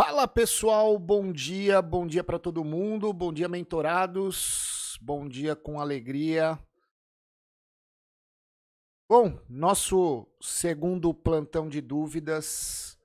Fala 0.00 0.28
pessoal, 0.28 0.96
bom 0.96 1.32
dia, 1.32 1.82
bom 1.82 2.06
dia 2.06 2.22
para 2.22 2.38
todo 2.38 2.62
mundo, 2.62 3.12
bom 3.12 3.32
dia 3.32 3.48
mentorados, 3.48 4.96
bom 5.02 5.28
dia 5.28 5.56
com 5.56 5.80
alegria. 5.80 6.56
Bom, 9.10 9.44
nosso 9.48 10.24
segundo 10.40 11.12
plantão 11.12 11.68
de 11.68 11.80
dúvidas 11.80 12.96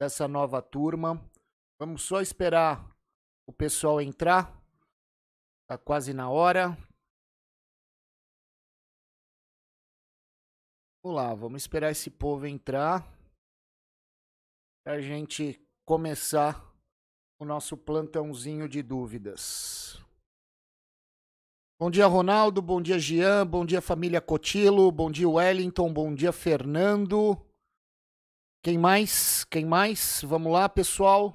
dessa 0.00 0.26
nova 0.26 0.60
turma. 0.60 1.24
Vamos 1.78 2.02
só 2.02 2.20
esperar 2.20 2.96
o 3.46 3.52
pessoal 3.52 4.00
entrar. 4.00 4.60
Tá 5.68 5.78
quase 5.78 6.12
na 6.12 6.28
hora. 6.30 6.76
Vamos 11.00 11.16
lá, 11.16 11.32
vamos 11.32 11.62
esperar 11.62 11.92
esse 11.92 12.10
povo 12.10 12.44
entrar. 12.44 13.08
Pra 14.84 15.00
gente 15.00 15.64
começar 15.90 16.72
o 17.36 17.44
nosso 17.44 17.76
plantãozinho 17.76 18.68
de 18.68 18.80
dúvidas. 18.80 20.00
Bom 21.80 21.90
dia, 21.90 22.06
Ronaldo. 22.06 22.62
Bom 22.62 22.80
dia, 22.80 22.96
Jean. 22.96 23.44
Bom 23.44 23.66
dia, 23.66 23.80
família 23.80 24.20
Cotilo. 24.20 24.92
Bom 24.92 25.10
dia, 25.10 25.28
Wellington. 25.28 25.92
Bom 25.92 26.14
dia, 26.14 26.30
Fernando. 26.30 27.36
Quem 28.62 28.78
mais? 28.78 29.42
Quem 29.42 29.66
mais? 29.66 30.22
Vamos 30.22 30.52
lá, 30.52 30.68
pessoal. 30.68 31.34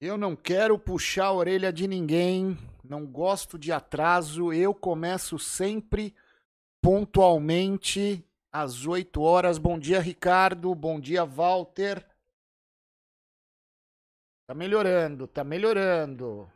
Eu 0.00 0.18
não 0.18 0.34
quero 0.34 0.76
puxar 0.76 1.26
a 1.26 1.32
orelha 1.32 1.72
de 1.72 1.86
ninguém 1.86 2.58
não 2.88 3.06
gosto 3.06 3.58
de 3.58 3.72
atraso, 3.72 4.52
eu 4.52 4.74
começo 4.74 5.38
sempre 5.38 6.14
pontualmente 6.82 8.24
às 8.52 8.86
8 8.86 9.20
horas. 9.20 9.58
Bom 9.58 9.78
dia, 9.78 10.00
Ricardo. 10.00 10.74
Bom 10.74 10.98
dia, 11.00 11.24
Walter. 11.24 12.06
Tá 14.48 14.54
melhorando, 14.54 15.26
tá 15.26 15.42
melhorando. 15.42 16.50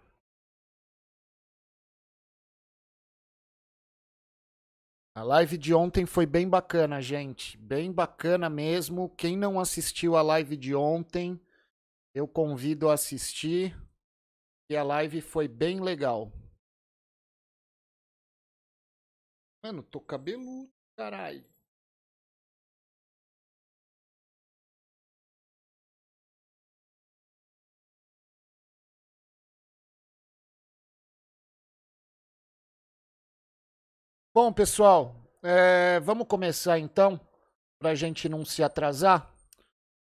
A 5.12 5.24
live 5.24 5.58
de 5.58 5.74
ontem 5.74 6.06
foi 6.06 6.24
bem 6.24 6.48
bacana, 6.48 7.02
gente. 7.02 7.58
Bem 7.58 7.92
bacana 7.92 8.48
mesmo. 8.48 9.10
Quem 9.16 9.36
não 9.36 9.58
assistiu 9.58 10.16
a 10.16 10.22
live 10.22 10.56
de 10.56 10.74
ontem, 10.74 11.38
eu 12.14 12.28
convido 12.28 12.88
a 12.88 12.94
assistir. 12.94 13.76
E 14.70 14.76
a 14.76 14.84
live 14.84 15.20
foi 15.20 15.48
bem 15.48 15.80
legal. 15.80 16.30
Mano, 19.64 19.82
tô 19.82 20.00
cabeludo, 20.00 20.70
caralho. 20.96 21.44
Bom, 34.32 34.52
pessoal, 34.52 35.16
é, 35.42 35.98
vamos 35.98 36.28
começar 36.28 36.78
então, 36.78 37.20
para 37.80 37.90
a 37.90 37.94
gente 37.96 38.28
não 38.28 38.44
se 38.44 38.62
atrasar. 38.62 39.34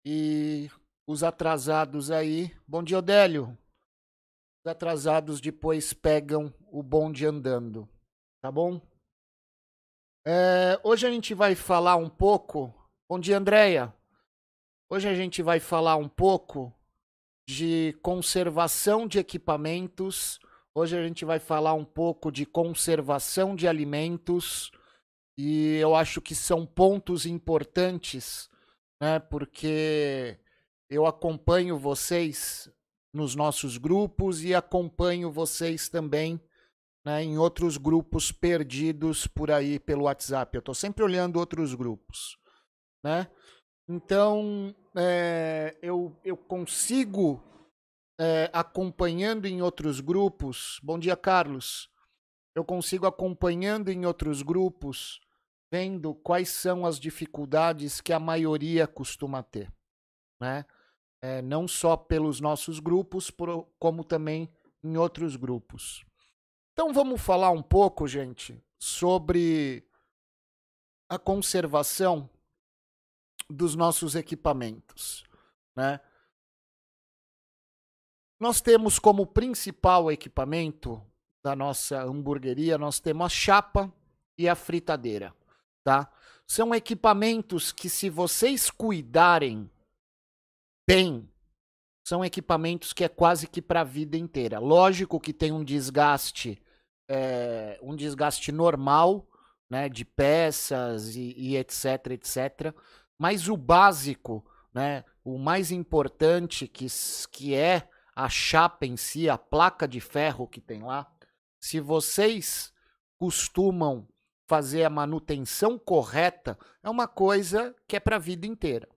E 0.05 0.71
os 1.05 1.21
atrasados 1.21 2.09
aí. 2.09 2.55
Bom 2.65 2.81
dia, 2.81 2.99
Odélio 2.99 3.57
atrasados 4.65 5.41
depois 5.41 5.93
pegam 5.93 6.53
o 6.71 6.81
bonde 6.81 7.25
andando, 7.25 7.87
tá 8.41 8.51
bom? 8.51 8.81
É, 10.25 10.79
hoje 10.83 11.05
a 11.05 11.11
gente 11.11 11.33
vai 11.33 11.53
falar 11.53 11.97
um 11.97 12.09
pouco. 12.09 12.73
Bom 13.09 13.19
dia, 13.19 13.37
Andréia. 13.37 13.93
Hoje 14.89 15.09
a 15.09 15.13
gente 15.13 15.41
vai 15.41 15.59
falar 15.59 15.97
um 15.97 16.07
pouco 16.07 16.73
de 17.47 17.97
conservação 18.01 19.05
de 19.05 19.19
equipamentos. 19.19 20.39
Hoje 20.73 20.97
a 20.97 21.05
gente 21.05 21.25
vai 21.25 21.39
falar 21.39 21.73
um 21.73 21.83
pouco 21.83 22.31
de 22.31 22.45
conservação 22.45 23.55
de 23.55 23.67
alimentos. 23.67 24.71
E 25.37 25.75
eu 25.75 25.93
acho 25.93 26.21
que 26.21 26.33
são 26.33 26.65
pontos 26.65 27.25
importantes, 27.25 28.49
né? 29.01 29.19
Porque 29.19 30.39
eu 30.89 31.05
acompanho 31.05 31.77
vocês 31.77 32.71
nos 33.13 33.35
nossos 33.35 33.77
grupos 33.77 34.43
e 34.43 34.55
acompanho 34.55 35.31
vocês 35.31 35.87
também 35.87 36.41
né, 37.05 37.23
em 37.23 37.37
outros 37.37 37.77
grupos 37.77 38.31
perdidos 38.31 39.27
por 39.27 39.51
aí 39.51 39.79
pelo 39.79 40.05
WhatsApp. 40.05 40.55
Eu 40.55 40.59
estou 40.59 40.73
sempre 40.73 41.03
olhando 41.03 41.37
outros 41.37 41.75
grupos. 41.75 42.37
Né? 43.03 43.29
Então, 43.87 44.73
é, 44.95 45.77
eu, 45.81 46.17
eu 46.23 46.37
consigo, 46.37 47.43
é, 48.19 48.49
acompanhando 48.53 49.45
em 49.45 49.61
outros 49.61 49.99
grupos. 49.99 50.79
Bom 50.81 50.97
dia, 50.97 51.15
Carlos. 51.15 51.89
Eu 52.55 52.63
consigo, 52.63 53.05
acompanhando 53.05 53.89
em 53.89 54.05
outros 54.05 54.41
grupos, 54.41 55.19
vendo 55.71 56.13
quais 56.15 56.49
são 56.49 56.85
as 56.85 56.99
dificuldades 56.99 57.99
que 57.99 58.13
a 58.13 58.19
maioria 58.19 58.87
costuma 58.87 59.43
ter. 59.43 59.71
Né? 60.39 60.65
É, 61.23 61.41
não 61.41 61.69
só 61.69 61.95
pelos 61.95 62.41
nossos 62.41 62.81
grupos, 62.81 63.31
por, 63.31 63.65
como 63.79 64.03
também 64.03 64.49
em 64.83 64.97
outros 64.97 65.37
grupos. 65.37 66.05
Então 66.73 66.91
vamos 66.91 67.21
falar 67.21 67.49
um 67.51 67.63
pouco, 67.63 68.05
gente, 68.05 68.61
sobre 68.77 69.87
a 71.07 71.17
conservação 71.17 72.29
dos 73.49 73.73
nossos 73.73 74.15
equipamentos, 74.15 75.23
né? 75.73 76.01
Nós 78.37 78.59
temos 78.59 78.99
como 78.99 79.25
principal 79.25 80.11
equipamento 80.11 81.01
da 81.41 81.55
nossa 81.55 82.03
hamburgueria, 82.03 82.77
nós 82.77 82.99
temos 82.99 83.27
a 83.27 83.29
chapa 83.29 83.93
e 84.37 84.49
a 84.49 84.55
fritadeira, 84.55 85.33
tá? 85.85 86.11
São 86.45 86.75
equipamentos 86.75 87.71
que 87.71 87.87
se 87.87 88.09
vocês 88.09 88.69
cuidarem 88.69 89.71
bem, 90.87 91.29
são 92.03 92.23
equipamentos 92.23 92.91
que 92.91 93.03
é 93.03 93.09
quase 93.09 93.47
que 93.47 93.61
para 93.61 93.81
a 93.81 93.85
vida 93.85 94.17
inteira. 94.17 94.59
Lógico 94.59 95.19
que 95.19 95.33
tem 95.33 95.51
um 95.51 95.63
desgaste, 95.63 96.61
é, 97.07 97.79
um 97.81 97.95
desgaste 97.95 98.51
normal, 98.51 99.27
né, 99.69 99.87
de 99.87 100.03
peças 100.03 101.15
e, 101.15 101.33
e, 101.37 101.57
etc, 101.57 102.11
etc. 102.11 102.75
Mas 103.17 103.47
o 103.47 103.55
básico, 103.55 104.45
né, 104.73 105.03
o 105.23 105.37
mais 105.37 105.71
importante 105.71 106.67
que, 106.67 106.87
que 107.31 107.55
é 107.55 107.89
a 108.15 108.29
chapa 108.29 108.85
em 108.85 108.97
si, 108.97 109.29
a 109.29 109.37
placa 109.37 109.87
de 109.87 109.99
ferro 109.99 110.47
que 110.47 110.61
tem 110.61 110.83
lá, 110.83 111.09
se 111.59 111.79
vocês 111.79 112.73
costumam 113.17 114.07
fazer 114.47 114.83
a 114.83 114.89
manutenção 114.89 115.79
correta, 115.79 116.57
é 116.83 116.89
uma 116.89 117.07
coisa 117.07 117.73
que 117.87 117.95
é 117.95 117.99
para 117.99 118.17
a 118.17 118.19
vida 118.19 118.45
inteira, 118.45 118.89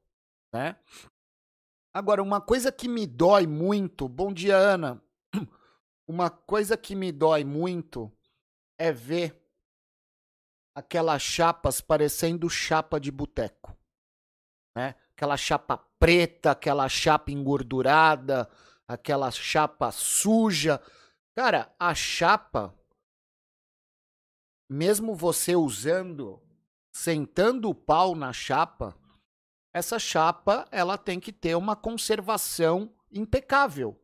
né? 0.52 0.76
Agora, 1.96 2.22
uma 2.22 2.42
coisa 2.42 2.70
que 2.70 2.88
me 2.88 3.06
dói 3.06 3.46
muito. 3.46 4.06
Bom 4.06 4.30
dia, 4.30 4.54
Ana. 4.54 5.02
Uma 6.06 6.28
coisa 6.28 6.76
que 6.76 6.94
me 6.94 7.10
dói 7.10 7.42
muito 7.42 8.12
é 8.78 8.92
ver 8.92 9.34
aquelas 10.74 11.22
chapas 11.22 11.80
parecendo 11.80 12.50
chapa 12.50 13.00
de 13.00 13.10
boteco. 13.10 13.74
Né? 14.76 14.94
Aquela 15.14 15.38
chapa 15.38 15.78
preta, 15.98 16.50
aquela 16.50 16.86
chapa 16.86 17.32
engordurada, 17.32 18.46
aquela 18.86 19.30
chapa 19.30 19.90
suja. 19.90 20.78
Cara, 21.34 21.74
a 21.80 21.94
chapa, 21.94 22.74
mesmo 24.68 25.14
você 25.14 25.56
usando, 25.56 26.42
sentando 26.92 27.70
o 27.70 27.74
pau 27.74 28.14
na 28.14 28.34
chapa, 28.34 28.94
essa 29.76 29.98
chapa 29.98 30.66
ela 30.70 30.96
tem 30.96 31.20
que 31.20 31.30
ter 31.30 31.54
uma 31.54 31.76
conservação 31.76 32.90
impecável. 33.12 33.94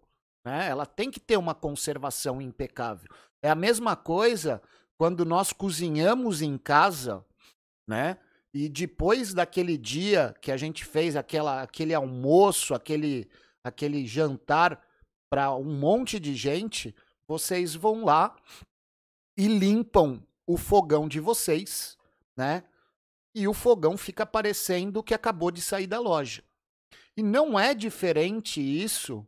Né? 0.44 0.68
Ela 0.68 0.84
tem 0.84 1.10
que 1.10 1.18
ter 1.18 1.38
uma 1.38 1.54
conservação 1.54 2.42
impecável. 2.42 3.10
É 3.40 3.48
a 3.48 3.54
mesma 3.54 3.96
coisa 3.96 4.60
quando 4.98 5.24
nós 5.24 5.50
cozinhamos 5.50 6.42
em 6.42 6.58
casa, 6.58 7.24
né? 7.88 8.18
E 8.52 8.68
depois 8.68 9.32
daquele 9.32 9.78
dia 9.78 10.34
que 10.42 10.52
a 10.52 10.58
gente 10.58 10.84
fez 10.84 11.16
aquela, 11.16 11.62
aquele 11.62 11.94
almoço, 11.94 12.74
aquele, 12.74 13.30
aquele 13.64 14.06
jantar 14.06 14.78
para 15.30 15.56
um 15.56 15.74
monte 15.74 16.20
de 16.20 16.34
gente, 16.34 16.94
vocês 17.26 17.74
vão 17.74 18.04
lá 18.04 18.36
e 19.38 19.48
limpam 19.48 20.22
o 20.46 20.58
fogão 20.58 21.08
de 21.08 21.18
vocês, 21.18 21.96
né? 22.36 22.62
E 23.34 23.48
o 23.48 23.54
fogão 23.54 23.96
fica 23.96 24.26
parecendo 24.26 25.02
que 25.02 25.14
acabou 25.14 25.50
de 25.50 25.62
sair 25.62 25.86
da 25.86 25.98
loja. 25.98 26.42
E 27.16 27.22
não 27.22 27.58
é 27.58 27.74
diferente 27.74 28.60
isso 28.60 29.26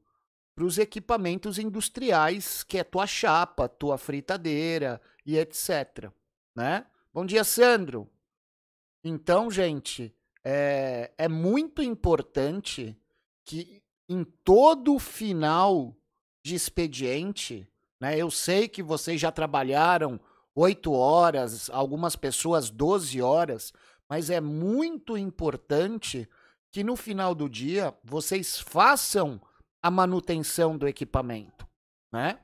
para 0.54 0.64
os 0.64 0.78
equipamentos 0.78 1.58
industriais, 1.58 2.62
que 2.62 2.78
é 2.78 2.84
tua 2.84 3.06
chapa, 3.06 3.68
tua 3.68 3.98
fritadeira 3.98 5.00
e 5.26 5.36
etc. 5.36 6.10
né? 6.54 6.86
Bom 7.12 7.24
dia, 7.26 7.44
Sandro. 7.44 8.08
Então, 9.02 9.50
gente, 9.50 10.14
é, 10.42 11.12
é 11.16 11.28
muito 11.28 11.82
importante 11.82 12.96
que 13.44 13.82
em 14.08 14.24
todo 14.24 14.98
final 14.98 15.96
de 16.42 16.54
expediente, 16.54 17.66
né? 18.00 18.18
Eu 18.18 18.30
sei 18.30 18.68
que 18.68 18.82
vocês 18.82 19.20
já 19.20 19.32
trabalharam 19.32 20.20
oito 20.54 20.92
horas, 20.92 21.68
algumas 21.70 22.14
pessoas 22.14 22.70
12 22.70 23.20
horas, 23.20 23.72
mas 24.14 24.30
é 24.30 24.40
muito 24.40 25.18
importante 25.18 26.28
que 26.72 26.84
no 26.84 26.94
final 26.94 27.34
do 27.34 27.48
dia 27.48 27.92
vocês 28.04 28.60
façam 28.60 29.42
a 29.82 29.90
manutenção 29.90 30.78
do 30.78 30.86
equipamento, 30.86 31.66
né? 32.12 32.38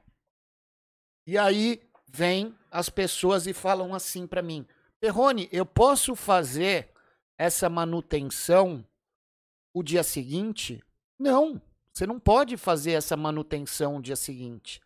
E 1.24 1.38
aí 1.38 1.80
vem 2.08 2.52
as 2.72 2.88
pessoas 2.88 3.46
e 3.46 3.52
falam 3.52 3.94
assim 3.94 4.26
para 4.26 4.42
mim: 4.42 4.66
"Perrone, 4.98 5.48
eu 5.52 5.64
posso 5.64 6.16
fazer 6.16 6.92
essa 7.38 7.70
manutenção 7.70 8.84
o 9.72 9.80
dia 9.80 10.02
seguinte?" 10.02 10.82
Não, 11.16 11.62
você 11.94 12.04
não 12.04 12.18
pode 12.18 12.56
fazer 12.56 12.94
essa 12.94 13.16
manutenção 13.16 13.94
no 13.94 14.02
dia 14.02 14.16
seguinte. 14.16 14.82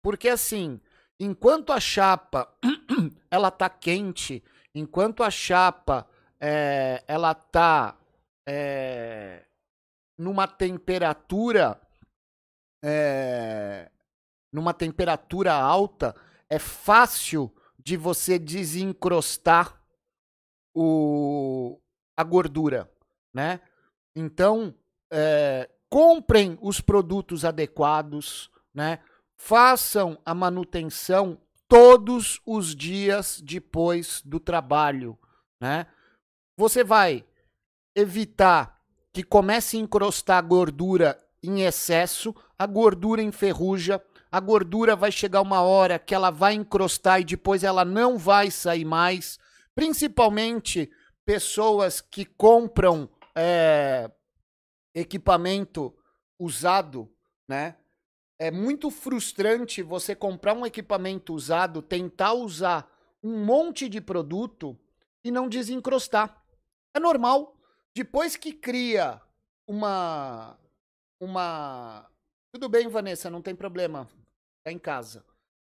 Porque 0.00 0.28
assim, 0.28 0.80
enquanto 1.18 1.72
a 1.72 1.80
chapa 1.80 2.48
ela 3.28 3.50
tá 3.50 3.68
quente, 3.68 4.40
enquanto 4.72 5.24
a 5.24 5.32
chapa 5.32 6.08
é, 6.40 7.02
ela 7.06 7.34
tá 7.34 7.96
é, 8.46 9.44
numa 10.16 10.46
temperatura 10.46 11.80
é, 12.82 13.90
numa 14.52 14.72
temperatura 14.72 15.52
alta, 15.52 16.14
é 16.48 16.58
fácil 16.58 17.52
de 17.78 17.96
você 17.96 18.38
desencrostar 18.38 19.80
o, 20.74 21.80
a 22.16 22.24
gordura, 22.24 22.90
né? 23.32 23.60
Então, 24.14 24.74
é, 25.10 25.68
comprem 25.88 26.58
os 26.60 26.80
produtos 26.80 27.44
adequados, 27.44 28.50
né? 28.74 29.00
Façam 29.36 30.20
a 30.24 30.34
manutenção 30.34 31.40
todos 31.68 32.40
os 32.44 32.74
dias 32.74 33.40
depois 33.40 34.22
do 34.22 34.40
trabalho, 34.40 35.18
né? 35.60 35.86
Você 36.58 36.82
vai 36.82 37.24
evitar 37.94 38.82
que 39.12 39.22
comece 39.22 39.76
a 39.76 39.80
encrostar 39.80 40.44
gordura 40.44 41.16
em 41.40 41.62
excesso, 41.62 42.34
a 42.58 42.66
gordura 42.66 43.22
enferruja, 43.22 44.02
a 44.28 44.40
gordura 44.40 44.96
vai 44.96 45.12
chegar 45.12 45.40
uma 45.40 45.62
hora 45.62 46.00
que 46.00 46.12
ela 46.12 46.32
vai 46.32 46.54
encrostar 46.54 47.20
e 47.20 47.24
depois 47.24 47.62
ela 47.62 47.84
não 47.84 48.18
vai 48.18 48.50
sair 48.50 48.84
mais. 48.84 49.38
Principalmente 49.72 50.90
pessoas 51.24 52.00
que 52.00 52.24
compram 52.24 53.08
é, 53.36 54.10
equipamento 54.92 55.96
usado, 56.40 57.08
né? 57.48 57.76
É 58.36 58.50
muito 58.50 58.90
frustrante 58.90 59.80
você 59.80 60.12
comprar 60.12 60.54
um 60.54 60.66
equipamento 60.66 61.32
usado, 61.32 61.80
tentar 61.80 62.32
usar 62.32 62.90
um 63.22 63.44
monte 63.44 63.88
de 63.88 64.00
produto 64.00 64.76
e 65.22 65.30
não 65.30 65.48
desencrostar. 65.48 66.47
É 66.94 67.00
normal. 67.00 67.56
Depois 67.94 68.36
que 68.36 68.52
cria 68.52 69.20
uma 69.66 70.58
uma 71.20 72.08
tudo 72.50 72.68
bem, 72.68 72.88
Vanessa, 72.88 73.28
não 73.28 73.42
tem 73.42 73.54
problema. 73.54 74.08
Tá 74.64 74.72
em 74.72 74.78
casa. 74.78 75.24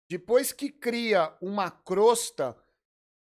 Depois 0.08 0.52
que 0.52 0.70
cria 0.70 1.34
uma 1.40 1.70
crosta 1.70 2.56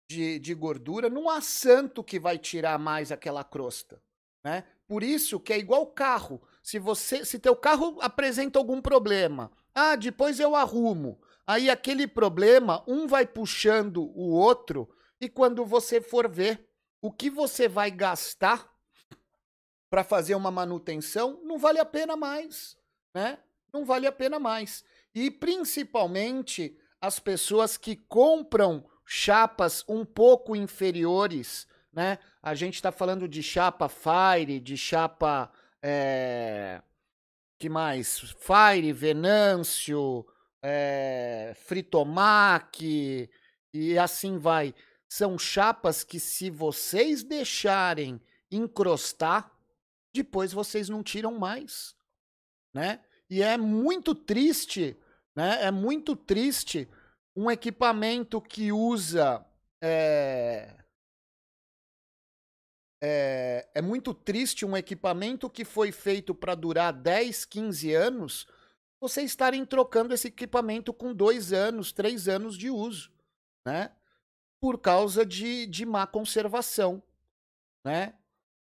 de, 0.10 0.40
de 0.40 0.54
gordura, 0.54 1.10
não 1.10 1.30
há 1.30 1.42
santo 1.42 2.04
que 2.04 2.20
vai 2.20 2.38
tirar 2.38 2.80
mais 2.80 3.12
aquela 3.12 3.44
crosta, 3.44 4.02
né? 4.44 4.64
Por 4.88 5.04
isso 5.04 5.40
que 5.40 5.54
é 5.54 5.58
igual 5.58 5.86
carro. 5.88 6.42
Se 6.64 6.80
você, 6.80 7.26
se 7.26 7.38
teu 7.38 7.56
carro 7.56 7.98
apresenta 8.02 8.58
algum 8.58 8.82
problema, 8.82 9.52
ah, 9.74 9.96
depois 9.96 10.40
eu 10.40 10.56
arrumo. 10.56 11.20
Aí 11.46 11.70
aquele 11.70 12.08
problema, 12.08 12.84
um 12.88 13.08
vai 13.08 13.26
puxando 13.26 14.04
o 14.16 14.32
outro 14.32 14.90
e 15.20 15.28
quando 15.28 15.66
você 15.66 16.00
for 16.00 16.30
ver 16.30 16.69
o 17.02 17.12
que 17.12 17.30
você 17.30 17.68
vai 17.68 17.92
gastar 17.92 18.70
para 19.90 20.04
fazer 20.04 20.36
uma 20.36 20.52
manutenção, 20.52 21.42
não 21.44 21.58
vale 21.58 21.80
a 21.80 21.86
pena 21.86 22.16
mais, 22.16 22.78
né? 23.14 23.40
Não 23.74 23.86
vale 23.86 24.06
a 24.06 24.12
pena 24.12 24.40
mais. 24.40 24.84
E 25.14 25.32
principalmente 25.32 26.78
as 27.02 27.20
pessoas 27.20 27.78
que 27.78 27.96
compram 27.96 28.88
chapas 29.06 29.84
um 29.88 30.06
pouco 30.06 30.56
inferiores 30.56 31.68
né? 31.92 32.20
A 32.42 32.56
gente 32.56 32.76
está 32.76 32.92
falando 32.92 33.28
de 33.28 33.42
chapa 33.42 33.90
Fire, 33.90 34.60
de 34.60 34.78
chapa. 34.78 35.52
É... 35.82 36.82
que 37.58 37.70
mais? 37.70 38.20
Fire, 38.20 38.92
Venâncio, 38.94 40.26
é... 40.62 41.54
Fritomac 41.66 43.30
e 43.74 43.98
assim 43.98 44.38
vai. 44.38 44.74
São 45.10 45.38
chapas 45.38 46.04
que, 46.04 46.20
se 46.20 46.50
vocês 46.50 47.24
deixarem 47.24 48.22
encrostar, 48.52 49.52
depois 50.14 50.54
vocês 50.54 50.88
não 50.88 51.04
tiram 51.04 51.38
mais, 51.38 51.96
né? 52.74 53.04
E 53.30 53.42
é 53.42 53.58
muito 53.58 54.14
triste, 54.14 54.98
né? 55.36 55.64
É 55.64 55.72
muito 55.72 56.16
triste 56.16 56.88
um 57.36 57.50
equipamento 57.50 58.42
que 58.42 58.72
usa 58.72 59.46
é, 59.82 60.76
é, 63.02 63.70
é 63.74 63.82
muito 63.82 64.14
triste 64.14 64.66
um 64.66 64.76
equipamento 64.76 65.50
que 65.50 65.64
foi 65.64 65.92
feito 65.92 66.36
para 66.36 66.54
durar 66.54 66.92
10, 66.92 67.46
15 67.46 67.94
anos, 67.94 68.48
vocês 69.00 69.32
estarem 69.32 69.66
trocando 69.66 70.14
esse 70.14 70.28
equipamento 70.28 70.94
com 70.94 71.14
dois 71.14 71.54
anos, 71.54 71.94
três 71.94 72.28
anos 72.28 72.58
de 72.58 72.70
uso, 72.70 73.12
né? 73.66 73.96
Por 74.62 74.80
causa 74.80 75.26
de, 75.26 75.66
de 75.66 75.86
má 75.86 76.06
conservação, 76.06 77.02
né? 77.86 78.14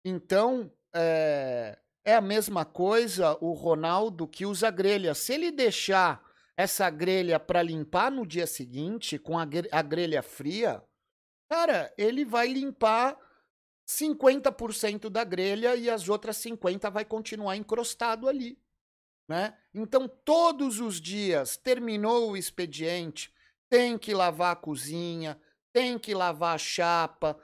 Então, 0.03 0.71
é, 0.93 1.77
é 2.05 2.15
a 2.15 2.21
mesma 2.21 2.65
coisa 2.65 3.37
o 3.41 3.53
Ronaldo 3.53 4.27
que 4.27 4.45
usa 4.45 4.71
grelha. 4.71 5.13
Se 5.13 5.33
ele 5.33 5.51
deixar 5.51 6.25
essa 6.55 6.89
grelha 6.89 7.39
para 7.39 7.61
limpar 7.61 8.11
no 8.11 8.25
dia 8.25 8.47
seguinte, 8.47 9.19
com 9.19 9.37
a, 9.37 9.45
a 9.71 9.81
grelha 9.81 10.23
fria, 10.23 10.83
cara, 11.49 11.93
ele 11.97 12.25
vai 12.25 12.47
limpar 12.47 13.17
50% 13.87 15.09
da 15.09 15.23
grelha 15.23 15.75
e 15.75 15.89
as 15.89 16.09
outras 16.09 16.37
50 16.37 16.89
vai 16.89 17.05
continuar 17.05 17.55
encrostado 17.55 18.27
ali, 18.27 18.59
né? 19.29 19.57
Então 19.73 20.07
todos 20.07 20.79
os 20.79 20.99
dias 20.99 21.55
terminou 21.55 22.31
o 22.31 22.37
expediente, 22.37 23.33
tem 23.69 23.97
que 23.97 24.13
lavar 24.13 24.53
a 24.53 24.55
cozinha, 24.59 25.39
tem 25.77 25.99
que 25.99 26.15
lavar 26.15 26.55
a 26.55 26.57
chapa, 26.57 27.37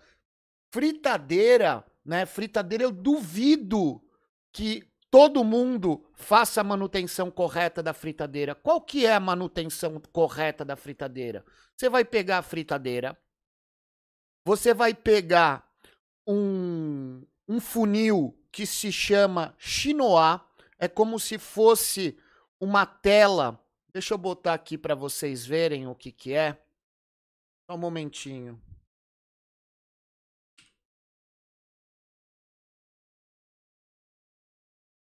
fritadeira, 0.74 1.86
né? 2.04 2.26
Fritadeira 2.26 2.84
eu 2.84 2.92
duvido 2.92 4.04
que 4.52 4.92
todo 5.12 5.44
mundo 5.44 6.04
faça 6.16 6.62
a 6.62 6.64
manutenção 6.64 7.30
correta 7.30 7.84
da 7.84 7.94
fritadeira. 7.94 8.56
Qual 8.56 8.82
que 8.82 9.06
é 9.06 9.14
a 9.14 9.20
manutenção 9.20 10.02
correta 10.12 10.66
da 10.66 10.76
fritadeira? 10.76 11.46
Você 11.78 11.88
vai 11.88 12.04
pegar 12.04 12.40
a 12.40 12.42
fritadeira, 12.42 13.16
você 14.44 14.74
vai 14.74 14.96
pegar 14.96 15.72
um, 16.28 17.24
um 17.48 17.60
funil 17.60 18.36
que 18.52 18.66
se 18.66 18.92
chama 18.92 19.54
Chinois. 19.60 20.42
É 20.80 20.88
como 20.88 21.20
se 21.20 21.38
fosse 21.38 22.18
uma 22.60 22.84
tela. 22.84 23.64
Deixa 23.94 24.16
eu 24.16 24.18
botar 24.18 24.56
aqui 24.56 24.76
para 24.76 24.96
vocês 24.96 25.46
verem 25.46 25.86
o 25.86 25.94
que, 25.94 26.12
que 26.12 26.34
é. 26.34 26.63
Só 27.66 27.76
um 27.76 27.78
momentinho. 27.78 28.62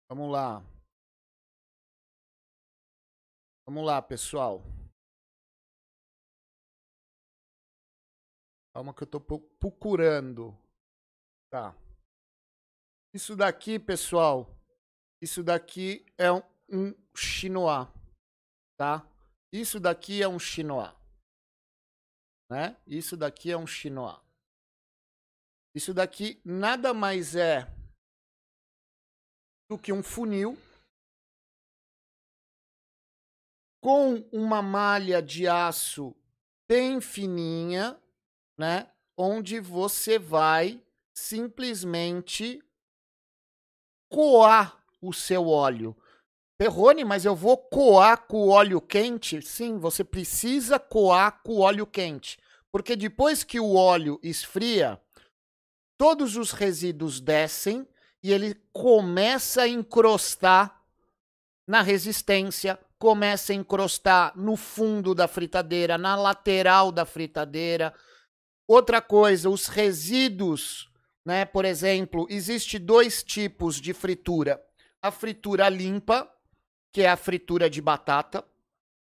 Vamos 0.09 0.33
lá. 0.33 0.63
Vamos 3.67 3.85
lá, 3.85 4.01
pessoal. 4.01 4.63
Calma 8.75 8.95
que 8.95 9.03
eu 9.03 9.05
estou 9.05 9.21
procurando. 9.21 10.57
Tá. 11.51 11.77
Isso 13.15 13.35
daqui, 13.35 13.79
pessoal, 13.79 14.47
isso 15.21 15.43
daqui 15.43 16.05
é 16.17 16.31
um, 16.31 16.43
um 16.71 16.95
chinois, 17.17 17.89
tá? 18.77 19.07
Isso 19.53 19.81
daqui 19.81 20.23
é 20.23 20.29
um 20.29 20.39
chinois, 20.39 20.93
né? 22.49 22.77
Isso 22.87 23.17
daqui 23.17 23.51
é 23.51 23.57
um 23.57 23.67
chinois. 23.67 24.19
Isso 25.75 25.93
daqui 25.93 26.41
nada 26.45 26.95
mais 26.95 27.37
é 27.37 27.67
do 29.71 29.79
que 29.79 29.93
um 29.93 30.03
funil 30.03 30.57
com 33.81 34.17
uma 34.33 34.61
malha 34.61 35.23
de 35.23 35.47
aço 35.47 36.15
bem 36.69 37.01
fininha, 37.01 38.01
né? 38.59 38.91
Onde 39.17 39.61
você 39.61 40.19
vai 40.19 40.83
simplesmente 41.15 42.63
coar 44.09 44.83
o 45.01 45.13
seu 45.13 45.49
óleo. 45.49 45.97
Perrone, 46.59 47.05
mas 47.05 47.25
eu 47.25 47.37
vou 47.37 47.57
coar 47.57 48.27
com 48.27 48.49
óleo 48.49 48.81
quente? 48.81 49.41
Sim, 49.41 49.79
você 49.79 50.03
precisa 50.03 50.77
coar 50.77 51.41
com 51.45 51.61
óleo 51.61 51.87
quente. 51.87 52.37
Porque 52.73 52.97
depois 52.97 53.45
que 53.45 53.61
o 53.61 53.77
óleo 53.77 54.19
esfria, 54.25 55.01
todos 55.97 56.37
os 56.37 56.51
resíduos 56.51 57.21
descem 57.21 57.87
e 58.21 58.33
ele 58.33 58.57
começa 58.73 59.63
a 59.63 59.69
encrostar 59.69 60.83
na 61.65 61.81
resistência, 61.81 62.77
começa 62.99 63.53
a 63.53 63.57
encrostar 63.57 64.37
no 64.37 64.57
fundo 64.57 65.15
da 65.15 65.29
fritadeira, 65.29 65.97
na 65.97 66.17
lateral 66.17 66.91
da 66.91 67.05
fritadeira. 67.05 67.95
Outra 68.67 69.01
coisa, 69.01 69.49
os 69.49 69.69
resíduos, 69.69 70.91
né? 71.25 71.45
Por 71.45 71.65
exemplo, 71.65 72.27
existe 72.29 72.81
dois 72.81 73.23
tipos 73.23 73.81
de 73.81 73.95
fritura. 73.95 74.61
A 75.01 75.13
fritura 75.13 75.69
limpa, 75.69 76.29
que 76.99 77.03
é 77.05 77.09
a 77.09 77.17
fritura 77.17 77.71
de 77.71 77.81
batata, 77.81 78.45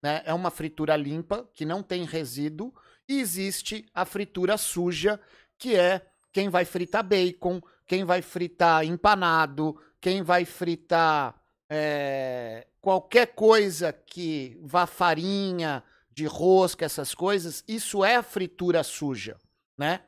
né? 0.00 0.22
É 0.24 0.32
uma 0.32 0.52
fritura 0.52 0.94
limpa, 0.94 1.50
que 1.52 1.64
não 1.64 1.82
tem 1.82 2.04
resíduo, 2.04 2.72
e 3.08 3.18
existe 3.18 3.90
a 3.92 4.04
fritura 4.04 4.56
suja, 4.56 5.20
que 5.58 5.74
é 5.74 6.08
quem 6.30 6.48
vai 6.48 6.64
fritar 6.64 7.02
bacon, 7.02 7.60
quem 7.84 8.04
vai 8.04 8.22
fritar 8.22 8.84
empanado, 8.84 9.82
quem 10.00 10.22
vai 10.22 10.44
fritar 10.44 11.42
é, 11.68 12.68
qualquer 12.80 13.34
coisa 13.34 13.92
que 13.92 14.56
vá 14.62 14.86
farinha, 14.86 15.82
de 16.08 16.24
rosca, 16.24 16.84
essas 16.84 17.16
coisas, 17.16 17.64
isso 17.66 18.04
é 18.04 18.22
fritura 18.22 18.84
suja, 18.84 19.36
né? 19.76 20.04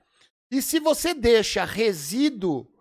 E 0.49 0.63
se 0.63 0.79
você 0.79 1.13
deixa 1.13 1.65
resíduo 1.65 2.73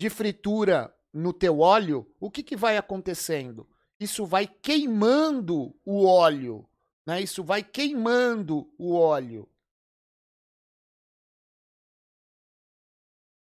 de 0.00 0.08
fritura 0.08 0.95
no 1.16 1.32
teu 1.32 1.60
óleo, 1.60 2.06
o 2.20 2.30
que, 2.30 2.42
que 2.42 2.54
vai 2.54 2.76
acontecendo? 2.76 3.66
Isso 3.98 4.26
vai 4.26 4.46
queimando 4.46 5.74
o 5.82 6.04
óleo, 6.04 6.68
né? 7.06 7.22
Isso 7.22 7.42
vai 7.42 7.62
queimando 7.62 8.70
o 8.76 8.94
óleo. 8.94 9.48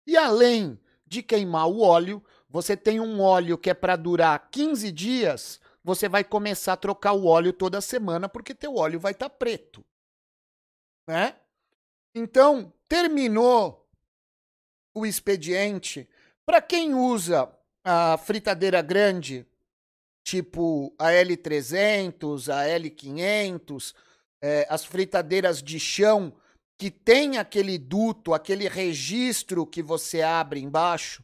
E 0.05 0.15
além 0.15 0.79
de 1.05 1.21
queimar 1.21 1.67
o 1.67 1.81
óleo, 1.81 2.24
você 2.50 2.77
tem 2.77 3.01
um 3.01 3.19
óleo 3.19 3.57
que 3.57 3.69
é 3.69 3.74
para 3.74 3.97
durar 3.97 4.50
15 4.50 4.89
dias, 4.89 5.59
você 5.83 6.07
vai 6.07 6.24
começar 6.24 6.74
a 6.74 6.77
trocar 6.77 7.12
o 7.12 7.25
óleo 7.25 7.51
toda 7.51 7.81
semana 7.81 8.29
porque 8.29 8.55
teu 8.55 8.75
óleo 8.75 8.97
vai 8.97 9.12
estar 9.12 9.27
tá 9.27 9.36
preto. 9.36 9.86
Né? 11.05 11.38
Então, 12.15 12.74
terminou 12.88 13.86
o 14.95 15.05
expediente. 15.05 16.09
Para 16.45 16.62
quem 16.62 16.95
usa 16.95 17.56
a 17.89 18.17
fritadeira 18.17 18.82
grande, 18.82 19.46
tipo 20.22 20.94
a 21.00 21.06
L300, 21.06 22.53
a 22.53 22.65
L500, 22.67 23.96
é, 24.41 24.67
as 24.70 24.84
fritadeiras 24.84 25.63
de 25.63 25.79
chão, 25.79 26.34
que 26.77 26.91
tem 26.91 27.38
aquele 27.38 27.77
duto, 27.77 28.34
aquele 28.34 28.67
registro 28.67 29.65
que 29.65 29.82
você 29.82 30.22
abre 30.22 30.60
embaixo, 30.60 31.24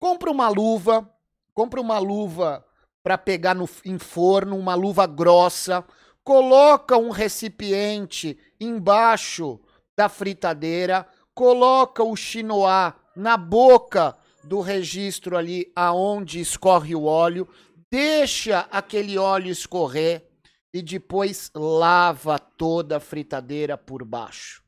compra 0.00 0.30
uma 0.30 0.48
luva, 0.48 1.06
compra 1.52 1.78
uma 1.78 1.98
luva 1.98 2.64
para 3.02 3.18
pegar 3.18 3.54
no, 3.54 3.68
em 3.84 3.98
forno, 3.98 4.56
uma 4.56 4.74
luva 4.74 5.06
grossa, 5.06 5.84
coloca 6.24 6.96
um 6.96 7.10
recipiente 7.10 8.38
embaixo 8.58 9.60
da 9.94 10.08
fritadeira, 10.08 11.06
coloca 11.34 12.02
o 12.02 12.16
chinoá 12.16 12.94
na 13.14 13.36
boca 13.36 14.16
do 14.48 14.60
registro 14.60 15.36
ali 15.36 15.70
aonde 15.76 16.40
escorre 16.40 16.94
o 16.94 17.04
óleo, 17.04 17.46
deixa 17.90 18.60
aquele 18.70 19.18
óleo 19.18 19.52
escorrer 19.52 20.26
e 20.72 20.82
depois 20.82 21.50
lava 21.54 22.38
toda 22.38 22.96
a 22.96 23.00
fritadeira 23.00 23.76
por 23.76 24.04
baixo. 24.04 24.62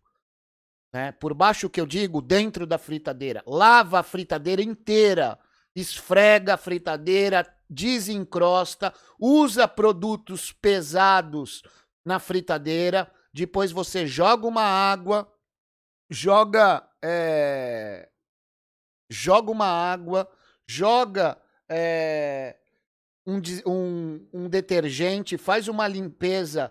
Né? 0.93 1.13
Por 1.13 1.33
baixo 1.33 1.71
que 1.71 1.81
eu 1.81 1.87
digo, 1.87 2.21
dentro 2.21 2.67
da 2.67 2.77
fritadeira. 2.77 3.43
Lava 3.47 4.01
a 4.01 4.03
fritadeira 4.03 4.63
inteira. 4.63 5.39
Esfrega 5.75 6.55
a 6.55 6.57
fritadeira, 6.57 7.47
desencrosta, 7.69 8.93
usa 9.19 9.69
produtos 9.69 10.53
pesados 10.53 11.63
na 12.05 12.19
fritadeira. 12.19 13.11
Depois 13.33 13.71
você 13.71 14.05
joga 14.07 14.47
uma 14.47 14.65
água, 14.65 15.33
joga. 16.11 16.87
É, 17.03 18.11
joga 19.11 19.51
uma 19.51 19.67
água, 19.67 20.31
joga 20.67 21.37
é, 21.69 22.57
um, 23.27 23.41
um, 23.67 24.29
um 24.33 24.49
detergente, 24.49 25.37
faz 25.37 25.69
uma 25.69 25.89
limpeza 25.89 26.71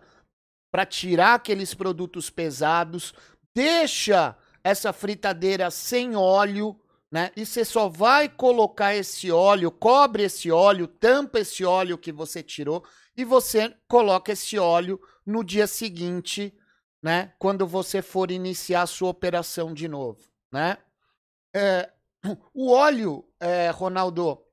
para 0.71 0.85
tirar 0.85 1.35
aqueles 1.35 1.73
produtos 1.73 2.29
pesados, 2.29 3.13
deixa 3.53 4.37
essa 4.63 4.93
fritadeira 4.93 5.69
sem 5.69 6.15
óleo, 6.15 6.79
né? 7.11 7.31
E 7.35 7.45
você 7.45 7.65
só 7.65 7.89
vai 7.89 8.29
colocar 8.29 8.95
esse 8.95 9.31
óleo, 9.31 9.71
cobre 9.71 10.23
esse 10.23 10.51
óleo, 10.51 10.87
tampa 10.87 11.39
esse 11.39 11.65
óleo 11.65 11.97
que 11.97 12.11
você 12.11 12.43
tirou 12.43 12.83
e 13.17 13.25
você 13.25 13.75
coloca 13.87 14.31
esse 14.31 14.59
óleo 14.59 15.01
no 15.25 15.43
dia 15.43 15.65
seguinte, 15.65 16.55
né? 17.01 17.33
Quando 17.39 17.65
você 17.65 18.01
for 18.01 18.29
iniciar 18.31 18.83
a 18.83 18.87
sua 18.87 19.09
operação 19.09 19.73
de 19.73 19.87
novo, 19.87 20.21
né? 20.51 20.77
É, 21.55 21.89
o 22.53 22.71
óleo, 22.71 23.25
é, 23.39 23.69
Ronaldo, 23.69 24.43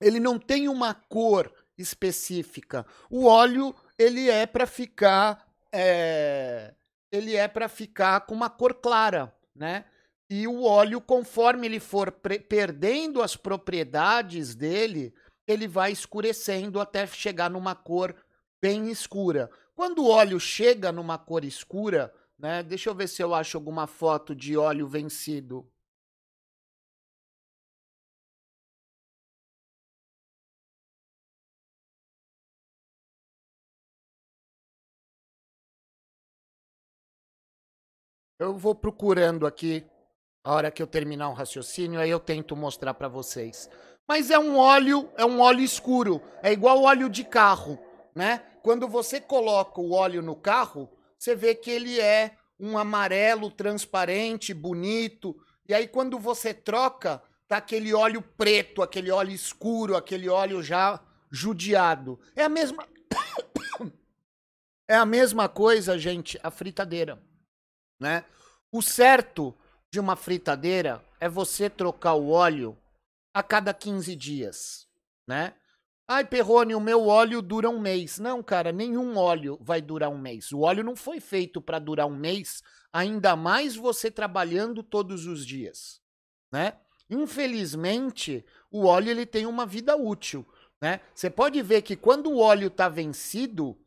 ele 0.00 0.18
não 0.18 0.38
tem 0.38 0.68
uma 0.68 0.94
cor 0.94 1.52
específica. 1.76 2.86
O 3.10 3.26
óleo 3.26 3.74
ele 3.98 4.30
é 4.30 4.46
para 4.46 4.66
ficar 4.66 5.46
é, 5.72 6.74
ele 7.12 7.36
é 7.36 7.48
para 7.48 7.68
ficar 7.68 8.20
com 8.22 8.34
uma 8.34 8.50
cor 8.50 8.74
clara, 8.74 9.34
né? 9.54 9.84
E 10.28 10.46
o 10.46 10.62
óleo, 10.62 11.00
conforme 11.00 11.66
ele 11.66 11.80
for 11.80 12.12
perdendo 12.12 13.20
as 13.20 13.36
propriedades 13.36 14.54
dele, 14.54 15.12
ele 15.46 15.66
vai 15.66 15.90
escurecendo 15.90 16.80
até 16.80 17.04
chegar 17.06 17.50
numa 17.50 17.74
cor 17.74 18.14
bem 18.62 18.88
escura. 18.90 19.50
Quando 19.74 20.04
o 20.04 20.08
óleo 20.08 20.38
chega 20.38 20.92
numa 20.92 21.18
cor 21.18 21.44
escura, 21.44 22.12
né? 22.38 22.62
Deixa 22.62 22.88
eu 22.88 22.94
ver 22.94 23.08
se 23.08 23.22
eu 23.22 23.34
acho 23.34 23.56
alguma 23.56 23.86
foto 23.86 24.34
de 24.34 24.56
óleo 24.56 24.88
vencido. 24.88 25.69
Eu 38.40 38.56
vou 38.56 38.74
procurando 38.74 39.46
aqui, 39.46 39.84
a 40.42 40.54
hora 40.54 40.70
que 40.70 40.82
eu 40.82 40.86
terminar 40.86 41.28
o 41.28 41.34
raciocínio, 41.34 42.00
aí 42.00 42.08
eu 42.08 42.18
tento 42.18 42.56
mostrar 42.56 42.94
para 42.94 43.06
vocês. 43.06 43.68
Mas 44.08 44.30
é 44.30 44.38
um 44.38 44.56
óleo, 44.56 45.10
é 45.18 45.26
um 45.26 45.40
óleo 45.40 45.60
escuro, 45.60 46.22
é 46.42 46.50
igual 46.50 46.82
óleo 46.84 47.10
de 47.10 47.22
carro, 47.22 47.78
né? 48.14 48.38
Quando 48.62 48.88
você 48.88 49.20
coloca 49.20 49.78
o 49.78 49.92
óleo 49.92 50.22
no 50.22 50.34
carro, 50.34 50.90
você 51.18 51.34
vê 51.34 51.54
que 51.54 51.70
ele 51.70 52.00
é 52.00 52.34
um 52.58 52.78
amarelo 52.78 53.50
transparente, 53.50 54.54
bonito, 54.54 55.36
e 55.68 55.74
aí 55.74 55.86
quando 55.86 56.18
você 56.18 56.54
troca, 56.54 57.22
tá 57.46 57.58
aquele 57.58 57.92
óleo 57.92 58.22
preto, 58.22 58.80
aquele 58.80 59.10
óleo 59.10 59.32
escuro, 59.32 59.94
aquele 59.94 60.30
óleo 60.30 60.62
já 60.62 60.98
judiado. 61.30 62.18
É 62.34 62.44
a 62.44 62.48
mesma 62.48 62.88
É 64.88 64.96
a 64.96 65.04
mesma 65.04 65.46
coisa, 65.46 65.98
gente, 65.98 66.40
a 66.42 66.50
fritadeira 66.50 67.22
né? 68.00 68.24
O 68.72 68.80
certo 68.80 69.54
de 69.92 70.00
uma 70.00 70.16
fritadeira 70.16 71.04
é 71.20 71.28
você 71.28 71.68
trocar 71.68 72.14
o 72.14 72.30
óleo 72.30 72.76
a 73.34 73.42
cada 73.42 73.74
15 73.74 74.16
dias, 74.16 74.88
né? 75.28 75.54
Ai, 76.08 76.24
Perrone, 76.24 76.74
o 76.74 76.80
meu 76.80 77.06
óleo 77.06 77.40
dura 77.40 77.70
um 77.70 77.78
mês. 77.78 78.18
Não, 78.18 78.42
cara, 78.42 78.72
nenhum 78.72 79.16
óleo 79.16 79.56
vai 79.60 79.80
durar 79.80 80.10
um 80.10 80.18
mês. 80.18 80.50
O 80.50 80.60
óleo 80.62 80.82
não 80.82 80.96
foi 80.96 81.20
feito 81.20 81.60
para 81.60 81.78
durar 81.78 82.06
um 82.08 82.16
mês, 82.16 82.64
ainda 82.92 83.36
mais 83.36 83.76
você 83.76 84.10
trabalhando 84.10 84.82
todos 84.82 85.26
os 85.26 85.46
dias, 85.46 86.00
né? 86.50 86.72
Infelizmente, 87.08 88.44
o 88.70 88.86
óleo 88.86 89.10
ele 89.10 89.24
tem 89.24 89.46
uma 89.46 89.64
vida 89.64 89.96
útil, 89.96 90.44
né? 90.80 91.00
Você 91.14 91.30
pode 91.30 91.62
ver 91.62 91.82
que 91.82 91.94
quando 91.94 92.30
o 92.30 92.38
óleo 92.38 92.68
está 92.68 92.88
vencido, 92.88 93.78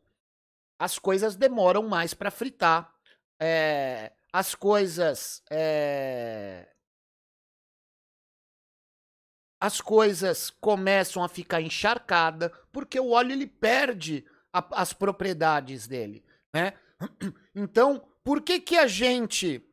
as 0.80 0.98
coisas 0.98 1.36
demoram 1.36 1.84
mais 1.84 2.14
para 2.14 2.32
fritar, 2.32 2.93
é, 3.40 4.12
as 4.32 4.56
coisas. 4.56 5.42
É, 5.50 6.68
as 9.60 9.80
coisas 9.80 10.50
começam 10.50 11.24
a 11.24 11.30
ficar 11.30 11.62
encharcada 11.62 12.52
porque 12.70 13.00
o 13.00 13.12
óleo 13.12 13.32
ele 13.32 13.48
perde 13.48 14.26
a, 14.52 14.82
as 14.82 14.92
propriedades 14.92 15.88
dele, 15.88 16.24
né? 16.54 16.74
Então, 17.56 18.04
por 18.24 18.42
que 18.42 18.60
que 18.60 18.76
a 18.76 18.88
gente 18.88 19.64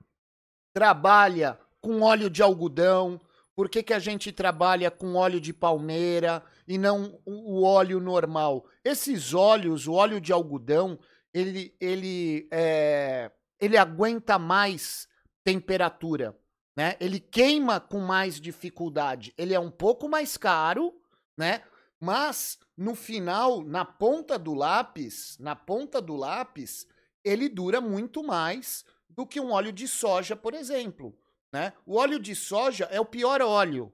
trabalha 0.72 1.58
com 1.80 2.02
óleo 2.02 2.28
de 2.28 2.42
algodão? 2.42 3.20
Por 3.54 3.68
que, 3.68 3.82
que 3.82 3.92
a 3.92 3.98
gente 3.98 4.32
trabalha 4.32 4.90
com 4.90 5.14
óleo 5.14 5.40
de 5.40 5.52
palmeira 5.52 6.42
e 6.66 6.78
não 6.78 7.20
o 7.26 7.62
óleo 7.62 8.00
normal? 8.00 8.64
Esses 8.84 9.34
óleos, 9.34 9.86
o 9.86 9.92
óleo 9.92 10.20
de 10.20 10.32
algodão, 10.32 10.98
ele, 11.32 11.74
ele, 11.80 12.48
é, 12.50 13.30
ele 13.60 13.76
aguenta 13.76 14.38
mais 14.38 15.08
temperatura, 15.44 16.36
né? 16.76 16.96
Ele 17.00 17.20
queima 17.20 17.80
com 17.80 17.98
mais 18.00 18.40
dificuldade. 18.40 19.34
Ele 19.36 19.54
é 19.54 19.60
um 19.60 19.70
pouco 19.70 20.08
mais 20.08 20.36
caro, 20.36 20.94
né? 21.36 21.62
Mas 22.00 22.58
no 22.76 22.94
final, 22.94 23.62
na 23.62 23.84
ponta 23.84 24.38
do 24.38 24.54
lápis, 24.54 25.36
na 25.38 25.54
ponta 25.54 26.00
do 26.00 26.16
lápis, 26.16 26.86
ele 27.22 27.48
dura 27.48 27.80
muito 27.80 28.22
mais 28.22 28.84
do 29.08 29.26
que 29.26 29.38
um 29.38 29.52
óleo 29.52 29.72
de 29.72 29.86
soja, 29.86 30.34
por 30.34 30.54
exemplo. 30.54 31.14
Né? 31.52 31.72
O 31.84 31.96
óleo 31.96 32.18
de 32.18 32.34
soja 32.34 32.86
é 32.90 32.98
o 32.98 33.04
pior 33.04 33.42
óleo 33.42 33.92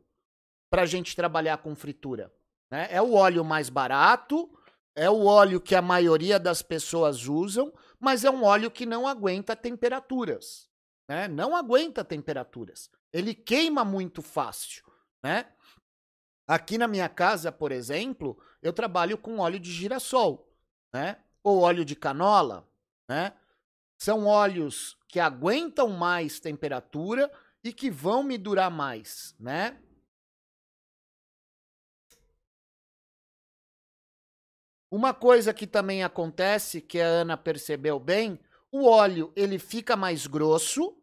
para 0.70 0.82
a 0.82 0.86
gente 0.86 1.16
trabalhar 1.16 1.58
com 1.58 1.74
fritura. 1.74 2.32
Né? 2.70 2.86
É 2.90 3.02
o 3.02 3.14
óleo 3.14 3.44
mais 3.44 3.68
barato, 3.68 4.48
é 4.94 5.10
o 5.10 5.24
óleo 5.24 5.60
que 5.60 5.74
a 5.74 5.82
maioria 5.82 6.38
das 6.38 6.62
pessoas 6.62 7.26
usam, 7.26 7.72
mas 7.98 8.24
é 8.24 8.30
um 8.30 8.44
óleo 8.44 8.70
que 8.70 8.86
não 8.86 9.06
aguenta 9.06 9.56
temperaturas. 9.56 10.68
Né? 11.08 11.28
Não 11.28 11.54
aguenta 11.54 12.04
temperaturas. 12.04 12.90
Ele 13.12 13.34
queima 13.34 13.84
muito 13.84 14.22
fácil. 14.22 14.84
Né? 15.22 15.46
Aqui 16.46 16.78
na 16.78 16.86
minha 16.86 17.08
casa, 17.08 17.50
por 17.50 17.72
exemplo, 17.72 18.38
eu 18.62 18.72
trabalho 18.72 19.18
com 19.18 19.38
óleo 19.38 19.58
de 19.58 19.72
girassol, 19.72 20.52
né? 20.92 21.18
Ou 21.42 21.60
óleo 21.60 21.84
de 21.84 21.96
canola, 21.96 22.68
né? 23.08 23.32
São 23.98 24.26
óleos 24.26 24.96
que 25.08 25.18
aguentam 25.18 25.88
mais 25.88 26.38
temperatura 26.38 27.32
e 27.64 27.72
que 27.72 27.90
vão 27.90 28.22
me 28.22 28.38
durar 28.38 28.70
mais, 28.70 29.34
né? 29.40 29.80
Uma 34.96 35.12
coisa 35.12 35.52
que 35.52 35.66
também 35.66 36.02
acontece, 36.02 36.80
que 36.80 36.98
a 36.98 37.06
Ana 37.06 37.36
percebeu 37.36 38.00
bem, 38.00 38.40
o 38.72 38.86
óleo 38.86 39.30
ele 39.36 39.58
fica 39.58 39.94
mais 39.94 40.26
grosso 40.26 40.96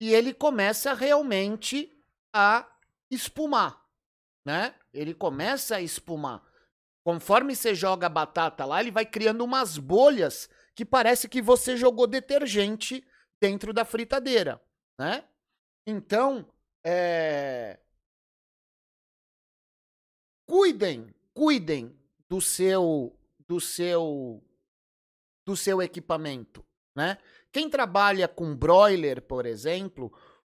e 0.00 0.14
ele 0.14 0.32
começa 0.32 0.94
realmente 0.94 1.94
a 2.32 2.66
espumar, 3.10 3.86
né? 4.46 4.74
Ele 4.94 5.12
começa 5.12 5.76
a 5.76 5.82
espumar. 5.82 6.42
Conforme 7.04 7.54
você 7.54 7.74
joga 7.74 8.06
a 8.06 8.08
batata 8.08 8.64
lá, 8.64 8.80
ele 8.80 8.90
vai 8.90 9.04
criando 9.04 9.44
umas 9.44 9.76
bolhas 9.76 10.48
que 10.74 10.82
parece 10.82 11.28
que 11.28 11.42
você 11.42 11.76
jogou 11.76 12.06
detergente 12.06 13.06
dentro 13.38 13.74
da 13.74 13.84
fritadeira, 13.84 14.58
né? 14.98 15.22
Então, 15.86 16.50
é... 16.82 17.78
cuidem, 20.46 21.14
cuidem 21.34 21.94
do 22.26 22.40
seu 22.40 23.17
do 23.48 23.60
seu 23.60 24.42
do 25.46 25.56
seu 25.56 25.80
equipamento, 25.80 26.62
né? 26.94 27.16
Quem 27.50 27.70
trabalha 27.70 28.28
com 28.28 28.54
broiler, 28.54 29.22
por 29.22 29.46
exemplo, 29.46 30.12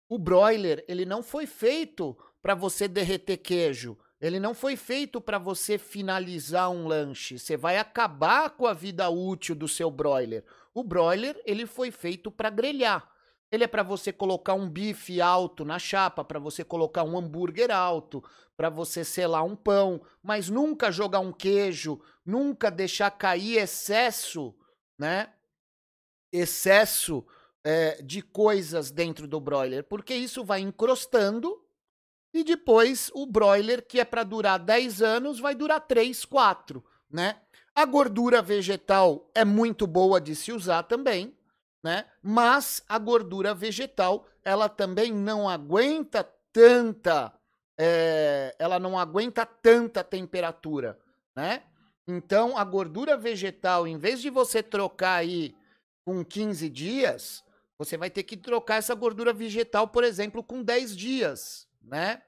o 0.08 0.18
broiler 0.18 0.84
ele 0.88 1.04
não 1.04 1.22
foi 1.22 1.46
feito 1.46 2.16
para 2.42 2.54
você 2.54 2.88
derreter 2.88 3.36
queijo. 3.36 3.96
Ele 4.20 4.38
não 4.38 4.52
foi 4.52 4.76
feito 4.76 5.20
para 5.20 5.38
você 5.38 5.78
finalizar 5.78 6.70
um 6.70 6.86
lanche. 6.86 7.38
Você 7.38 7.56
vai 7.56 7.78
acabar 7.78 8.50
com 8.50 8.66
a 8.66 8.74
vida 8.74 9.08
útil 9.08 9.54
do 9.54 9.66
seu 9.66 9.90
broiler. 9.90 10.44
O 10.74 10.84
broiler, 10.84 11.40
ele 11.46 11.66
foi 11.66 11.90
feito 11.90 12.30
para 12.30 12.50
grelhar. 12.50 13.09
Ele 13.50 13.64
é 13.64 13.66
para 13.66 13.82
você 13.82 14.12
colocar 14.12 14.54
um 14.54 14.68
bife 14.68 15.20
alto 15.20 15.64
na 15.64 15.78
chapa, 15.78 16.24
para 16.24 16.38
você 16.38 16.62
colocar 16.62 17.02
um 17.02 17.18
hambúrguer 17.18 17.70
alto, 17.70 18.22
para 18.56 18.70
você 18.70 19.04
selar 19.04 19.44
um 19.44 19.56
pão, 19.56 20.00
mas 20.22 20.48
nunca 20.48 20.92
jogar 20.92 21.20
um 21.20 21.32
queijo, 21.32 22.00
nunca 22.24 22.70
deixar 22.70 23.10
cair 23.10 23.58
excesso, 23.58 24.54
né? 24.98 25.32
Excesso 26.32 27.26
é, 27.64 28.00
de 28.02 28.22
coisas 28.22 28.90
dentro 28.90 29.26
do 29.26 29.40
broiler, 29.40 29.82
porque 29.84 30.14
isso 30.14 30.44
vai 30.44 30.60
encrostando 30.60 31.60
e 32.32 32.44
depois 32.44 33.10
o 33.12 33.26
broiler, 33.26 33.84
que 33.84 33.98
é 33.98 34.04
para 34.04 34.22
durar 34.22 34.58
10 34.60 35.02
anos, 35.02 35.40
vai 35.40 35.54
durar 35.54 35.80
3, 35.80 36.24
4, 36.24 36.84
né? 37.10 37.40
A 37.74 37.84
gordura 37.84 38.40
vegetal 38.40 39.28
é 39.34 39.44
muito 39.44 39.86
boa 39.86 40.20
de 40.20 40.36
se 40.36 40.52
usar 40.52 40.84
também, 40.84 41.36
né? 41.82 42.06
Mas 42.22 42.82
a 42.88 42.98
gordura 42.98 43.54
vegetal, 43.54 44.26
ela 44.44 44.68
também 44.68 45.12
não 45.12 45.48
aguenta 45.48 46.24
tanta, 46.52 47.32
é, 47.78 48.54
ela 48.58 48.78
não 48.78 48.98
aguenta 48.98 49.46
tanta 49.46 50.04
temperatura, 50.04 50.98
né? 51.34 51.62
Então, 52.06 52.56
a 52.58 52.64
gordura 52.64 53.16
vegetal, 53.16 53.86
em 53.86 53.96
vez 53.96 54.20
de 54.20 54.30
você 54.30 54.62
trocar 54.62 55.16
aí 55.16 55.54
com 56.04 56.24
15 56.24 56.68
dias, 56.68 57.44
você 57.78 57.96
vai 57.96 58.10
ter 58.10 58.24
que 58.24 58.36
trocar 58.36 58.76
essa 58.76 58.94
gordura 58.94 59.32
vegetal, 59.32 59.88
por 59.88 60.04
exemplo, 60.04 60.42
com 60.42 60.62
10 60.62 60.96
dias, 60.96 61.68
né? 61.80 62.22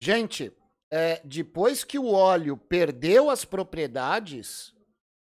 Gente, 0.00 0.52
é, 0.92 1.20
depois 1.24 1.84
que 1.84 1.98
o 1.98 2.10
óleo 2.10 2.56
perdeu 2.56 3.30
as 3.30 3.44
propriedades, 3.44 4.74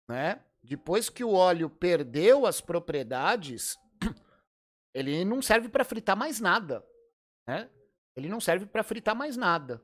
né? 0.10 0.42
Depois 0.64 1.10
que 1.10 1.24
o 1.24 1.34
óleo 1.34 1.70
perdeu 1.70 2.46
as 2.46 2.60
propriedades, 2.60 3.78
ele 4.94 5.24
não 5.24 5.42
serve 5.42 5.70
para 5.70 5.84
fritar 5.84 6.18
mais 6.18 6.40
nada, 6.40 6.86
né? 7.48 7.70
Ele 8.16 8.30
não 8.30 8.40
serve 8.40 8.66
para 8.66 8.84
fritar 8.84 9.16
mais 9.16 9.38
nada. 9.38 9.82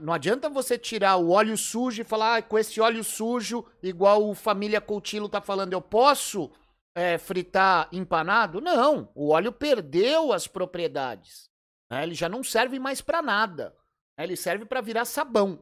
Não 0.00 0.12
adianta 0.12 0.48
você 0.48 0.78
tirar 0.78 1.16
o 1.16 1.30
óleo 1.30 1.56
sujo 1.56 2.02
e 2.02 2.04
falar, 2.04 2.36
ah, 2.36 2.42
com 2.42 2.58
esse 2.58 2.80
óleo 2.80 3.02
sujo, 3.02 3.64
igual 3.82 4.28
o 4.28 4.34
Família 4.34 4.80
Coutinho 4.80 5.28
tá 5.28 5.40
falando, 5.40 5.72
eu 5.72 5.80
posso 5.80 6.52
é, 6.94 7.16
fritar 7.16 7.88
empanado? 7.92 8.60
Não, 8.60 9.10
o 9.14 9.30
óleo 9.30 9.52
perdeu 9.52 10.32
as 10.32 10.46
propriedades. 10.46 11.50
Né? 11.90 12.02
Ele 12.02 12.14
já 12.14 12.28
não 12.28 12.42
serve 12.42 12.78
mais 12.78 13.00
para 13.00 13.22
nada. 13.22 13.74
Ele 14.18 14.36
serve 14.36 14.64
para 14.64 14.80
virar 14.80 15.04
sabão. 15.04 15.58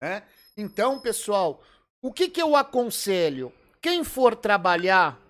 Né? 0.00 0.26
Então, 0.56 1.00
pessoal, 1.00 1.62
o 2.00 2.12
que, 2.12 2.28
que 2.28 2.40
eu 2.40 2.56
aconselho? 2.56 3.52
Quem 3.80 4.04
for 4.04 4.36
trabalhar 4.36 5.20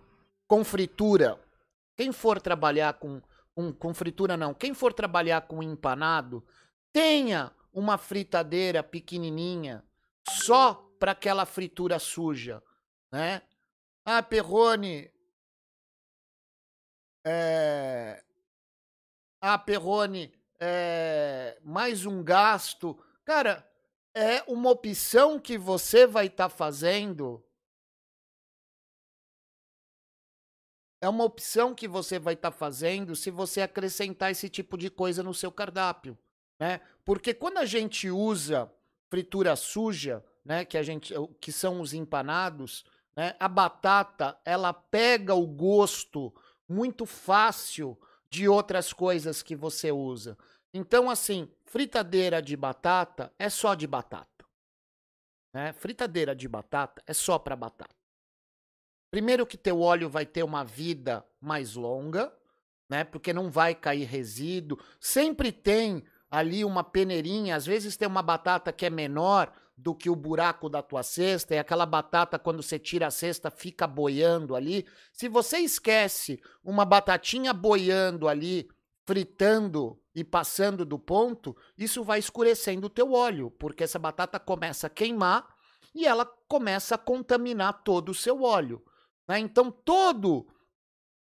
com 0.47 0.65
fritura, 0.65 1.43
quem 1.97 2.13
for 2.13 2.41
trabalhar 2.41 2.95
com, 2.95 3.23
com, 3.55 3.73
com 3.73 3.95
fritura 3.95 4.37
não, 4.37 4.53
quem 4.53 4.75
for 4.75 4.93
trabalhar 4.93 5.43
com 5.43 5.63
empanado, 5.63 6.47
tenha 6.93 7.51
uma 7.73 7.97
fritadeira 7.97 8.83
pequenininha 8.83 9.83
só 10.29 10.75
para 10.99 11.13
aquela 11.13 11.47
fritura 11.47 11.99
suja, 11.99 12.63
né? 13.11 13.43
Ah, 14.05 14.23
Perrone, 14.23 15.11
é... 17.25 18.23
Ah, 19.41 19.59
Perrone, 19.59 20.33
é... 20.63 21.59
mais 21.65 22.07
um 22.07 22.23
gasto. 22.23 22.97
Cara, 23.25 23.69
é 24.15 24.43
uma 24.47 24.71
opção 24.71 25.41
que 25.41 25.59
você 25.59 26.07
vai 26.07 26.27
estar 26.27 26.49
tá 26.49 26.55
fazendo. 26.55 27.45
É 31.01 31.09
uma 31.09 31.25
opção 31.25 31.75
que 31.75 31.89
você 31.89 32.19
vai 32.19 32.35
estar 32.35 32.51
tá 32.51 32.57
fazendo 32.57 33.17
se 33.17 33.31
você 33.31 33.61
acrescentar 33.61 34.31
esse 34.31 34.49
tipo 34.49 34.79
de 34.79 34.89
coisa 34.89 35.23
no 35.23 35.35
seu 35.35 35.51
cardápio 35.51 36.17
né? 36.63 36.81
Porque 37.05 37.35
quando 37.35 37.59
a 37.59 37.65
gente 37.65 38.09
usa 38.09 38.71
fritura 39.11 39.57
suja, 39.57 40.25
né, 40.45 40.65
que 40.65 40.79
a 40.79 40.83
gente 40.85 41.13
que 41.41 41.51
são 41.51 41.81
os 41.81 41.93
empanados, 41.93 42.85
né, 43.17 43.35
a 43.41 43.49
batata, 43.49 44.39
ela 44.45 44.73
pega 44.73 45.35
o 45.35 45.45
gosto 45.45 46.33
muito 46.69 47.05
fácil 47.05 47.99
de 48.31 48.49
outras 48.49 48.93
coisas 48.93 49.43
que 49.43 49.57
você 49.57 49.91
usa. 49.91 50.39
Então, 50.75 51.11
assim, 51.11 51.51
fritadeira 51.65 52.41
de 52.41 52.57
batata 52.57 53.33
é 53.39 53.49
só 53.49 53.75
de 53.75 53.87
batata. 53.87 54.47
Né? 55.53 55.73
Fritadeira 55.73 56.35
de 56.35 56.49
batata 56.49 57.03
é 57.07 57.13
só 57.13 57.39
para 57.39 57.55
batata. 57.55 57.95
Primeiro 59.11 59.47
que 59.47 59.59
teu 59.59 59.81
óleo 59.81 60.09
vai 60.09 60.25
ter 60.25 60.43
uma 60.43 60.65
vida 60.65 61.27
mais 61.39 61.75
longa, 61.75 62.33
né? 62.89 63.05
Porque 63.05 63.33
não 63.33 63.51
vai 63.51 63.75
cair 63.75 64.05
resíduo. 64.05 64.79
Sempre 64.99 65.53
tem 65.53 66.03
ali 66.31 66.65
uma 66.65 66.83
peneirinha, 66.83 67.55
às 67.55 67.67
vezes 67.67 67.95
tem 67.95 68.09
uma 68.09 68.23
batata 68.23 68.73
que 68.73 68.87
é 68.87 68.91
menor 68.91 69.53
do 69.77 69.95
que 69.95 70.09
o 70.09 70.17
buraco 70.17 70.69
da 70.69 70.83
tua 70.83 71.03
cesta, 71.03 71.55
e 71.55 71.59
aquela 71.59 71.85
batata, 71.85 72.39
quando 72.39 72.63
você 72.63 72.79
tira 72.79 73.09
a 73.09 73.11
cesta, 73.11 73.51
fica 73.51 73.87
boiando 73.87 74.57
ali. 74.57 74.87
Se 75.13 75.29
você 75.29 75.59
esquece 75.59 76.41
uma 76.65 76.87
batatinha 76.87 77.53
boiando 77.53 78.29
ali, 78.29 78.71
fritando 79.07 80.02
e 80.15 80.23
passando 80.23 80.85
do 80.85 80.99
ponto, 80.99 81.57
isso 81.77 82.05
vai 82.05 82.19
escurecendo 82.19 82.87
o 82.87 82.91
teu 82.91 83.13
óleo, 83.13 83.51
porque 83.51 83.85
essa 83.85 83.99
batata 83.99 84.39
começa 84.39 84.87
a 84.87 84.91
queimar 84.91 85.49
e 85.95 86.07
ela 86.07 86.27
começa 86.49 86.95
a 86.95 86.99
contaminar 86.99 87.83
todo 87.83 88.11
o 88.11 88.15
seu 88.15 88.43
óleo. 88.43 88.83
Né? 89.29 89.39
Então, 89.39 89.71
todo 89.71 90.47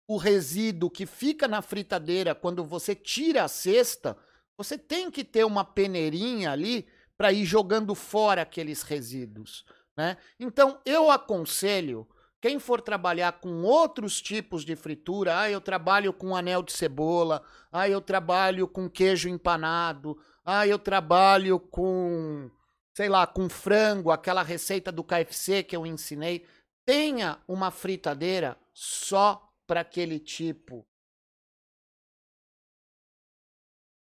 o 0.09 0.17
resíduo 0.17 0.91
que 0.91 1.07
fica 1.07 1.49
na 1.49 1.63
fritadeira 1.63 2.35
quando 2.35 2.65
você 2.65 2.95
tira 2.95 3.45
a 3.45 3.49
cesta, 3.49 4.17
você 4.57 4.79
tem 4.79 5.11
que 5.11 5.25
ter 5.25 5.45
uma 5.45 5.65
peneirinha 5.65 6.53
ali 6.53 6.87
para 7.17 7.33
ir 7.33 7.45
jogando 7.45 7.95
fora 7.95 8.43
aqueles 8.43 8.83
resíduos. 8.83 9.65
Né? 9.97 10.17
Então, 10.39 10.81
eu 10.85 11.11
aconselho 11.11 12.07
quem 12.41 12.59
for 12.59 12.81
trabalhar 12.81 13.41
com 13.41 13.63
outros 13.63 14.21
tipos 14.21 14.65
de 14.65 14.77
fritura, 14.77 15.41
ah, 15.41 15.51
eu 15.51 15.61
trabalho 15.61 16.13
com 16.13 16.37
anel 16.37 16.63
de 16.63 16.73
cebola, 16.73 17.43
ah, 17.73 17.89
eu 17.89 18.01
trabalho 18.01 18.69
com 18.69 18.91
queijo 18.91 19.29
empanado, 19.29 20.21
ah, 20.45 20.67
eu 20.67 20.79
trabalho 20.79 21.59
com, 21.59 22.51
sei 22.95 23.09
lá, 23.09 23.27
com 23.27 23.49
frango, 23.49 24.11
aquela 24.11 24.43
receita 24.43 24.93
do 24.93 25.03
KFC 25.03 25.63
que 25.63 25.75
eu 25.75 25.87
ensinei. 25.87 26.47
Tenha 26.85 27.43
uma 27.49 27.71
fritadeira 27.71 28.57
só 28.73 29.53
para 29.67 29.81
aquele 29.81 30.21
tipo. 30.21 30.87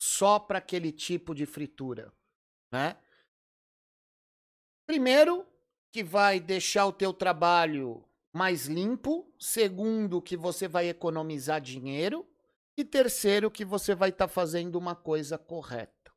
Só 0.01 0.39
para 0.39 0.57
aquele 0.57 0.91
tipo 0.91 1.33
de 1.33 1.45
fritura, 1.45 2.11
né? 2.71 2.97
Primeiro, 4.85 5.47
que 5.91 6.03
vai 6.03 6.39
deixar 6.39 6.85
o 6.85 6.91
teu 6.91 7.13
trabalho 7.13 8.03
mais 8.35 8.65
limpo, 8.65 9.33
segundo 9.39 10.21
que 10.21 10.35
você 10.35 10.67
vai 10.67 10.89
economizar 10.89 11.61
dinheiro 11.61 12.27
e 12.75 12.83
terceiro 12.83 13.49
que 13.49 13.63
você 13.63 13.95
vai 13.95 14.09
estar 14.09 14.27
tá 14.27 14.33
fazendo 14.33 14.75
uma 14.75 14.93
coisa 14.93 15.37
correta. 15.37 16.11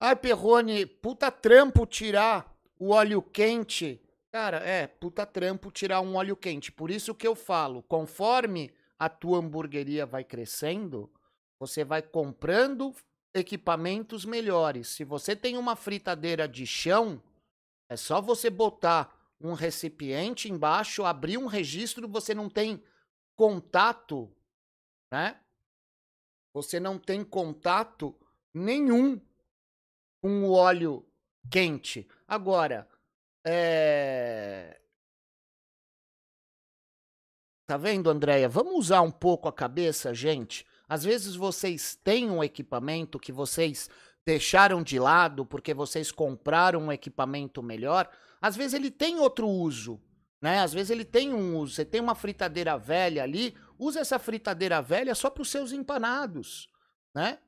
Ai, 0.00 0.14
Perrone, 0.14 0.86
puta 0.86 1.32
trampo 1.32 1.84
tirar 1.84 2.56
o 2.78 2.90
óleo 2.90 3.20
quente. 3.20 4.00
Cara, 4.30 4.58
é, 4.58 4.86
puta 4.86 5.26
trampo 5.26 5.72
tirar 5.72 6.00
um 6.00 6.14
óleo 6.14 6.36
quente. 6.36 6.70
Por 6.70 6.88
isso 6.88 7.12
que 7.12 7.26
eu 7.26 7.34
falo, 7.34 7.82
conforme 7.82 8.72
a 8.96 9.08
tua 9.08 9.38
hamburgueria 9.38 10.06
vai 10.06 10.22
crescendo, 10.22 11.12
você 11.58 11.84
vai 11.84 12.02
comprando 12.02 12.94
equipamentos 13.34 14.24
melhores. 14.24 14.86
Se 14.86 15.02
você 15.02 15.34
tem 15.34 15.58
uma 15.58 15.74
fritadeira 15.74 16.46
de 16.46 16.64
chão, 16.64 17.20
é 17.92 17.96
só 17.96 18.22
você 18.22 18.48
botar 18.48 19.14
um 19.38 19.52
recipiente 19.52 20.50
embaixo, 20.50 21.04
abrir 21.04 21.36
um 21.36 21.46
registro, 21.46 22.08
você 22.08 22.34
não 22.34 22.48
tem 22.48 22.82
contato, 23.36 24.34
né? 25.12 25.38
Você 26.54 26.80
não 26.80 26.98
tem 26.98 27.24
contato 27.24 28.18
nenhum 28.54 29.20
com 30.22 30.44
o 30.44 30.52
óleo 30.52 31.06
quente. 31.50 32.08
Agora, 32.26 32.88
é... 33.44 34.80
Tá 37.66 37.76
vendo, 37.76 38.08
Andréia? 38.08 38.48
Vamos 38.48 38.74
usar 38.74 39.02
um 39.02 39.10
pouco 39.10 39.48
a 39.48 39.52
cabeça, 39.52 40.14
gente. 40.14 40.66
Às 40.88 41.04
vezes 41.04 41.34
vocês 41.34 41.94
têm 41.96 42.30
um 42.30 42.42
equipamento 42.42 43.18
que 43.18 43.32
vocês 43.32 43.88
deixaram 44.26 44.82
de 44.82 44.98
lado 44.98 45.44
porque 45.44 45.74
vocês 45.74 46.12
compraram 46.12 46.80
um 46.80 46.92
equipamento 46.92 47.62
melhor, 47.62 48.10
às 48.40 48.56
vezes 48.56 48.74
ele 48.74 48.90
tem 48.90 49.18
outro 49.18 49.48
uso, 49.48 50.00
né? 50.40 50.60
Às 50.60 50.72
vezes 50.72 50.90
ele 50.90 51.04
tem 51.04 51.32
um 51.32 51.56
uso. 51.56 51.74
Você 51.74 51.84
tem 51.84 52.00
uma 52.00 52.14
fritadeira 52.14 52.76
velha 52.76 53.22
ali, 53.22 53.56
usa 53.78 54.00
essa 54.00 54.18
fritadeira 54.18 54.82
velha 54.82 55.14
só 55.14 55.30
para 55.30 55.42
os 55.42 55.50
seus 55.50 55.72
empanados, 55.72 56.68
né? 57.14 57.38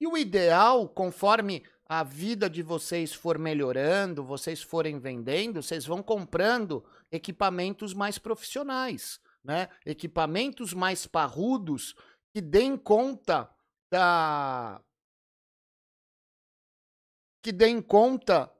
E 0.00 0.06
o 0.06 0.16
ideal, 0.16 0.88
conforme 0.88 1.62
a 1.86 2.02
vida 2.02 2.48
de 2.48 2.62
vocês 2.62 3.14
for 3.14 3.38
melhorando, 3.38 4.24
vocês 4.24 4.62
forem 4.62 4.98
vendendo, 4.98 5.62
vocês 5.62 5.86
vão 5.86 6.02
comprando 6.02 6.84
equipamentos 7.10 7.94
mais 7.94 8.18
profissionais, 8.18 9.20
né? 9.42 9.68
Equipamentos 9.86 10.74
mais 10.74 11.06
parrudos 11.06 11.94
que 12.34 12.40
deem 12.40 12.76
conta 12.76 13.48
da 13.90 14.80
que 17.44 17.52
deem 17.52 17.82
conta 17.82 18.50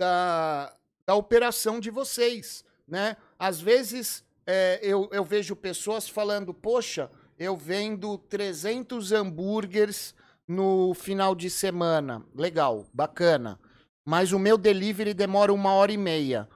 da, 0.00 0.74
da 1.06 1.14
operação 1.14 1.78
de 1.78 1.90
vocês, 1.90 2.64
né? 2.88 3.18
Às 3.38 3.60
vezes 3.60 4.24
é, 4.46 4.80
eu, 4.82 5.10
eu 5.12 5.22
vejo 5.22 5.54
pessoas 5.54 6.08
falando, 6.08 6.54
poxa, 6.54 7.10
eu 7.38 7.54
vendo 7.54 8.16
300 8.16 9.12
hambúrgueres 9.12 10.14
no 10.48 10.94
final 10.94 11.34
de 11.34 11.50
semana. 11.50 12.24
Legal, 12.34 12.86
bacana. 12.94 13.60
Mas 14.06 14.32
o 14.32 14.38
meu 14.38 14.56
delivery 14.56 15.12
demora 15.12 15.52
uma 15.52 15.74
hora 15.74 15.92
e 15.92 15.98
meia. 15.98 16.48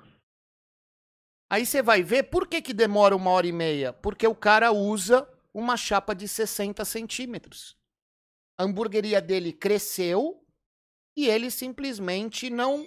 Aí 1.50 1.66
você 1.66 1.82
vai 1.82 2.02
ver 2.02 2.24
por 2.24 2.48
que, 2.48 2.62
que 2.62 2.72
demora 2.72 3.14
uma 3.14 3.30
hora 3.30 3.46
e 3.46 3.52
meia. 3.52 3.92
Porque 3.92 4.26
o 4.26 4.34
cara 4.34 4.72
usa 4.72 5.28
uma 5.52 5.76
chapa 5.76 6.14
de 6.14 6.26
60 6.26 6.82
centímetros. 6.86 7.76
A 8.58 8.64
hamburgueria 8.64 9.20
dele 9.20 9.52
cresceu, 9.52 10.42
e 11.18 11.28
ele 11.28 11.50
simplesmente 11.50 12.48
não 12.48 12.86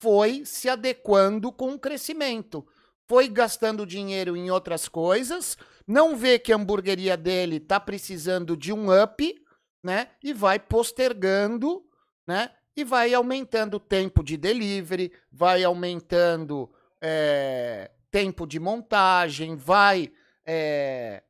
foi 0.00 0.44
se 0.44 0.68
adequando 0.68 1.50
com 1.50 1.72
o 1.72 1.78
crescimento. 1.78 2.64
Foi 3.08 3.28
gastando 3.28 3.84
dinheiro 3.84 4.36
em 4.36 4.52
outras 4.52 4.88
coisas, 4.88 5.58
não 5.84 6.16
vê 6.16 6.38
que 6.38 6.52
a 6.52 6.56
hamburgueria 6.56 7.16
dele 7.16 7.56
está 7.56 7.80
precisando 7.80 8.56
de 8.56 8.72
um 8.72 8.86
up, 9.02 9.34
né? 9.82 10.10
E 10.22 10.32
vai 10.32 10.60
postergando, 10.60 11.84
né? 12.24 12.52
E 12.76 12.84
vai 12.84 13.12
aumentando 13.12 13.78
o 13.78 13.80
tempo 13.80 14.22
de 14.22 14.36
delivery, 14.36 15.12
vai 15.28 15.64
aumentando 15.64 16.72
é, 17.00 17.90
tempo 18.12 18.46
de 18.46 18.60
montagem, 18.60 19.56
vai 19.56 20.12
é, 20.46 21.24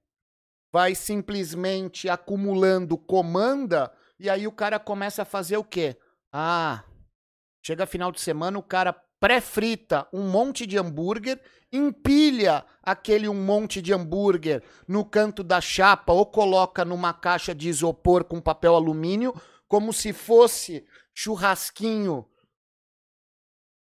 vai 0.71 0.95
simplesmente 0.95 2.11
acumulando 2.11 2.99
comanda 2.99 3.91
e 4.21 4.29
aí 4.29 4.47
o 4.47 4.53
cara 4.53 4.79
começa 4.79 5.23
a 5.23 5.25
fazer 5.25 5.57
o 5.57 5.65
quê? 5.65 5.97
Ah, 6.33 6.83
chega 7.63 7.85
final 7.85 8.11
de 8.11 8.21
semana, 8.21 8.59
o 8.59 8.63
cara 8.63 8.95
pré-frita 9.21 10.09
um 10.13 10.29
monte 10.29 10.67
de 10.67 10.79
hambúrguer, 10.79 11.41
empilha 11.71 12.65
aquele 12.83 13.29
um 13.29 13.45
monte 13.45 13.83
de 13.83 13.93
hambúrguer 13.93 14.65
no 14.89 15.05
canto 15.05 15.45
da 15.45 15.61
chapa 15.61 16.13
ou 16.13 16.25
coloca 16.27 16.85
numa 16.85 17.13
caixa 17.13 17.55
de 17.55 17.69
isopor 17.69 18.25
com 18.25 18.41
papel 18.41 18.75
alumínio, 18.75 19.33
como 19.69 19.93
se 19.93 20.13
fosse 20.13 20.85
churrasquinho 21.15 22.27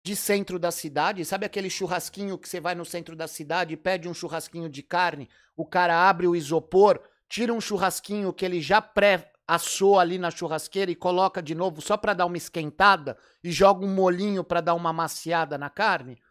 de 0.05 0.15
centro 0.15 0.59
da 0.59 0.71
cidade. 0.71 1.25
Sabe 1.25 1.45
aquele 1.45 1.69
churrasquinho 1.69 2.37
que 2.37 2.47
você 2.47 2.59
vai 2.59 2.75
no 2.75 2.85
centro 2.85 3.15
da 3.15 3.27
cidade 3.27 3.73
e 3.73 3.77
pede 3.77 4.07
um 4.07 4.13
churrasquinho 4.13 4.69
de 4.69 4.83
carne? 4.83 5.27
O 5.55 5.65
cara 5.65 6.07
abre 6.07 6.27
o 6.27 6.35
isopor, 6.35 6.99
tira 7.27 7.51
um 7.51 7.59
churrasquinho 7.59 8.31
que 8.31 8.45
ele 8.45 8.61
já 8.61 8.79
pré 8.81 9.31
assou 9.47 9.99
ali 9.99 10.17
na 10.17 10.31
churrasqueira 10.31 10.91
e 10.91 10.95
coloca 10.95 11.41
de 11.41 11.53
novo 11.53 11.81
só 11.81 11.95
para 11.97 12.13
dar 12.13 12.25
uma 12.25 12.37
esquentada 12.37 13.17
e 13.43 13.51
joga 13.51 13.85
um 13.85 13.93
molinho 13.93 14.43
para 14.43 14.61
dar 14.61 14.73
uma 14.73 14.91
maciada 14.91 15.57
na 15.57 15.69
carne? 15.69 16.21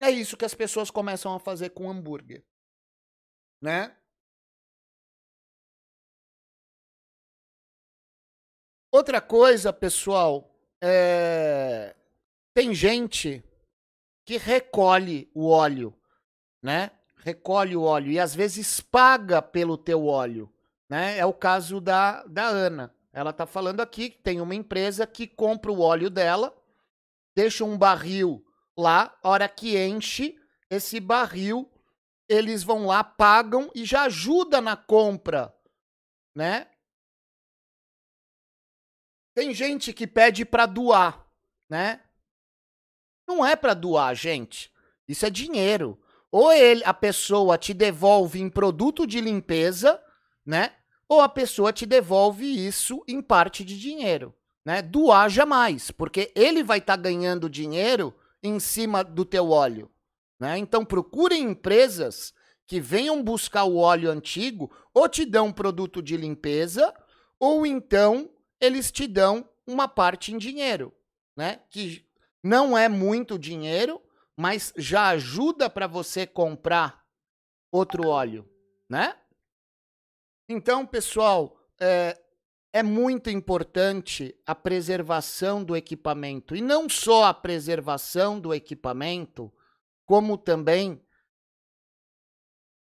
É 0.00 0.10
isso 0.10 0.36
que 0.36 0.44
as 0.44 0.54
pessoas 0.54 0.90
começam 0.90 1.34
a 1.34 1.40
fazer 1.40 1.70
com 1.70 1.90
hambúrguer. 1.90 2.44
Né? 3.60 3.96
Outra 8.92 9.20
coisa, 9.20 9.72
pessoal, 9.72 10.54
é... 10.80 11.94
tem 12.54 12.74
gente 12.74 13.44
que 14.24 14.36
recolhe 14.36 15.30
o 15.34 15.48
óleo, 15.48 15.94
né? 16.62 16.90
Recolhe 17.18 17.76
o 17.76 17.82
óleo 17.82 18.10
e 18.12 18.18
às 18.18 18.34
vezes 18.34 18.80
paga 18.80 19.40
pelo 19.42 19.76
teu 19.76 20.06
óleo. 20.06 20.52
Né? 20.88 21.18
É 21.18 21.26
o 21.26 21.32
caso 21.32 21.80
da, 21.80 22.24
da 22.24 22.46
Ana. 22.46 22.94
Ela 23.12 23.30
está 23.30 23.46
falando 23.46 23.80
aqui 23.80 24.10
que 24.10 24.18
tem 24.18 24.40
uma 24.40 24.54
empresa 24.54 25.06
que 25.06 25.26
compra 25.26 25.72
o 25.72 25.80
óleo 25.80 26.10
dela, 26.10 26.56
deixa 27.34 27.64
um 27.64 27.76
barril 27.76 28.44
lá, 28.76 29.16
hora 29.22 29.48
que 29.48 29.78
enche 29.78 30.38
esse 30.68 31.00
barril, 31.00 31.70
eles 32.28 32.62
vão 32.62 32.86
lá, 32.86 33.02
pagam 33.02 33.70
e 33.74 33.84
já 33.84 34.02
ajuda 34.02 34.60
na 34.60 34.76
compra, 34.76 35.54
né? 36.34 36.68
Tem 39.34 39.54
gente 39.54 39.92
que 39.92 40.06
pede 40.06 40.44
para 40.44 40.66
doar, 40.66 41.26
né? 41.70 42.02
Não 43.26 43.44
é 43.44 43.56
para 43.56 43.74
doar, 43.74 44.14
gente. 44.14 44.72
Isso 45.08 45.24
é 45.26 45.30
dinheiro. 45.30 46.00
Ou 46.30 46.52
ele, 46.52 46.82
a 46.84 46.94
pessoa 46.94 47.56
te 47.56 47.72
devolve 47.72 48.40
em 48.40 48.50
produto 48.50 49.06
de 49.06 49.20
limpeza, 49.20 50.02
né? 50.44 50.75
Ou 51.08 51.20
a 51.20 51.28
pessoa 51.28 51.72
te 51.72 51.86
devolve 51.86 52.44
isso 52.44 53.02
em 53.06 53.22
parte 53.22 53.64
de 53.64 53.78
dinheiro, 53.78 54.34
né? 54.64 54.82
Doar 54.82 55.28
jamais, 55.28 55.90
porque 55.90 56.32
ele 56.34 56.62
vai 56.62 56.78
estar 56.78 56.96
tá 56.96 57.02
ganhando 57.02 57.48
dinheiro 57.48 58.14
em 58.42 58.58
cima 58.58 59.04
do 59.04 59.24
teu 59.24 59.50
óleo, 59.50 59.90
né? 60.38 60.58
Então 60.58 60.84
procure 60.84 61.36
empresas 61.36 62.34
que 62.66 62.80
venham 62.80 63.22
buscar 63.22 63.64
o 63.64 63.76
óleo 63.76 64.10
antigo 64.10 64.70
ou 64.92 65.08
te 65.08 65.24
dão 65.24 65.46
um 65.46 65.52
produto 65.52 66.02
de 66.02 66.16
limpeza 66.16 66.92
ou 67.38 67.64
então 67.64 68.28
eles 68.60 68.90
te 68.90 69.06
dão 69.06 69.48
uma 69.66 69.86
parte 69.86 70.32
em 70.32 70.38
dinheiro, 70.38 70.92
né? 71.36 71.60
Que 71.70 72.04
não 72.42 72.76
é 72.76 72.88
muito 72.88 73.38
dinheiro, 73.38 74.00
mas 74.36 74.72
já 74.76 75.08
ajuda 75.08 75.68
para 75.70 75.86
você 75.86 76.26
comprar 76.26 77.04
outro 77.70 78.08
óleo, 78.08 78.48
né? 78.88 79.16
Então, 80.48 80.86
pessoal, 80.86 81.56
é, 81.80 82.18
é 82.72 82.82
muito 82.82 83.30
importante 83.30 84.38
a 84.46 84.54
preservação 84.54 85.64
do 85.64 85.74
equipamento. 85.74 86.54
E 86.54 86.60
não 86.60 86.88
só 86.88 87.24
a 87.24 87.34
preservação 87.34 88.38
do 88.38 88.54
equipamento, 88.54 89.52
como 90.04 90.38
também 90.38 91.02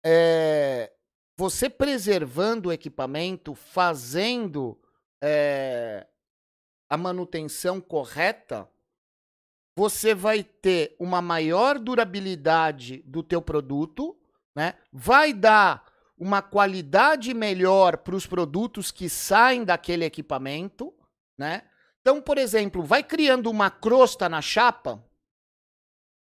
é, 0.05 0.93
você 1.37 1.69
preservando 1.69 2.69
o 2.69 2.73
equipamento, 2.73 3.55
fazendo 3.55 4.81
é, 5.23 6.07
a 6.88 6.97
manutenção 6.97 7.81
correta, 7.81 8.69
você 9.77 10.15
vai 10.15 10.43
ter 10.43 10.95
uma 10.99 11.23
maior 11.23 11.79
durabilidade 11.79 12.99
do 13.07 13.23
teu 13.23 13.41
produto, 13.41 14.17
né? 14.55 14.75
Vai 14.93 15.33
dar 15.33 15.91
uma 16.23 16.41
qualidade 16.41 17.35
melhor 17.35 17.97
para 17.97 18.15
os 18.15 18.29
produtos 18.29 18.93
que 18.93 19.09
saem 19.09 19.65
daquele 19.65 20.05
equipamento, 20.05 20.95
né? 21.37 21.65
Então, 22.01 22.23
por 22.23 22.39
exemplo, 22.39 22.85
vai 22.85 23.03
criando 23.03 23.51
uma 23.51 23.69
crosta 23.69 24.29
na 24.29 24.41
chapa, 24.41 25.05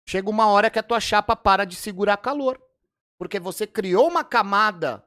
chega 0.08 0.30
uma 0.30 0.46
hora 0.46 0.70
que 0.70 0.78
a 0.78 0.82
tua 0.82 1.00
chapa 1.00 1.34
para 1.34 1.64
de 1.64 1.74
segurar 1.74 2.18
calor, 2.18 2.62
porque 3.18 3.40
você 3.40 3.66
criou 3.66 4.06
uma 4.06 4.22
camada 4.22 5.04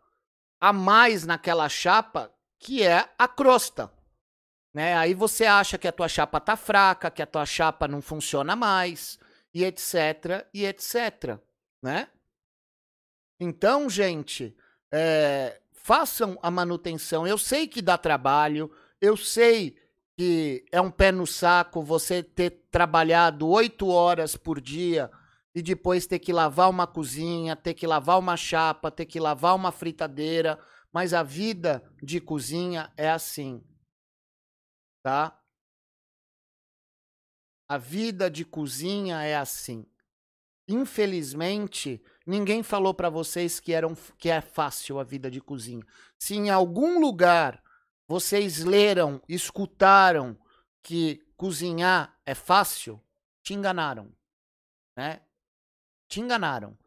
a 0.60 0.74
mais 0.74 1.26
naquela 1.26 1.70
chapa 1.70 2.30
que 2.60 2.84
é 2.84 3.10
a 3.18 3.26
crosta. 3.26 3.90
Né? 4.74 4.98
Aí 4.98 5.14
você 5.14 5.46
acha 5.46 5.78
que 5.78 5.88
a 5.88 5.94
tua 5.94 6.10
chapa 6.10 6.42
tá 6.42 6.58
fraca, 6.58 7.10
que 7.10 7.22
a 7.22 7.28
tua 7.28 7.46
chapa 7.46 7.88
não 7.88 8.02
funciona 8.02 8.54
mais, 8.54 9.18
e 9.54 9.64
etc, 9.64 10.46
e 10.54 10.66
etc, 10.66 11.40
né? 11.82 12.10
Então, 13.40 13.90
gente, 13.90 14.58
é, 14.94 15.60
façam 15.72 16.38
a 16.42 16.52
manutenção. 16.52 17.26
Eu 17.26 17.38
sei 17.38 17.68
que 17.68 17.82
dá 17.82 17.98
trabalho, 17.98 18.72
eu 19.02 19.18
sei 19.18 19.76
que 20.16 20.64
é 20.72 20.80
um 20.80 20.92
pé 20.92 21.12
no 21.12 21.26
saco 21.26 21.82
você 21.82 22.22
ter 22.22 22.52
trabalhado 22.70 23.48
oito 23.50 23.88
horas 23.88 24.36
por 24.36 24.62
dia 24.62 25.12
e 25.56 25.62
depois 25.64 26.06
ter 26.06 26.20
que 26.20 26.32
lavar 26.32 26.70
uma 26.70 26.86
cozinha, 26.86 27.56
ter 27.56 27.74
que 27.74 27.88
lavar 27.88 28.20
uma 28.20 28.38
chapa, 28.38 28.92
ter 28.92 29.08
que 29.08 29.20
lavar 29.20 29.56
uma 29.56 29.72
fritadeira, 29.72 30.60
mas 30.92 31.14
a 31.14 31.24
vida 31.24 31.84
de 32.02 32.22
cozinha 32.22 32.94
é 32.96 33.10
assim, 33.10 33.64
tá? 35.02 35.40
A 37.68 37.78
vida 37.80 38.30
de 38.30 38.46
cozinha 38.46 39.24
é 39.24 39.36
assim. 39.36 39.88
Infelizmente, 40.68 42.04
ninguém 42.26 42.64
falou 42.64 42.94
para 42.94 43.10
vocês 43.10 43.60
que, 43.60 43.74
eram, 43.74 43.96
que 44.18 44.30
é 44.30 44.42
fácil 44.42 45.00
a 45.00 45.04
vida 45.04 45.30
de 45.30 45.42
cozinha. 45.42 45.86
Se 46.18 46.36
em 46.36 46.50
algum 46.50 47.00
lugar 47.00 47.62
vocês 48.08 48.64
leram, 48.64 49.22
escutaram 49.28 50.38
que 50.82 51.22
cozinhar 51.36 52.18
é 52.26 52.36
fácil, 52.36 53.02
te 53.42 53.54
enganaram. 53.54 54.12
Né? 54.96 55.22
Te 56.08 56.20
enganaram. 56.20 56.78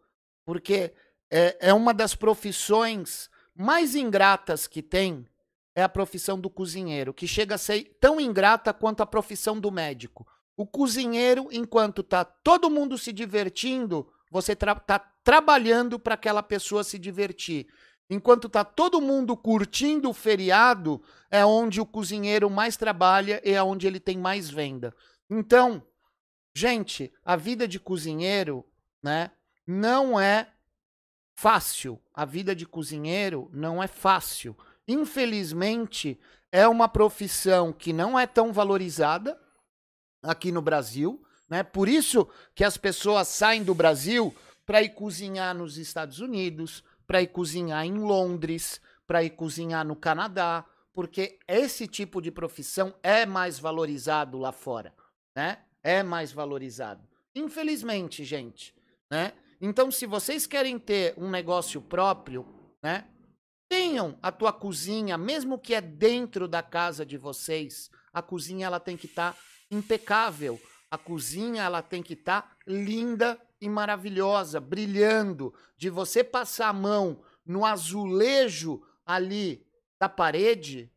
Porque 0.45 0.95
é, 1.31 1.69
é 1.69 1.75
uma 1.75 1.93
das 1.93 2.15
profissões 2.15 3.29
mais 3.55 3.95
ingratas 3.95 4.67
que 4.67 4.83
tem 4.83 5.27
é 5.75 5.83
a 5.83 5.89
profissão 5.89 6.41
do 6.41 6.49
cozinheiro, 6.49 7.13
que 7.13 7.27
chega 7.27 7.57
a 7.57 7.59
ser 7.59 7.99
tão 8.01 8.19
ingrata 8.19 8.73
quanto 8.73 9.03
a 9.03 9.07
profissão 9.07 9.61
do 9.61 9.71
médico. 9.71 10.27
O 10.57 10.67
cozinheiro, 10.67 11.49
enquanto 11.53 12.03
tá 12.03 12.25
todo 12.25 12.71
mundo 12.71 12.97
se 12.97 13.13
divertindo, 13.13 14.11
você 14.31 14.57
tá 14.57 14.99
trabalhando 15.27 15.99
para 15.99 16.15
aquela 16.15 16.41
pessoa 16.41 16.85
se 16.85 17.01
divertir. 17.01 17.67
Enquanto 18.09 18.49
tá 18.49 18.65
todo 18.65 19.01
mundo 19.01 19.37
curtindo 19.37 20.09
o 20.09 20.15
feriado, 20.15 21.03
é 21.29 21.45
onde 21.45 21.81
o 21.81 21.85
cozinheiro 21.85 22.49
mais 22.49 22.77
trabalha 22.77 23.43
e 23.45 23.51
é 23.51 23.61
onde 23.61 23.89
ele 23.89 23.99
tem 23.99 24.17
mais 24.17 24.49
venda. 24.49 24.95
Então, 25.29 25.85
gente, 26.55 27.13
a 27.25 27.35
vida 27.35 27.67
de 27.67 27.81
cozinheiro, 27.81 28.65
né, 29.03 29.33
não 29.67 30.21
é 30.21 30.49
fácil. 31.35 32.01
A 32.15 32.25
vida 32.25 32.55
de 32.55 32.65
cozinheiro 32.65 33.51
não 33.53 33.83
é 33.83 33.89
fácil. 33.89 34.57
Infelizmente, 34.87 36.21
é 36.53 36.69
uma 36.69 36.89
profissão 36.89 37.73
que 37.73 37.93
não 37.93 38.17
é 38.17 38.29
tão 38.29 38.53
valorizada 38.53 39.37
aqui 40.23 40.53
no 40.53 40.63
Brasil, 40.63 41.21
né? 41.49 41.65
Por 41.65 41.89
isso 41.89 42.29
que 42.55 42.63
as 42.63 42.77
pessoas 42.77 43.27
saem 43.27 43.65
do 43.65 43.75
Brasil 43.75 44.33
para 44.67 44.83
ir 44.83 44.91
cozinhar 44.91 45.55
nos 45.55 45.79
Estados 45.79 46.19
Unidos, 46.19 46.83
para 47.07 47.23
ir 47.23 47.29
cozinhar 47.29 47.87
em 47.87 47.99
Londres, 47.99 48.81
para 49.07 49.23
ir 49.23 49.31
cozinhar 49.31 49.87
no 49.87 49.95
Canadá, 49.95 50.67
porque 50.93 51.39
esse 51.47 51.87
tipo 51.87 52.21
de 52.21 52.31
profissão 52.31 52.95
é 53.03 53.25
mais 53.25 53.59
valorizado 53.59 54.39
lá 54.39 54.51
fora, 54.51 54.93
né? 55.37 55.59
É 55.83 56.03
mais 56.03 56.33
valorizado. 56.33 57.07
Infelizmente, 57.35 58.25
gente, 58.25 58.75
né? 59.11 59.33
Então, 59.61 59.91
se 59.91 60.05
vocês 60.05 60.47
querem 60.47 60.79
ter 60.79 61.15
um 61.17 61.31
negócio 61.31 61.81
próprio, 61.81 62.45
né? 62.83 63.07
Tenham 63.69 64.19
a 64.23 64.31
tua 64.31 64.53
cozinha, 64.53 65.19
mesmo 65.19 65.59
que 65.59 65.75
é 65.75 65.81
dentro 65.81 66.47
da 66.47 66.63
casa 66.63 67.05
de 67.05 67.17
vocês, 67.17 67.91
a 68.13 68.23
cozinha 68.23 68.67
ela 68.67 68.81
tem 68.81 68.97
que 68.97 69.07
estar 69.07 69.33
tá 69.33 69.39
impecável. 69.71 70.61
A 70.91 70.97
cozinha 70.97 71.63
ela 71.63 71.83
tem 71.83 72.03
que 72.03 72.15
estar 72.15 72.43
tá 72.43 72.57
linda 72.67 73.39
e 73.61 73.69
maravilhosa, 73.69 74.61
brilhando. 74.61 75.55
De 75.77 75.91
você 75.91 76.23
passar 76.23 76.69
a 76.69 76.73
mão 76.73 77.23
no 77.45 77.65
azulejo 77.65 78.83
ali 79.05 79.67
da 80.01 80.09
parede 80.09 80.93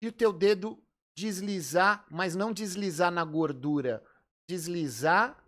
e 0.00 0.08
o 0.08 0.12
teu 0.12 0.32
dedo 0.32 0.82
deslizar, 1.16 2.06
mas 2.10 2.36
não 2.36 2.52
deslizar 2.52 3.10
na 3.10 3.24
gordura, 3.24 4.04
deslizar 4.48 5.42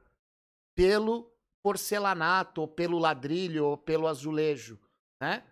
pelo 0.74 1.30
porcelanato, 1.62 2.62
ou 2.62 2.68
pelo 2.68 2.98
ladrilho, 2.98 3.66
ou 3.66 3.76
pelo 3.76 4.08
azulejo, 4.08 4.80
né? 5.20 5.46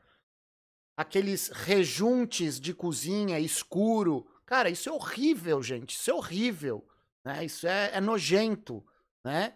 Aqueles 0.96 1.48
rejuntes 1.48 2.58
de 2.58 2.74
cozinha 2.74 3.38
escuro, 3.38 4.26
Cara, 4.48 4.70
isso 4.70 4.88
é 4.88 4.92
horrível, 4.92 5.62
gente. 5.62 5.94
Isso 5.94 6.10
é 6.10 6.14
horrível. 6.14 6.82
Né? 7.22 7.44
Isso 7.44 7.66
é, 7.66 7.90
é 7.92 8.00
nojento. 8.00 8.82
Né? 9.22 9.54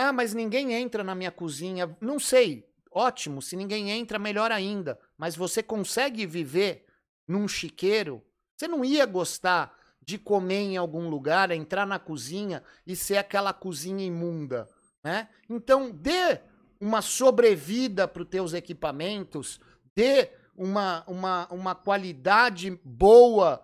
Ah, 0.00 0.12
mas 0.12 0.32
ninguém 0.32 0.72
entra 0.74 1.02
na 1.02 1.12
minha 1.12 1.32
cozinha. 1.32 1.96
Não 2.00 2.20
sei. 2.20 2.64
Ótimo. 2.92 3.42
Se 3.42 3.56
ninguém 3.56 3.90
entra, 3.90 4.16
melhor 4.16 4.52
ainda. 4.52 4.96
Mas 5.16 5.34
você 5.34 5.60
consegue 5.60 6.24
viver 6.24 6.86
num 7.26 7.48
chiqueiro? 7.48 8.22
Você 8.56 8.68
não 8.68 8.84
ia 8.84 9.04
gostar 9.04 9.76
de 10.00 10.16
comer 10.16 10.60
em 10.60 10.76
algum 10.76 11.08
lugar, 11.08 11.50
entrar 11.50 11.84
na 11.84 11.98
cozinha 11.98 12.62
e 12.86 12.94
ser 12.94 13.16
aquela 13.16 13.52
cozinha 13.52 14.06
imunda, 14.06 14.68
né? 15.02 15.28
Então, 15.50 15.90
dê 15.90 16.40
uma 16.80 17.02
sobrevida 17.02 18.06
para 18.06 18.22
os 18.22 18.28
teus 18.28 18.54
equipamentos, 18.54 19.60
dê 19.96 20.30
uma, 20.56 21.02
uma, 21.08 21.48
uma 21.48 21.74
qualidade 21.74 22.70
boa 22.84 23.60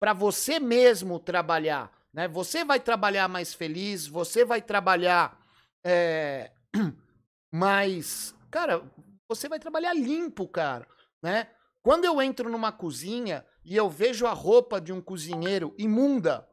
para 0.00 0.12
você 0.12 0.58
mesmo 0.58 1.20
trabalhar. 1.20 1.92
Né? 2.12 2.26
Você 2.26 2.64
vai 2.64 2.80
trabalhar 2.80 3.28
mais 3.28 3.54
feliz, 3.54 4.08
você 4.08 4.44
vai 4.44 4.60
trabalhar 4.60 5.38
é, 5.84 6.52
mais. 7.52 8.34
Cara, 8.50 8.82
você 9.28 9.48
vai 9.48 9.58
trabalhar 9.58 9.94
limpo, 9.94 10.48
cara. 10.48 10.86
Né? 11.22 11.50
Quando 11.82 12.04
eu 12.04 12.20
entro 12.20 12.50
numa 12.50 12.72
cozinha 12.72 13.46
e 13.64 13.76
eu 13.76 13.88
vejo 13.88 14.26
a 14.26 14.32
roupa 14.32 14.80
de 14.80 14.92
um 14.92 15.00
cozinheiro 15.00 15.74
imunda, 15.78 16.48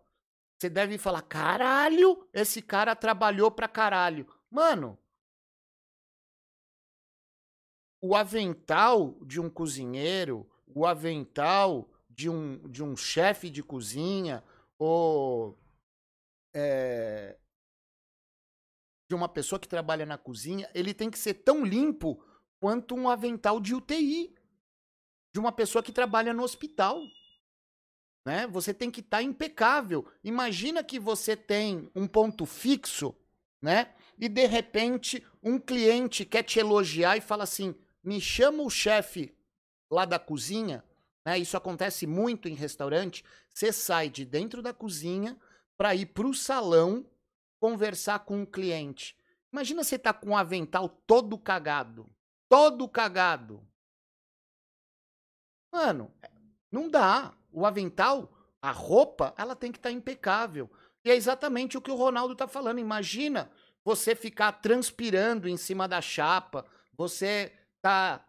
você 0.57 0.69
deve 0.69 0.97
falar: 0.97 1.21
caralho, 1.21 2.27
esse 2.33 2.61
cara 2.61 2.95
trabalhou 2.95 3.51
pra 3.51 3.67
caralho. 3.67 4.27
Mano, 4.49 4.97
o 8.01 8.15
avental 8.15 9.17
de 9.25 9.39
um 9.39 9.49
cozinheiro, 9.49 10.49
o 10.67 10.85
avental 10.85 11.89
de 12.09 12.29
um, 12.29 12.57
de 12.69 12.83
um 12.83 12.95
chefe 12.95 13.49
de 13.49 13.63
cozinha 13.63 14.43
ou 14.77 15.57
é, 16.53 17.37
de 19.07 19.15
uma 19.15 19.29
pessoa 19.29 19.59
que 19.59 19.67
trabalha 19.67 20.05
na 20.05 20.17
cozinha, 20.17 20.69
ele 20.73 20.93
tem 20.93 21.09
que 21.09 21.19
ser 21.19 21.35
tão 21.35 21.63
limpo 21.63 22.23
quanto 22.59 22.95
um 22.95 23.09
avental 23.09 23.59
de 23.59 23.75
UTI 23.75 24.35
de 25.33 25.39
uma 25.39 25.51
pessoa 25.51 25.83
que 25.83 25.91
trabalha 25.91 26.33
no 26.33 26.43
hospital. 26.43 27.01
Né? 28.25 28.47
Você 28.47 28.73
tem 28.73 28.89
que 28.89 29.01
estar 29.01 29.17
tá 29.17 29.23
impecável. 29.23 30.07
Imagina 30.23 30.83
que 30.83 30.99
você 30.99 31.35
tem 31.35 31.91
um 31.95 32.07
ponto 32.07 32.45
fixo, 32.45 33.15
né? 33.61 33.93
E 34.17 34.27
de 34.27 34.45
repente 34.47 35.25
um 35.43 35.59
cliente 35.59 36.25
quer 36.25 36.41
te 36.41 36.57
elogiar 36.57 37.17
e 37.17 37.21
fala 37.21 37.43
assim: 37.43 37.75
"Me 38.03 38.19
chama 38.19 38.63
o 38.63 38.69
chefe 38.69 39.37
lá 39.91 40.05
da 40.05 40.17
cozinha 40.17 40.83
né? 41.25 41.39
Isso 41.39 41.57
acontece 41.57 42.05
muito 42.05 42.47
em 42.47 42.53
restaurante. 42.53 43.25
Você 43.51 43.73
sai 43.73 44.09
de 44.09 44.23
dentro 44.23 44.61
da 44.61 44.73
cozinha 44.73 45.35
para 45.75 45.95
ir 45.95 46.05
para 46.07 46.27
o 46.27 46.33
salão 46.33 47.05
conversar 47.59 48.19
com 48.19 48.43
o 48.43 48.47
cliente. 48.47 49.17
Imagina 49.51 49.83
você 49.83 49.97
tá 49.97 50.13
com 50.13 50.31
o 50.31 50.37
avental 50.37 50.89
todo 50.89 51.37
cagado. 51.37 52.09
Todo 52.49 52.87
cagado. 52.87 53.65
Mano, 55.73 56.13
não 56.71 56.89
dá. 56.89 57.33
O 57.51 57.65
avental, 57.65 58.33
a 58.61 58.71
roupa, 58.71 59.33
ela 59.37 59.55
tem 59.55 59.71
que 59.71 59.77
estar 59.77 59.89
tá 59.89 59.95
impecável. 59.95 60.69
E 61.05 61.11
é 61.11 61.15
exatamente 61.15 61.77
o 61.77 61.81
que 61.81 61.91
o 61.91 61.95
Ronaldo 61.95 62.35
tá 62.35 62.47
falando. 62.47 62.79
Imagina 62.79 63.51
você 63.83 64.15
ficar 64.15 64.53
transpirando 64.53 65.47
em 65.47 65.55
cima 65.55 65.87
da 65.87 66.01
chapa, 66.01 66.65
você 66.97 67.53
tá 67.81 68.25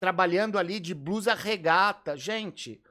trabalhando 0.00 0.58
ali 0.58 0.80
de 0.80 0.94
blusa 0.94 1.32
regata. 1.34 2.16
Gente, 2.16 2.82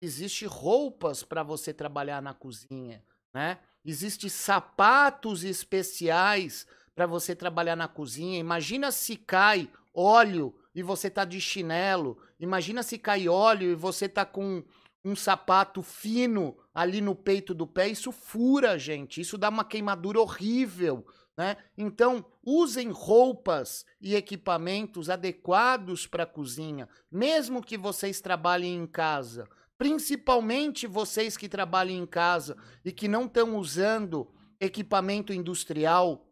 existe 0.00 0.46
roupas 0.46 1.22
para 1.22 1.42
você 1.42 1.72
trabalhar 1.72 2.22
na 2.22 2.34
cozinha, 2.34 3.04
né? 3.32 3.60
Existe 3.84 4.28
sapatos 4.28 5.44
especiais 5.44 6.66
para 6.94 7.06
você 7.06 7.34
trabalhar 7.34 7.76
na 7.76 7.88
cozinha. 7.88 8.38
Imagina 8.38 8.92
se 8.92 9.16
cai 9.16 9.70
óleo 9.94 10.54
e 10.74 10.82
você 10.82 11.08
tá 11.08 11.24
de 11.24 11.40
chinelo. 11.40 12.18
Imagina 12.38 12.82
se 12.82 12.98
cai 12.98 13.28
óleo 13.28 13.70
e 13.70 13.74
você 13.74 14.08
tá 14.08 14.24
com 14.24 14.62
um 15.04 15.16
sapato 15.16 15.82
fino 15.82 16.56
ali 16.74 17.00
no 17.00 17.14
peito 17.14 17.54
do 17.54 17.66
pé. 17.66 17.88
Isso 17.88 18.12
fura, 18.12 18.78
gente. 18.78 19.20
Isso 19.20 19.38
dá 19.38 19.48
uma 19.48 19.64
queimadura 19.64 20.20
horrível. 20.20 21.06
Né? 21.36 21.56
Então, 21.76 22.22
usem 22.44 22.90
roupas 22.90 23.86
e 23.98 24.14
equipamentos 24.14 25.08
adequados 25.08 26.06
para 26.06 26.24
a 26.24 26.26
cozinha, 26.26 26.86
mesmo 27.10 27.62
que 27.62 27.78
vocês 27.78 28.20
trabalhem 28.20 28.76
em 28.76 28.86
casa. 28.86 29.48
Principalmente 29.80 30.86
vocês 30.86 31.38
que 31.38 31.48
trabalham 31.48 31.96
em 31.96 32.04
casa 32.04 32.54
e 32.84 32.92
que 32.92 33.08
não 33.08 33.24
estão 33.24 33.56
usando 33.56 34.30
equipamento 34.60 35.32
industrial, 35.32 36.30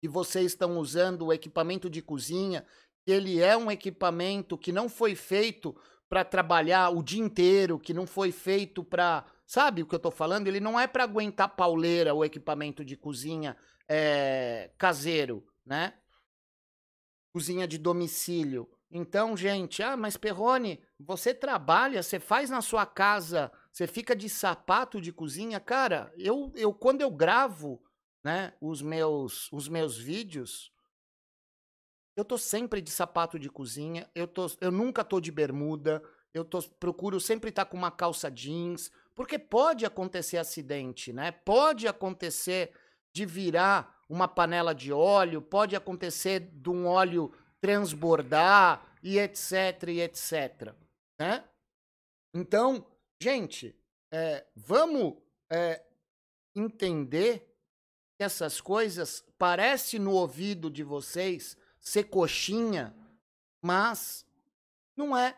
que 0.00 0.06
vocês 0.06 0.52
estão 0.52 0.78
usando 0.78 1.26
o 1.26 1.32
equipamento 1.32 1.90
de 1.90 2.00
cozinha, 2.00 2.64
que 3.04 3.10
ele 3.10 3.40
é 3.40 3.56
um 3.56 3.68
equipamento 3.68 4.56
que 4.56 4.70
não 4.70 4.88
foi 4.88 5.16
feito 5.16 5.74
para 6.08 6.24
trabalhar 6.24 6.90
o 6.90 7.02
dia 7.02 7.20
inteiro, 7.20 7.80
que 7.80 7.92
não 7.92 8.06
foi 8.06 8.30
feito 8.30 8.84
para, 8.84 9.26
sabe 9.44 9.82
o 9.82 9.86
que 9.88 9.94
eu 9.96 9.96
estou 9.96 10.12
falando? 10.12 10.46
Ele 10.46 10.60
não 10.60 10.78
é 10.78 10.86
para 10.86 11.02
aguentar 11.02 11.56
pauleira 11.56 12.14
o 12.14 12.24
equipamento 12.24 12.84
de 12.84 12.96
cozinha 12.96 13.56
é, 13.88 14.70
caseiro, 14.78 15.44
né? 15.66 15.94
Cozinha 17.32 17.66
de 17.66 17.76
domicílio. 17.76 18.70
Então, 18.96 19.36
gente, 19.36 19.82
ah, 19.82 19.96
mas 19.96 20.16
Perrone, 20.16 20.80
você 21.00 21.34
trabalha, 21.34 22.00
você 22.00 22.20
faz 22.20 22.48
na 22.48 22.62
sua 22.62 22.86
casa, 22.86 23.50
você 23.72 23.88
fica 23.88 24.14
de 24.14 24.28
sapato 24.28 25.00
de 25.00 25.12
cozinha, 25.12 25.58
cara. 25.58 26.14
Eu, 26.16 26.52
eu 26.54 26.72
quando 26.72 27.00
eu 27.00 27.10
gravo, 27.10 27.82
né, 28.22 28.54
os 28.60 28.80
meus, 28.80 29.50
os 29.52 29.66
meus 29.66 29.98
vídeos, 29.98 30.72
eu 32.16 32.24
tô 32.24 32.38
sempre 32.38 32.80
de 32.80 32.92
sapato 32.92 33.36
de 33.36 33.50
cozinha, 33.50 34.08
eu 34.14 34.28
tô, 34.28 34.46
eu 34.60 34.70
nunca 34.70 35.02
tô 35.02 35.20
de 35.20 35.32
bermuda, 35.32 36.00
eu 36.32 36.44
tô, 36.44 36.62
procuro 36.62 37.18
sempre 37.18 37.50
estar 37.50 37.64
tá 37.64 37.70
com 37.72 37.76
uma 37.76 37.90
calça 37.90 38.30
jeans, 38.30 38.92
porque 39.12 39.40
pode 39.40 39.84
acontecer 39.84 40.36
acidente, 40.36 41.12
né? 41.12 41.32
Pode 41.32 41.88
acontecer 41.88 42.72
de 43.12 43.26
virar 43.26 43.98
uma 44.08 44.28
panela 44.28 44.72
de 44.72 44.92
óleo, 44.92 45.42
pode 45.42 45.74
acontecer 45.74 46.38
de 46.38 46.70
um 46.70 46.86
óleo 46.86 47.32
transbordar 47.64 48.94
e 49.02 49.18
etc, 49.18 49.88
e 49.88 50.02
etc, 50.02 50.74
né? 51.18 51.42
Então, 52.34 52.86
gente, 53.18 53.74
é, 54.12 54.44
vamos 54.54 55.14
é, 55.50 55.82
entender 56.54 57.38
que 58.18 58.22
essas 58.22 58.60
coisas 58.60 59.24
parece 59.38 59.98
no 59.98 60.12
ouvido 60.12 60.70
de 60.70 60.84
vocês 60.84 61.56
ser 61.80 62.04
coxinha, 62.04 62.94
mas 63.62 64.26
não 64.94 65.16
é. 65.16 65.34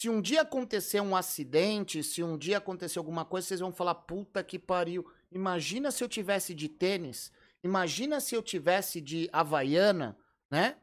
Se 0.00 0.08
um 0.08 0.22
dia 0.22 0.42
acontecer 0.42 1.00
um 1.00 1.16
acidente, 1.16 2.04
se 2.04 2.22
um 2.22 2.38
dia 2.38 2.58
acontecer 2.58 3.00
alguma 3.00 3.24
coisa, 3.24 3.48
vocês 3.48 3.58
vão 3.58 3.72
falar, 3.72 3.96
puta 3.96 4.44
que 4.44 4.56
pariu. 4.56 5.04
Imagina 5.32 5.90
se 5.90 6.04
eu 6.04 6.08
tivesse 6.08 6.54
de 6.54 6.68
tênis, 6.68 7.32
imagina 7.64 8.20
se 8.20 8.36
eu 8.36 8.42
tivesse 8.42 9.00
de 9.00 9.28
havaiana, 9.32 10.16
né? 10.48 10.76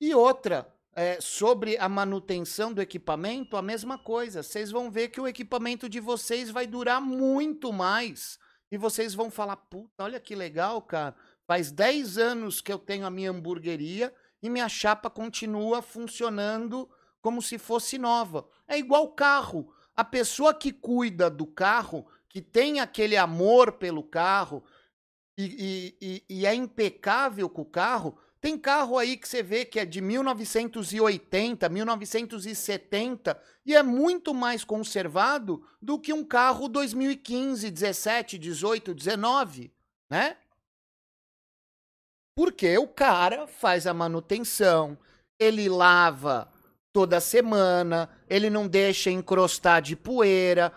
E 0.00 0.14
outra, 0.14 0.72
é, 0.94 1.20
sobre 1.20 1.76
a 1.78 1.88
manutenção 1.88 2.72
do 2.72 2.82
equipamento, 2.82 3.56
a 3.56 3.62
mesma 3.62 3.98
coisa. 3.98 4.42
Vocês 4.42 4.70
vão 4.70 4.90
ver 4.90 5.08
que 5.08 5.20
o 5.20 5.28
equipamento 5.28 5.88
de 5.88 6.00
vocês 6.00 6.50
vai 6.50 6.66
durar 6.66 7.00
muito 7.00 7.72
mais. 7.72 8.38
E 8.70 8.76
vocês 8.76 9.14
vão 9.14 9.30
falar, 9.30 9.56
puta, 9.56 10.04
olha 10.04 10.20
que 10.20 10.34
legal, 10.34 10.82
cara. 10.82 11.14
Faz 11.46 11.70
10 11.70 12.18
anos 12.18 12.60
que 12.60 12.72
eu 12.72 12.78
tenho 12.78 13.06
a 13.06 13.10
minha 13.10 13.30
hamburgueria 13.30 14.14
e 14.42 14.50
minha 14.50 14.68
chapa 14.68 15.08
continua 15.08 15.80
funcionando 15.80 16.88
como 17.20 17.40
se 17.40 17.58
fosse 17.58 17.98
nova. 17.98 18.46
É 18.66 18.78
igual 18.78 19.12
carro. 19.12 19.72
A 19.96 20.04
pessoa 20.04 20.54
que 20.54 20.72
cuida 20.72 21.30
do 21.30 21.46
carro 21.46 22.06
que 22.28 22.42
tem 22.42 22.80
aquele 22.80 23.16
amor 23.16 23.72
pelo 23.72 24.02
carro 24.02 24.62
e, 25.36 25.94
e, 26.00 26.24
e, 26.28 26.46
é 26.46 26.54
impecável 26.54 27.48
com 27.48 27.62
o 27.62 27.70
carro, 27.70 28.18
tem 28.40 28.56
carro 28.56 28.96
aí 28.96 29.16
que 29.16 29.28
você 29.28 29.42
vê 29.42 29.64
que 29.64 29.80
é 29.80 29.84
de 29.84 30.00
1980, 30.00 31.68
1970 31.68 33.40
e 33.66 33.74
é 33.74 33.82
muito 33.82 34.32
mais 34.32 34.62
conservado 34.62 35.64
do 35.82 35.98
que 35.98 36.12
um 36.12 36.24
carro 36.24 36.68
2015, 36.68 37.70
17, 37.70 38.38
18, 38.38 38.94
19, 38.94 39.72
né? 40.08 40.36
Porque 42.36 42.78
o 42.78 42.86
cara 42.86 43.48
faz 43.48 43.86
a 43.86 43.92
manutenção, 43.92 44.96
ele 45.38 45.68
lava 45.68 46.48
toda 46.92 47.20
semana, 47.20 48.08
ele 48.28 48.48
não 48.48 48.68
deixa 48.68 49.10
encrostar 49.10 49.82
de 49.82 49.96
poeira, 49.96 50.72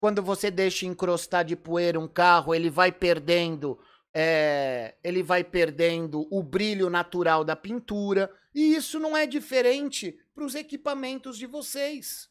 quando 0.00 0.22
você 0.22 0.50
deixa 0.50 0.86
encrostar 0.86 1.44
de 1.44 1.56
poeira 1.56 1.98
um 1.98 2.08
carro, 2.08 2.54
ele 2.54 2.70
vai 2.70 2.92
perdendo, 2.92 3.78
é, 4.18 4.96
ele 5.04 5.22
vai 5.22 5.44
perdendo 5.44 6.26
o 6.30 6.42
brilho 6.42 6.88
natural 6.88 7.44
da 7.44 7.54
pintura. 7.54 8.34
E 8.54 8.74
isso 8.74 8.98
não 8.98 9.14
é 9.14 9.26
diferente 9.26 10.18
para 10.34 10.42
os 10.42 10.54
equipamentos 10.54 11.36
de 11.36 11.44
vocês. 11.44 12.30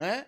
Né? 0.00 0.26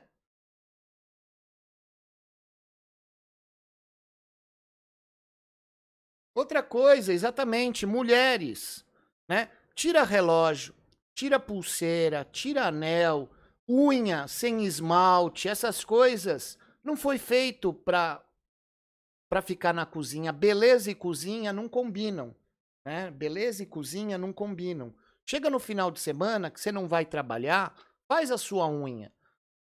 Outra 6.33 6.63
coisa, 6.63 7.13
exatamente, 7.13 7.85
mulheres, 7.85 8.85
né? 9.29 9.51
Tira 9.75 10.05
relógio, 10.05 10.73
tira 11.17 11.41
pulseira, 11.41 12.25
tira 12.25 12.69
anel, 12.69 13.29
unha 13.69 14.29
sem 14.29 14.65
esmalte, 14.65 15.49
essas 15.49 15.85
coisas, 15.85 16.57
não 16.83 16.97
foi 16.97 17.19
feito 17.19 17.73
para 17.73 18.25
para 19.35 19.43
ficar 19.43 19.75
na 19.75 19.85
cozinha. 19.85 20.33
Beleza 20.33 20.93
e 20.93 20.95
cozinha 20.95 21.53
não 21.53 21.69
combinam, 21.69 22.33
né? 22.87 23.11
Beleza 23.11 23.65
e 23.65 23.67
cozinha 23.67 24.17
não 24.17 24.33
combinam. 24.33 24.95
Chega 25.29 25.51
no 25.51 25.59
final 25.59 25.91
de 25.91 25.99
semana 25.99 26.53
que 26.53 26.61
você 26.61 26.71
não 26.71 26.87
vai 26.87 27.05
trabalhar, 27.05 27.77
faz 28.07 28.31
a 28.31 28.39
sua 28.39 28.69
unha. 28.69 29.13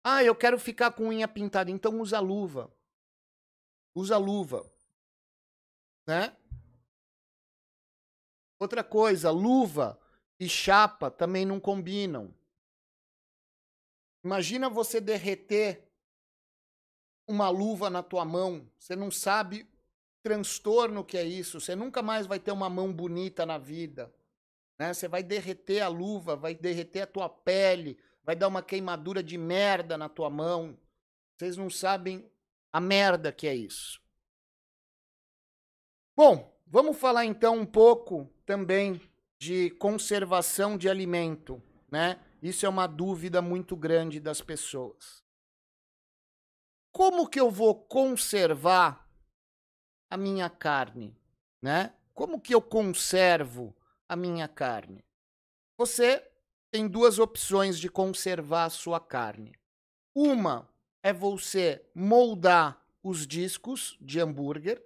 Ah, 0.04 0.22
eu 0.22 0.36
quero 0.36 0.60
ficar 0.60 0.92
com 0.92 1.08
unha 1.08 1.26
pintada, 1.26 1.72
então 1.72 2.00
usa 2.00 2.20
luva. 2.20 2.72
Usa 3.96 4.16
luva. 4.16 4.64
Né? 6.06 6.36
Outra 8.60 8.84
coisa, 8.84 9.32
luva 9.32 10.00
e 10.38 10.48
chapa 10.48 11.10
também 11.10 11.44
não 11.44 11.58
combinam. 11.58 12.32
Imagina 14.24 14.70
você 14.70 15.00
derreter 15.00 15.92
uma 17.26 17.48
luva 17.48 17.88
na 17.90 18.02
tua 18.02 18.24
mão. 18.24 18.68
Você 18.78 18.94
não 18.94 19.10
sabe 19.10 19.66
transtorno 20.22 21.04
que 21.04 21.16
é 21.16 21.24
isso. 21.24 21.60
Você 21.60 21.74
nunca 21.74 22.02
mais 22.02 22.26
vai 22.26 22.38
ter 22.38 22.52
uma 22.52 22.70
mão 22.70 22.92
bonita 22.92 23.44
na 23.44 23.58
vida. 23.58 24.12
Né? 24.78 24.92
Você 24.92 25.08
vai 25.08 25.22
derreter 25.22 25.80
a 25.80 25.88
luva, 25.88 26.36
vai 26.36 26.54
derreter 26.54 27.02
a 27.02 27.06
tua 27.06 27.28
pele, 27.28 27.98
vai 28.22 28.34
dar 28.34 28.48
uma 28.48 28.62
queimadura 28.62 29.22
de 29.22 29.36
merda 29.36 29.96
na 29.96 30.08
tua 30.08 30.30
mão. 30.30 30.78
Vocês 31.36 31.56
não 31.56 31.68
sabem 31.68 32.28
a 32.72 32.80
merda 32.80 33.32
que 33.32 33.46
é 33.46 33.54
isso. 33.54 34.00
Bom, 36.16 36.56
vamos 36.66 36.96
falar 36.96 37.24
então 37.24 37.58
um 37.58 37.66
pouco 37.66 38.30
também 38.46 39.00
de 39.38 39.70
conservação 39.70 40.78
de 40.78 40.88
alimento, 40.88 41.62
né? 41.90 42.20
Isso 42.40 42.64
é 42.66 42.68
uma 42.68 42.86
dúvida 42.86 43.42
muito 43.42 43.74
grande 43.74 44.20
das 44.20 44.40
pessoas. 44.40 45.23
Como 46.94 47.28
que 47.28 47.40
eu 47.40 47.50
vou 47.50 47.74
conservar 47.74 49.04
a 50.08 50.16
minha 50.16 50.48
carne, 50.48 51.12
né? 51.60 51.92
Como 52.14 52.40
que 52.40 52.54
eu 52.54 52.62
conservo 52.62 53.74
a 54.08 54.14
minha 54.14 54.46
carne? 54.46 55.04
Você 55.76 56.24
tem 56.70 56.86
duas 56.86 57.18
opções 57.18 57.80
de 57.80 57.88
conservar 57.88 58.66
a 58.66 58.70
sua 58.70 59.00
carne. 59.00 59.58
Uma 60.14 60.72
é 61.02 61.12
você 61.12 61.84
moldar 61.92 62.80
os 63.02 63.26
discos 63.26 63.98
de 64.00 64.20
hambúrguer, 64.20 64.80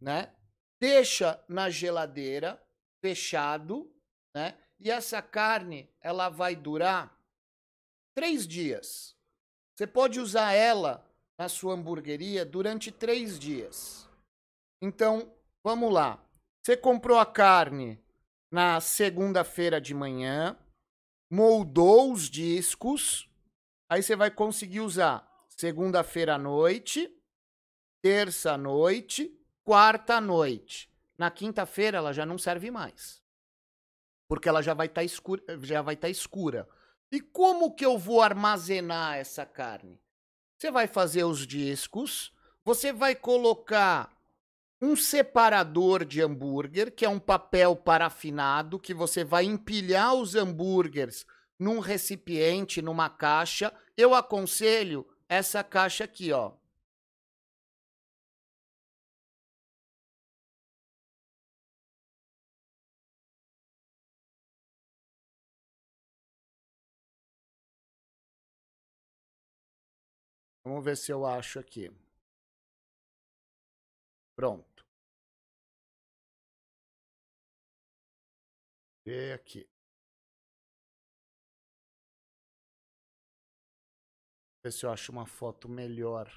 né? 0.00 0.34
Deixa 0.80 1.40
na 1.48 1.70
geladeira 1.70 2.60
fechado, 3.00 3.88
né? 4.34 4.58
E 4.80 4.90
essa 4.90 5.22
carne 5.22 5.88
ela 6.00 6.28
vai 6.28 6.56
durar 6.56 7.16
três 8.16 8.48
dias. 8.48 9.16
Você 9.76 9.86
pode 9.86 10.18
usar 10.18 10.54
ela 10.54 11.08
na 11.40 11.48
sua 11.48 11.72
hamburgueria 11.72 12.44
durante 12.44 12.92
três 12.92 13.38
dias. 13.38 14.06
Então, 14.78 15.34
vamos 15.64 15.90
lá. 15.90 16.22
Você 16.62 16.76
comprou 16.76 17.18
a 17.18 17.24
carne 17.24 17.98
na 18.52 18.78
segunda-feira 18.78 19.80
de 19.80 19.94
manhã, 19.94 20.54
moldou 21.32 22.12
os 22.12 22.28
discos, 22.28 23.26
aí 23.90 24.02
você 24.02 24.14
vai 24.14 24.30
conseguir 24.30 24.80
usar 24.80 25.26
segunda-feira 25.48 26.34
à 26.34 26.38
noite, 26.38 27.10
terça 28.02 28.52
à 28.52 28.58
noite, 28.58 29.34
quarta 29.64 30.16
à 30.16 30.20
noite. 30.20 30.92
Na 31.16 31.30
quinta-feira 31.30 31.96
ela 31.96 32.12
já 32.12 32.26
não 32.26 32.36
serve 32.36 32.70
mais. 32.70 33.22
Porque 34.28 34.46
ela 34.46 34.60
já 34.60 34.74
vai 34.74 34.88
estar 34.88 35.00
tá 35.00 35.04
escura, 35.04 35.42
já 35.62 35.80
vai 35.80 35.94
estar 35.94 36.08
tá 36.08 36.10
escura. 36.10 36.68
E 37.10 37.18
como 37.18 37.74
que 37.74 37.86
eu 37.86 37.96
vou 37.96 38.20
armazenar 38.20 39.16
essa 39.16 39.46
carne? 39.46 39.98
Você 40.60 40.70
vai 40.70 40.86
fazer 40.86 41.24
os 41.24 41.46
discos, 41.46 42.34
você 42.62 42.92
vai 42.92 43.14
colocar 43.14 44.14
um 44.78 44.94
separador 44.94 46.04
de 46.04 46.20
hambúrguer, 46.20 46.94
que 46.94 47.02
é 47.02 47.08
um 47.08 47.18
papel 47.18 47.74
parafinado 47.74 48.78
que 48.78 48.92
você 48.92 49.24
vai 49.24 49.46
empilhar 49.46 50.12
os 50.12 50.34
hambúrgueres 50.34 51.24
num 51.58 51.78
recipiente, 51.78 52.82
numa 52.82 53.08
caixa. 53.08 53.72
Eu 53.96 54.14
aconselho 54.14 55.06
essa 55.26 55.64
caixa 55.64 56.04
aqui, 56.04 56.30
ó. 56.30 56.52
Vamos 70.64 70.84
ver 70.84 70.96
se 70.96 71.10
eu 71.10 71.24
acho 71.24 71.58
aqui. 71.58 71.90
Pronto. 74.36 74.84
E 79.06 79.32
aqui. 79.32 79.66
Ver 84.62 84.72
se 84.72 84.84
eu 84.84 84.90
acho 84.92 85.10
uma 85.10 85.26
foto 85.26 85.68
melhor. 85.68 86.28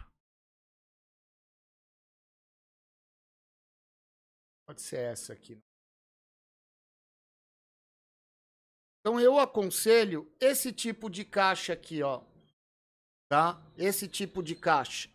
Pode 4.65 4.81
ser 4.81 4.99
essa 5.11 5.33
aqui. 5.33 5.61
Então 9.01 9.19
eu 9.19 9.37
aconselho 9.37 10.33
esse 10.39 10.71
tipo 10.71 11.09
de 11.09 11.25
caixa 11.25 11.73
aqui, 11.73 12.01
ó 12.01 12.32
tá? 13.33 13.59
Esse 13.75 14.07
tipo 14.07 14.43
de 14.43 14.53
caixa. 14.53 15.09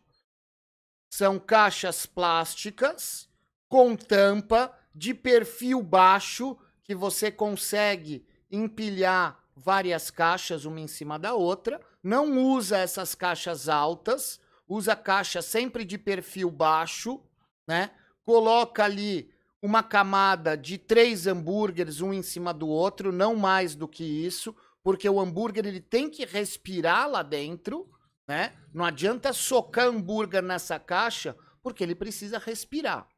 São 1.09 1.39
caixas 1.39 2.05
plásticas 2.05 3.29
com 3.69 3.95
tampa 3.95 4.77
de 4.93 5.15
perfil 5.15 5.81
baixo 5.81 6.59
que 6.83 6.97
você 6.97 7.31
consegue 7.31 8.27
empilhar 8.51 9.39
várias 9.55 10.11
caixas 10.11 10.65
uma 10.65 10.81
em 10.81 10.89
cima 10.89 11.17
da 11.17 11.33
outra. 11.33 11.81
Não 12.03 12.37
usa 12.37 12.79
essas 12.79 13.15
caixas 13.15 13.69
altas, 13.69 14.41
usa 14.67 14.97
caixa 14.97 15.41
sempre 15.41 15.85
de 15.85 15.97
perfil 15.97 16.51
baixo, 16.51 17.23
né? 17.69 17.93
Coloca 18.25 18.83
ali 18.83 19.33
uma 19.63 19.81
camada 19.85 20.57
de 20.57 20.77
três 20.77 21.29
hambúrgueres 21.29 22.01
um 22.01 22.13
em 22.13 22.23
cima 22.23 22.53
do 22.53 22.67
outro, 22.67 23.13
não 23.13 23.37
mais 23.37 23.77
do 23.77 23.87
que 23.87 24.03
isso, 24.03 24.57
porque 24.83 25.09
o 25.09 25.21
hambúrguer 25.21 25.65
ele 25.65 25.81
tem 25.81 26.11
que 26.11 26.25
respirar 26.25 27.09
lá 27.09 27.23
dentro, 27.23 27.89
né? 28.29 28.57
Não 28.73 28.85
adianta 28.85 29.33
socar 29.33 29.87
hambúrguer 29.87 30.43
nessa 30.43 30.79
caixa, 30.79 31.35
porque 31.63 31.83
ele 31.83 31.95
precisa 31.95 32.39
respirar, 32.39 33.09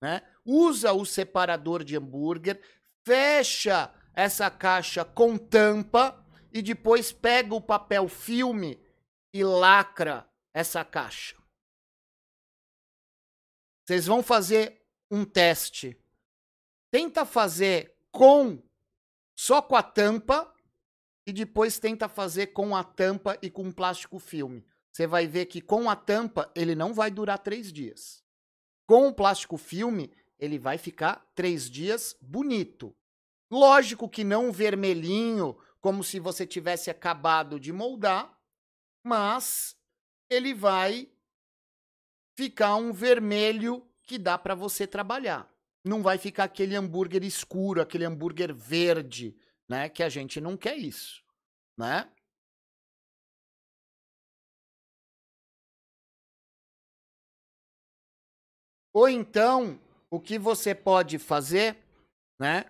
né? 0.00 0.22
Usa 0.44 0.92
o 0.92 1.06
separador 1.06 1.82
de 1.82 1.96
hambúrguer, 1.96 2.60
fecha 3.04 3.92
essa 4.12 4.50
caixa 4.50 5.04
com 5.04 5.38
tampa 5.38 6.24
e 6.52 6.60
depois 6.60 7.10
pega 7.10 7.54
o 7.54 7.60
papel 7.60 8.08
filme 8.08 8.78
e 9.32 9.42
lacra 9.42 10.28
essa 10.52 10.84
caixa. 10.84 11.36
Vocês 13.86 14.06
vão 14.06 14.22
fazer 14.22 14.84
um 15.10 15.24
teste. 15.24 15.98
Tenta 16.90 17.24
fazer 17.24 17.96
com 18.10 18.62
só 19.38 19.62
com 19.62 19.76
a 19.76 19.82
tampa 19.82 20.52
e 21.28 21.32
depois 21.32 21.78
tenta 21.78 22.08
fazer 22.08 22.48
com 22.48 22.74
a 22.74 22.82
tampa 22.82 23.38
e 23.42 23.50
com 23.50 23.70
plástico 23.70 24.18
filme. 24.18 24.64
Você 24.90 25.06
vai 25.06 25.26
ver 25.26 25.44
que 25.44 25.60
com 25.60 25.90
a 25.90 25.94
tampa 25.94 26.50
ele 26.54 26.74
não 26.74 26.94
vai 26.94 27.10
durar 27.10 27.38
três 27.38 27.70
dias. 27.70 28.24
Com 28.86 29.08
o 29.08 29.12
plástico 29.12 29.58
filme 29.58 30.10
ele 30.38 30.58
vai 30.58 30.78
ficar 30.78 31.30
três 31.34 31.68
dias 31.68 32.16
bonito. 32.18 32.96
Lógico 33.50 34.08
que 34.08 34.24
não 34.24 34.50
vermelhinho, 34.50 35.54
como 35.82 36.02
se 36.02 36.18
você 36.18 36.46
tivesse 36.46 36.88
acabado 36.88 37.60
de 37.60 37.74
moldar, 37.74 38.34
mas 39.04 39.76
ele 40.30 40.54
vai 40.54 41.10
ficar 42.38 42.76
um 42.76 42.90
vermelho 42.90 43.86
que 44.02 44.16
dá 44.16 44.38
para 44.38 44.54
você 44.54 44.86
trabalhar. 44.86 45.46
Não 45.84 46.02
vai 46.02 46.16
ficar 46.16 46.44
aquele 46.44 46.74
hambúrguer 46.74 47.22
escuro, 47.22 47.82
aquele 47.82 48.06
hambúrguer 48.06 48.54
verde, 48.54 49.36
né? 49.68 49.88
Que 49.88 50.02
a 50.02 50.08
gente 50.08 50.40
não 50.40 50.56
quer 50.56 50.76
isso, 50.76 51.22
né? 51.76 52.10
Ou 58.92 59.08
então, 59.08 59.80
o 60.10 60.18
que 60.18 60.38
você 60.38 60.74
pode 60.74 61.18
fazer, 61.18 61.76
né? 62.40 62.64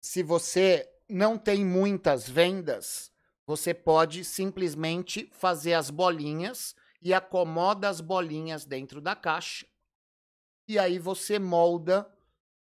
Se 0.00 0.22
você 0.22 0.88
não 1.08 1.38
tem 1.38 1.64
muitas 1.64 2.28
vendas, 2.28 3.10
você 3.46 3.74
pode 3.74 4.24
simplesmente 4.24 5.28
fazer 5.32 5.74
as 5.74 5.90
bolinhas 5.90 6.76
e 7.02 7.12
acomoda 7.12 7.88
as 7.88 8.00
bolinhas 8.00 8.64
dentro 8.64 9.00
da 9.00 9.16
caixa. 9.16 9.66
E 10.68 10.78
aí 10.78 10.98
você 10.98 11.38
molda 11.38 12.10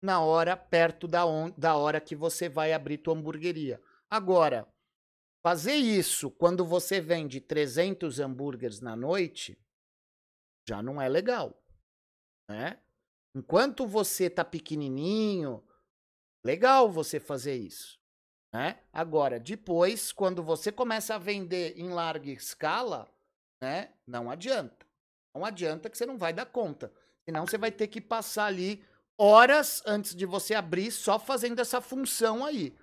na 0.02 0.22
hora 0.22 0.56
perto 0.56 1.08
da, 1.08 1.26
on, 1.26 1.52
da 1.58 1.76
hora 1.76 2.00
que 2.00 2.16
você 2.16 2.48
vai 2.48 2.74
abrir 2.74 2.98
tua 3.00 3.14
hamburgueria. 3.14 3.82
Agora, 4.10 4.68
fazer 5.44 5.76
isso 5.76 6.32
quando 6.32 6.66
você 6.66 7.02
vende 7.02 7.42
300 7.42 8.20
hambúrgueres 8.20 8.80
na 8.80 8.96
noite 8.96 9.58
já 10.68 10.82
não 10.82 11.02
é 11.02 11.10
legal, 11.10 11.62
né? 12.50 12.80
Enquanto 13.36 13.88
você 13.88 14.30
tá 14.30 14.44
pequenininho, 14.44 15.64
legal 16.44 16.92
você 16.92 17.20
fazer 17.20 17.56
isso, 17.56 18.00
né? 18.54 18.80
Agora, 18.92 19.40
depois, 19.40 20.12
quando 20.12 20.44
você 20.44 20.72
começa 20.72 21.16
a 21.16 21.20
vender 21.20 21.78
em 21.78 21.90
larga 21.90 22.30
escala, 22.32 23.12
né? 23.62 23.94
Não 24.06 24.30
adianta. 24.30 24.86
Não 25.34 25.46
adianta 25.46 25.90
que 25.90 25.98
você 25.98 26.06
não 26.06 26.18
vai 26.18 26.34
dar 26.34 26.46
conta. 26.46 26.92
Senão 27.26 27.46
você 27.46 27.58
vai 27.58 27.72
ter 27.72 27.88
que 27.88 28.02
passar 28.02 28.46
ali 28.46 28.84
horas 29.20 29.84
antes 29.86 30.16
de 30.16 30.26
você 30.26 30.56
abrir 30.56 30.92
só 30.92 31.20
fazendo 31.20 31.60
essa 31.60 31.82
função 31.82 32.46
aí. 32.46 32.74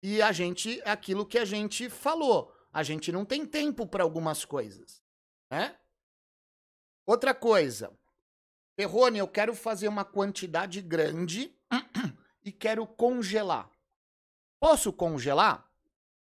E 0.00 0.22
a 0.22 0.30
gente, 0.30 0.80
aquilo 0.84 1.26
que 1.26 1.36
a 1.36 1.44
gente 1.44 1.90
falou, 1.90 2.54
a 2.72 2.84
gente 2.84 3.10
não 3.10 3.24
tem 3.24 3.44
tempo 3.44 3.86
para 3.86 4.04
algumas 4.04 4.44
coisas, 4.44 5.02
né? 5.50 5.76
Outra 7.04 7.34
coisa, 7.34 7.92
Perrone, 8.76 9.18
eu 9.18 9.26
quero 9.26 9.52
fazer 9.54 9.88
uma 9.88 10.04
quantidade 10.04 10.80
grande 10.80 11.52
e 12.44 12.52
quero 12.52 12.86
congelar. 12.86 13.68
Posso 14.60 14.92
congelar? 14.92 15.68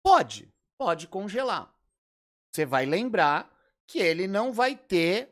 Pode, 0.03 0.53
pode 0.77 1.07
congelar. 1.07 1.73
Você 2.53 2.65
vai 2.65 2.85
lembrar 2.85 3.51
que 3.87 3.97
ele 3.97 4.27
não 4.27 4.53
vai 4.53 4.75
ter 4.75 5.31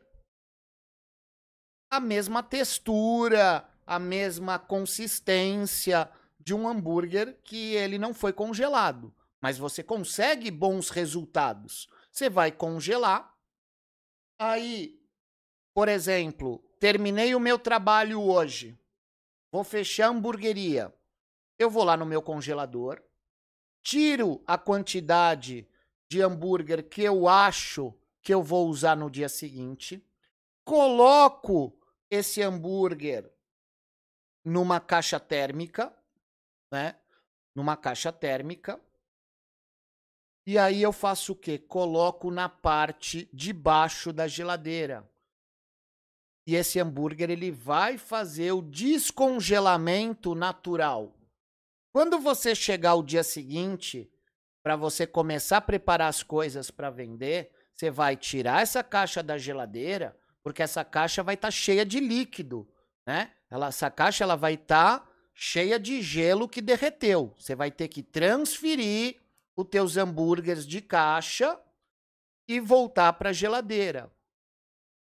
a 1.90 2.00
mesma 2.00 2.42
textura, 2.42 3.66
a 3.86 3.98
mesma 3.98 4.58
consistência 4.58 6.10
de 6.38 6.54
um 6.54 6.68
hambúrguer 6.68 7.38
que 7.42 7.74
ele 7.74 7.98
não 7.98 8.12
foi 8.12 8.32
congelado. 8.32 9.14
Mas 9.40 9.58
você 9.58 9.82
consegue 9.82 10.50
bons 10.50 10.90
resultados. 10.90 11.88
Você 12.10 12.30
vai 12.30 12.50
congelar. 12.50 13.34
Aí, 14.38 15.00
por 15.74 15.88
exemplo, 15.88 16.64
terminei 16.78 17.34
o 17.34 17.40
meu 17.40 17.58
trabalho 17.58 18.20
hoje. 18.22 18.78
Vou 19.50 19.64
fechar 19.64 20.06
a 20.06 20.10
hamburgueria. 20.10 20.94
Eu 21.58 21.70
vou 21.70 21.84
lá 21.84 21.96
no 21.96 22.06
meu 22.06 22.20
congelador, 22.20 23.00
tiro 23.82 24.42
a 24.46 24.58
quantidade 24.58 25.68
de 26.08 26.20
hambúrguer 26.20 26.88
que 26.88 27.02
eu 27.02 27.28
acho 27.28 27.94
que 28.22 28.32
eu 28.32 28.42
vou 28.42 28.68
usar 28.68 28.96
no 28.96 29.10
dia 29.10 29.28
seguinte, 29.28 30.04
coloco 30.64 31.78
esse 32.10 32.42
hambúrguer 32.42 33.30
numa 34.44 34.80
caixa 34.80 35.18
térmica, 35.18 35.94
né? 36.72 36.96
Numa 37.54 37.76
caixa 37.76 38.12
térmica. 38.12 38.80
E 40.46 40.58
aí 40.58 40.82
eu 40.82 40.92
faço 40.92 41.32
o 41.32 41.36
quê? 41.36 41.58
Coloco 41.58 42.30
na 42.30 42.48
parte 42.48 43.28
de 43.32 43.52
baixo 43.52 44.12
da 44.12 44.28
geladeira. 44.28 45.08
E 46.46 46.54
esse 46.54 46.78
hambúrguer 46.78 47.30
ele 47.30 47.50
vai 47.50 47.96
fazer 47.96 48.52
o 48.52 48.60
descongelamento 48.60 50.34
natural. 50.34 51.16
Quando 51.92 52.18
você 52.18 52.54
chegar 52.54 52.96
o 52.96 53.02
dia 53.02 53.22
seguinte, 53.22 54.12
para 54.62 54.76
você 54.76 55.06
começar 55.06 55.58
a 55.58 55.62
preparar 55.62 56.08
as 56.08 56.22
coisas 56.22 56.70
para 56.70 56.90
vender, 56.90 57.50
você 57.74 57.90
vai 57.90 58.16
tirar 58.16 58.62
essa 58.62 58.84
caixa 58.84 59.22
da 59.22 59.38
geladeira, 59.38 60.18
porque 60.42 60.62
essa 60.62 60.84
caixa 60.84 61.22
vai 61.22 61.34
estar 61.34 61.48
tá 61.48 61.52
cheia 61.52 61.86
de 61.86 62.00
líquido, 62.00 62.68
né? 63.06 63.32
Ela, 63.54 63.68
essa 63.68 63.88
caixa 63.88 64.24
ela 64.24 64.34
vai 64.34 64.54
estar 64.54 64.98
tá 64.98 65.08
cheia 65.32 65.78
de 65.78 66.02
gelo 66.02 66.48
que 66.48 66.60
derreteu. 66.60 67.32
Você 67.38 67.54
vai 67.54 67.70
ter 67.70 67.86
que 67.86 68.02
transferir 68.02 69.20
os 69.56 69.68
teus 69.68 69.96
hambúrgueres 69.96 70.66
de 70.66 70.80
caixa 70.80 71.56
e 72.48 72.58
voltar 72.58 73.12
para 73.12 73.30
a 73.30 73.32
geladeira. 73.32 74.10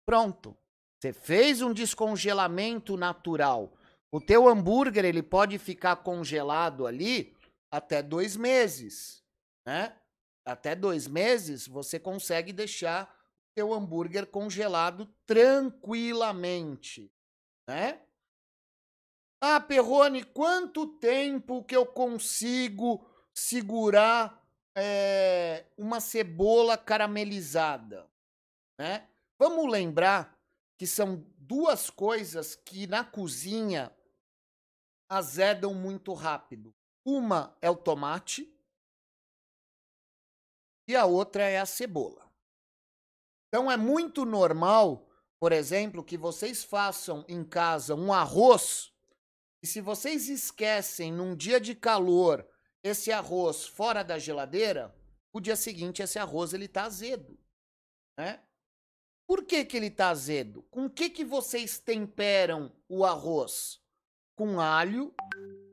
Pronto. 0.04 0.56
Você 0.98 1.12
fez 1.12 1.62
um 1.62 1.72
descongelamento 1.72 2.96
natural. 2.96 3.72
O 4.10 4.20
teu 4.20 4.48
hambúrguer 4.48 5.04
ele 5.04 5.22
pode 5.22 5.56
ficar 5.56 5.94
congelado 5.98 6.88
ali 6.88 7.36
até 7.70 8.02
dois 8.02 8.34
meses, 8.36 9.22
né? 9.64 9.96
Até 10.44 10.74
dois 10.74 11.06
meses 11.06 11.68
você 11.68 12.00
consegue 12.00 12.52
deixar 12.52 13.04
o 13.04 13.54
teu 13.54 13.72
hambúrguer 13.72 14.26
congelado 14.26 15.06
tranquilamente, 15.24 17.12
né? 17.68 18.00
Ah, 19.40 19.58
Perrone, 19.58 20.22
quanto 20.22 20.86
tempo 20.98 21.64
que 21.64 21.74
eu 21.74 21.86
consigo 21.86 23.06
segurar 23.32 24.46
é, 24.76 25.64
uma 25.78 25.98
cebola 25.98 26.76
caramelizada, 26.76 28.06
né? 28.78 29.08
Vamos 29.38 29.70
lembrar 29.70 30.38
que 30.76 30.86
são 30.86 31.24
duas 31.38 31.88
coisas 31.88 32.54
que 32.54 32.86
na 32.86 33.02
cozinha 33.02 33.90
azedam 35.08 35.72
muito 35.72 36.12
rápido. 36.12 36.74
Uma 37.02 37.56
é 37.62 37.70
o 37.70 37.76
tomate 37.76 38.54
e 40.86 40.94
a 40.94 41.06
outra 41.06 41.44
é 41.44 41.58
a 41.58 41.64
cebola. 41.64 42.30
Então 43.48 43.72
é 43.72 43.76
muito 43.78 44.26
normal, 44.26 45.08
por 45.40 45.50
exemplo, 45.50 46.04
que 46.04 46.18
vocês 46.18 46.62
façam 46.62 47.24
em 47.26 47.42
casa 47.42 47.94
um 47.94 48.12
arroz 48.12 48.92
e 49.62 49.66
se 49.66 49.80
vocês 49.80 50.28
esquecem 50.28 51.12
num 51.12 51.36
dia 51.36 51.60
de 51.60 51.74
calor 51.74 52.48
esse 52.82 53.12
arroz 53.12 53.66
fora 53.66 54.02
da 54.02 54.18
geladeira, 54.18 54.94
o 55.32 55.40
dia 55.40 55.56
seguinte 55.56 56.02
esse 56.02 56.18
arroz 56.18 56.54
ele 56.54 56.66
tá 56.66 56.84
azedo, 56.84 57.38
né? 58.18 58.42
Por 59.26 59.44
que, 59.44 59.64
que 59.64 59.76
ele 59.76 59.86
está 59.86 60.08
azedo? 60.08 60.62
Com 60.64 60.90
que, 60.90 61.08
que 61.08 61.24
vocês 61.24 61.78
temperam 61.78 62.74
o 62.88 63.04
arroz? 63.04 63.80
Com 64.34 64.60
alho 64.60 65.14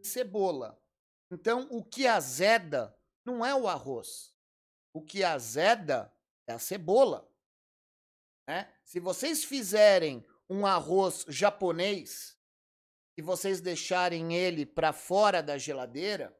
e 0.01 0.05
cebola. 0.05 0.79
Então, 1.31 1.67
o 1.71 1.83
que 1.83 2.05
azeda 2.05 2.95
não 3.25 3.43
é 3.43 3.55
o 3.55 3.67
arroz. 3.67 4.31
O 4.93 5.01
que 5.01 5.23
azeda 5.23 6.13
é 6.45 6.53
a 6.53 6.59
cebola. 6.59 7.27
Né? 8.47 8.71
Se 8.85 8.99
vocês 8.99 9.43
fizerem 9.43 10.23
um 10.47 10.65
arroz 10.67 11.25
japonês 11.27 12.36
e 13.17 13.21
vocês 13.21 13.59
deixarem 13.59 14.35
ele 14.35 14.63
para 14.63 14.93
fora 14.93 15.41
da 15.41 15.57
geladeira, 15.57 16.37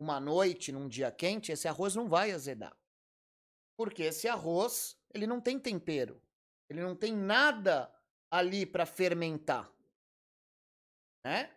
uma 0.00 0.18
noite, 0.18 0.72
num 0.72 0.88
dia 0.88 1.12
quente, 1.12 1.52
esse 1.52 1.68
arroz 1.68 1.94
não 1.94 2.08
vai 2.08 2.32
azedar. 2.32 2.76
Porque 3.76 4.02
esse 4.02 4.26
arroz, 4.26 4.98
ele 5.14 5.26
não 5.26 5.40
tem 5.40 5.60
tempero. 5.60 6.20
Ele 6.68 6.82
não 6.82 6.96
tem 6.96 7.14
nada 7.14 7.92
ali 8.30 8.66
para 8.66 8.84
fermentar. 8.84 9.72
Né? 11.24 11.54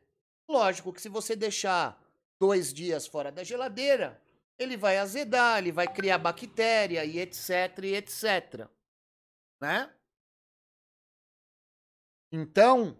Lógico 0.47 0.93
que 0.93 1.01
se 1.01 1.09
você 1.09 1.35
deixar 1.35 1.99
dois 2.39 2.71
dias 2.71 3.07
fora 3.07 3.31
da 3.31 3.43
geladeira, 3.43 4.21
ele 4.59 4.77
vai 4.77 4.97
azedar, 4.97 5.57
ele 5.57 5.71
vai 5.71 5.91
criar 5.91 6.19
bactéria 6.19 7.03
e 7.03 7.19
etc, 7.19 7.79
e 7.83 7.95
etc. 7.95 8.69
Né? 9.59 9.91
Então, 12.31 12.99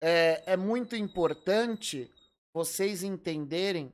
é, 0.00 0.42
é 0.46 0.56
muito 0.56 0.94
importante 0.94 2.12
vocês 2.52 3.02
entenderem 3.02 3.92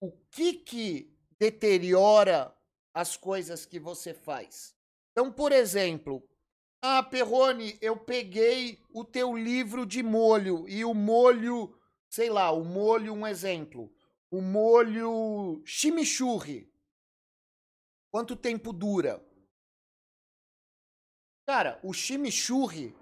o 0.00 0.10
que 0.30 0.54
que 0.54 1.16
deteriora 1.38 2.54
as 2.94 3.16
coisas 3.16 3.64
que 3.64 3.78
você 3.78 4.12
faz. 4.12 4.74
Então, 5.12 5.32
por 5.32 5.52
exemplo, 5.52 6.22
ah, 6.82 7.02
Perrone, 7.02 7.78
eu 7.80 7.96
peguei 7.96 8.82
o 8.90 9.04
teu 9.04 9.36
livro 9.36 9.84
de 9.84 10.02
molho 10.02 10.66
e 10.68 10.84
o 10.84 10.94
molho, 10.94 11.78
sei 12.08 12.30
lá, 12.30 12.50
o 12.50 12.64
molho, 12.64 13.12
um 13.12 13.26
exemplo, 13.26 13.92
o 14.30 14.40
molho 14.40 15.62
chimichurri. 15.66 16.72
Quanto 18.10 18.34
tempo 18.34 18.72
dura? 18.72 19.22
Cara, 21.46 21.78
o 21.82 21.92
chimichurri, 21.92 22.96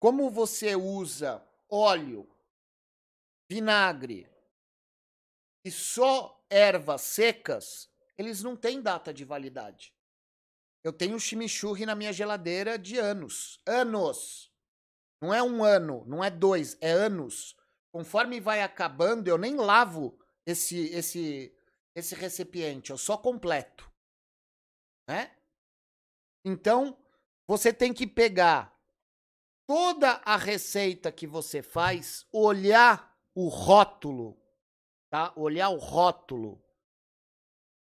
como 0.00 0.30
você 0.30 0.74
usa 0.74 1.45
óleo, 1.70 2.28
vinagre 3.50 4.28
e 5.64 5.70
só 5.70 6.44
ervas 6.48 7.02
secas, 7.02 7.90
eles 8.16 8.42
não 8.42 8.56
têm 8.56 8.80
data 8.80 9.12
de 9.12 9.24
validade. 9.24 9.92
Eu 10.84 10.92
tenho 10.92 11.18
chimichurri 11.18 11.84
na 11.84 11.96
minha 11.96 12.12
geladeira 12.12 12.78
de 12.78 12.96
anos. 12.98 13.60
Anos! 13.66 14.52
Não 15.20 15.34
é 15.34 15.42
um 15.42 15.64
ano, 15.64 16.04
não 16.06 16.22
é 16.22 16.30
dois, 16.30 16.76
é 16.80 16.90
anos. 16.90 17.56
Conforme 17.90 18.38
vai 18.38 18.62
acabando, 18.62 19.26
eu 19.26 19.38
nem 19.38 19.56
lavo 19.56 20.18
esse 20.46 20.90
esse 20.90 21.52
esse 21.94 22.14
recipiente, 22.14 22.90
eu 22.90 22.98
só 22.98 23.16
completo. 23.16 23.90
Né? 25.08 25.34
Então, 26.44 26.96
você 27.48 27.72
tem 27.72 27.94
que 27.94 28.06
pegar 28.06 28.75
toda 29.66 30.20
a 30.24 30.36
receita 30.36 31.10
que 31.10 31.26
você 31.26 31.62
faz, 31.62 32.26
olhar 32.32 33.14
o 33.34 33.48
rótulo, 33.48 34.40
tá? 35.10 35.32
Olhar 35.36 35.68
o 35.70 35.76
rótulo 35.76 36.62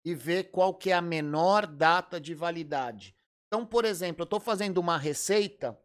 e 0.05 0.15
ver 0.15 0.51
qual 0.51 0.75
que 0.75 0.91
é 0.91 0.95
a 0.95 1.03
menor 1.03 1.67
data 1.67 2.21
de 2.21 2.35
validade. 2.35 3.15
Então, 3.47 3.65
por 3.65 3.85
exemplo, 3.85 4.23
eu 4.23 4.25
estou 4.25 4.41
fazendo 4.41 4.79
uma 4.79 4.97
receita 4.97 5.79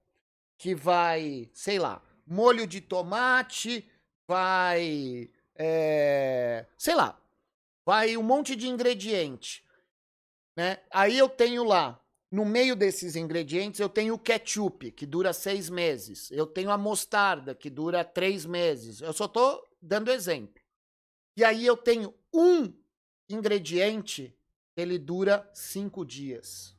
que 0.57 0.73
vai, 0.73 1.49
sei 1.53 1.77
lá, 1.77 2.01
molho 2.25 2.65
de 2.65 2.81
tomate, 2.81 3.89
vai, 4.27 5.29
é, 5.55 6.65
sei 6.77 6.95
lá, 6.95 7.19
vai 7.85 8.15
um 8.17 8.23
monte 8.23 8.55
de 8.55 8.67
ingrediente, 8.67 9.63
né? 10.55 10.79
Aí 10.91 11.17
eu 11.17 11.27
tenho 11.29 11.63
lá, 11.63 12.00
no 12.31 12.45
meio 12.45 12.77
desses 12.77 13.17
ingredientes, 13.17 13.81
eu 13.81 13.89
tenho 13.89 14.13
o 14.13 14.19
ketchup, 14.19 14.91
que 14.93 15.05
dura 15.05 15.33
seis 15.33 15.69
meses. 15.69 16.31
Eu 16.31 16.47
tenho 16.47 16.71
a 16.71 16.77
mostarda, 16.77 17.53
que 17.53 17.69
dura 17.69 18.05
três 18.05 18.45
meses. 18.45 19.01
Eu 19.01 19.11
só 19.11 19.25
estou 19.25 19.69
dando 19.81 20.09
exemplo. 20.09 20.63
E 21.35 21.43
aí 21.43 21.65
eu 21.65 21.75
tenho 21.75 22.13
um 22.33 22.73
ingrediente, 23.29 24.33
ele 24.77 24.97
dura 24.97 25.49
cinco 25.53 26.05
dias. 26.05 26.73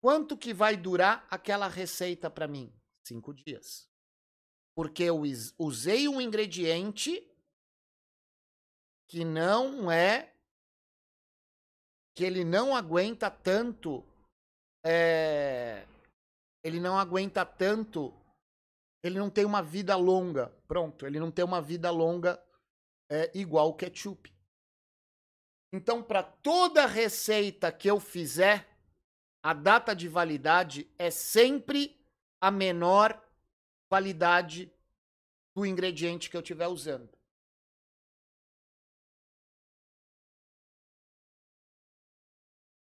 Quanto 0.00 0.36
que 0.36 0.54
vai 0.54 0.76
durar 0.78 1.26
aquela 1.30 1.68
receita 1.68 2.30
para 2.30 2.48
mim? 2.48 2.72
Cinco 3.06 3.34
dias. 3.34 3.86
Porque 4.74 5.02
eu 5.02 5.20
usei 5.58 6.08
um 6.08 6.20
ingrediente 6.20 7.22
que 9.06 9.24
não 9.24 9.90
é. 9.90 10.34
Que 12.20 12.24
ele 12.26 12.44
não 12.44 12.76
aguenta 12.76 13.30
tanto. 13.30 14.04
É, 14.84 15.86
ele 16.62 16.78
não 16.78 16.98
aguenta 16.98 17.46
tanto. 17.46 18.12
Ele 19.02 19.18
não 19.18 19.30
tem 19.30 19.46
uma 19.46 19.62
vida 19.62 19.96
longa. 19.96 20.54
Pronto, 20.68 21.06
ele 21.06 21.18
não 21.18 21.30
tem 21.30 21.42
uma 21.42 21.62
vida 21.62 21.90
longa 21.90 22.38
é 23.10 23.30
igual 23.32 23.72
ketchup. 23.72 24.30
Então, 25.72 26.02
para 26.02 26.22
toda 26.22 26.84
receita 26.84 27.72
que 27.72 27.88
eu 27.88 27.98
fizer, 27.98 28.68
a 29.42 29.54
data 29.54 29.96
de 29.96 30.06
validade 30.06 30.92
é 30.98 31.10
sempre 31.10 31.98
a 32.38 32.50
menor 32.50 33.18
validade 33.90 34.70
do 35.56 35.64
ingrediente 35.64 36.28
que 36.28 36.36
eu 36.36 36.42
estiver 36.42 36.68
usando. 36.68 37.08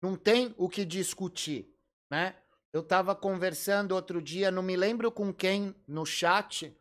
Não 0.01 0.15
tem 0.15 0.53
o 0.57 0.67
que 0.67 0.83
discutir, 0.83 1.73
né? 2.09 2.35
Eu 2.73 2.81
estava 2.81 3.15
conversando 3.15 3.91
outro 3.91 4.21
dia, 4.21 4.49
não 4.49 4.63
me 4.63 4.77
lembro 4.77 5.11
com 5.11 5.33
quem 5.33 5.75
no 5.87 6.05
chat, 6.05 6.75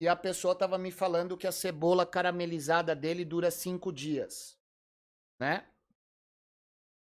e 0.00 0.06
a 0.06 0.14
pessoa 0.14 0.52
estava 0.52 0.78
me 0.78 0.90
falando 0.90 1.36
que 1.36 1.46
a 1.46 1.52
cebola 1.52 2.06
caramelizada 2.06 2.94
dele 2.94 3.24
dura 3.24 3.50
cinco 3.50 3.92
dias, 3.92 4.58
né? 5.40 5.66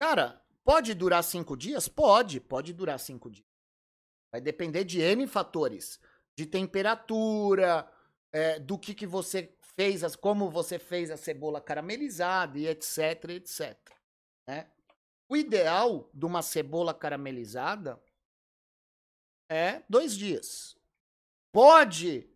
Cara, 0.01 0.41
pode 0.63 0.93
durar 0.93 1.24
cinco 1.24 1.55
dias? 1.57 1.88
Pode, 1.88 2.39
pode 2.39 2.74
durar 2.74 2.99
cinco 2.99 3.30
dias. 3.30 3.47
Vai 4.32 4.41
depender 4.41 4.84
de 4.84 5.01
N 5.01 5.28
fatores, 5.28 5.99
de 6.38 6.45
temperatura, 6.45 7.89
é, 8.32 8.59
do 8.59 8.78
que, 8.78 8.93
que 8.93 9.05
você 9.05 9.53
fez, 9.76 10.15
como 10.15 10.49
você 10.49 10.80
fez 10.80 11.09
a 11.09 11.17
cebola 11.17 11.59
caramelizada 11.59 12.57
e 12.57 12.67
etc, 12.67 13.30
etc. 13.30 13.78
Né? 14.47 14.70
O 15.30 15.38
ideal 15.38 16.09
de 16.11 16.25
uma 16.25 16.41
cebola 16.41 16.91
caramelizada 16.91 18.01
é 19.47 19.84
dois 19.88 20.17
dias. 20.17 20.75
Pode 21.53 22.27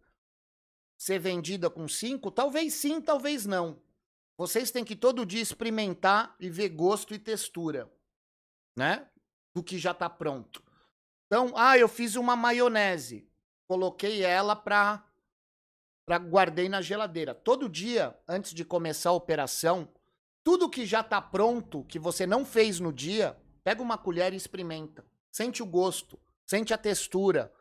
ser 0.95 1.17
vendida 1.17 1.71
com 1.71 1.87
cinco? 1.87 2.29
Talvez 2.29 2.75
sim, 2.75 3.01
talvez 3.01 3.47
não. 3.47 3.81
Vocês 4.37 4.69
têm 4.69 4.85
que 4.85 4.95
todo 4.95 5.25
dia 5.25 5.41
experimentar 5.41 6.35
e 6.39 6.51
ver 6.51 6.69
gosto 6.69 7.15
e 7.15 7.19
textura, 7.19 7.91
né? 8.77 9.09
Do 9.55 9.63
que 9.63 9.79
já 9.79 9.91
está 9.91 10.07
pronto. 10.07 10.63
Então, 11.25 11.51
ah, 11.55 11.75
eu 11.75 11.87
fiz 11.87 12.15
uma 12.15 12.35
maionese, 12.35 13.27
coloquei 13.67 14.23
ela 14.23 14.55
para 14.55 15.03
para 16.05 16.17
guardei 16.17 16.67
na 16.67 16.81
geladeira. 16.81 17.33
Todo 17.33 17.69
dia, 17.69 18.15
antes 18.27 18.53
de 18.53 18.65
começar 18.65 19.11
a 19.11 19.13
operação, 19.13 19.87
tudo 20.43 20.69
que 20.69 20.85
já 20.85 20.99
está 21.01 21.21
pronto, 21.21 21.83
que 21.85 21.97
você 21.97 22.27
não 22.27 22.45
fez 22.45 22.79
no 22.79 22.91
dia, 22.91 23.37
pega 23.63 23.81
uma 23.81 23.97
colher 23.97 24.33
e 24.33 24.35
experimenta. 24.35 25.05
Sente 25.31 25.63
o 25.63 25.65
gosto, 25.65 26.19
sente 26.45 26.73
a 26.73 26.77
textura. 26.77 27.53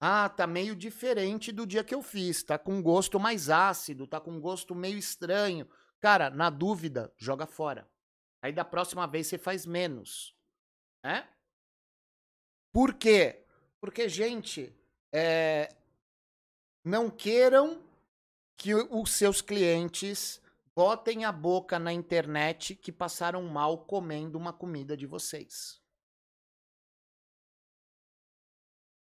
Ah, 0.00 0.28
tá 0.28 0.46
meio 0.46 0.74
diferente 0.74 1.52
do 1.52 1.66
dia 1.66 1.84
que 1.84 1.94
eu 1.94 2.02
fiz, 2.02 2.42
tá 2.42 2.58
com 2.58 2.82
gosto 2.82 3.20
mais 3.20 3.50
ácido, 3.50 4.06
tá 4.06 4.18
com 4.18 4.40
gosto 4.40 4.74
meio 4.74 4.96
estranho. 4.96 5.68
Cara, 6.00 6.30
na 6.30 6.48
dúvida, 6.48 7.12
joga 7.18 7.46
fora. 7.46 7.86
Aí 8.42 8.52
da 8.52 8.64
próxima 8.64 9.06
vez 9.06 9.26
você 9.26 9.36
faz 9.36 9.66
menos, 9.66 10.34
né? 11.04 11.28
Por 12.72 12.94
quê? 12.94 13.44
Porque, 13.78 14.08
gente, 14.08 14.74
é, 15.12 15.68
não 16.82 17.10
queiram 17.10 17.82
que 18.56 18.74
os 18.74 19.10
seus 19.10 19.42
clientes 19.42 20.40
botem 20.74 21.24
a 21.24 21.32
boca 21.32 21.78
na 21.78 21.92
internet 21.92 22.74
que 22.74 22.92
passaram 22.92 23.42
mal 23.42 23.84
comendo 23.84 24.38
uma 24.38 24.52
comida 24.52 24.96
de 24.96 25.06
vocês. 25.06 25.80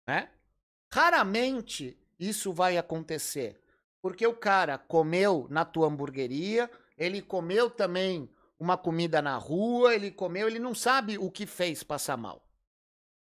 Né? 0.09 0.32
Raramente 0.92 2.00
isso 2.18 2.52
vai 2.52 2.78
acontecer, 2.78 3.62
porque 4.00 4.26
o 4.26 4.34
cara 4.34 4.78
comeu 4.78 5.46
na 5.50 5.64
tua 5.64 5.86
hamburgueria, 5.86 6.70
ele 6.96 7.20
comeu 7.20 7.70
também 7.70 8.34
uma 8.59 8.76
comida 8.76 9.22
na 9.22 9.36
rua, 9.36 9.94
ele 9.94 10.11
comeu, 10.11 10.48
ele 10.48 10.59
não 10.59 10.74
sabe 10.74 11.18
o 11.18 11.30
que 11.30 11.46
fez 11.46 11.82
passar 11.82 12.16
mal, 12.16 12.42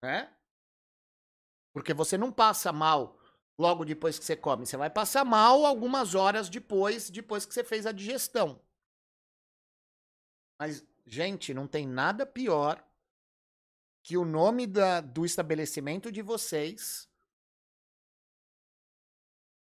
né? 0.03 0.35
Porque 1.73 1.93
você 1.93 2.17
não 2.17 2.31
passa 2.31 2.73
mal 2.73 3.20
logo 3.61 3.85
depois 3.85 4.17
que 4.17 4.25
você 4.25 4.35
come. 4.35 4.65
Você 4.65 4.75
vai 4.75 4.89
passar 4.89 5.23
mal 5.23 5.65
algumas 5.65 6.15
horas 6.15 6.49
depois, 6.49 7.09
depois 7.09 7.45
que 7.45 7.53
você 7.53 7.63
fez 7.63 7.85
a 7.85 7.91
digestão. 7.91 8.59
Mas, 10.59 10.83
gente, 11.05 11.53
não 11.53 11.67
tem 11.67 11.87
nada 11.87 12.25
pior 12.25 12.83
que 14.03 14.17
o 14.17 14.25
nome 14.25 14.65
da, 14.65 14.99
do 14.99 15.23
estabelecimento 15.23 16.11
de 16.11 16.23
vocês. 16.23 17.07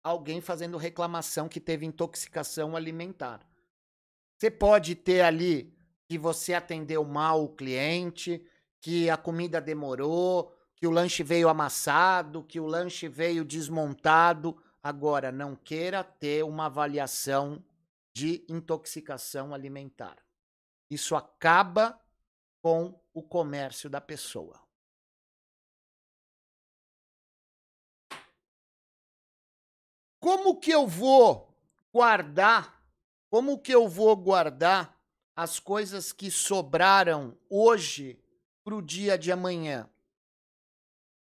Alguém 0.04 0.40
fazendo 0.40 0.78
reclamação 0.78 1.48
que 1.48 1.60
teve 1.60 1.84
intoxicação 1.84 2.76
alimentar. 2.76 3.44
Você 4.38 4.50
pode 4.50 4.94
ter 4.94 5.22
ali 5.22 5.76
que 6.08 6.16
você 6.16 6.54
atendeu 6.54 7.04
mal 7.04 7.42
o 7.42 7.54
cliente, 7.54 8.46
que 8.80 9.10
a 9.10 9.16
comida 9.16 9.60
demorou, 9.60 10.56
que 10.78 10.86
o 10.86 10.90
lanche 10.92 11.24
veio 11.24 11.48
amassado, 11.48 12.44
que 12.44 12.60
o 12.60 12.66
lanche 12.66 13.08
veio 13.08 13.44
desmontado. 13.44 14.56
Agora, 14.80 15.32
não 15.32 15.56
queira 15.56 16.04
ter 16.04 16.44
uma 16.44 16.66
avaliação 16.66 17.64
de 18.14 18.44
intoxicação 18.48 19.52
alimentar. 19.52 20.16
Isso 20.88 21.16
acaba 21.16 22.00
com 22.62 22.98
o 23.12 23.20
comércio 23.20 23.90
da 23.90 24.00
pessoa. 24.00 24.62
Como 30.20 30.60
que 30.60 30.70
eu 30.70 30.86
vou 30.86 31.52
guardar? 31.92 32.80
Como 33.28 33.58
que 33.58 33.74
eu 33.74 33.88
vou 33.88 34.16
guardar 34.16 34.96
as 35.34 35.58
coisas 35.58 36.12
que 36.12 36.30
sobraram 36.30 37.36
hoje 37.50 38.16
para 38.62 38.76
o 38.76 38.82
dia 38.82 39.18
de 39.18 39.32
amanhã? 39.32 39.90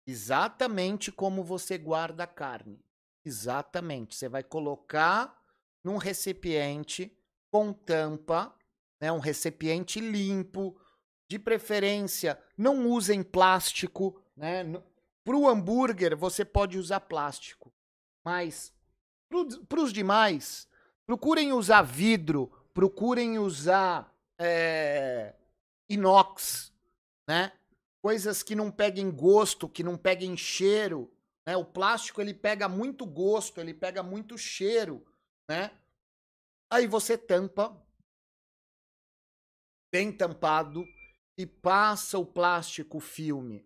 Exatamente 0.07 1.11
como 1.11 1.43
você 1.43 1.77
guarda 1.77 2.23
a 2.23 2.27
carne. 2.27 2.81
Exatamente. 3.25 4.15
Você 4.15 4.29
vai 4.29 4.41
colocar 4.41 5.37
num 5.83 5.97
recipiente 5.97 7.15
com 7.51 7.73
tampa, 7.73 8.55
né, 9.01 9.11
um 9.11 9.19
recipiente 9.19 9.99
limpo, 9.99 10.79
de 11.29 11.37
preferência, 11.37 12.41
não 12.57 12.87
usem 12.87 13.21
plástico, 13.21 14.21
né? 14.35 14.63
Para 15.25 15.35
o 15.35 15.47
hambúrguer 15.47 16.15
você 16.15 16.45
pode 16.45 16.77
usar 16.77 17.01
plástico, 17.01 17.73
mas 18.23 18.73
para 19.67 19.81
os 19.81 19.91
demais, 19.91 20.69
procurem 21.05 21.51
usar 21.51 21.81
vidro, 21.81 22.49
procurem 22.73 23.37
usar 23.37 24.13
é, 24.39 25.35
inox, 25.89 26.71
né? 27.27 27.51
Coisas 28.01 28.43
que 28.43 28.55
não 28.55 28.71
peguem 28.71 29.11
gosto, 29.11 29.69
que 29.69 29.83
não 29.83 29.97
peguem 29.97 30.35
cheiro. 30.37 31.11
Né? 31.45 31.55
O 31.55 31.65
plástico 31.65 32.21
ele 32.21 32.33
pega 32.33 32.67
muito 32.67 33.05
gosto, 33.05 33.59
ele 33.59 33.73
pega 33.73 34.03
muito 34.03 34.37
cheiro, 34.37 35.05
né? 35.49 35.71
Aí 36.69 36.85
você 36.85 37.17
tampa, 37.17 37.81
bem 39.91 40.11
tampado, 40.11 40.85
e 41.37 41.45
passa 41.45 42.17
o 42.17 42.25
plástico 42.25 42.99
filme. 42.99 43.65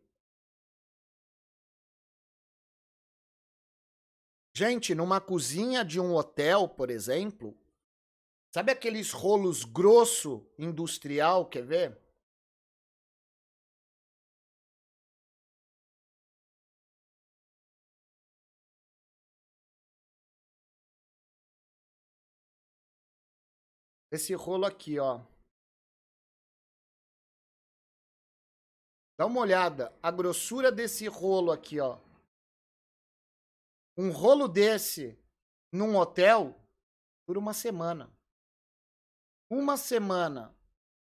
Gente, 4.54 4.94
numa 4.94 5.22
cozinha 5.22 5.84
de 5.84 6.00
um 6.00 6.14
hotel, 6.14 6.68
por 6.68 6.90
exemplo, 6.90 7.58
sabe 8.54 8.72
aqueles 8.72 9.12
rolos 9.12 9.64
grosso 9.64 10.46
industrial, 10.60 11.50
quer 11.50 11.66
ver? 11.66 12.11
Esse 24.12 24.34
rolo 24.34 24.66
aqui, 24.66 25.00
ó. 25.00 25.22
Dá 29.18 29.26
uma 29.26 29.40
olhada. 29.40 29.98
A 30.04 30.12
grossura 30.12 30.70
desse 30.70 31.08
rolo 31.08 31.52
aqui, 31.52 31.80
ó. 31.80 31.98
Um 33.98 34.12
rolo 34.12 34.50
desse 34.50 35.18
num 35.72 35.96
hotel 35.96 36.60
por 37.26 37.38
uma 37.38 37.54
semana. 37.54 38.12
Uma 39.50 39.78
semana, 39.78 40.54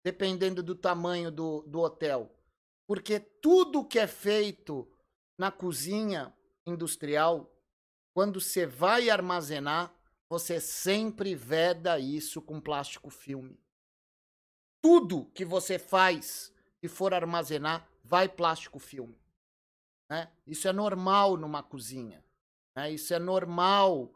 dependendo 0.03 0.61
do 0.61 0.75
tamanho 0.75 1.31
do, 1.31 1.61
do 1.61 1.79
hotel. 1.79 2.29
Porque 2.85 3.19
tudo 3.19 3.87
que 3.87 3.99
é 3.99 4.07
feito 4.07 4.85
na 5.37 5.51
cozinha 5.51 6.35
industrial, 6.65 7.49
quando 8.13 8.41
você 8.41 8.65
vai 8.65 9.09
armazenar, 9.09 9.96
você 10.29 10.59
sempre 10.59 11.35
veda 11.35 11.99
isso 11.99 12.41
com 12.41 12.59
plástico 12.59 13.09
filme. 13.09 13.59
Tudo 14.81 15.25
que 15.33 15.45
você 15.45 15.79
faz 15.79 16.53
e 16.81 16.87
for 16.87 17.13
armazenar, 17.13 17.87
vai 18.03 18.27
plástico 18.27 18.79
filme. 18.79 19.17
Né? 20.09 20.31
Isso 20.45 20.67
é 20.67 20.73
normal 20.73 21.37
numa 21.37 21.63
cozinha. 21.63 22.23
Né? 22.75 22.91
Isso 22.91 23.13
é 23.13 23.19
normal 23.19 24.13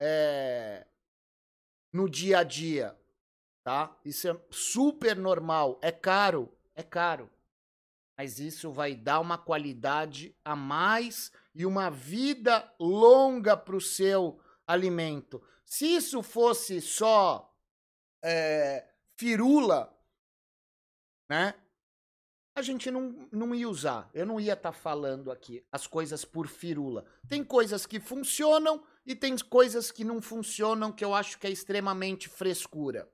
é, 0.00 0.86
no 1.92 2.08
dia 2.08 2.38
a 2.38 2.44
dia. 2.44 2.96
Tá? 3.64 3.96
Isso 4.04 4.28
é 4.28 4.40
super 4.50 5.16
normal. 5.16 5.78
É 5.82 5.92
caro, 5.92 6.52
é 6.74 6.82
caro. 6.82 7.30
Mas 8.16 8.38
isso 8.38 8.70
vai 8.70 8.94
dar 8.94 9.20
uma 9.20 9.38
qualidade 9.38 10.36
a 10.44 10.54
mais 10.54 11.32
e 11.54 11.64
uma 11.64 11.90
vida 11.90 12.72
longa 12.78 13.56
para 13.56 13.76
o 13.76 13.80
seu 13.80 14.40
alimento. 14.66 15.42
Se 15.72 15.86
isso 15.86 16.22
fosse 16.22 16.82
só 16.82 17.50
é, 18.22 18.86
firula, 19.16 19.90
né? 21.30 21.54
a 22.54 22.60
gente 22.60 22.90
não, 22.90 23.26
não 23.32 23.54
ia 23.54 23.66
usar. 23.66 24.10
Eu 24.12 24.26
não 24.26 24.38
ia 24.38 24.52
estar 24.52 24.72
tá 24.72 24.78
falando 24.78 25.30
aqui 25.32 25.64
as 25.72 25.86
coisas 25.86 26.26
por 26.26 26.46
firula. 26.46 27.06
Tem 27.26 27.42
coisas 27.42 27.86
que 27.86 27.98
funcionam 27.98 28.86
e 29.06 29.16
tem 29.16 29.34
coisas 29.38 29.90
que 29.90 30.04
não 30.04 30.20
funcionam 30.20 30.92
que 30.92 31.02
eu 31.02 31.14
acho 31.14 31.38
que 31.38 31.46
é 31.46 31.50
extremamente 31.50 32.28
frescura. 32.28 33.10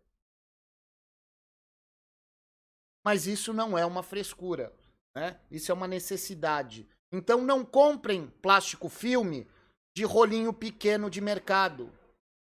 Mas 3.05 3.29
isso 3.29 3.53
não 3.53 3.79
é 3.79 3.87
uma 3.87 4.03
frescura, 4.03 4.77
né? 5.15 5.41
Isso 5.49 5.71
é 5.71 5.75
uma 5.77 5.87
necessidade. 5.87 6.89
Então 7.13 7.41
não 7.41 7.65
comprem 7.65 8.27
plástico 8.27 8.89
filme 8.89 9.49
de 9.95 10.03
rolinho 10.03 10.53
pequeno 10.53 11.09
de 11.09 11.21
mercado. 11.21 11.97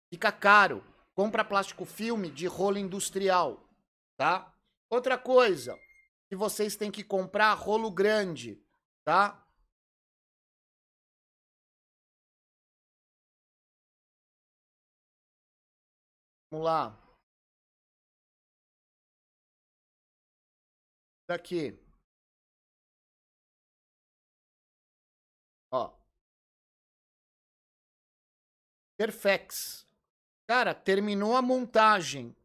Fica 0.09 0.31
caro. 0.31 0.83
Compra 1.13 1.43
plástico 1.43 1.85
filme 1.85 2.31
de 2.31 2.47
rolo 2.47 2.77
industrial, 2.77 3.61
tá? 4.17 4.53
Outra 4.89 5.17
coisa, 5.17 5.77
que 6.29 6.35
vocês 6.35 6.75
têm 6.75 6.89
que 6.91 7.03
comprar 7.03 7.53
rolo 7.53 7.91
grande, 7.91 8.63
tá? 9.03 9.45
Vamos 16.51 16.65
lá. 16.65 16.97
Daqui. 21.27 21.77
Ó. 25.71 25.93
Perfex. 28.97 29.88
Cara, 30.49 30.73
terminou 30.73 31.37
a 31.37 31.43
montagem. 31.43 32.35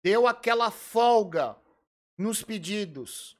Deu 0.00 0.28
aquela 0.28 0.70
folga 0.70 1.56
nos 2.16 2.40
pedidos. 2.40 3.36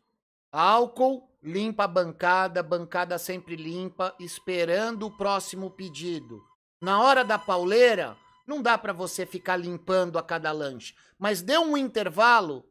Álcool, 0.51 1.31
limpa 1.41 1.85
a 1.85 1.87
bancada, 1.87 2.65
bancada 2.65 3.17
sempre 3.17 3.55
limpa, 3.55 4.13
esperando 4.19 5.07
o 5.07 5.17
próximo 5.17 5.71
pedido. 5.71 6.43
Na 6.81 7.01
hora 7.01 7.25
da 7.25 7.39
pauleira, 7.39 8.17
não 8.45 8.61
dá 8.61 8.77
para 8.77 8.93
você 8.93 9.25
ficar 9.25 9.57
limpando 9.57 10.19
a 10.19 10.23
cada 10.25 10.51
lanche, 10.51 10.97
mas 11.17 11.41
deu 11.41 11.63
um 11.63 11.77
intervalo, 11.77 12.69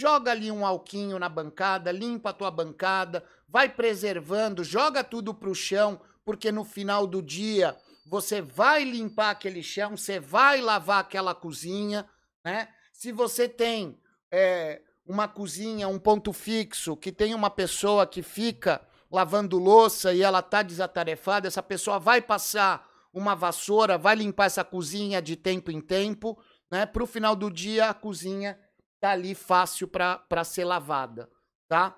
joga 0.00 0.30
ali 0.30 0.50
um 0.50 0.64
alquinho 0.64 1.18
na 1.18 1.28
bancada, 1.28 1.92
limpa 1.92 2.30
a 2.30 2.32
tua 2.32 2.50
bancada, 2.50 3.22
vai 3.46 3.68
preservando, 3.68 4.64
joga 4.64 5.04
tudo 5.04 5.34
pro 5.34 5.54
chão, 5.54 6.00
porque 6.24 6.50
no 6.50 6.64
final 6.64 7.06
do 7.06 7.20
dia 7.20 7.78
você 8.04 8.42
vai 8.42 8.84
limpar 8.84 9.30
aquele 9.30 9.62
chão, 9.62 9.96
você 9.96 10.20
vai 10.20 10.60
lavar 10.60 11.00
aquela 11.00 11.34
cozinha, 11.34 12.08
né? 12.44 12.68
Se 12.92 13.10
você 13.10 13.48
tem 13.48 13.98
é, 14.30 14.82
uma 15.06 15.26
cozinha, 15.26 15.88
um 15.88 15.98
ponto 15.98 16.32
fixo, 16.32 16.96
que 16.96 17.10
tem 17.10 17.34
uma 17.34 17.50
pessoa 17.50 18.06
que 18.06 18.22
fica 18.22 18.86
lavando 19.10 19.58
louça 19.58 20.12
e 20.12 20.22
ela 20.22 20.42
tá 20.42 20.62
desatarefada, 20.62 21.48
essa 21.48 21.62
pessoa 21.62 21.98
vai 21.98 22.20
passar 22.20 22.88
uma 23.12 23.34
vassoura, 23.34 23.96
vai 23.96 24.16
limpar 24.16 24.46
essa 24.46 24.64
cozinha 24.64 25.22
de 25.22 25.36
tempo 25.36 25.70
em 25.70 25.80
tempo, 25.80 26.38
né? 26.70 26.84
Para 26.84 27.02
o 27.02 27.06
final 27.06 27.36
do 27.36 27.50
dia 27.50 27.88
a 27.90 27.94
cozinha 27.94 28.58
tá 29.00 29.10
ali 29.10 29.34
fácil 29.34 29.86
para 29.86 30.44
ser 30.44 30.64
lavada, 30.64 31.30
tá? 31.68 31.96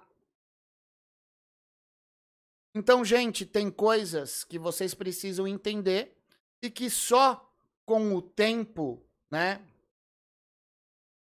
Então, 2.79 3.03
gente, 3.03 3.47
tem 3.47 3.71
coisas 3.71 4.45
que 4.45 4.59
vocês 4.59 4.93
precisam 4.93 5.49
entender 5.49 6.15
e 6.61 6.69
que 6.69 6.91
só 6.91 7.51
com 7.87 8.15
o 8.15 8.21
tempo, 8.21 9.03
né, 9.31 9.63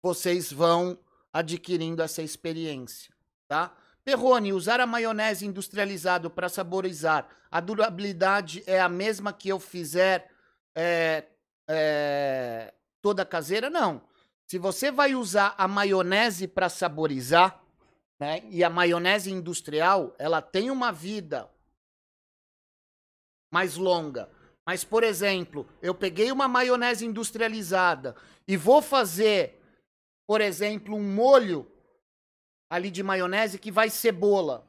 vocês 0.01 0.49
vão 0.49 0.97
adquirindo 1.33 2.01
essa 2.01 2.21
experiência, 2.21 3.13
tá? 3.49 3.75
Perrone, 4.01 4.53
usar 4.53 4.79
a 4.79 4.87
maionese 4.87 5.45
industrializado 5.45 6.31
para 6.31 6.47
saborizar, 6.47 7.27
a 7.51 7.59
durabilidade 7.59 8.63
é 8.65 8.79
a 8.79 8.87
mesma 8.87 9.33
que 9.33 9.49
eu 9.49 9.59
fizer 9.59 10.31
é, 10.73 11.25
é, 11.67 12.73
toda 13.01 13.25
caseira? 13.25 13.69
Não. 13.69 14.01
Se 14.47 14.57
você 14.57 14.89
vai 14.89 15.15
usar 15.15 15.53
a 15.57 15.67
maionese 15.67 16.47
para 16.47 16.69
saborizar, 16.69 17.60
né, 18.21 18.41
e 18.49 18.63
a 18.63 18.69
maionese 18.69 19.31
industrial, 19.31 20.15
ela 20.17 20.41
tem 20.41 20.69
uma 20.69 20.91
vida 20.91 21.51
mais 23.51 23.75
longa. 23.75 24.29
Mas, 24.65 24.83
por 24.83 25.03
exemplo, 25.03 25.67
eu 25.81 25.93
peguei 25.93 26.31
uma 26.31 26.47
maionese 26.47 27.05
industrializada 27.05 28.15
e 28.47 28.55
vou 28.55 28.81
fazer 28.81 29.61
por 30.31 30.39
exemplo, 30.39 30.95
um 30.95 31.13
molho 31.13 31.69
ali 32.69 32.89
de 32.89 33.03
maionese 33.03 33.59
que 33.59 33.69
vai 33.69 33.89
cebola. 33.89 34.65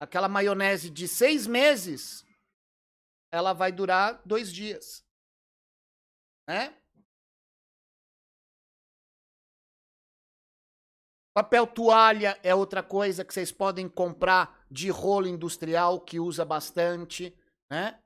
Aquela 0.00 0.26
maionese 0.26 0.88
de 0.88 1.06
seis 1.06 1.46
meses, 1.46 2.24
ela 3.30 3.52
vai 3.52 3.70
durar 3.72 4.22
dois 4.24 4.50
dias. 4.50 5.04
Né? 6.48 6.74
Papel 11.40 11.66
toalha 11.66 12.38
é 12.42 12.54
outra 12.54 12.82
coisa 12.82 13.24
que 13.24 13.32
vocês 13.32 13.50
podem 13.50 13.88
comprar 13.88 14.62
de 14.70 14.90
rolo 14.90 15.26
industrial 15.26 15.98
que 15.98 16.20
usa 16.20 16.44
bastante, 16.44 17.34
né? 17.70 17.98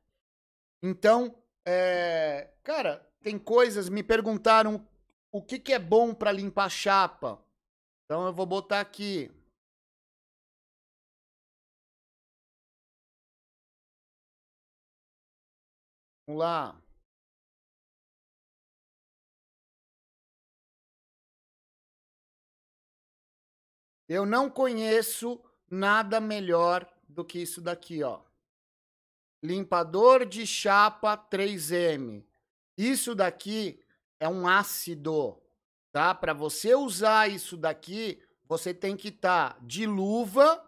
Então, 0.81 1.35
é, 1.67 2.55
cara, 2.63 3.05
tem 3.21 3.37
coisas. 3.37 3.89
Me 3.89 4.05
perguntaram 4.05 4.87
o 5.33 5.43
que, 5.43 5.59
que 5.59 5.73
é 5.73 5.81
bom 5.81 6.15
para 6.15 6.31
limpar 6.31 6.71
chapa. 6.71 7.45
Então 8.05 8.25
eu 8.25 8.33
vou 8.33 8.47
botar 8.47 8.81
aqui. 8.81 9.29
Vamos 16.29 16.39
lá. 16.39 16.84
Eu 24.09 24.27
não 24.27 24.51
conheço 24.51 25.41
nada 25.71 26.21
melhor 26.21 26.87
do 27.09 27.25
que 27.25 27.39
isso 27.39 27.61
daqui, 27.61 28.03
ó. 28.03 28.21
Limpador 29.43 30.25
de 30.27 30.47
chapa 30.47 31.17
3M. 31.17 32.25
Isso 32.77 33.15
daqui 33.15 33.81
é 34.19 34.29
um 34.29 34.47
ácido, 34.47 35.39
tá? 35.93 36.15
Para 36.15 36.33
você 36.33 36.75
usar 36.75 37.31
isso 37.31 37.57
daqui, 37.57 38.23
você 38.47 38.75
tem 38.75 38.97
que 38.97 39.09
estar 39.09 39.55
tá 39.55 39.61
de 39.63 39.87
luva, 39.87 40.63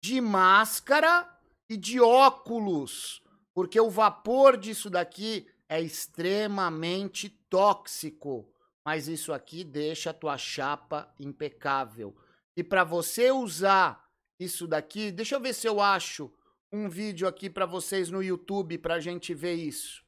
de 0.00 0.20
máscara 0.20 1.28
e 1.68 1.76
de 1.76 2.00
óculos, 2.00 3.22
porque 3.52 3.80
o 3.80 3.90
vapor 3.90 4.56
disso 4.56 4.88
daqui 4.88 5.46
é 5.68 5.80
extremamente 5.80 7.28
tóxico. 7.28 8.48
Mas 8.84 9.08
isso 9.08 9.32
aqui 9.32 9.64
deixa 9.64 10.10
a 10.10 10.14
tua 10.14 10.38
chapa 10.38 11.12
impecável. 11.18 12.16
E 12.58 12.64
para 12.64 12.82
você 12.82 13.30
usar 13.30 14.12
isso 14.36 14.66
daqui, 14.66 15.12
deixa 15.12 15.36
eu 15.36 15.40
ver 15.40 15.54
se 15.54 15.68
eu 15.68 15.80
acho 15.80 16.28
um 16.72 16.88
vídeo 16.88 17.28
aqui 17.28 17.48
para 17.48 17.64
vocês 17.64 18.10
no 18.10 18.20
YouTube 18.20 18.78
para 18.78 18.94
a 18.94 19.00
gente 19.00 19.32
ver 19.32 19.54
isso 19.54 20.04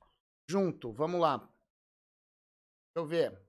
junto. 0.48 0.90
Vamos 0.90 1.20
lá. 1.20 1.38
Deixa 1.38 2.96
eu 2.96 3.06
ver. 3.06 3.40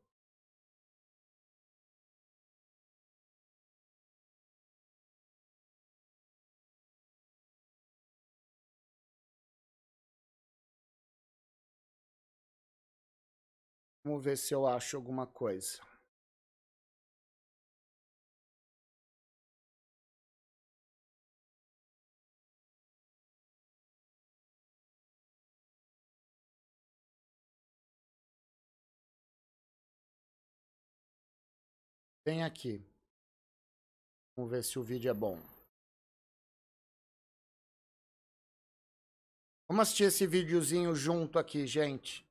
Vamos 14.06 14.24
ver 14.24 14.38
se 14.38 14.54
eu 14.54 14.68
acho 14.68 14.96
alguma 14.96 15.26
coisa. 15.26 15.91
Tem 32.24 32.44
aqui. 32.44 32.84
Vamos 34.36 34.52
ver 34.52 34.64
se 34.64 34.78
o 34.78 34.84
vídeo 34.84 35.10
é 35.10 35.14
bom. 35.14 35.42
Vamos 39.68 39.84
assistir 39.84 40.04
esse 40.04 40.28
videozinho 40.28 40.94
junto 40.94 41.40
aqui, 41.40 41.66
gente. 41.66 42.26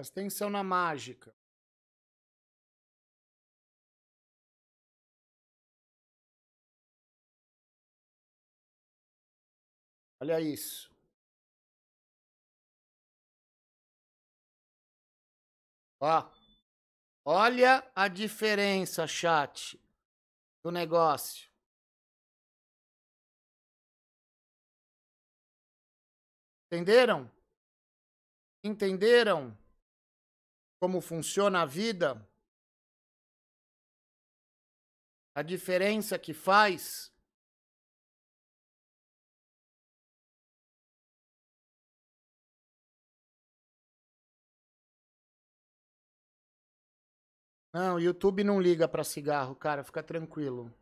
Presta 0.00 0.18
atenção 0.18 0.48
na 0.48 0.64
mágica. 0.64 1.30
Olha 10.18 10.40
isso. 10.40 10.90
Ó. 16.00 16.30
Olha 17.22 17.86
a 17.94 18.08
diferença, 18.08 19.06
chat, 19.06 19.78
do 20.62 20.70
negócio. 20.70 21.50
Entenderam? 26.70 27.30
Entenderam 28.64 29.59
como 30.80 31.00
funciona 31.02 31.60
a 31.60 31.66
vida? 31.66 32.26
A 35.34 35.42
diferença 35.42 36.18
que 36.18 36.32
faz? 36.32 37.12
Não, 47.72 47.96
o 47.96 48.00
YouTube 48.00 48.42
não 48.42 48.60
liga 48.60 48.88
para 48.88 49.04
cigarro, 49.04 49.54
cara, 49.54 49.84
fica 49.84 50.02
tranquilo. 50.02 50.74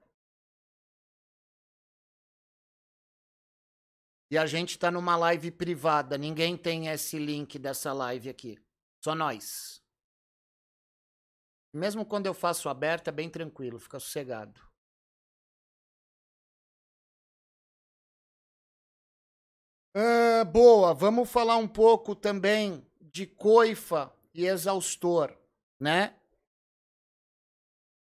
E 4.31 4.39
a 4.39 4.47
gente 4.47 4.79
tá 4.79 4.91
numa 4.91 5.17
live 5.17 5.51
privada, 5.51 6.17
ninguém 6.17 6.57
tem 6.57 6.89
esse 6.89 7.19
link 7.19 7.59
dessa 7.59 7.93
live 7.93 8.29
aqui. 8.29 8.59
Só 9.03 9.15
nós. 9.15 9.78
Mesmo 11.73 12.05
quando 12.05 12.27
eu 12.27 12.35
faço 12.35 12.69
aberta, 12.69 13.11
é 13.11 13.13
bem 13.13 13.29
tranquilo, 13.31 13.79
fica 13.79 14.01
sossegado. 14.01 14.61
Ah, 19.95 20.45
boa, 20.45 20.95
vamos 20.95 21.31
falar 21.31 21.57
um 21.57 21.67
pouco 21.69 22.15
também 22.15 22.87
de 23.01 23.27
coifa 23.27 24.13
e 24.33 24.47
exaustor, 24.47 25.37
né? 25.81 26.15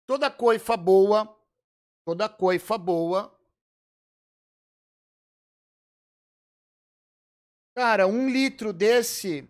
Toda 0.07 0.31
coifa 0.31 0.77
boa, 0.77 1.37
toda 2.05 2.29
coifa 2.29 2.77
boa. 2.79 3.35
Cara, 7.75 8.07
um 8.07 8.29
litro 8.29 8.73
desse, 8.73 9.49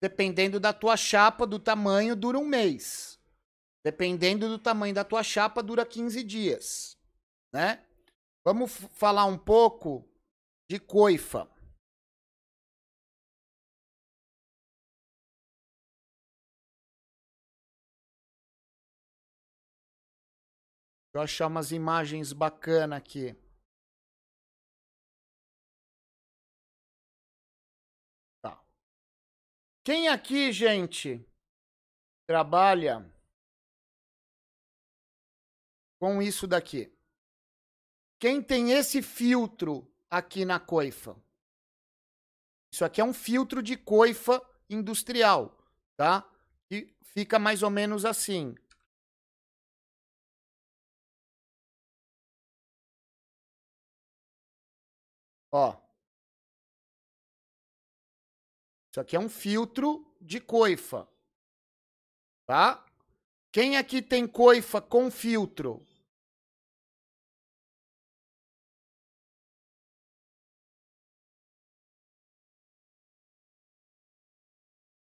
dependendo 0.00 0.60
da 0.60 0.72
tua 0.72 0.96
chapa, 0.96 1.46
do 1.46 1.58
tamanho, 1.58 2.16
dura 2.16 2.38
um 2.38 2.44
mês. 2.44 3.18
Dependendo 3.84 4.48
do 4.48 4.58
tamanho 4.58 4.94
da 4.94 5.04
tua 5.04 5.22
chapa, 5.22 5.62
dura 5.62 5.86
15 5.86 6.22
dias, 6.24 6.98
né? 7.52 7.84
Vamos 8.44 8.72
falar 8.94 9.24
um 9.24 9.38
pouco 9.38 10.08
de 10.68 10.78
coifa. 10.78 11.48
eu 21.16 21.22
achar 21.22 21.46
umas 21.46 21.72
imagens 21.72 22.32
bacanas 22.32 22.98
aqui. 22.98 23.34
Quem 29.86 30.08
aqui, 30.08 30.50
gente, 30.50 31.24
trabalha 32.26 33.08
com 36.00 36.20
isso 36.20 36.44
daqui? 36.44 36.92
Quem 38.18 38.42
tem 38.42 38.72
esse 38.72 39.00
filtro 39.00 39.88
aqui 40.10 40.44
na 40.44 40.58
coifa? 40.58 41.16
Isso 42.72 42.84
aqui 42.84 43.00
é 43.00 43.04
um 43.04 43.14
filtro 43.14 43.62
de 43.62 43.76
coifa 43.76 44.42
industrial, 44.68 45.56
tá? 45.96 46.28
E 46.68 46.92
fica 47.04 47.38
mais 47.38 47.62
ou 47.62 47.70
menos 47.70 48.04
assim. 48.04 48.56
Ó. 55.52 55.85
Isso 58.96 59.00
aqui 59.02 59.14
é 59.14 59.20
um 59.20 59.28
filtro 59.28 60.10
de 60.18 60.40
coifa. 60.40 61.06
Tá? 62.46 62.82
Quem 63.52 63.76
aqui 63.76 64.00
tem 64.00 64.26
coifa 64.26 64.80
com 64.80 65.10
filtro? 65.10 65.86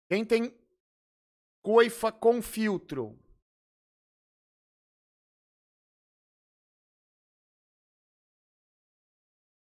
Quem 0.08 0.24
tem 0.24 0.52
coifa 1.62 2.10
com 2.10 2.42
filtro? 2.42 3.16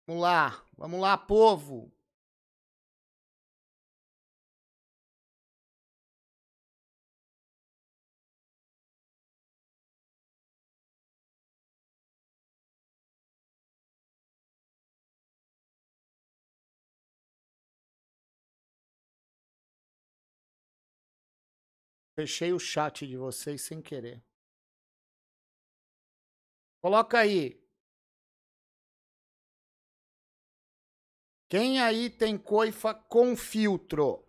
Vamos 0.06 0.22
lá, 0.22 0.68
vamos 0.78 1.00
lá, 1.00 1.18
povo. 1.18 1.90
Fechei 22.20 22.52
o 22.52 22.60
chat 22.60 23.08
de 23.08 23.16
vocês 23.16 23.62
sem 23.62 23.82
querer. 23.82 24.22
Coloca 26.82 27.18
aí, 27.18 27.66
Quem 31.48 31.80
aí 31.80 32.10
tem 32.10 32.38
coifa 32.38 32.94
com 32.94 33.38
filtro? 33.38 34.29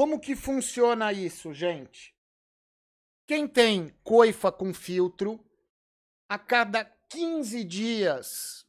Como 0.00 0.18
que 0.18 0.34
funciona 0.34 1.12
isso, 1.12 1.52
gente? 1.52 2.16
Quem 3.26 3.46
tem 3.46 3.90
coifa 4.02 4.50
com 4.50 4.72
filtro 4.72 5.38
a 6.26 6.38
cada 6.38 6.86
15 6.86 7.62
dias. 7.64 8.66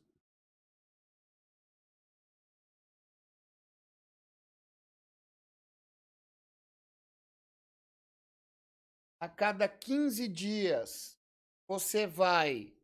A 9.18 9.30
cada 9.30 9.70
15 9.70 10.28
dias, 10.28 11.18
você 11.66 12.06
vai 12.06 12.76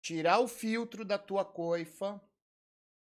tirar 0.00 0.38
o 0.38 0.46
filtro 0.46 1.04
da 1.04 1.18
tua 1.18 1.44
coifa, 1.44 2.22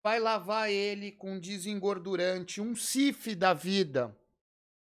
vai 0.03 0.19
lavar 0.19 0.69
ele 0.69 1.11
com 1.11 1.39
desengordurante, 1.39 2.61
um 2.61 2.75
sif 2.75 3.35
da 3.35 3.53
vida. 3.53 4.17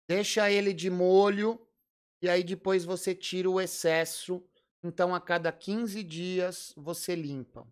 Deixa 0.07 0.51
ele 0.51 0.74
de 0.74 0.89
molho 0.89 1.59
e 2.22 2.30
aí 2.30 2.43
depois 2.43 2.86
você 2.86 3.16
tira 3.16 3.49
o 3.49 3.59
excesso 3.59 4.43
então, 4.86 5.16
a 5.16 5.20
cada 5.20 5.51
15 5.51 6.03
dias, 6.03 6.72
você 6.78 7.16
limpa. 7.16 7.68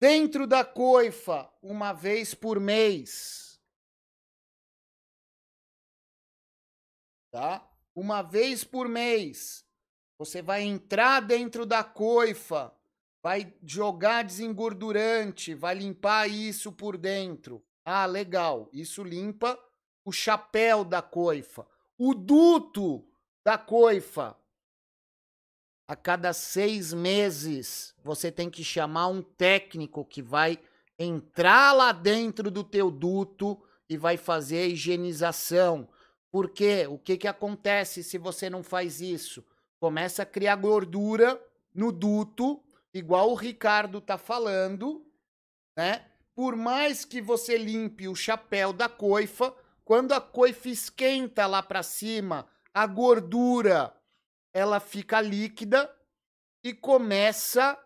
Dentro 0.00 0.44
da 0.44 0.64
coifa, 0.64 1.48
uma 1.62 1.92
vez 1.92 2.34
por 2.34 2.58
mês. 2.58 3.62
Tá? 7.30 7.64
Uma 7.94 8.22
vez 8.22 8.64
por 8.64 8.88
mês. 8.88 9.64
Você 10.18 10.42
vai 10.42 10.62
entrar 10.62 11.20
dentro 11.20 11.64
da 11.64 11.84
coifa, 11.84 12.76
vai 13.22 13.54
jogar 13.64 14.24
desengordurante, 14.24 15.54
vai 15.54 15.74
limpar 15.74 16.28
isso 16.28 16.72
por 16.72 16.96
dentro. 16.96 17.62
Ah, 17.84 18.06
legal. 18.06 18.68
Isso 18.72 19.02
limpa 19.02 19.58
o 20.04 20.10
chapéu 20.10 20.84
da 20.84 21.00
coifa, 21.00 21.66
o 21.96 22.14
duto 22.14 23.06
da 23.44 23.56
coifa 23.56 24.36
a 25.92 25.96
cada 25.96 26.32
seis 26.32 26.92
meses 26.92 27.94
você 28.02 28.32
tem 28.32 28.48
que 28.48 28.64
chamar 28.64 29.08
um 29.08 29.20
técnico 29.20 30.04
que 30.06 30.22
vai 30.22 30.58
entrar 30.98 31.72
lá 31.72 31.92
dentro 31.92 32.50
do 32.50 32.64
teu 32.64 32.90
duto 32.90 33.62
e 33.88 33.98
vai 33.98 34.16
fazer 34.16 34.58
a 34.58 34.66
higienização. 34.66 35.86
Porque 36.30 36.86
o 36.86 36.98
que, 36.98 37.18
que 37.18 37.28
acontece 37.28 38.02
se 38.02 38.16
você 38.16 38.48
não 38.48 38.62
faz 38.62 39.02
isso? 39.02 39.44
Começa 39.78 40.22
a 40.22 40.26
criar 40.26 40.56
gordura 40.56 41.38
no 41.74 41.92
duto, 41.92 42.62
igual 42.94 43.30
o 43.30 43.34
Ricardo 43.34 44.00
tá 44.00 44.18
falando, 44.18 45.06
né? 45.76 46.08
Por 46.34 46.56
mais 46.56 47.04
que 47.04 47.20
você 47.20 47.56
limpe 47.58 48.08
o 48.08 48.14
chapéu 48.14 48.72
da 48.72 48.88
coifa, 48.88 49.54
quando 49.84 50.12
a 50.12 50.20
coifa 50.20 50.68
esquenta 50.68 51.46
lá 51.46 51.62
para 51.62 51.82
cima, 51.82 52.48
a 52.72 52.86
gordura 52.86 53.94
ela 54.54 54.80
fica 54.80 55.20
líquida 55.20 55.94
e 56.64 56.72
começa 56.72 57.78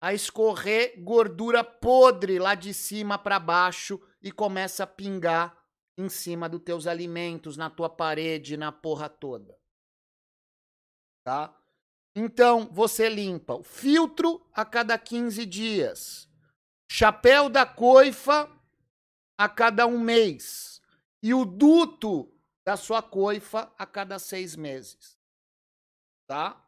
a 0.00 0.14
escorrer 0.14 1.02
gordura 1.02 1.62
podre 1.62 2.38
lá 2.38 2.54
de 2.54 2.72
cima 2.72 3.18
para 3.18 3.38
baixo 3.38 4.00
e 4.22 4.32
começa 4.32 4.84
a 4.84 4.86
pingar 4.86 5.56
em 5.98 6.08
cima 6.08 6.48
dos 6.48 6.62
teus 6.62 6.86
alimentos, 6.86 7.56
na 7.56 7.68
tua 7.68 7.90
parede, 7.90 8.56
na 8.56 8.72
porra 8.72 9.08
toda. 9.08 9.58
Tá? 11.22 11.54
Então, 12.14 12.68
você 12.72 13.08
limpa 13.08 13.54
o 13.54 13.62
filtro 13.62 14.44
a 14.52 14.64
cada 14.64 14.98
15 14.98 15.46
dias, 15.46 16.28
chapéu 16.90 17.48
da 17.48 17.64
coifa 17.64 18.50
a 19.38 19.48
cada 19.48 19.86
um 19.86 19.98
mês 19.98 20.82
e 21.22 21.32
o 21.32 21.44
duto 21.44 22.30
da 22.64 22.76
sua 22.76 23.02
coifa 23.02 23.72
a 23.78 23.86
cada 23.86 24.18
seis 24.18 24.56
meses. 24.56 25.18
Tá? 26.26 26.62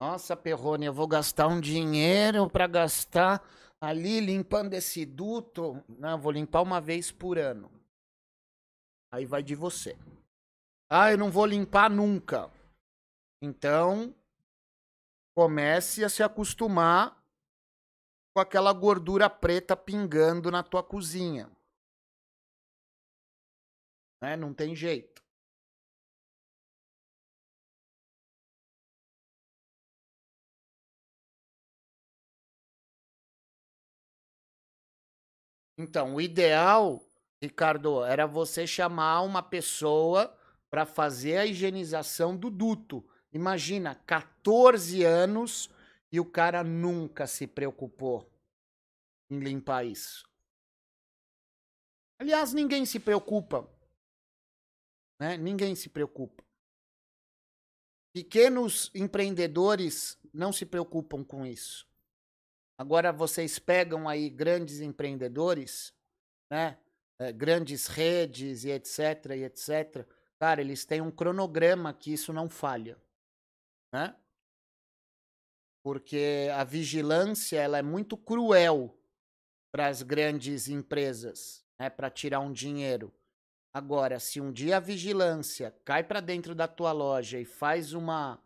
Nossa, 0.00 0.36
Perrone, 0.36 0.86
eu 0.86 0.92
vou 0.92 1.06
gastar 1.06 1.46
um 1.46 1.60
dinheiro 1.60 2.48
para 2.50 2.66
gastar 2.66 3.42
ali 3.80 4.20
limpando 4.20 4.74
esse 4.74 5.06
duto. 5.06 5.82
Não, 5.88 6.18
vou 6.18 6.32
limpar 6.32 6.62
uma 6.62 6.80
vez 6.80 7.10
por 7.10 7.38
ano. 7.38 7.70
Aí 9.10 9.24
vai 9.24 9.42
de 9.42 9.54
você. 9.54 9.96
Ah, 10.90 11.10
eu 11.12 11.18
não 11.18 11.30
vou 11.30 11.46
limpar 11.46 11.88
nunca. 11.88 12.50
Então, 13.46 14.12
comece 15.32 16.04
a 16.04 16.08
se 16.08 16.20
acostumar 16.20 17.16
com 18.34 18.40
aquela 18.40 18.72
gordura 18.72 19.30
preta 19.30 19.76
pingando 19.76 20.50
na 20.50 20.64
tua 20.64 20.82
cozinha. 20.82 21.48
Né? 24.20 24.34
Não 24.36 24.52
tem 24.52 24.74
jeito. 24.74 25.22
Então, 35.78 36.16
o 36.16 36.20
ideal, 36.20 37.00
Ricardo, 37.40 38.02
era 38.04 38.26
você 38.26 38.66
chamar 38.66 39.20
uma 39.20 39.40
pessoa 39.40 40.36
para 40.68 40.84
fazer 40.84 41.36
a 41.36 41.46
higienização 41.46 42.36
do 42.36 42.50
duto. 42.50 43.08
Imagina, 43.36 43.94
14 43.94 45.04
anos 45.04 45.70
e 46.10 46.18
o 46.18 46.24
cara 46.24 46.64
nunca 46.64 47.26
se 47.26 47.46
preocupou 47.46 48.26
em 49.30 49.38
limpar 49.38 49.84
isso. 49.84 50.26
Aliás, 52.18 52.54
ninguém 52.54 52.86
se 52.86 52.98
preocupa. 52.98 53.68
Né? 55.20 55.36
Ninguém 55.36 55.74
se 55.74 55.90
preocupa. 55.90 56.42
Pequenos 58.14 58.90
empreendedores 58.94 60.18
não 60.32 60.50
se 60.50 60.64
preocupam 60.64 61.22
com 61.22 61.44
isso. 61.44 61.86
Agora 62.78 63.12
vocês 63.12 63.58
pegam 63.58 64.08
aí 64.08 64.30
grandes 64.30 64.80
empreendedores, 64.80 65.92
né? 66.50 66.78
É, 67.18 67.32
grandes 67.32 67.86
redes 67.86 68.64
e 68.64 68.70
etc, 68.70 69.32
e 69.34 69.44
etc. 69.44 70.06
Cara, 70.38 70.60
eles 70.60 70.84
têm 70.84 71.00
um 71.00 71.10
cronograma 71.10 71.92
que 71.92 72.12
isso 72.12 72.32
não 72.32 72.48
falha, 72.48 72.98
né? 73.92 74.16
Porque 75.82 76.48
a 76.54 76.64
vigilância 76.64 77.58
ela 77.58 77.78
é 77.78 77.82
muito 77.82 78.16
cruel 78.16 78.98
para 79.72 79.86
as 79.86 80.02
grandes 80.02 80.68
empresas, 80.68 81.64
né? 81.78 81.88
Para 81.88 82.10
tirar 82.10 82.40
um 82.40 82.52
dinheiro. 82.52 83.14
Agora, 83.72 84.18
se 84.18 84.40
um 84.40 84.52
dia 84.52 84.78
a 84.78 84.80
vigilância 84.80 85.70
cai 85.84 86.02
para 86.02 86.20
dentro 86.20 86.54
da 86.54 86.66
tua 86.66 86.92
loja 86.92 87.38
e 87.38 87.44
faz 87.44 87.92
uma 87.92 88.42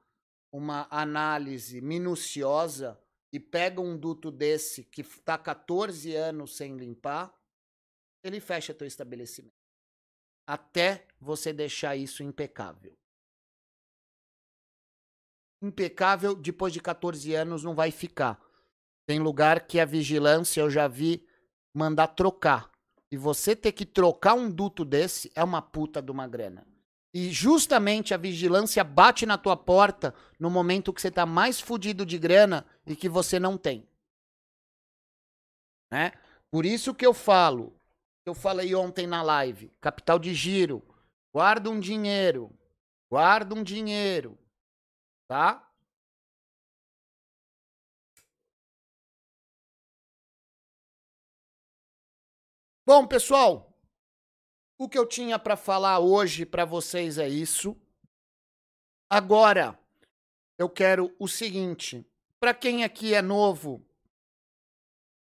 uma 0.52 0.88
análise 0.90 1.80
minuciosa 1.80 3.00
e 3.32 3.38
pega 3.38 3.80
um 3.80 3.96
duto 3.96 4.30
desse 4.30 4.82
que 4.82 5.02
está 5.02 5.38
14 5.38 6.14
anos 6.16 6.56
sem 6.56 6.76
limpar, 6.76 7.32
ele 8.24 8.40
fecha 8.40 8.74
teu 8.74 8.86
estabelecimento. 8.86 9.54
Até 10.46 11.06
você 11.20 11.52
deixar 11.52 11.94
isso 11.94 12.22
impecável. 12.22 12.98
Impecável, 15.62 16.34
depois 16.34 16.72
de 16.72 16.80
14 16.80 17.34
anos, 17.34 17.62
não 17.62 17.74
vai 17.74 17.90
ficar. 17.90 18.40
Tem 19.06 19.18
lugar 19.18 19.66
que 19.66 19.80
a 19.80 19.84
vigilância 19.84 20.60
eu 20.60 20.70
já 20.70 20.88
vi 20.88 21.26
mandar 21.74 22.08
trocar. 22.08 22.70
E 23.10 23.16
você 23.16 23.56
ter 23.56 23.72
que 23.72 23.84
trocar 23.84 24.34
um 24.34 24.50
duto 24.50 24.84
desse 24.84 25.30
é 25.34 25.42
uma 25.42 25.60
puta 25.60 26.00
de 26.00 26.10
uma 26.10 26.26
grana. 26.28 26.66
E 27.12 27.30
justamente 27.30 28.14
a 28.14 28.16
vigilância 28.16 28.84
bate 28.84 29.26
na 29.26 29.36
tua 29.36 29.56
porta 29.56 30.14
no 30.38 30.48
momento 30.48 30.92
que 30.92 31.00
você 31.00 31.10
tá 31.10 31.26
mais 31.26 31.60
fudido 31.60 32.06
de 32.06 32.16
grana 32.18 32.64
e 32.86 32.94
que 32.94 33.08
você 33.08 33.40
não 33.40 33.58
tem. 33.58 33.86
Né? 35.92 36.12
Por 36.50 36.64
isso 36.64 36.94
que 36.94 37.04
eu 37.04 37.12
falo, 37.12 37.74
eu 38.24 38.32
falei 38.32 38.74
ontem 38.76 39.08
na 39.08 39.22
live, 39.22 39.72
capital 39.80 40.20
de 40.20 40.32
giro, 40.32 40.82
guarda 41.34 41.68
um 41.68 41.80
dinheiro, 41.80 42.50
guarda 43.10 43.56
um 43.56 43.62
dinheiro, 43.62 44.38
tá? 45.30 45.64
Bom, 52.84 53.06
pessoal, 53.06 53.80
o 54.76 54.88
que 54.88 54.98
eu 54.98 55.06
tinha 55.06 55.38
para 55.38 55.56
falar 55.56 56.00
hoje 56.00 56.44
para 56.44 56.64
vocês 56.64 57.16
é 57.16 57.28
isso. 57.28 57.80
Agora, 59.08 59.78
eu 60.58 60.68
quero 60.68 61.14
o 61.16 61.28
seguinte, 61.28 62.04
para 62.40 62.52
quem 62.52 62.82
aqui 62.82 63.14
é 63.14 63.22
novo 63.22 63.88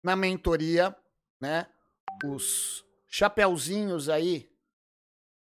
na 0.02 0.16
mentoria, 0.16 0.98
né? 1.38 1.70
Os 2.24 2.86
chapeuzinhos 3.10 4.08
aí, 4.08 4.50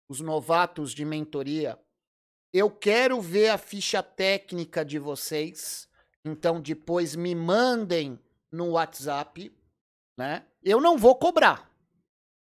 os 0.09 0.19
novatos 0.19 0.95
de 0.95 1.05
mentoria, 1.05 1.79
eu 2.53 2.69
quero 2.69 3.21
ver 3.21 3.49
a 3.49 3.57
ficha 3.57 4.01
técnica 4.01 4.83
de 4.83 4.99
vocês. 4.99 5.87
Então 6.23 6.61
depois 6.61 7.15
me 7.15 7.33
mandem 7.35 8.19
no 8.51 8.71
WhatsApp, 8.71 9.51
né? 10.17 10.45
Eu 10.63 10.81
não 10.81 10.97
vou 10.97 11.15
cobrar. 11.15 11.71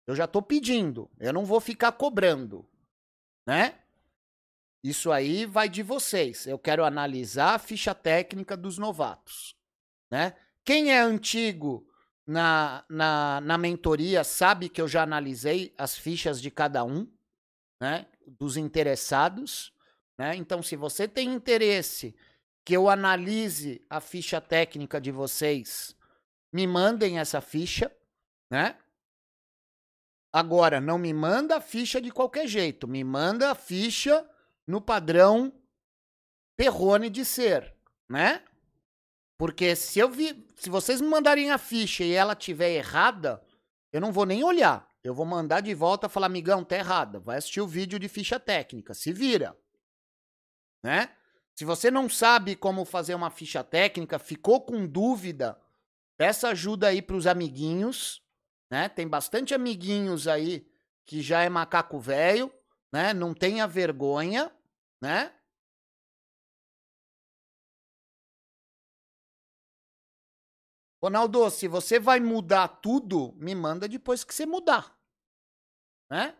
Eu 0.05 0.15
já 0.15 0.25
estou 0.25 0.41
pedindo, 0.41 1.11
eu 1.19 1.33
não 1.33 1.43
vou 1.43 1.59
ficar 1.59 1.91
cobrando, 1.91 2.65
né? 3.45 3.77
Isso 4.81 5.11
aí 5.11 5.45
vai 5.45 5.67
de 5.67 5.83
vocês. 5.83 6.47
Eu 6.47 6.57
quero 6.57 6.85
analisar 6.85 7.55
a 7.55 7.59
ficha 7.59 7.93
técnica 7.93 8.55
dos 8.55 8.77
novatos, 8.77 9.55
né? 10.09 10.35
Quem 10.63 10.91
é 10.91 10.99
antigo 10.99 11.85
na, 12.25 12.85
na, 12.89 13.41
na 13.41 13.57
mentoria 13.57 14.23
sabe 14.23 14.69
que 14.69 14.81
eu 14.81 14.87
já 14.87 15.03
analisei 15.03 15.73
as 15.77 15.97
fichas 15.97 16.41
de 16.41 16.49
cada 16.49 16.85
um, 16.85 17.11
né? 17.81 18.07
Dos 18.25 18.55
interessados, 18.55 19.73
né? 20.17 20.35
Então, 20.35 20.61
se 20.63 20.75
você 20.75 21.07
tem 21.07 21.33
interesse 21.33 22.15
que 22.65 22.75
eu 22.75 22.89
analise 22.89 23.85
a 23.89 24.01
ficha 24.01 24.41
técnica 24.41 24.99
de 24.99 25.11
vocês, 25.11 25.95
me 26.51 26.65
mandem 26.65 27.19
essa 27.19 27.39
ficha, 27.39 27.95
né? 28.51 28.77
Agora, 30.33 30.81
não 30.81 30.97
me 30.97 31.13
manda 31.13 31.57
a 31.57 31.61
ficha 31.61 32.01
de 32.01 32.11
qualquer 32.11 32.47
jeito, 32.47 32.87
me 32.87 33.03
manda 33.03 33.51
a 33.51 33.55
ficha 33.55 34.29
no 34.67 34.81
padrão 34.81 35.53
Perrone 36.57 37.09
de 37.09 37.23
ser, 37.23 37.71
né? 38.09 38.43
Porque 39.37 39.75
se 39.75 39.99
eu 39.99 40.09
vi, 40.09 40.43
se 40.55 40.71
vocês 40.71 40.99
me 40.99 41.07
mandarem 41.07 41.51
a 41.51 41.59
ficha 41.59 42.03
e 42.03 42.11
ela 42.11 42.35
tiver 42.35 42.71
errada, 42.71 43.39
eu 43.93 44.01
não 44.01 44.11
vou 44.11 44.25
nem 44.25 44.43
olhar. 44.43 44.89
Eu 45.03 45.13
vou 45.13 45.25
mandar 45.25 45.61
de 45.61 45.73
volta 45.75 46.09
falar, 46.09 46.25
amigão, 46.25 46.63
tá 46.63 46.75
errada. 46.75 47.19
Vai 47.19 47.37
assistir 47.37 47.61
o 47.61 47.67
vídeo 47.67 47.99
de 47.99 48.09
ficha 48.09 48.39
técnica, 48.39 48.95
se 48.95 49.13
vira 49.13 49.55
né? 50.83 51.15
Se 51.55 51.65
você 51.65 51.89
não 51.89 52.07
sabe 52.07 52.55
como 52.55 52.85
fazer 52.85 53.15
uma 53.15 53.31
ficha 53.31 53.63
técnica, 53.63 54.19
ficou 54.19 54.61
com 54.61 54.85
dúvida, 54.85 55.59
peça 56.15 56.49
ajuda 56.49 56.89
aí 56.89 57.01
para 57.01 57.15
os 57.15 57.25
amiguinhos, 57.25 58.21
né? 58.69 58.87
Tem 58.87 59.07
bastante 59.07 59.55
amiguinhos 59.55 60.27
aí 60.27 60.69
que 61.05 61.21
já 61.21 61.41
é 61.41 61.49
macaco 61.49 61.99
velho, 61.99 62.53
né? 62.91 63.13
Não 63.13 63.33
tenha 63.33 63.65
vergonha, 63.65 64.51
né? 65.01 65.33
Ronaldo, 71.01 71.49
se 71.49 71.67
você 71.67 71.99
vai 71.99 72.19
mudar 72.19 72.67
tudo, 72.67 73.33
me 73.37 73.55
manda 73.55 73.87
depois 73.87 74.23
que 74.23 74.33
você 74.33 74.45
mudar, 74.45 74.95
né? 76.09 76.35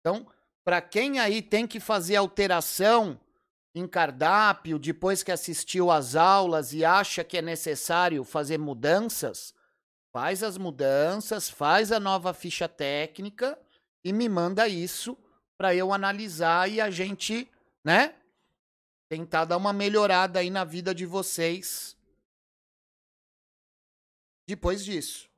Então, 0.00 0.26
para 0.64 0.80
quem 0.80 1.18
aí 1.18 1.42
tem 1.42 1.66
que 1.66 1.78
fazer 1.78 2.16
alteração 2.16 3.20
em 3.74 3.88
cardápio 3.88 4.78
depois 4.78 5.22
que 5.22 5.32
assistiu 5.32 5.90
às 5.90 6.14
aulas 6.14 6.72
e 6.72 6.84
acha 6.84 7.24
que 7.24 7.36
é 7.36 7.42
necessário 7.42 8.22
fazer 8.22 8.58
mudanças, 8.58 9.52
faz 10.12 10.42
as 10.42 10.56
mudanças, 10.56 11.50
faz 11.50 11.90
a 11.90 11.98
nova 11.98 12.32
ficha 12.32 12.68
técnica 12.68 13.58
e 14.04 14.12
me 14.12 14.28
manda 14.28 14.68
isso 14.68 15.18
para 15.58 15.74
eu 15.74 15.92
analisar 15.92 16.70
e 16.70 16.80
a 16.80 16.90
gente, 16.90 17.50
né, 17.84 18.14
tentar 19.08 19.44
dar 19.44 19.56
uma 19.56 19.72
melhorada 19.72 20.38
aí 20.38 20.50
na 20.50 20.64
vida 20.64 20.94
de 20.94 21.04
vocês 21.04 21.96
depois 24.46 24.84
disso. 24.84 25.28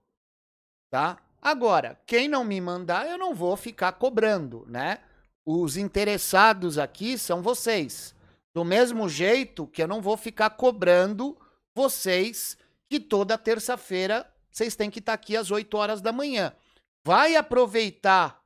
Tá? 0.91 1.23
Agora, 1.41 2.01
quem 2.07 2.29
não 2.29 2.45
me 2.45 2.61
mandar, 2.61 3.07
eu 3.07 3.17
não 3.17 3.35
vou 3.35 3.57
ficar 3.57 3.93
cobrando, 3.93 4.65
né? 4.67 5.03
Os 5.45 5.77
interessados 5.77 6.77
aqui 6.77 7.17
são 7.17 7.41
vocês. 7.41 8.16
Do 8.57 8.65
mesmo 8.65 9.07
jeito 9.07 9.67
que 9.67 9.83
eu 9.83 9.87
não 9.87 10.01
vou 10.01 10.17
ficar 10.17 10.49
cobrando 10.49 11.39
vocês 11.75 12.57
que 12.89 12.99
toda 12.99 13.37
terça-feira 13.37 14.27
vocês 14.51 14.75
têm 14.75 14.91
que 14.91 14.99
estar 14.99 15.13
aqui 15.13 15.37
às 15.37 15.51
8 15.51 15.77
horas 15.77 16.01
da 16.01 16.11
manhã. 16.11 16.57
Vai 17.05 17.37
aproveitar, 17.37 18.43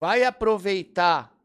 vai 0.00 0.22
aproveitar 0.22 1.36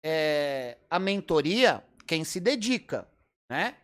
é, 0.00 0.78
a 0.88 1.00
mentoria 1.00 1.84
quem 2.06 2.22
se 2.22 2.38
dedica, 2.38 3.04
né? 3.50 3.78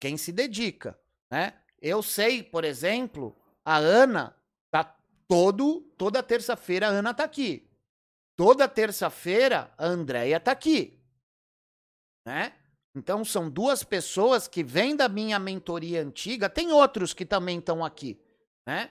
Quem 0.00 0.16
se 0.16 0.32
dedica, 0.32 0.98
né? 1.30 1.54
Eu 1.80 2.02
sei, 2.02 2.42
por 2.42 2.64
exemplo, 2.64 3.36
a 3.64 3.76
Ana 3.76 4.36
tá 4.68 4.82
todo 5.28 5.82
toda 5.96 6.24
terça-feira 6.24 6.88
a 6.88 6.90
Ana 6.90 7.14
tá 7.14 7.22
aqui. 7.22 7.70
Toda 8.36 8.66
terça-feira 8.66 9.72
a 9.78 9.86
Andréia 9.86 10.40
tá 10.40 10.50
aqui 10.50 10.97
né? 12.28 12.52
Então 12.94 13.24
são 13.24 13.48
duas 13.48 13.82
pessoas 13.82 14.46
que 14.46 14.62
vêm 14.62 14.94
da 14.94 15.08
minha 15.08 15.38
mentoria 15.38 16.02
antiga, 16.02 16.50
tem 16.50 16.70
outros 16.70 17.14
que 17.14 17.24
também 17.24 17.58
estão 17.58 17.82
aqui, 17.82 18.20
né? 18.66 18.90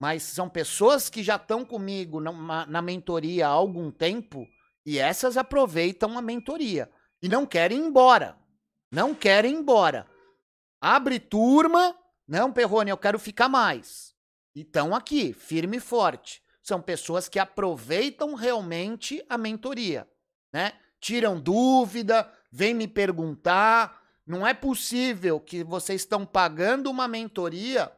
Mas 0.00 0.24
são 0.24 0.48
pessoas 0.48 1.08
que 1.08 1.22
já 1.22 1.36
estão 1.36 1.64
comigo 1.64 2.20
na, 2.20 2.66
na 2.66 2.82
mentoria 2.82 3.46
há 3.46 3.50
algum 3.50 3.92
tempo 3.92 4.44
e 4.84 4.98
essas 4.98 5.36
aproveitam 5.36 6.18
a 6.18 6.22
mentoria 6.22 6.90
e 7.22 7.28
não 7.28 7.46
querem 7.46 7.78
ir 7.78 7.86
embora. 7.86 8.36
Não 8.90 9.14
querem 9.14 9.54
ir 9.54 9.58
embora. 9.58 10.04
Abre 10.80 11.20
turma, 11.20 11.96
não, 12.26 12.52
Perrone, 12.52 12.90
eu 12.90 12.98
quero 12.98 13.20
ficar 13.20 13.48
mais. 13.48 14.16
E 14.52 14.62
estão 14.62 14.96
aqui, 14.96 15.32
firme 15.32 15.76
e 15.76 15.80
forte. 15.80 16.42
São 16.60 16.82
pessoas 16.82 17.28
que 17.28 17.38
aproveitam 17.38 18.34
realmente 18.34 19.24
a 19.28 19.38
mentoria, 19.38 20.08
né? 20.52 20.72
Tiram 21.00 21.40
dúvida, 21.40 22.30
vêm 22.52 22.74
me 22.74 22.86
perguntar. 22.86 24.02
Não 24.26 24.46
é 24.46 24.54
possível 24.54 25.40
que 25.40 25.64
vocês 25.64 26.02
estão 26.02 26.24
pagando 26.24 26.90
uma 26.90 27.08
mentoria 27.08 27.90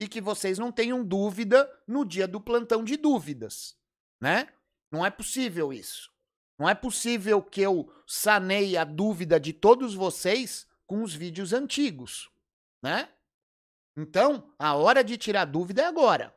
e 0.00 0.08
que 0.08 0.20
vocês 0.20 0.58
não 0.58 0.72
tenham 0.72 1.04
dúvida 1.04 1.70
no 1.86 2.04
dia 2.04 2.26
do 2.26 2.40
plantão 2.40 2.82
de 2.82 2.96
dúvidas, 2.96 3.76
né? 4.20 4.48
Não 4.90 5.04
é 5.04 5.10
possível 5.10 5.72
isso. 5.72 6.10
Não 6.58 6.68
é 6.68 6.74
possível 6.74 7.42
que 7.42 7.60
eu 7.60 7.92
saneie 8.06 8.76
a 8.76 8.84
dúvida 8.84 9.38
de 9.38 9.52
todos 9.52 9.94
vocês 9.94 10.66
com 10.86 11.02
os 11.02 11.14
vídeos 11.14 11.52
antigos, 11.52 12.30
né? 12.82 13.08
Então, 13.96 14.50
a 14.58 14.74
hora 14.74 15.02
de 15.02 15.16
tirar 15.16 15.44
dúvida 15.44 15.82
é 15.82 15.86
agora, 15.86 16.34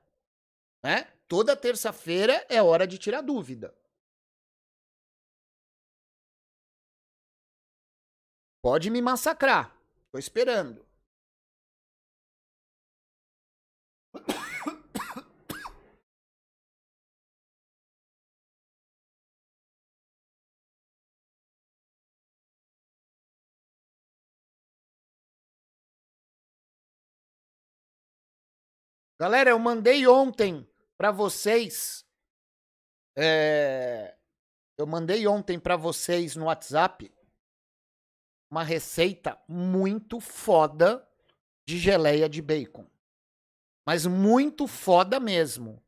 né? 0.83 1.07
Toda 1.27 1.55
terça-feira 1.55 2.45
é 2.49 2.61
hora 2.61 2.87
de 2.87 2.97
tirar 2.97 3.21
dúvida. 3.21 3.73
Pode 8.61 8.89
me 8.89 9.01
massacrar. 9.01 9.73
Tô 10.11 10.17
esperando. 10.19 10.85
Galera, 29.17 29.49
eu 29.49 29.59
mandei 29.59 30.07
ontem 30.07 30.65
para 30.97 31.11
vocês. 31.11 32.05
É, 33.17 34.15
eu 34.77 34.87
mandei 34.87 35.27
ontem 35.27 35.59
para 35.59 35.75
vocês 35.75 36.37
no 36.37 36.45
WhatsApp 36.45 37.18
uma 38.49 38.63
receita 38.63 39.39
muito 39.47 40.19
foda 40.19 41.07
de 41.67 41.77
geleia 41.77 42.27
de 42.27 42.41
bacon. 42.41 42.85
Mas 43.85 44.05
muito 44.05 44.67
foda 44.67 45.19
mesmo. 45.19 45.83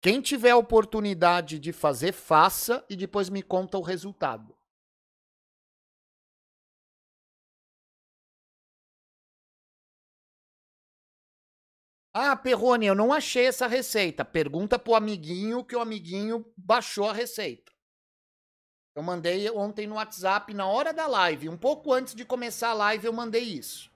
Quem 0.00 0.20
tiver 0.20 0.50
a 0.50 0.56
oportunidade 0.56 1.58
de 1.58 1.72
fazer, 1.72 2.12
faça 2.12 2.84
e 2.88 2.96
depois 2.96 3.28
me 3.28 3.42
conta 3.42 3.78
o 3.78 3.82
resultado. 3.82 4.54
Ah, 12.16 12.36
Perrone, 12.36 12.86
eu 12.86 12.94
não 12.94 13.12
achei 13.12 13.46
essa 13.46 13.66
receita. 13.66 14.24
Pergunta 14.24 14.78
pro 14.78 14.94
amiguinho 14.94 15.64
que 15.64 15.74
o 15.74 15.80
amiguinho 15.80 16.46
baixou 16.56 17.08
a 17.10 17.12
receita. 17.12 17.73
Eu 18.94 19.02
mandei 19.02 19.50
ontem 19.50 19.86
no 19.86 19.96
WhatsApp, 19.96 20.54
na 20.54 20.66
hora 20.66 20.92
da 20.92 21.06
live, 21.06 21.48
um 21.48 21.56
pouco 21.56 21.92
antes 21.92 22.14
de 22.14 22.24
começar 22.24 22.68
a 22.70 22.74
live, 22.74 23.06
eu 23.06 23.12
mandei 23.12 23.42
isso. 23.42 23.90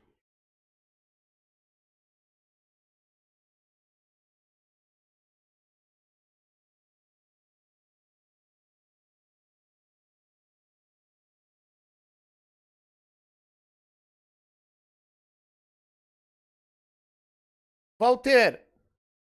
Walter, 17.98 18.60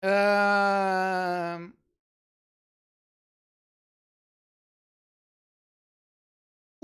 uh, 0.04 1.72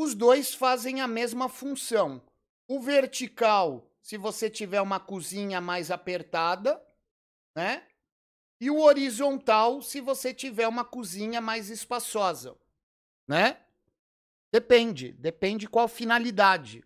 Os 0.01 0.15
dois 0.15 0.55
fazem 0.55 0.99
a 0.99 1.07
mesma 1.07 1.47
função. 1.47 2.19
O 2.67 2.79
vertical, 2.81 3.87
se 4.01 4.17
você 4.17 4.49
tiver 4.49 4.81
uma 4.81 4.99
cozinha 4.99 5.61
mais 5.61 5.91
apertada, 5.91 6.83
né? 7.55 7.87
E 8.59 8.71
o 8.71 8.79
horizontal, 8.79 9.79
se 9.79 10.01
você 10.01 10.33
tiver 10.33 10.67
uma 10.67 10.83
cozinha 10.83 11.39
mais 11.39 11.69
espaçosa, 11.69 12.57
né? 13.27 13.63
Depende, 14.51 15.11
depende 15.13 15.67
qual 15.67 15.87
finalidade. 15.87 16.83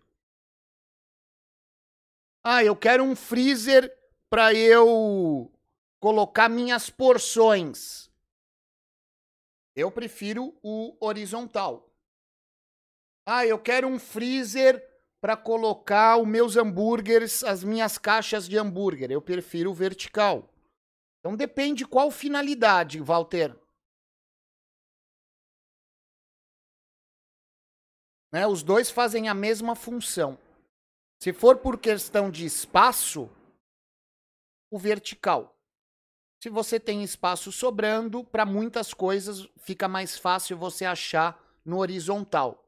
Ah, 2.44 2.62
eu 2.62 2.76
quero 2.76 3.02
um 3.02 3.16
freezer 3.16 3.90
para 4.28 4.52
eu 4.52 5.50
colocar 5.98 6.50
minhas 6.50 6.90
porções. 6.90 8.10
Eu 9.74 9.90
prefiro 9.90 10.54
o 10.62 10.94
horizontal. 11.00 11.95
Ah, 13.28 13.44
eu 13.44 13.58
quero 13.58 13.88
um 13.88 13.98
freezer 13.98 14.80
para 15.20 15.36
colocar 15.36 16.16
os 16.16 16.28
meus 16.28 16.56
hambúrgueres, 16.56 17.42
as 17.42 17.64
minhas 17.64 17.98
caixas 17.98 18.48
de 18.48 18.56
hambúrguer. 18.56 19.10
Eu 19.10 19.20
prefiro 19.20 19.72
o 19.72 19.74
vertical. 19.74 20.48
Então 21.18 21.36
depende 21.36 21.84
qual 21.84 22.08
finalidade, 22.12 23.00
Walter. 23.00 23.58
Né? 28.32 28.46
Os 28.46 28.62
dois 28.62 28.90
fazem 28.90 29.28
a 29.28 29.34
mesma 29.34 29.74
função. 29.74 30.38
Se 31.20 31.32
for 31.32 31.56
por 31.56 31.80
questão 31.80 32.30
de 32.30 32.44
espaço, 32.44 33.28
o 34.70 34.78
vertical. 34.78 35.56
Se 36.40 36.48
você 36.48 36.78
tem 36.78 37.02
espaço 37.02 37.50
sobrando, 37.50 38.22
para 38.22 38.46
muitas 38.46 38.94
coisas 38.94 39.48
fica 39.56 39.88
mais 39.88 40.16
fácil 40.16 40.56
você 40.56 40.84
achar 40.84 41.42
no 41.64 41.78
horizontal. 41.78 42.65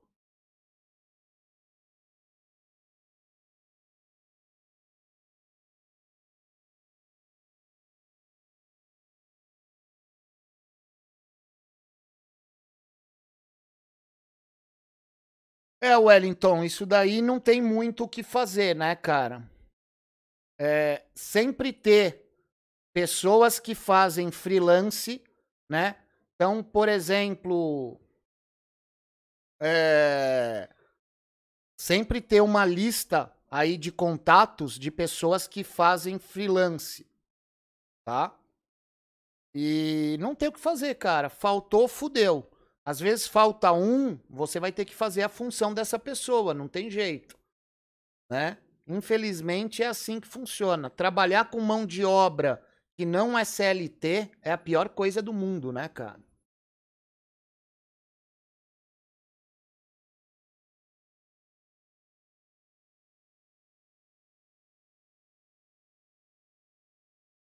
É, 15.81 15.97
Wellington, 15.97 16.65
isso 16.65 16.85
daí 16.85 17.23
não 17.23 17.39
tem 17.39 17.63
muito 17.63 18.05
o 18.05 18.09
que 18.09 18.23
fazer, 18.23 18.75
né, 18.75 18.97
cara? 18.97 19.49
é, 20.59 21.05
sempre 21.15 21.73
ter 21.73 22.27
pessoas 22.93 23.61
que 23.61 23.75
fazem 23.75 24.31
freelance, 24.31 25.23
né? 25.71 25.97
Então, 26.35 26.63
por 26.63 26.89
exemplo, 26.89 28.01
é, 29.61 30.69
sempre 31.79 32.21
ter 32.21 32.41
uma 32.41 32.65
lista 32.65 33.33
aí 33.51 33.79
de 33.79 33.93
contatos 33.93 34.79
de 34.79 34.91
pessoas 34.91 35.47
que 35.47 35.63
fazem 35.63 36.19
freelance, 36.19 37.07
tá? 38.05 38.37
E 39.55 40.17
não 40.21 40.35
tem 40.35 40.49
o 40.49 40.53
que 40.53 40.61
fazer, 40.61 40.95
cara. 40.97 41.29
Faltou, 41.29 41.89
fudeu. 41.89 42.49
Às 42.89 42.99
vezes 42.99 43.27
falta 43.27 43.71
um, 43.71 44.19
você 44.31 44.59
vai 44.59 44.73
ter 44.73 44.87
que 44.87 44.95
fazer 44.95 45.23
a 45.23 45.29
função 45.29 45.75
dessa 45.75 45.99
pessoa, 45.99 46.55
não 46.55 46.67
tem 46.67 46.89
jeito, 46.89 47.39
né? 48.31 48.57
Infelizmente 48.87 49.83
é 49.83 49.89
assim 49.89 50.19
que 50.19 50.27
funciona. 50.27 50.89
Trabalhar 50.89 51.51
com 51.51 51.61
mão 51.61 51.85
de 51.85 52.03
obra 52.03 52.67
que 52.97 53.05
não 53.05 53.39
é 53.39 53.45
CLT 53.45 54.31
é 54.41 54.53
a 54.53 54.57
pior 54.57 54.89
coisa 54.89 55.21
do 55.21 55.35
mundo, 55.35 55.71
né, 55.71 55.87
cara? 55.87 56.19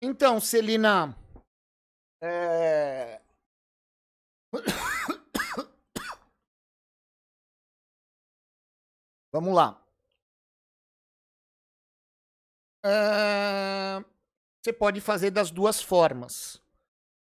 Então, 0.03 0.41
Celina, 0.41 1.17
é... 2.21 3.21
Vamos 9.33 9.55
lá. 9.55 9.85
Você 14.61 14.73
pode 14.73 15.01
fazer 15.01 15.31
das 15.31 15.51
duas 15.51 15.83
formas. 15.83 16.63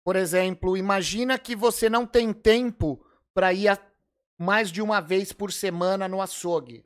Por 0.05 0.17
exemplo, 0.17 0.77
imagina 0.77 1.39
que 1.39 1.57
você 1.57 1.89
não 1.89 2.07
tem 2.07 2.33
tempo 2.33 3.05
para 3.33 3.53
ir 3.55 3.69
mais 4.39 4.71
de 4.71 4.83
uma 4.83 5.01
vez 5.01 5.33
por 5.33 5.51
semana 5.53 6.07
no 6.07 6.21
açougue. 6.21 6.85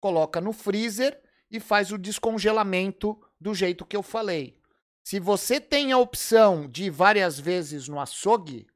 Coloca 0.00 0.40
no 0.40 0.52
freezer 0.52 1.20
e 1.50 1.58
faz 1.58 1.90
o 1.90 1.98
descongelamento 1.98 3.20
do 3.40 3.54
jeito 3.54 3.84
que 3.84 3.96
eu 3.96 4.02
falei. 4.02 4.56
Se 5.02 5.18
você 5.18 5.60
tem 5.60 5.92
a 5.92 5.98
opção 5.98 6.68
de 6.68 6.84
ir 6.84 6.90
várias 6.90 7.40
vezes 7.40 7.88
no 7.88 7.98
açougue 7.98 8.66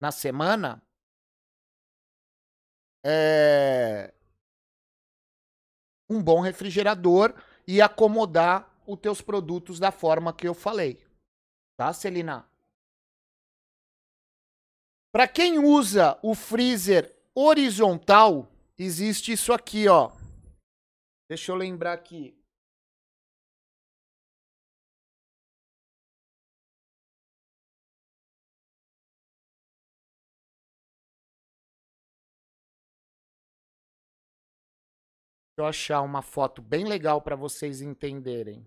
na 0.00 0.12
semana, 0.12 0.82
é 3.04 4.12
um 6.08 6.22
bom 6.22 6.40
refrigerador 6.40 7.34
e 7.66 7.82
acomodar 7.82 8.72
os 8.86 8.98
teus 8.98 9.20
produtos 9.20 9.78
da 9.78 9.90
forma 9.90 10.32
que 10.32 10.48
eu 10.48 10.54
falei. 10.54 11.00
Tá, 11.76 11.92
Celina? 11.92 12.48
Para 15.12 15.26
quem 15.26 15.58
usa 15.58 16.18
o 16.22 16.34
freezer 16.34 17.14
horizontal, 17.34 18.50
existe 18.78 19.32
isso 19.32 19.52
aqui, 19.52 19.88
ó. 19.88 20.12
Deixa 21.28 21.52
eu 21.52 21.56
lembrar 21.56 21.92
aqui. 21.92 22.37
Eu 35.60 35.66
achar 35.66 36.02
uma 36.02 36.22
foto 36.22 36.62
bem 36.62 36.84
legal 36.84 37.20
para 37.22 37.36
vocês 37.36 37.80
entenderem. 37.80 38.66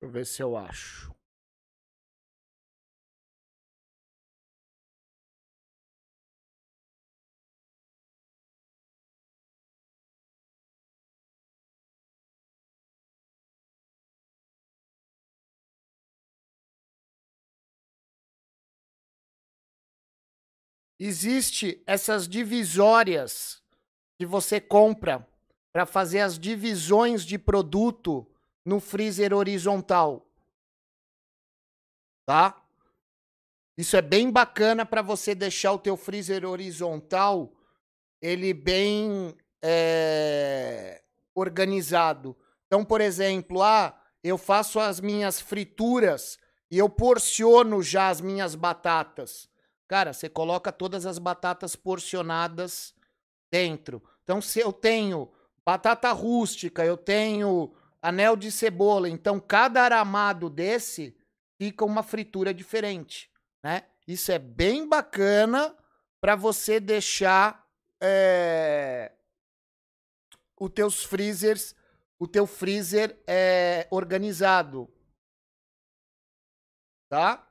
Deixa 0.00 0.02
eu 0.02 0.10
ver 0.10 0.24
se 0.26 0.42
eu 0.42 0.56
acho. 0.56 1.23
Existe 20.98 21.82
essas 21.86 22.28
divisórias 22.28 23.62
que 24.16 24.24
você 24.24 24.60
compra 24.60 25.26
para 25.72 25.84
fazer 25.84 26.20
as 26.20 26.38
divisões 26.38 27.24
de 27.24 27.36
produto 27.38 28.26
no 28.64 28.80
freezer 28.80 29.34
horizontal. 29.34 30.26
Tá? 32.26 32.62
Isso 33.76 33.96
é 33.96 34.02
bem 34.02 34.30
bacana 34.30 34.86
para 34.86 35.02
você 35.02 35.34
deixar 35.34 35.72
o 35.72 35.78
teu 35.78 35.96
freezer 35.96 36.44
horizontal 36.44 37.52
ele 38.24 38.54
bem 38.54 39.36
é, 39.60 41.02
organizado. 41.34 42.34
Então, 42.66 42.82
por 42.82 43.02
exemplo, 43.02 43.62
ah, 43.62 43.94
eu 44.22 44.38
faço 44.38 44.80
as 44.80 44.98
minhas 44.98 45.40
frituras 45.40 46.38
e 46.70 46.78
eu 46.78 46.88
porciono 46.88 47.82
já 47.82 48.08
as 48.08 48.22
minhas 48.22 48.54
batatas. 48.54 49.46
Cara, 49.88 50.12
você 50.12 50.28
coloca 50.28 50.72
todas 50.72 51.06
as 51.06 51.18
batatas 51.18 51.76
porcionadas 51.76 52.94
dentro. 53.50 54.02
Então, 54.22 54.40
se 54.40 54.60
eu 54.60 54.72
tenho 54.72 55.30
batata 55.64 56.10
rústica, 56.12 56.84
eu 56.84 56.96
tenho 56.96 57.74
anel 58.02 58.36
de 58.36 58.50
cebola, 58.50 59.08
então 59.08 59.40
cada 59.40 59.82
aramado 59.82 60.50
desse 60.50 61.16
fica 61.58 61.84
uma 61.84 62.02
fritura 62.02 62.52
diferente, 62.52 63.30
né? 63.62 63.86
Isso 64.06 64.30
é 64.30 64.38
bem 64.38 64.86
bacana 64.86 65.74
para 66.20 66.36
você 66.36 66.78
deixar 66.78 67.66
é, 68.02 69.12
os 70.60 70.70
teus 70.70 71.02
freezers, 71.02 71.74
o 72.18 72.28
teu 72.28 72.46
freezer 72.46 73.18
é, 73.26 73.86
organizado, 73.90 74.92
tá? 77.08 77.43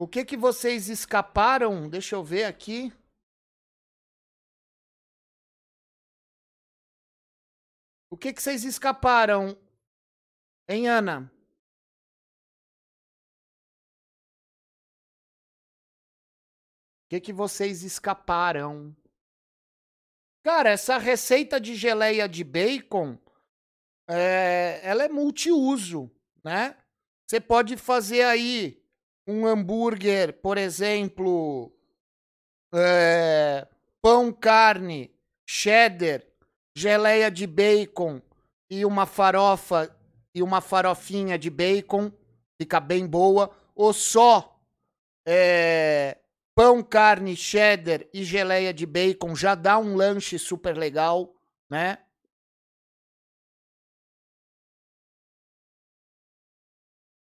O 0.00 0.06
que 0.06 0.24
que 0.24 0.36
vocês 0.36 0.88
escaparam? 0.88 1.90
Deixa 1.90 2.14
eu 2.14 2.22
ver 2.22 2.44
aqui. 2.44 2.92
O 8.08 8.16
que 8.16 8.32
que 8.32 8.40
vocês 8.40 8.64
escaparam? 8.64 9.58
Hein, 10.68 10.88
Ana? 10.88 11.32
O 17.04 17.08
que 17.08 17.20
que 17.20 17.32
vocês 17.32 17.82
escaparam? 17.82 18.96
Cara, 20.44 20.70
essa 20.70 20.96
receita 20.96 21.60
de 21.60 21.74
geleia 21.74 22.28
de 22.28 22.44
bacon, 22.44 23.18
é, 24.08 24.80
ela 24.84 25.02
é 25.02 25.08
multiuso, 25.08 26.08
né? 26.44 26.78
Você 27.26 27.40
pode 27.40 27.76
fazer 27.76 28.22
aí 28.22 28.77
um 29.28 29.46
hambúrguer, 29.46 30.32
por 30.40 30.56
exemplo, 30.56 31.70
é, 32.74 33.68
pão, 34.00 34.32
carne, 34.32 35.14
cheddar, 35.46 36.22
geleia 36.74 37.30
de 37.30 37.46
bacon 37.46 38.22
e 38.70 38.86
uma 38.86 39.04
farofa 39.04 39.94
e 40.34 40.42
uma 40.42 40.62
farofinha 40.62 41.38
de 41.38 41.50
bacon, 41.50 42.10
fica 42.58 42.80
bem 42.80 43.06
boa, 43.06 43.54
ou 43.74 43.92
só 43.92 44.58
é, 45.26 46.16
pão, 46.54 46.82
carne, 46.82 47.36
cheddar 47.36 48.06
e 48.14 48.24
geleia 48.24 48.72
de 48.72 48.86
bacon 48.86 49.36
já 49.36 49.54
dá 49.54 49.78
um 49.78 49.94
lanche 49.94 50.38
super 50.38 50.74
legal, 50.74 51.34
né? 51.70 51.98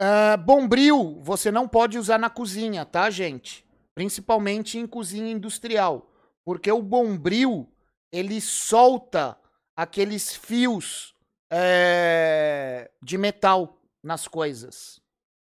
Uh, 0.01 0.37
bombril 0.37 1.19
você 1.21 1.51
não 1.51 1.67
pode 1.67 1.97
usar 1.97 2.17
na 2.17 2.29
cozinha, 2.29 2.85
tá, 2.85 3.09
gente? 3.09 3.65
Principalmente 3.93 4.77
em 4.77 4.87
cozinha 4.87 5.31
industrial. 5.31 6.09
Porque 6.45 6.71
o 6.71 6.81
bombril, 6.81 7.69
ele 8.11 8.39
solta 8.39 9.37
aqueles 9.75 10.35
fios 10.35 11.13
é, 11.51 12.89
de 13.01 13.17
metal 13.17 13.77
nas 14.03 14.27
coisas, 14.27 15.01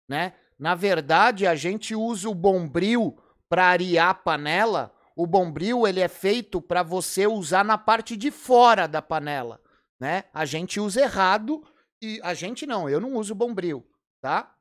né? 0.09 0.33
Na 0.57 0.75
verdade, 0.75 1.47
a 1.47 1.55
gente 1.55 1.95
usa 1.95 2.29
o 2.29 2.35
bombril 2.35 3.17
para 3.49 3.65
arear 3.67 4.09
a 4.09 4.13
panela. 4.13 4.93
O 5.15 5.27
bombril 5.27 5.87
ele 5.87 5.99
é 5.99 6.07
feito 6.07 6.61
para 6.61 6.83
você 6.83 7.27
usar 7.27 7.63
na 7.63 7.77
parte 7.77 8.15
de 8.15 8.31
fora 8.31 8.87
da 8.87 9.01
panela, 9.01 9.59
né? 9.99 10.23
A 10.33 10.45
gente 10.45 10.79
usa 10.79 11.01
errado 11.01 11.63
e 12.01 12.19
a 12.23 12.33
gente 12.33 12.65
não, 12.65 12.89
eu 12.89 12.99
não 12.99 13.13
uso 13.15 13.35
bombril, 13.35 13.85
tá? 14.23 14.55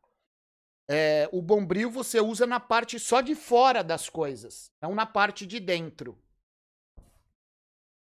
É, 0.90 1.28
o 1.30 1.40
bombril 1.40 1.88
você 1.88 2.20
usa 2.20 2.44
na 2.44 2.58
parte 2.58 2.98
só 2.98 3.20
de 3.20 3.36
fora 3.36 3.84
das 3.84 4.08
coisas, 4.08 4.72
não 4.80 4.92
na 4.92 5.06
parte 5.06 5.46
de 5.46 5.60
dentro. 5.60 6.18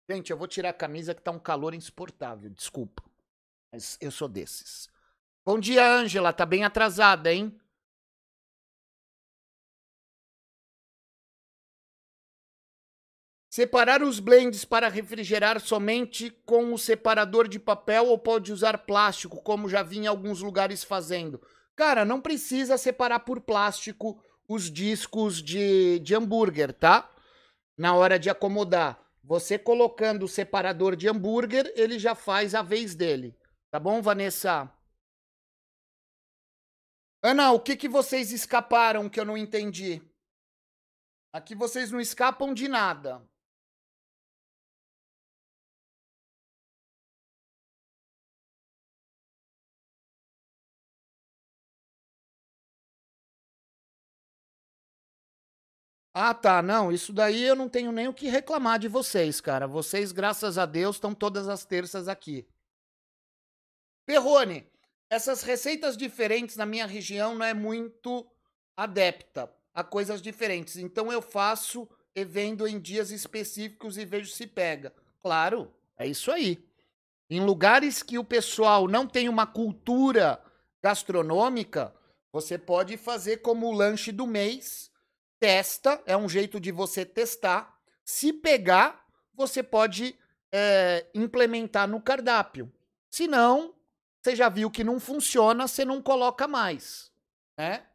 Gente, 0.10 0.32
eu 0.32 0.38
vou 0.38 0.48
tirar 0.48 0.70
a 0.70 0.74
camisa 0.74 1.14
que 1.14 1.22
tá 1.22 1.30
um 1.30 1.38
calor 1.38 1.74
insuportável, 1.74 2.50
desculpa. 2.50 3.04
Mas 3.70 3.98
eu 4.00 4.10
sou 4.10 4.30
desses. 4.30 4.90
Bom 5.46 5.60
dia, 5.60 5.86
Ângela. 5.86 6.32
Tá 6.32 6.46
bem 6.46 6.64
atrasada, 6.64 7.34
hein? 7.34 7.61
Separar 13.52 14.02
os 14.02 14.22
blends 14.22 14.64
para 14.64 14.88
refrigerar 14.88 15.60
somente 15.60 16.32
com 16.46 16.74
o 16.74 16.78
separador 16.78 17.50
de 17.50 17.60
papel 17.60 18.08
ou 18.08 18.18
pode 18.18 18.54
usar 18.54 18.78
plástico, 18.78 19.44
como 19.44 19.68
já 19.68 19.84
vi 19.84 19.98
em 19.98 20.08
alguns 20.08 20.42
lugares 20.42 20.86
fazendo? 20.86 21.46
Cara, 21.76 22.06
não 22.06 22.22
precisa 22.22 22.78
separar 22.78 23.20
por 23.20 23.42
plástico 23.42 24.24
os 24.48 24.72
discos 24.72 25.44
de, 25.44 26.00
de 26.00 26.16
hambúrguer, 26.16 26.72
tá? 26.72 27.14
Na 27.78 27.94
hora 27.94 28.18
de 28.18 28.30
acomodar. 28.30 28.98
Você 29.22 29.60
colocando 29.60 30.24
o 30.24 30.30
separador 30.30 30.96
de 30.96 31.10
hambúrguer, 31.10 31.74
ele 31.76 32.00
já 32.00 32.16
faz 32.16 32.56
a 32.56 32.62
vez 32.62 32.96
dele. 32.96 33.38
Tá 33.70 33.78
bom, 33.78 34.02
Vanessa? 34.02 34.72
Ana, 37.22 37.52
o 37.52 37.60
que, 37.60 37.76
que 37.76 37.90
vocês 37.90 38.32
escaparam 38.32 39.10
que 39.10 39.20
eu 39.20 39.26
não 39.26 39.36
entendi? 39.36 40.02
Aqui 41.34 41.54
vocês 41.54 41.92
não 41.92 42.00
escapam 42.00 42.54
de 42.54 42.70
nada. 42.70 43.30
Ah, 56.14 56.34
tá. 56.34 56.62
Não, 56.62 56.92
isso 56.92 57.14
daí 57.14 57.44
eu 57.44 57.56
não 57.56 57.70
tenho 57.70 57.92
nem 57.92 58.08
o 58.08 58.14
que 58.14 58.28
reclamar 58.28 58.80
de 58.80 58.88
vocês, 58.88 59.40
cara. 59.40 59.68
Vocês, 59.68 60.12
graças 60.12 60.58
a 60.58 60.66
Deus, 60.66 60.98
estão 60.98 61.16
todas 61.16 61.48
as 61.48 61.64
terças 61.66 62.08
aqui. 62.08 62.46
Perrone, 64.06 64.68
essas 65.10 65.42
receitas 65.42 65.96
diferentes 65.96 66.58
na 66.58 66.66
minha 66.66 66.86
região 66.86 67.36
não 67.36 67.46
é 67.46 67.54
muito 67.54 68.30
adepta 68.76 69.50
a 69.74 69.84
coisas 69.84 70.22
diferentes. 70.22 70.76
Então 70.76 71.12
eu 71.12 71.22
faço 71.22 71.88
e 72.14 72.26
vendo 72.26 72.68
em 72.68 72.80
dias 72.80 73.10
específicos 73.10 73.98
e 73.98 74.04
vejo 74.04 74.32
se 74.32 74.46
pega. 74.46 74.94
Claro, 75.22 75.74
é 75.98 76.06
isso 76.06 76.30
aí. 76.30 76.68
Em 77.30 77.40
lugares 77.40 78.04
que 78.04 78.18
o 78.18 78.24
pessoal 78.24 78.86
não 78.88 79.08
tem 79.08 79.30
uma 79.30 79.48
cultura 79.48 80.44
gastronômica, 80.84 81.96
você 82.34 82.58
pode 82.58 82.98
fazer 82.98 83.38
como 83.38 83.68
o 83.68 83.72
lanche 83.72 84.12
do 84.12 84.28
mês 84.28 84.91
testa, 85.42 86.02
é 86.06 86.16
um 86.16 86.30
jeito 86.30 86.60
de 86.60 86.72
você 86.72 87.04
testar. 87.04 87.76
Se 88.06 88.32
pegar, 88.32 89.04
você 89.34 89.64
pode 89.64 90.16
é, 90.54 91.08
implementar 91.16 91.88
no 91.88 92.00
cardápio. 92.00 92.72
Se 93.10 93.28
não, 93.28 93.74
você 94.22 94.36
já 94.36 94.48
viu 94.50 94.70
que 94.70 94.84
não 94.84 95.00
funciona, 95.00 95.68
você 95.68 95.84
não 95.84 96.00
coloca 96.00 96.48
mais, 96.48 97.12
né? 97.58 97.88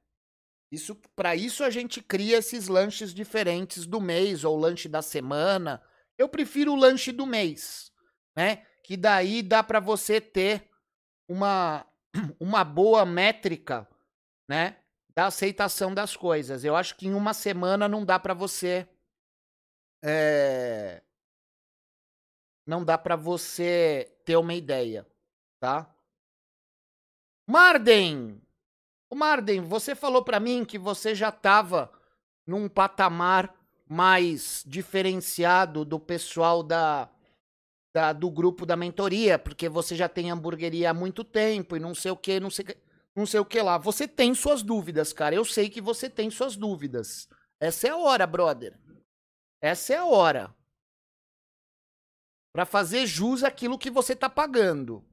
Isso, 0.72 0.96
para 1.14 1.36
isso 1.36 1.62
a 1.62 1.70
gente 1.70 2.02
cria 2.02 2.38
esses 2.38 2.66
lanches 2.66 3.14
diferentes 3.14 3.86
do 3.86 4.00
mês 4.00 4.42
ou 4.42 4.58
lanche 4.58 4.88
da 4.88 5.00
semana. 5.00 5.80
Eu 6.18 6.28
prefiro 6.28 6.72
o 6.72 6.76
lanche 6.76 7.12
do 7.12 7.24
mês, 7.24 7.92
né? 8.36 8.66
Que 8.82 8.96
daí 8.96 9.40
dá 9.40 9.62
para 9.62 9.78
você 9.78 10.20
ter 10.20 10.68
uma 11.28 11.86
uma 12.40 12.64
boa 12.64 13.06
métrica, 13.06 13.88
né? 14.48 14.78
Da 15.16 15.26
aceitação 15.28 15.94
das 15.94 16.14
coisas. 16.14 16.62
Eu 16.62 16.76
acho 16.76 16.94
que 16.94 17.08
em 17.08 17.14
uma 17.14 17.32
semana 17.32 17.88
não 17.88 18.04
dá 18.04 18.18
para 18.18 18.34
você. 18.34 18.86
É, 20.04 21.02
não 22.66 22.84
dá 22.84 22.98
para 22.98 23.16
você 23.16 24.14
ter 24.26 24.36
uma 24.36 24.52
ideia, 24.52 25.06
tá? 25.58 25.90
Marden! 27.48 28.42
Marden, 29.14 29.62
você 29.62 29.94
falou 29.94 30.22
para 30.22 30.38
mim 30.38 30.64
que 30.64 30.78
você 30.78 31.14
já 31.14 31.30
estava 31.30 31.90
num 32.46 32.68
patamar 32.68 33.54
mais 33.88 34.62
diferenciado 34.66 35.84
do 35.84 35.98
pessoal 35.98 36.62
da, 36.62 37.08
da, 37.94 38.12
do 38.12 38.30
grupo 38.30 38.66
da 38.66 38.76
mentoria, 38.76 39.38
porque 39.38 39.68
você 39.68 39.96
já 39.96 40.08
tem 40.08 40.30
hamburgueria 40.30 40.90
há 40.90 40.94
muito 40.94 41.24
tempo 41.24 41.76
e 41.76 41.80
não 41.80 41.94
sei 41.94 42.10
o 42.10 42.16
que, 42.16 42.38
não 42.38 42.50
sei 42.50 42.64
o 42.64 42.66
que 42.66 42.85
não 43.16 43.24
sei 43.24 43.40
o 43.40 43.44
que 43.46 43.60
lá. 43.62 43.78
Você 43.78 44.06
tem 44.06 44.34
suas 44.34 44.62
dúvidas, 44.62 45.12
cara. 45.12 45.34
Eu 45.34 45.44
sei 45.44 45.70
que 45.70 45.80
você 45.80 46.10
tem 46.10 46.30
suas 46.30 46.54
dúvidas. 46.54 47.26
Essa 47.58 47.88
é 47.88 47.90
a 47.90 47.96
hora, 47.96 48.26
brother. 48.26 48.78
Essa 49.60 49.94
é 49.94 49.96
a 49.96 50.04
hora. 50.04 50.54
Para 52.52 52.66
fazer 52.66 53.06
jus 53.06 53.42
àquilo 53.42 53.78
que 53.78 53.90
você 53.90 54.14
tá 54.16 54.28
pagando. 54.28 55.05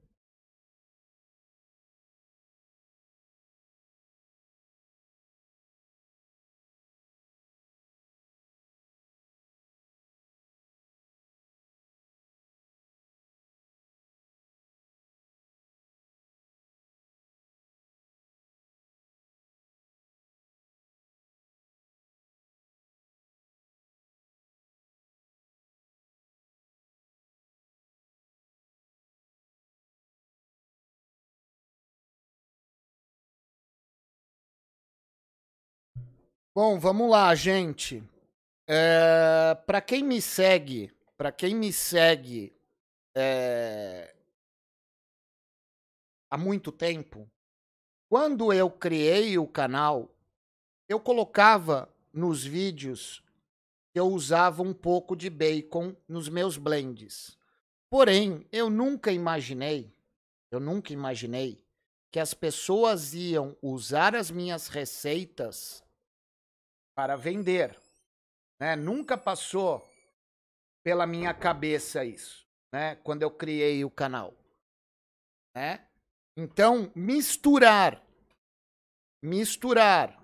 Bom, 36.55 36.77
vamos 36.77 37.09
lá, 37.09 37.33
gente. 37.33 38.03
É, 38.67 39.55
para 39.65 39.81
quem 39.81 40.03
me 40.03 40.21
segue, 40.21 40.93
para 41.17 41.31
quem 41.31 41.55
me 41.55 41.73
segue 41.73 42.55
é, 43.17 44.15
há 46.29 46.37
muito 46.37 46.71
tempo, 46.71 47.27
quando 48.07 48.53
eu 48.53 48.69
criei 48.69 49.35
o 49.35 49.47
canal, 49.47 50.15
eu 50.87 50.99
colocava 50.99 51.91
nos 52.13 52.43
vídeos 52.43 53.23
que 53.91 53.99
eu 53.99 54.05
usava 54.09 54.61
um 54.61 54.75
pouco 54.75 55.15
de 55.15 55.31
bacon 55.31 55.95
nos 56.07 56.29
meus 56.29 56.55
blends. 56.55 57.35
Porém, 57.89 58.47
eu 58.51 58.69
nunca 58.69 59.11
imaginei, 59.11 59.91
eu 60.51 60.59
nunca 60.59 60.93
imaginei 60.93 61.65
que 62.11 62.19
as 62.19 62.35
pessoas 62.35 63.15
iam 63.15 63.57
usar 63.59 64.15
as 64.15 64.29
minhas 64.29 64.67
receitas 64.67 65.82
para 66.95 67.15
vender. 67.15 67.79
Né? 68.59 68.75
Nunca 68.75 69.17
passou 69.17 69.87
pela 70.83 71.07
minha 71.07 71.33
cabeça 71.33 72.03
isso, 72.03 72.45
né? 72.71 72.95
Quando 72.97 73.21
eu 73.21 73.31
criei 73.31 73.83
o 73.85 73.89
canal, 73.89 74.33
né? 75.55 75.87
Então, 76.35 76.91
misturar, 76.95 78.03
misturar 79.21 80.21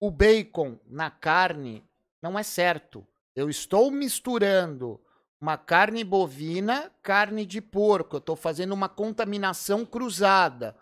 o 0.00 0.10
bacon 0.10 0.78
na 0.86 1.10
carne 1.10 1.84
não 2.22 2.38
é 2.38 2.42
certo. 2.42 3.06
Eu 3.34 3.50
estou 3.50 3.90
misturando 3.90 5.00
uma 5.40 5.58
carne 5.58 6.02
bovina, 6.02 6.90
carne 7.02 7.44
de 7.44 7.60
porco. 7.60 8.16
Eu 8.16 8.20
estou 8.20 8.36
fazendo 8.36 8.72
uma 8.72 8.88
contaminação 8.88 9.84
cruzada. 9.84 10.76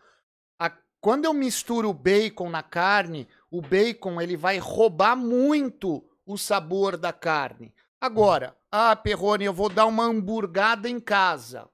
Quando 1.05 1.27
eu 1.27 1.35
misturo 1.35 1.91
o 1.91 1.93
bacon 1.93 2.49
na 2.49 2.63
carne, 2.63 3.29
o 3.51 3.61
bacon 3.61 4.23
ele 4.23 4.39
vai 4.39 4.57
roubar 4.57 5.15
muito 5.15 6.03
o 6.25 6.39
sabor 6.39 6.97
da 6.97 7.13
carne. 7.13 7.75
Agora, 8.01 8.59
ah, 8.73 8.97
Perrone, 8.97 9.45
eu 9.45 9.53
vou 9.53 9.69
dar 9.69 9.85
uma 9.85 10.05
hamburgada 10.05 10.89
em 10.89 10.99
casa. 10.99 11.71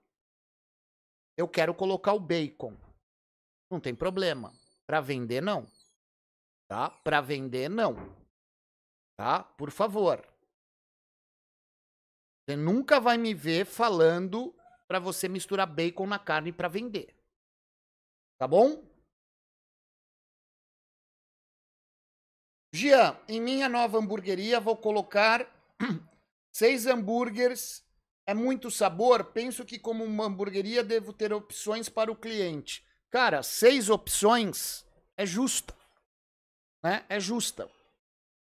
Eu 1.36 1.46
quero 1.46 1.72
colocar 1.72 2.12
o 2.12 2.18
bacon. 2.18 2.76
Não 3.70 3.78
tem 3.78 3.94
problema. 3.94 4.52
Para 4.84 5.00
vender, 5.00 5.40
não. 5.40 5.64
Tá? 6.66 6.90
Para 6.90 7.20
vender, 7.20 7.70
não. 7.70 7.94
Tá? 9.16 9.44
Por 9.44 9.70
favor. 9.70 10.26
Você 12.42 12.56
nunca 12.56 12.98
vai 12.98 13.16
me 13.16 13.32
ver 13.32 13.64
falando 13.64 14.52
para 14.88 14.98
você 14.98 15.28
misturar 15.28 15.68
bacon 15.68 16.08
na 16.08 16.18
carne 16.18 16.52
para 16.52 16.66
vender. 16.66 17.14
Tá 18.36 18.48
bom? 18.48 18.89
Gian, 22.72 23.18
em 23.28 23.40
minha 23.40 23.68
nova 23.68 23.98
hamburgueria 23.98 24.60
vou 24.60 24.76
colocar 24.76 25.46
seis 26.52 26.86
hambúrgueres. 26.86 27.84
É 28.26 28.34
muito 28.34 28.70
sabor. 28.70 29.24
Penso 29.32 29.64
que, 29.64 29.78
como 29.78 30.04
uma 30.04 30.26
hamburgueria, 30.26 30.84
devo 30.84 31.12
ter 31.12 31.32
opções 31.32 31.88
para 31.88 32.12
o 32.12 32.16
cliente. 32.16 32.86
Cara, 33.10 33.42
seis 33.42 33.90
opções 33.90 34.86
é 35.16 35.26
justa. 35.26 35.74
Né? 36.82 37.04
É 37.08 37.18
justa. 37.18 37.68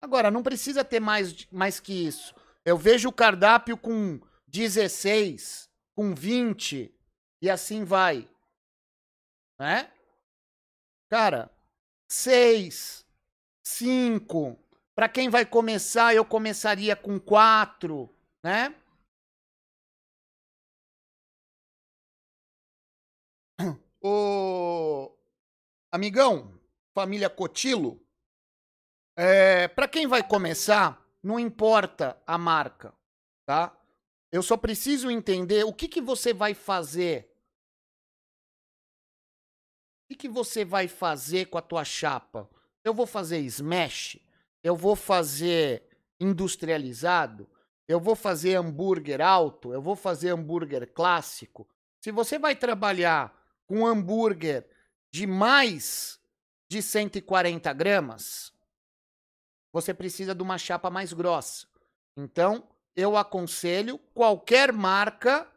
Agora, 0.02 0.30
não 0.30 0.42
precisa 0.42 0.84
ter 0.84 0.98
mais, 0.98 1.46
mais 1.52 1.78
que 1.78 1.92
isso. 1.92 2.34
Eu 2.64 2.76
vejo 2.76 3.08
o 3.08 3.12
cardápio 3.12 3.76
com 3.76 4.20
16, 4.48 5.68
com 5.94 6.14
20 6.14 6.92
e 7.42 7.50
assim 7.50 7.84
vai. 7.84 8.28
Né? 9.58 9.92
Cara, 11.08 11.50
6, 12.08 13.06
5. 13.70 14.58
Para 14.94 15.08
quem 15.08 15.28
vai 15.30 15.46
começar, 15.46 16.14
eu 16.14 16.24
começaria 16.24 16.96
com 16.96 17.18
4, 17.18 18.08
né? 18.42 18.74
O 24.02 25.14
amigão, 25.92 26.58
família 26.94 27.28
Cotilo, 27.28 28.00
é, 29.14 29.68
para 29.68 29.86
quem 29.86 30.06
vai 30.06 30.26
começar, 30.26 31.06
não 31.22 31.38
importa 31.38 32.18
a 32.26 32.38
marca, 32.38 32.94
tá? 33.44 33.76
Eu 34.32 34.42
só 34.42 34.56
preciso 34.56 35.10
entender 35.10 35.64
o 35.64 35.74
que, 35.74 35.86
que 35.86 36.00
você 36.00 36.32
vai 36.32 36.54
fazer. 36.54 37.30
O 40.04 40.08
que, 40.08 40.16
que 40.16 40.28
você 40.28 40.64
vai 40.64 40.88
fazer 40.88 41.46
com 41.50 41.58
a 41.58 41.62
tua 41.62 41.84
chapa? 41.84 42.48
Eu 42.84 42.94
vou 42.94 43.06
fazer 43.06 43.38
smash? 43.40 44.18
Eu 44.62 44.76
vou 44.76 44.96
fazer 44.96 45.82
industrializado? 46.18 47.48
Eu 47.86 47.98
vou 47.98 48.14
fazer 48.14 48.54
hambúrguer 48.54 49.20
alto? 49.20 49.72
Eu 49.72 49.82
vou 49.82 49.96
fazer 49.96 50.30
hambúrguer 50.30 50.92
clássico? 50.92 51.68
Se 52.00 52.10
você 52.10 52.38
vai 52.38 52.56
trabalhar 52.56 53.36
com 53.66 53.86
hambúrguer 53.86 54.68
de 55.12 55.26
mais 55.26 56.20
de 56.68 56.80
140 56.80 57.72
gramas, 57.72 58.52
você 59.72 59.92
precisa 59.92 60.34
de 60.34 60.42
uma 60.42 60.56
chapa 60.56 60.88
mais 60.88 61.12
grossa. 61.12 61.66
Então, 62.16 62.68
eu 62.96 63.16
aconselho 63.16 63.98
qualquer 64.14 64.72
marca 64.72 65.50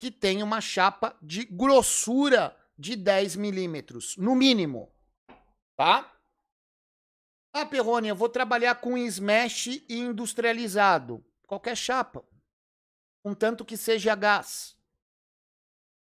que 0.00 0.10
tenha 0.10 0.44
uma 0.44 0.60
chapa 0.60 1.16
de 1.20 1.44
grossura 1.44 2.56
de 2.78 2.94
10 2.94 3.36
milímetros, 3.36 4.16
no 4.16 4.34
mínimo. 4.34 4.92
Tá? 5.78 6.12
Ah, 7.52 7.64
Perrone, 7.64 8.08
eu 8.08 8.16
vou 8.16 8.28
trabalhar 8.28 8.80
com 8.80 8.98
smash 8.98 9.68
e 9.88 10.00
industrializado. 10.00 11.24
Qualquer 11.46 11.76
chapa. 11.76 12.26
Contanto 13.22 13.64
que 13.64 13.76
seja 13.76 14.16
gás. 14.16 14.76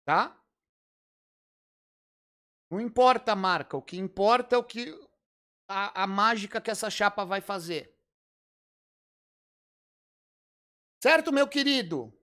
Tá? 0.04 0.38
Não 2.70 2.82
importa 2.82 3.32
a 3.32 3.36
marca, 3.36 3.78
o 3.78 3.82
que 3.82 3.98
importa 3.98 4.56
é 4.56 4.60
o 4.60 4.64
que 4.64 4.92
a, 5.70 6.04
a 6.04 6.08
mágica 6.08 6.60
que 6.60 6.70
essa 6.70 6.90
chapa 6.90 7.24
vai 7.24 7.40
fazer. 7.40 7.98
Certo, 11.02 11.32
meu 11.32 11.48
querido? 11.48 12.14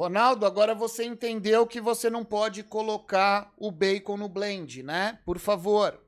Ronaldo, 0.00 0.46
agora 0.46 0.74
você 0.74 1.04
entendeu 1.04 1.66
que 1.66 1.78
você 1.78 2.08
não 2.08 2.24
pode 2.24 2.64
colocar 2.64 3.52
o 3.58 3.70
bacon 3.70 4.16
no 4.16 4.30
blend, 4.30 4.82
né? 4.82 5.20
Por 5.26 5.38
favor. 5.38 6.02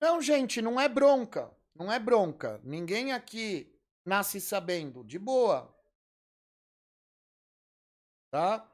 Não, 0.00 0.22
gente, 0.22 0.62
não 0.62 0.80
é 0.80 0.88
bronca. 0.88 1.54
Não 1.74 1.92
é 1.92 1.98
bronca. 1.98 2.58
Ninguém 2.64 3.12
aqui 3.12 3.78
nasce 4.06 4.40
sabendo. 4.40 5.04
De 5.04 5.18
boa. 5.18 5.70
Tá? 8.30 8.73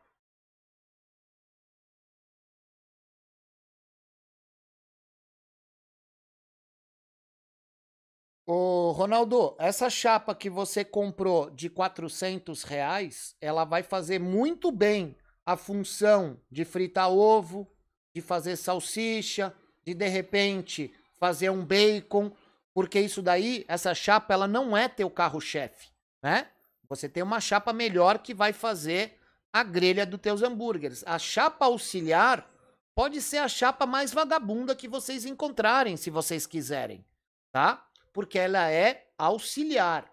Ô, 8.52 8.90
Ronaldo, 8.90 9.54
essa 9.60 9.88
chapa 9.88 10.34
que 10.34 10.50
você 10.50 10.84
comprou 10.84 11.50
de 11.50 11.70
400 11.70 12.64
reais, 12.64 13.36
ela 13.40 13.64
vai 13.64 13.84
fazer 13.84 14.18
muito 14.18 14.72
bem 14.72 15.16
a 15.46 15.56
função 15.56 16.36
de 16.50 16.64
fritar 16.64 17.12
ovo, 17.12 17.70
de 18.12 18.20
fazer 18.20 18.56
salsicha, 18.56 19.54
de 19.84 19.94
de 19.94 20.08
repente 20.08 20.92
fazer 21.16 21.48
um 21.48 21.64
bacon, 21.64 22.32
porque 22.74 22.98
isso 22.98 23.22
daí, 23.22 23.64
essa 23.68 23.94
chapa, 23.94 24.34
ela 24.34 24.48
não 24.48 24.76
é 24.76 24.88
teu 24.88 25.08
carro-chefe, 25.08 25.86
né? 26.20 26.48
Você 26.88 27.08
tem 27.08 27.22
uma 27.22 27.40
chapa 27.40 27.72
melhor 27.72 28.18
que 28.18 28.34
vai 28.34 28.52
fazer 28.52 29.16
a 29.52 29.62
grelha 29.62 30.04
dos 30.04 30.20
teus 30.20 30.42
hambúrgueres. 30.42 31.04
A 31.06 31.20
chapa 31.20 31.66
auxiliar 31.66 32.50
pode 32.96 33.22
ser 33.22 33.38
a 33.38 33.46
chapa 33.46 33.86
mais 33.86 34.12
vagabunda 34.12 34.74
que 34.74 34.88
vocês 34.88 35.24
encontrarem, 35.24 35.96
se 35.96 36.10
vocês 36.10 36.48
quiserem, 36.48 37.06
tá? 37.52 37.86
Porque 38.12 38.38
ela 38.38 38.70
é 38.70 39.08
auxiliar, 39.16 40.10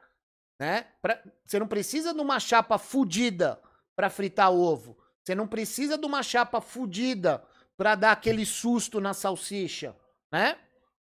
né? 0.60 0.88
Pra, 1.02 1.22
você 1.45 1.60
não 1.60 1.68
precisa 1.68 2.14
de 2.14 2.19
uma 2.19 2.40
chapa 2.40 2.78
fudida 2.78 3.61
para 3.95 4.10
fritar 4.10 4.52
ovo. 4.52 4.98
Você 5.24 5.36
não 5.36 5.48
precisa 5.48 5.98
de 5.98 6.06
uma 6.06 6.24
chapa 6.24 6.61
fudida 6.61 7.44
para 7.76 7.95
dar 7.95 8.11
aquele 8.11 8.45
susto 8.45 8.99
na 8.99 9.14
salsicha, 9.14 9.95
né? 10.32 10.57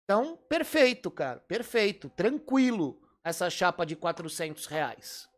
Então, 0.04 0.36
perfeito, 0.48 1.10
cara. 1.10 1.40
Perfeito. 1.40 2.10
Tranquilo 2.10 3.00
essa 3.22 3.48
chapa 3.48 3.86
de 3.86 3.96
400 3.96 4.66
reais. 4.66 5.28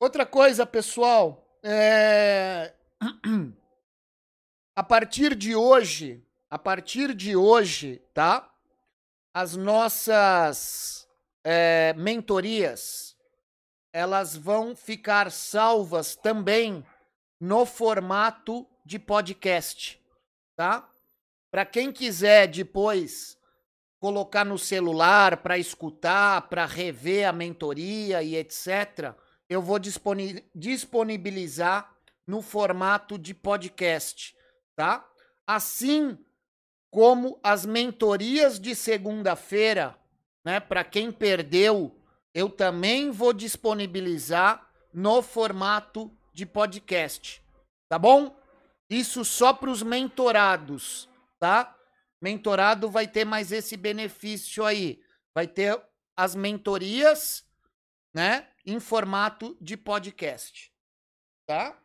Outra 0.00 0.26
coisa, 0.26 0.66
pessoal, 0.66 1.58
é... 1.62 2.74
a 4.74 4.82
partir 4.82 5.34
de 5.34 5.54
hoje, 5.54 6.26
a 6.48 6.58
partir 6.58 7.12
de 7.14 7.36
hoje, 7.36 8.00
tá? 8.14 8.50
As 9.34 9.54
nossas 9.56 11.06
é, 11.44 11.94
mentorias, 11.96 13.14
elas 13.92 14.34
vão 14.36 14.74
ficar 14.74 15.30
salvas 15.30 16.16
também 16.16 16.84
no 17.38 17.66
formato 17.66 18.66
de 18.84 18.98
podcast, 18.98 20.00
tá? 20.56 20.88
Para 21.50 21.66
quem 21.66 21.92
quiser 21.92 22.46
depois 22.46 23.36
colocar 24.00 24.44
no 24.44 24.58
celular 24.58 25.36
para 25.38 25.58
escutar, 25.58 26.48
para 26.48 26.64
rever 26.64 27.28
a 27.28 27.32
mentoria 27.32 28.22
e 28.22 28.36
etc, 28.36 29.12
eu 29.48 29.60
vou 29.60 29.78
disponibilizar 29.78 31.92
no 32.26 32.40
formato 32.40 33.18
de 33.18 33.34
podcast, 33.34 34.34
tá? 34.76 35.08
Assim 35.46 36.18
como 36.90 37.40
as 37.42 37.64
mentorias 37.64 38.60
de 38.60 38.74
segunda-feira, 38.74 39.98
né, 40.44 40.60
para 40.60 40.84
quem 40.84 41.10
perdeu, 41.10 41.98
eu 42.34 42.48
também 42.48 43.10
vou 43.10 43.32
disponibilizar 43.32 44.70
no 44.92 45.22
formato 45.22 46.10
de 46.34 46.44
podcast, 46.44 47.42
tá 47.88 47.98
bom? 47.98 48.36
Isso 48.90 49.24
só 49.24 49.54
para 49.54 49.70
os 49.70 49.82
mentorados, 49.82 51.08
tá? 51.38 51.74
Mentorado 52.20 52.90
vai 52.90 53.08
ter 53.08 53.24
mais 53.24 53.50
esse 53.50 53.76
benefício 53.76 54.64
aí. 54.64 55.02
Vai 55.34 55.46
ter 55.46 55.82
as 56.16 56.34
mentorias, 56.34 57.44
né, 58.14 58.48
em 58.66 58.78
formato 58.78 59.56
de 59.60 59.76
podcast, 59.76 60.70
tá? 61.46 61.81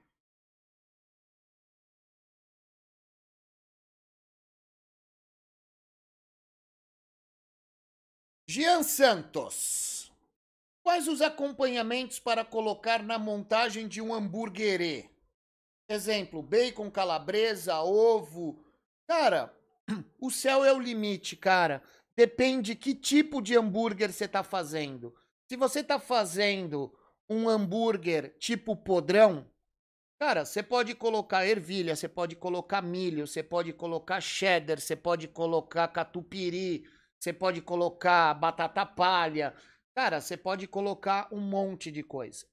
Jean 8.50 8.82
Santos. 8.82 10.10
Quais 10.82 11.10
os 11.10 11.22
acompanhamentos 11.22 12.18
para 12.18 12.46
colocar 12.46 13.04
na 13.04 13.20
montagem 13.20 13.90
de 13.90 14.02
um 14.02 14.14
hambúrguer? 14.14 15.10
Exemplo, 15.90 16.42
bacon, 16.42 16.90
calabresa, 16.90 17.82
ovo. 17.82 18.66
Cara, 19.06 19.54
o 20.18 20.32
céu 20.32 20.64
é 20.64 20.72
o 20.72 20.80
limite, 20.80 21.36
cara. 21.36 21.84
depende 22.16 22.74
que 22.74 22.96
tipo 22.96 23.42
de 23.42 23.58
hambúrguer 23.58 24.14
você 24.14 24.24
está 24.24 24.42
fazendo. 24.44 25.14
Se 25.52 25.58
você 25.58 25.82
está 25.82 26.00
fazendo 26.00 26.98
um 27.30 27.50
hambúrguer 27.50 28.34
tipo 28.40 28.78
podrão, 28.78 29.46
cara, 30.22 30.46
você 30.46 30.64
pode 30.64 30.96
colocar 30.96 31.46
ervilha, 31.46 31.98
você 31.98 32.08
pode 32.08 32.38
colocar 32.38 32.82
milho, 32.82 33.28
você 33.28 33.44
pode 33.44 33.74
colocar 33.74 34.22
cheddar, 34.22 34.80
você 34.80 34.96
pode 34.96 35.28
colocar 35.28 35.90
catupiry, 35.90 36.86
você 37.20 37.34
pode 37.34 37.62
colocar 37.62 38.34
batata 38.34 38.86
palha. 38.86 39.56
Cara, 39.96 40.22
você 40.22 40.38
pode 40.38 40.68
colocar 40.68 41.28
um 41.32 41.40
monte 41.40 41.92
de 41.92 42.04
coisa. 42.04 42.46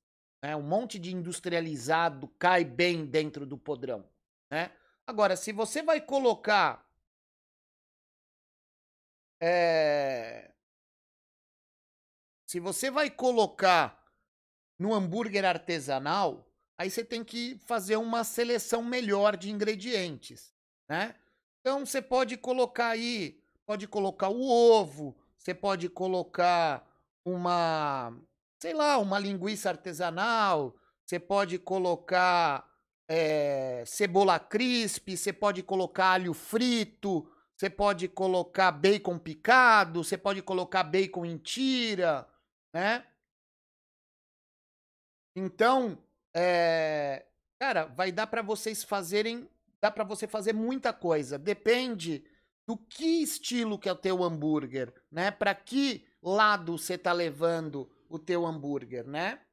Né? 0.43 0.57
Um 0.57 0.63
monte 0.63 0.99
de 0.99 1.15
industrializado 1.15 2.29
cai 2.39 2.65
bem 2.65 3.05
dentro 3.05 3.45
do 3.45 3.59
podrão. 3.59 4.09
Né? 4.51 4.71
Agora, 5.07 5.37
se 5.37 5.53
você 5.53 5.83
vai 5.83 6.01
colocar. 6.01 6.85
É, 9.41 10.55
se 12.55 12.61
você 12.61 12.91
vai 12.91 13.11
colocar 13.11 14.01
no 14.79 14.95
hambúrguer 14.95 15.45
artesanal, 15.45 16.49
aí 16.79 16.89
você 16.89 17.05
tem 17.05 17.25
que 17.25 17.59
fazer 17.67 17.97
uma 17.97 18.23
seleção 18.23 18.81
melhor 18.81 19.37
de 19.37 19.51
ingredientes, 19.51 20.55
né? 20.89 21.17
Então 21.61 21.85
você 21.85 22.01
pode 22.01 22.37
colocar 22.37 22.91
aí, 22.91 23.43
pode 23.67 23.87
colocar 23.89 24.29
o 24.29 24.43
ovo, 24.43 25.17
você 25.39 25.55
pode 25.55 25.89
colocar 25.89 26.87
uma, 27.25 28.15
sei 28.61 28.75
lá, 28.75 28.99
uma 28.99 29.19
linguiça 29.19 29.71
artesanal, 29.71 30.75
você 31.05 31.19
pode 31.19 31.59
colocar 31.59 32.69
é, 33.09 33.85
cebola 33.87 34.39
crisp, 34.39 35.17
você 35.17 35.33
pode 35.33 35.63
colocar 35.63 36.13
alho 36.13 36.35
frito, 36.35 37.31
você 37.57 37.71
pode 37.71 38.09
colocar 38.09 38.71
bacon 38.73 39.19
picado, 39.19 40.03
você 40.03 40.19
pode 40.19 40.43
colocar 40.43 40.83
bacon 40.83 41.25
em 41.25 41.39
tira, 41.39 42.29
né? 42.73 43.07
Então, 45.37 45.99
é, 46.35 47.27
cara, 47.59 47.87
vai 47.87 48.13
dar 48.13 48.27
para 48.27 48.43
vocês 48.43 48.85
fazerem, 48.85 49.49
dá 49.81 49.91
para 49.91 50.05
você 50.05 50.27
fazer 50.27 50.53
muita 50.53 50.93
coisa. 50.93 51.39
Depende 51.39 52.25
do 52.67 52.77
que 52.77 53.23
estilo 53.23 53.79
que 53.79 53.89
é 53.89 53.93
o 53.93 53.97
teu 53.97 54.23
hambúrguer, 54.23 54.93
né? 55.11 55.31
Para 55.31 55.55
que 55.55 56.07
lado 56.23 56.79
você 56.79 56.97
tá 56.97 57.13
levando 57.13 57.91
o 58.09 58.19
teu 58.19 58.47
hambúrguer, 58.47 59.07
né? 59.07 59.45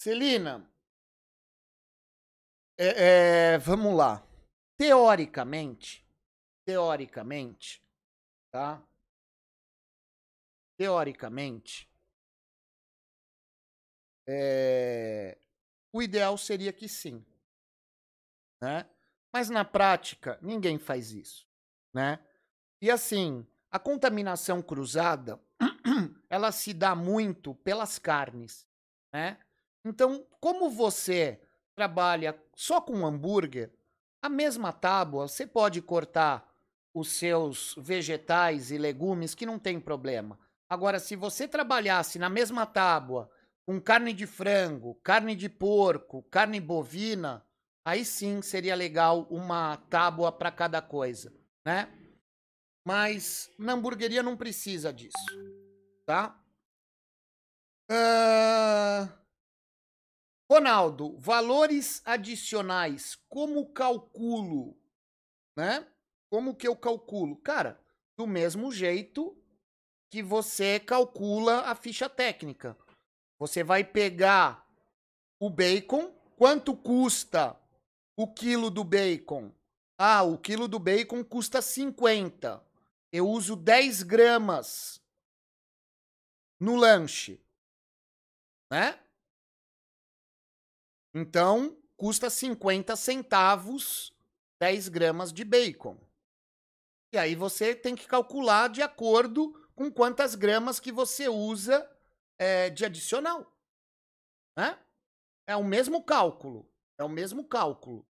Celina, 0.00 0.68
é, 2.78 3.54
é, 3.54 3.58
vamos 3.58 3.94
lá. 3.96 4.24
Teoricamente, 4.76 6.06
teoricamente, 6.64 7.82
tá? 8.52 8.80
Teoricamente, 10.76 11.90
é, 14.28 15.36
o 15.92 16.02
ideal 16.02 16.36
seria 16.36 16.72
que 16.72 16.88
sim, 16.88 17.24
né? 18.60 18.86
Mas 19.32 19.50
na 19.50 19.64
prática, 19.64 20.38
ninguém 20.42 20.78
faz 20.78 21.12
isso, 21.12 21.46
né? 21.92 22.18
E 22.80 22.90
assim, 22.90 23.46
a 23.70 23.78
contaminação 23.78 24.62
cruzada, 24.62 25.40
ela 26.30 26.52
se 26.52 26.72
dá 26.72 26.94
muito 26.94 27.54
pelas 27.56 27.98
carnes, 27.98 28.66
né? 29.12 29.38
Então, 29.84 30.26
como 30.40 30.70
você 30.70 31.40
trabalha 31.74 32.38
só 32.54 32.80
com 32.80 33.06
hambúrguer, 33.06 33.72
a 34.20 34.28
mesma 34.28 34.72
tábua, 34.72 35.28
você 35.28 35.46
pode 35.46 35.80
cortar 35.80 36.52
os 36.92 37.12
seus 37.12 37.74
vegetais 37.78 38.70
e 38.70 38.78
legumes 38.78 39.34
que 39.34 39.46
não 39.46 39.58
tem 39.58 39.78
problema. 39.78 40.38
Agora, 40.68 40.98
se 40.98 41.14
você 41.14 41.46
trabalhasse 41.46 42.18
na 42.18 42.28
mesma 42.28 42.66
tábua 42.66 43.30
com 43.68 43.78
carne 43.78 44.14
de 44.14 44.26
frango, 44.26 44.94
carne 45.02 45.36
de 45.36 45.46
porco, 45.46 46.22
carne 46.30 46.58
bovina, 46.58 47.46
aí 47.84 48.02
sim 48.02 48.40
seria 48.40 48.74
legal 48.74 49.24
uma 49.24 49.76
tábua 49.76 50.32
para 50.32 50.50
cada 50.50 50.80
coisa, 50.80 51.38
né? 51.66 51.86
Mas 52.82 53.52
na 53.58 53.74
hamburgueria 53.74 54.22
não 54.22 54.38
precisa 54.38 54.90
disso, 54.90 55.12
tá? 56.06 56.42
Uh... 57.90 59.12
Ronaldo, 60.50 61.18
valores 61.18 62.00
adicionais, 62.06 63.16
como 63.28 63.70
calculo, 63.74 64.80
né? 65.54 65.86
Como 66.30 66.56
que 66.56 66.66
eu 66.66 66.74
calculo? 66.74 67.36
Cara, 67.36 67.78
do 68.16 68.26
mesmo 68.26 68.72
jeito 68.72 69.36
que 70.10 70.22
você 70.22 70.80
calcula 70.80 71.66
a 71.66 71.74
ficha 71.74 72.08
técnica. 72.08 72.74
Você 73.38 73.62
vai 73.62 73.84
pegar 73.84 74.66
o 75.38 75.48
bacon, 75.48 76.12
quanto 76.36 76.76
custa 76.76 77.56
o 78.16 78.26
quilo 78.26 78.70
do 78.70 78.82
bacon? 78.82 79.52
Ah, 79.96 80.22
o 80.22 80.36
quilo 80.36 80.66
do 80.66 80.78
bacon 80.78 81.24
custa 81.24 81.62
50. 81.62 82.64
Eu 83.12 83.28
uso 83.28 83.54
10 83.54 84.02
gramas 84.02 85.00
no 86.60 86.76
lanche, 86.76 87.40
né? 88.70 88.98
Então, 91.14 91.76
custa 91.96 92.28
50 92.28 92.96
centavos 92.96 94.12
10 94.60 94.88
gramas 94.88 95.32
de 95.32 95.44
bacon. 95.44 95.96
E 97.12 97.18
aí 97.18 97.34
você 97.34 97.74
tem 97.74 97.94
que 97.96 98.06
calcular 98.06 98.68
de 98.68 98.82
acordo 98.82 99.52
com 99.74 99.90
quantas 99.90 100.34
gramas 100.34 100.78
que 100.78 100.92
você 100.92 101.28
usa 101.28 101.88
é, 102.38 102.70
de 102.70 102.84
adicional. 102.84 103.52
Né? 104.56 104.78
É 105.46 105.56
o 105.56 105.64
mesmo 105.64 106.02
cálculo. 106.02 106.70
É 106.98 107.04
o 107.04 107.08
mesmo 107.08 107.46
cálculo. 107.46 108.06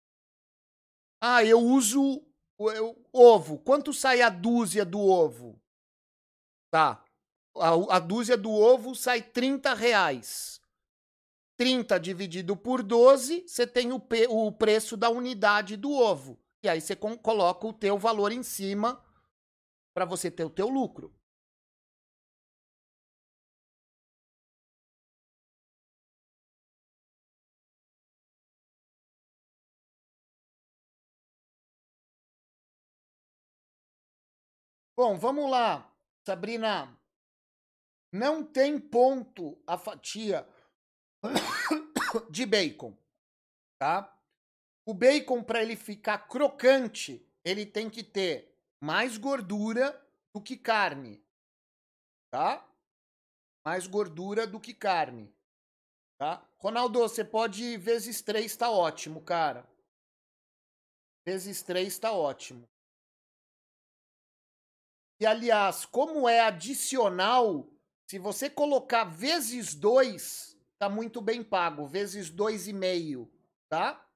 Ah, 1.20 1.44
eu 1.44 1.60
uso 1.60 2.24
eu, 2.58 2.96
ovo. 3.12 3.58
Quanto 3.58 3.92
sai 3.92 4.22
a 4.22 4.28
dúzia 4.28 4.84
do 4.84 5.00
ovo? 5.00 5.60
Tá. 6.70 7.04
A, 7.56 7.96
a 7.96 7.98
dúzia 7.98 8.36
do 8.36 8.50
ovo 8.50 8.94
sai 8.94 9.22
30 9.22 9.74
reais. 9.74 10.60
30 11.56 11.98
dividido 11.98 12.54
por 12.54 12.82
12, 12.82 13.44
você 13.46 13.66
tem 13.66 13.90
o, 13.90 14.02
o 14.28 14.52
preço 14.52 14.96
da 14.96 15.08
unidade 15.08 15.76
do 15.76 15.90
ovo. 15.90 16.38
E 16.62 16.68
aí 16.68 16.80
você 16.80 16.94
coloca 16.94 17.66
o 17.66 17.72
teu 17.72 17.98
valor 17.98 18.30
em 18.30 18.42
cima 18.42 19.02
para 19.94 20.04
você 20.04 20.30
ter 20.30 20.44
o 20.44 20.50
teu 20.50 20.68
lucro. 20.68 21.14
Bom, 34.96 35.18
vamos 35.18 35.50
lá, 35.50 35.94
Sabrina. 36.24 36.98
Não 38.10 38.42
tem 38.42 38.80
ponto 38.80 39.62
a 39.66 39.76
fatia 39.76 40.48
de 42.30 42.46
bacon, 42.46 42.96
tá? 43.78 44.18
O 44.86 44.94
bacon 44.94 45.44
para 45.44 45.60
ele 45.60 45.76
ficar 45.76 46.26
crocante, 46.26 47.30
ele 47.44 47.66
tem 47.66 47.90
que 47.90 48.02
ter 48.02 48.58
mais 48.80 49.18
gordura 49.18 49.92
do 50.34 50.40
que 50.40 50.56
carne, 50.56 51.22
tá? 52.30 52.66
Mais 53.66 53.86
gordura 53.86 54.46
do 54.46 54.58
que 54.58 54.72
carne, 54.72 55.30
tá? 56.16 56.42
Ronaldo, 56.56 57.00
você 57.00 57.22
pode 57.22 57.76
vezes 57.76 58.22
3 58.22 58.56
tá 58.56 58.70
ótimo, 58.70 59.20
cara. 59.20 59.68
Vezes 61.26 61.62
3 61.62 61.98
tá 61.98 62.12
ótimo. 62.12 62.66
E 65.18 65.24
aliás, 65.26 65.84
como 65.86 66.28
é 66.28 66.40
adicional, 66.40 67.68
se 68.06 68.18
você 68.18 68.50
colocar 68.50 69.04
vezes 69.04 69.74
2, 69.74 70.56
tá 70.78 70.88
muito 70.88 71.20
bem 71.20 71.42
pago, 71.42 71.86
vezes 71.86 72.28
dois 72.30 72.68
e 72.68 72.72
meio, 72.72 73.30
tá? 73.68 74.06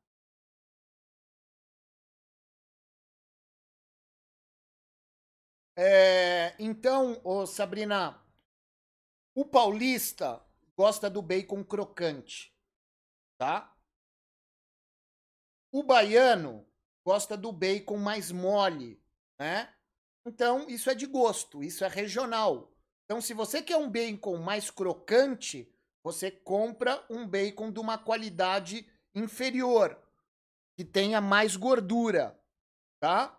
É, 5.76 6.54
então, 6.58 7.20
ô 7.24 7.46
Sabrina, 7.46 8.20
o 9.34 9.44
paulista 9.44 10.40
gosta 10.76 11.10
do 11.10 11.20
bacon 11.22 11.64
crocante, 11.64 12.54
tá? 13.38 13.76
O 15.72 15.82
baiano 15.82 16.64
gosta 17.04 17.36
do 17.36 17.50
bacon 17.52 17.96
mais 17.96 18.30
mole, 18.30 19.02
né? 19.38 19.72
Então, 20.26 20.68
isso 20.68 20.90
é 20.90 20.94
de 20.94 21.06
gosto, 21.06 21.62
isso 21.62 21.84
é 21.84 21.88
regional. 21.88 22.70
Então, 23.04 23.20
se 23.20 23.34
você 23.34 23.62
quer 23.62 23.76
um 23.76 23.90
bacon 23.90 24.36
mais 24.38 24.70
crocante, 24.70 25.72
você 26.02 26.30
compra 26.30 27.04
um 27.10 27.26
bacon 27.26 27.70
de 27.72 27.80
uma 27.80 27.98
qualidade 27.98 28.86
inferior, 29.14 29.98
que 30.76 30.84
tenha 30.84 31.20
mais 31.20 31.56
gordura, 31.56 32.38
tá? 33.00 33.36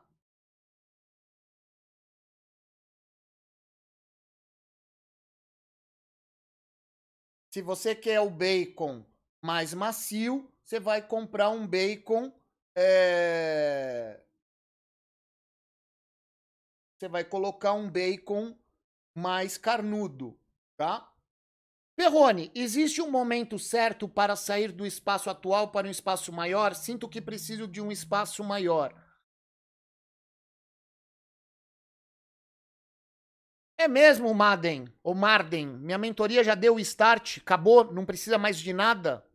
Se 7.54 7.62
você 7.62 7.94
quer 7.94 8.20
o 8.22 8.30
bacon 8.30 9.06
mais 9.44 9.74
macio, 9.74 10.50
você 10.64 10.80
vai 10.80 11.06
comprar 11.06 11.50
um 11.50 11.68
bacon. 11.68 12.32
É... 12.76 14.22
Você 17.02 17.08
vai 17.08 17.24
colocar 17.24 17.74
um 17.74 17.90
bacon 17.90 18.56
mais 19.16 19.58
carnudo, 19.58 20.38
tá? 20.78 21.12
Perrone, 21.96 22.52
existe 22.54 23.02
um 23.02 23.10
momento 23.10 23.58
certo 23.58 24.08
para 24.08 24.36
sair 24.36 24.72
do 24.72 24.86
espaço 24.86 25.28
atual 25.28 25.72
para 25.72 25.88
um 25.88 25.90
espaço 25.90 26.32
maior? 26.32 26.76
Sinto 26.76 27.10
que 27.10 27.20
preciso 27.20 27.68
de 27.68 27.82
um 27.82 27.92
espaço 27.92 28.44
maior. 28.44 28.94
É 33.80 33.88
mesmo, 33.88 34.32
Madden, 34.32 34.86
ou 35.02 35.16
Marden, 35.16 35.70
minha 35.70 35.98
mentoria 35.98 36.44
já 36.44 36.54
deu 36.54 36.76
o 36.76 36.80
start, 36.80 37.40
acabou, 37.40 37.92
não 37.92 38.06
precisa 38.06 38.38
mais 38.38 38.60
de 38.60 38.74
nada. 38.74 39.26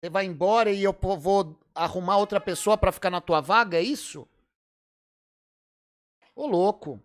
Você 0.00 0.08
vai 0.08 0.24
embora 0.24 0.70
e 0.70 0.82
eu 0.82 0.96
vou 1.18 1.60
arrumar 1.74 2.16
outra 2.16 2.40
pessoa 2.40 2.78
para 2.78 2.90
ficar 2.90 3.10
na 3.10 3.20
tua 3.20 3.42
vaga, 3.42 3.76
é 3.76 3.82
isso? 3.82 4.26
Ô 6.36 6.46
louco. 6.46 7.02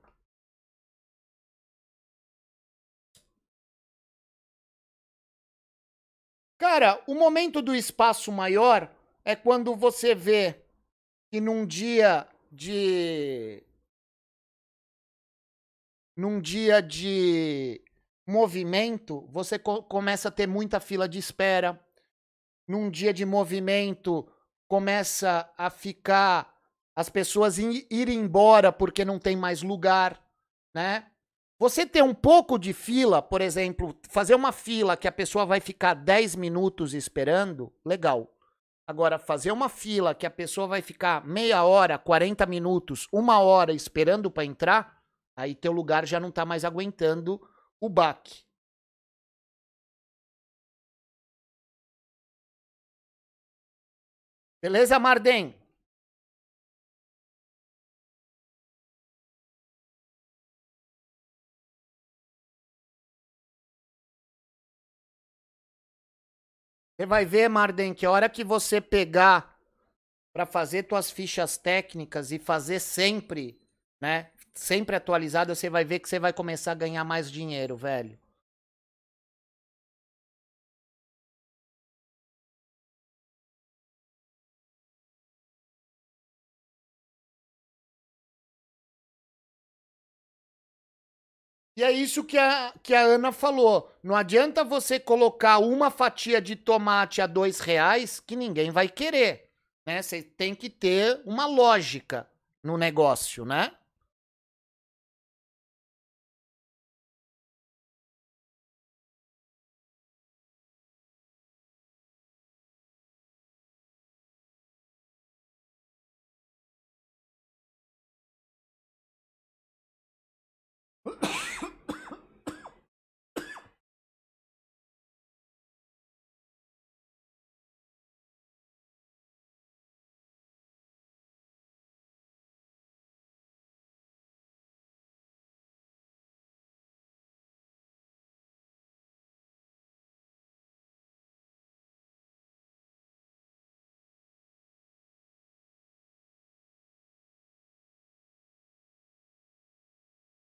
Cara, 6.59 7.01
o 7.07 7.15
momento 7.15 7.61
do 7.61 7.73
espaço 7.73 8.31
maior 8.31 8.93
é 9.25 9.35
quando 9.35 9.75
você 9.75 10.13
vê 10.13 10.61
que 11.31 11.39
num 11.41 11.65
dia 11.65 12.27
de 12.51 13.63
num 16.15 16.41
dia 16.41 16.81
de 16.81 17.81
movimento, 18.27 19.25
você 19.31 19.57
co 19.57 19.81
começa 19.83 20.27
a 20.27 20.31
ter 20.31 20.45
muita 20.45 20.79
fila 20.79 21.07
de 21.07 21.17
espera. 21.17 21.79
Num 22.67 22.91
dia 22.91 23.13
de 23.13 23.25
movimento, 23.25 24.27
começa 24.67 25.51
a 25.57 25.69
ficar 25.69 26.60
as 26.95 27.09
pessoas 27.09 27.57
irem 27.57 28.19
embora 28.19 28.71
porque 28.71 29.05
não 29.05 29.19
tem 29.19 29.35
mais 29.35 29.61
lugar, 29.63 30.21
né? 30.75 31.07
Você 31.59 31.85
ter 31.85 32.03
um 32.03 32.13
pouco 32.13 32.57
de 32.57 32.73
fila, 32.73 33.21
por 33.21 33.39
exemplo, 33.39 33.95
fazer 34.09 34.33
uma 34.33 34.51
fila 34.51 34.97
que 34.97 35.07
a 35.07 35.11
pessoa 35.11 35.45
vai 35.45 35.59
ficar 35.59 35.93
10 35.93 36.35
minutos 36.35 36.93
esperando, 36.93 37.71
legal. 37.85 38.35
Agora, 38.87 39.19
fazer 39.19 39.51
uma 39.51 39.69
fila 39.69 40.15
que 40.15 40.25
a 40.25 40.31
pessoa 40.31 40.67
vai 40.67 40.81
ficar 40.81 41.25
meia 41.25 41.63
hora, 41.63 41.99
40 41.99 42.45
minutos, 42.47 43.07
uma 43.11 43.39
hora 43.39 43.71
esperando 43.71 44.29
para 44.31 44.43
entrar, 44.43 45.01
Aí 45.35 45.55
teu 45.55 45.71
lugar 45.71 46.05
já 46.05 46.19
não 46.19 46.29
está 46.29 46.45
mais 46.45 46.63
aguentando 46.65 47.41
o 47.79 47.89
baque. 47.89 48.43
Beleza, 54.61 54.99
Marden? 54.99 55.59
Você 67.01 67.05
vai 67.07 67.25
ver, 67.25 67.49
Marden, 67.49 67.95
que 67.95 68.05
a 68.05 68.11
hora 68.11 68.29
que 68.29 68.43
você 68.43 68.79
pegar 68.79 69.57
para 70.31 70.45
fazer 70.45 70.83
tuas 70.83 71.09
fichas 71.09 71.57
técnicas 71.57 72.31
e 72.31 72.37
fazer 72.37 72.79
sempre, 72.79 73.59
né? 73.99 74.27
sempre 74.53 74.95
atualizada, 74.95 75.55
você 75.55 75.67
vai 75.67 75.83
ver 75.83 75.97
que 75.97 76.07
você 76.07 76.19
vai 76.19 76.31
começar 76.31 76.73
a 76.73 76.75
ganhar 76.75 77.03
mais 77.03 77.31
dinheiro, 77.31 77.75
velho. 77.75 78.19
E 91.75 91.83
é 91.83 91.91
isso 91.91 92.23
que 92.23 92.37
a, 92.37 92.73
que 92.83 92.93
a 92.93 93.01
Ana 93.01 93.31
falou. 93.31 93.91
Não 94.03 94.15
adianta 94.15 94.63
você 94.63 94.99
colocar 94.99 95.57
uma 95.59 95.89
fatia 95.89 96.41
de 96.41 96.55
tomate 96.55 97.21
a 97.21 97.27
dois 97.27 97.59
reais 97.59 98.19
que 98.19 98.35
ninguém 98.35 98.71
vai 98.71 98.89
querer. 98.89 99.49
Né? 99.85 100.01
Você 100.01 100.21
tem 100.21 100.53
que 100.53 100.69
ter 100.69 101.21
uma 101.25 101.45
lógica 101.45 102.27
no 102.63 102.77
negócio, 102.77 103.45
né? 103.45 103.71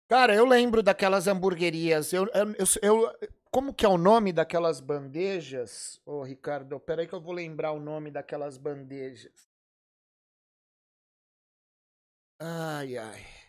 Cara, 0.08 0.34
eu 0.34 0.44
lembro 0.44 0.82
daquelas 0.82 1.26
hamburguerias. 1.26 2.12
Eu, 2.12 2.26
eu, 2.34 2.54
eu, 2.82 3.30
como 3.50 3.74
que 3.74 3.84
é 3.84 3.88
o 3.88 3.98
nome 3.98 4.32
daquelas 4.32 4.80
bandejas? 4.80 6.00
Ô, 6.06 6.20
oh, 6.20 6.22
Ricardo, 6.22 6.78
peraí 6.80 7.06
que 7.08 7.14
eu 7.14 7.20
vou 7.20 7.32
lembrar 7.32 7.72
o 7.72 7.80
nome 7.80 8.10
daquelas 8.10 8.56
bandejas. 8.56 9.48
Ai, 12.38 12.96
ai. 12.96 13.45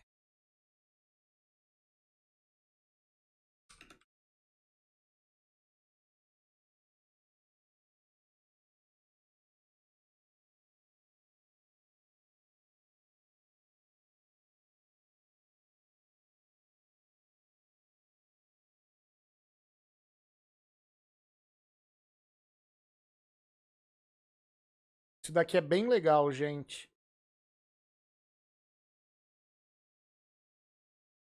Isso 25.28 25.34
daqui 25.34 25.58
é 25.58 25.62
bem 25.62 25.90
legal, 25.90 26.32
gente. 26.32 26.90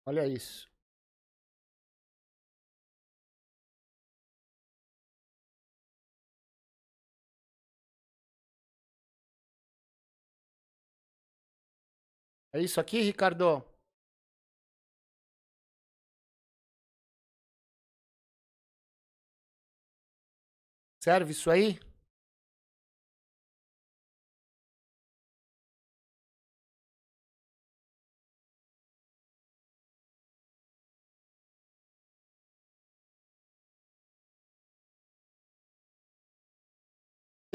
Olha 0.06 0.26
isso. 0.28 0.70
É 12.52 12.60
isso 12.60 12.80
aqui, 12.80 13.00
Ricardo? 13.00 13.64
Serve 21.02 21.32
isso 21.32 21.50
aí? 21.50 21.89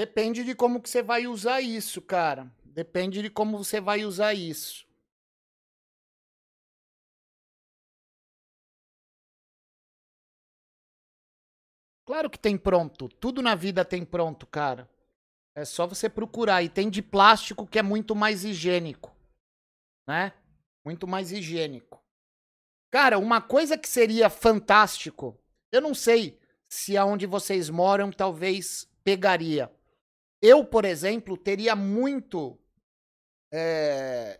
Depende 0.05 0.43
de 0.43 0.53
como 0.53 0.79
que 0.79 0.87
você 0.87 1.01
vai 1.01 1.25
usar 1.25 1.61
isso, 1.61 1.99
cara. 1.99 2.47
Depende 2.63 3.23
de 3.23 3.29
como 3.29 3.57
você 3.57 3.81
vai 3.81 4.05
usar 4.05 4.35
isso. 4.35 4.85
Claro 12.05 12.29
que 12.29 12.37
tem 12.37 12.55
pronto. 12.55 13.09
Tudo 13.09 13.41
na 13.41 13.55
vida 13.55 13.83
tem 13.83 14.05
pronto, 14.05 14.45
cara. 14.45 14.87
É 15.55 15.65
só 15.65 15.87
você 15.87 16.07
procurar. 16.07 16.61
E 16.61 16.69
tem 16.69 16.87
de 16.87 17.01
plástico 17.01 17.65
que 17.65 17.79
é 17.79 17.81
muito 17.81 18.15
mais 18.15 18.45
higiênico. 18.45 19.11
Né? 20.07 20.33
Muito 20.85 21.07
mais 21.07 21.31
higiênico. 21.31 21.99
Cara, 22.91 23.17
uma 23.17 23.41
coisa 23.41 23.75
que 23.75 23.89
seria 23.89 24.29
fantástico, 24.29 25.35
eu 25.71 25.81
não 25.81 25.95
sei 25.95 26.39
se 26.69 26.95
aonde 26.95 27.25
vocês 27.25 27.71
moram 27.71 28.11
talvez 28.11 28.87
pegaria. 29.03 29.74
Eu, 30.47 30.63
por 30.63 30.85
exemplo, 30.85 31.35
teria 31.35 31.75
muito. 31.75 32.55
É, 33.51 34.39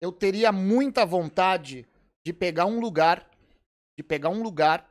eu 0.00 0.10
teria 0.10 0.50
muita 0.50 1.04
vontade 1.04 1.86
de 2.24 2.32
pegar 2.32 2.64
um 2.64 2.80
lugar, 2.80 3.30
de 3.94 4.02
pegar 4.02 4.30
um 4.30 4.42
lugar 4.42 4.88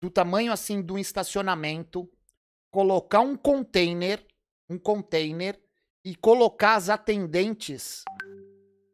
do 0.00 0.08
tamanho 0.08 0.52
assim 0.52 0.80
de 0.80 0.92
um 0.92 0.98
estacionamento, 0.98 2.08
colocar 2.70 3.18
um 3.18 3.36
container, 3.36 4.24
um 4.70 4.78
container 4.78 5.60
e 6.04 6.14
colocar 6.14 6.76
as 6.76 6.88
atendentes 6.88 8.04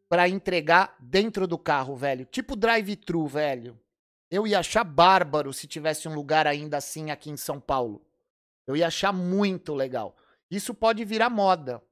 para 0.09 0.31
entregar 0.31 0.97
dentro 0.99 1.47
do 1.47 1.59
carro, 1.59 1.95
velho. 1.95 2.25
Tipo 2.25 2.57
drive-thru, 2.57 3.27
velho. 3.27 3.79
Eu 4.31 4.47
ia 4.47 4.61
achar 4.61 4.83
bárbaro 4.83 5.53
se 5.53 5.67
tivesse 5.67 6.09
um 6.09 6.15
lugar 6.15 6.47
ainda 6.47 6.79
assim 6.79 7.11
aqui 7.11 7.29
em 7.29 7.37
São 7.37 7.61
Paulo. 7.61 8.10
Eu 8.71 8.77
ia 8.77 8.87
achar 8.87 9.13
muito 9.13 9.75
legal. 9.75 10.17
Isso 10.51 10.73
pode 10.73 11.05
virar 11.05 11.29
moda. 11.29 11.83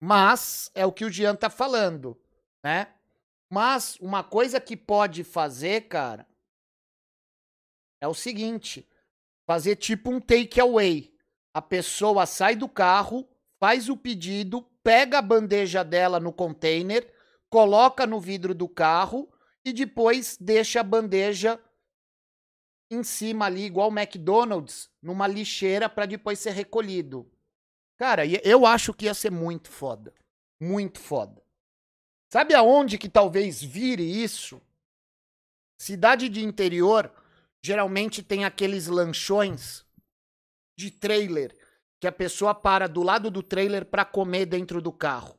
Mas 0.00 0.70
é 0.74 0.84
o 0.84 0.92
que 0.92 1.04
o 1.04 1.10
Jean 1.10 1.34
tá 1.34 1.48
falando, 1.48 2.20
né? 2.62 2.92
Mas 3.48 3.96
uma 4.00 4.22
coisa 4.22 4.60
que 4.60 4.76
pode 4.76 5.24
fazer, 5.24 5.82
cara, 5.88 6.26
é 8.00 8.08
o 8.08 8.14
seguinte: 8.14 8.88
fazer 9.46 9.76
tipo 9.76 10.10
um 10.10 10.20
takeaway. 10.20 11.14
A 11.54 11.62
pessoa 11.62 12.26
sai 12.26 12.54
do 12.54 12.68
carro, 12.68 13.26
faz 13.58 13.88
o 13.88 13.96
pedido, 13.96 14.62
pega 14.82 15.18
a 15.18 15.22
bandeja 15.22 15.82
dela 15.82 16.20
no 16.20 16.32
container, 16.32 17.10
coloca 17.48 18.06
no 18.06 18.20
vidro 18.20 18.54
do 18.54 18.68
carro 18.68 19.32
e 19.64 19.72
depois 19.72 20.36
deixa 20.38 20.80
a 20.80 20.84
bandeja 20.84 21.58
em 22.90 23.02
cima 23.02 23.46
ali, 23.46 23.64
igual 23.64 23.90
o 23.90 23.98
McDonald's, 23.98 24.90
numa 25.02 25.26
lixeira 25.26 25.88
para 25.88 26.06
depois 26.06 26.38
ser 26.38 26.50
recolhido. 26.50 27.30
Cara, 27.96 28.26
eu 28.26 28.66
acho 28.66 28.92
que 28.92 29.06
ia 29.06 29.14
ser 29.14 29.30
muito 29.30 29.70
foda. 29.70 30.14
Muito 30.60 31.00
foda. 31.00 31.42
Sabe 32.32 32.54
aonde 32.54 32.98
que 32.98 33.08
talvez 33.08 33.62
vire 33.62 34.02
isso? 34.02 34.60
Cidade 35.80 36.28
de 36.28 36.44
interior 36.44 37.12
geralmente 37.62 38.22
tem 38.22 38.44
aqueles 38.44 38.86
lanchões 38.86 39.84
de 40.78 40.90
trailer 40.90 41.56
que 42.00 42.06
a 42.06 42.12
pessoa 42.12 42.54
para 42.54 42.86
do 42.86 43.02
lado 43.02 43.30
do 43.30 43.42
trailer 43.42 43.84
para 43.84 44.04
comer 44.04 44.46
dentro 44.46 44.80
do 44.82 44.92
carro. 44.92 45.38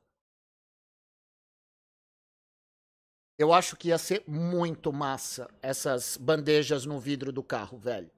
Eu 3.37 3.53
acho 3.53 3.77
que 3.77 3.89
ia 3.89 3.97
ser 3.99 4.23
muito 4.27 4.91
massa 4.91 5.47
essas 5.61 6.17
bandejas 6.17 6.85
no 6.85 6.99
vidro 6.99 7.31
do 7.31 7.43
carro, 7.43 7.77
velho. 7.77 8.09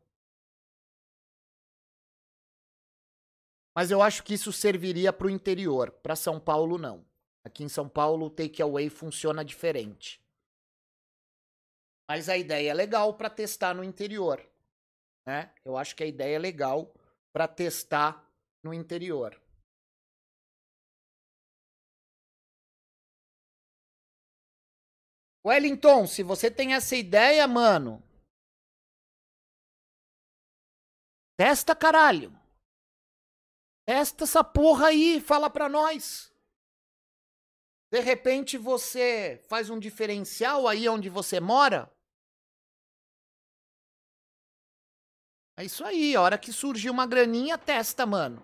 Mas 3.75 3.91
eu 3.91 4.01
acho 4.01 4.23
que 4.23 4.33
isso 4.33 4.51
serviria 4.51 5.11
para 5.11 5.27
o 5.27 5.29
interior. 5.29 5.91
Para 5.91 6.15
São 6.15 6.39
Paulo, 6.39 6.77
não. 6.77 7.05
Aqui 7.43 7.63
em 7.63 7.69
São 7.69 7.87
Paulo, 7.87 8.27
o 8.27 8.29
takeaway 8.29 8.89
funciona 8.89 9.43
diferente. 9.43 10.21
Mas 12.09 12.27
a 12.29 12.37
ideia 12.37 12.71
é 12.71 12.73
legal 12.73 13.13
para 13.13 13.29
testar 13.29 13.73
no 13.73 13.83
interior. 13.83 14.45
Né? 15.25 15.51
Eu 15.63 15.77
acho 15.77 15.95
que 15.95 16.03
a 16.03 16.07
ideia 16.07 16.37
é 16.37 16.39
legal 16.39 16.93
para 17.31 17.47
testar 17.47 18.25
no 18.63 18.73
interior. 18.73 19.39
Wellington, 25.49 26.05
se 26.05 26.21
você 26.21 26.51
tem 26.51 26.75
essa 26.75 26.95
ideia, 26.95 27.47
mano. 27.47 28.03
Testa, 31.35 31.75
caralho. 31.75 32.31
Testa 33.83 34.25
essa 34.25 34.43
porra 34.43 34.89
aí, 34.89 35.19
fala 35.19 35.49
pra 35.49 35.67
nós. 35.67 36.31
De 37.91 37.99
repente 37.99 38.59
você 38.59 39.43
faz 39.49 39.71
um 39.71 39.79
diferencial 39.79 40.67
aí 40.67 40.87
onde 40.87 41.09
você 41.09 41.39
mora. 41.39 41.91
É 45.57 45.65
isso 45.65 45.83
aí, 45.83 46.15
a 46.15 46.21
hora 46.21 46.37
que 46.37 46.53
surgir 46.53 46.91
uma 46.91 47.07
graninha, 47.07 47.57
testa, 47.57 48.05
mano. 48.05 48.39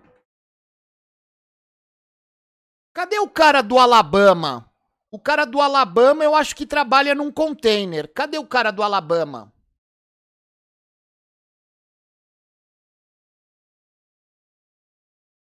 Cadê 2.96 3.20
o 3.20 3.30
cara 3.30 3.62
do 3.62 3.78
Alabama? 3.78 4.75
O 5.16 5.20
cara 5.20 5.46
do 5.46 5.62
Alabama 5.62 6.26
eu 6.26 6.36
acho 6.36 6.54
que 6.54 6.66
trabalha 6.66 7.16
num 7.16 7.32
container. 7.32 8.12
Cadê 8.14 8.38
o 8.38 8.46
cara 8.46 8.70
do 8.70 8.84
Alabama? 8.84 9.50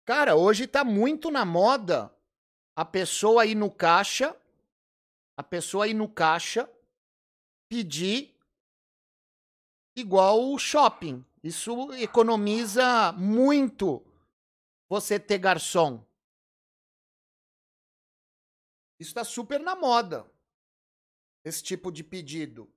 Cara, 0.07 0.35
hoje 0.35 0.65
tá 0.65 0.83
muito 0.83 1.29
na 1.29 1.45
moda 1.45 2.11
a 2.75 2.83
pessoa 2.83 3.45
ir 3.45 3.53
no 3.53 3.69
caixa, 3.69 4.35
a 5.37 5.43
pessoa 5.43 5.87
ir 5.87 5.93
no 5.93 6.09
caixa 6.09 6.67
pedir 7.69 8.35
igual 9.95 10.51
o 10.51 10.57
shopping. 10.57 11.23
Isso 11.43 11.93
economiza 11.93 13.11
muito 13.11 14.03
você 14.89 15.19
ter 15.19 15.37
garçom. 15.37 16.03
Isso 18.99 19.11
está 19.11 19.23
super 19.23 19.59
na 19.61 19.75
moda. 19.75 20.29
Esse 21.43 21.63
tipo 21.63 21.89
de 21.89 22.03
pedido. 22.03 22.69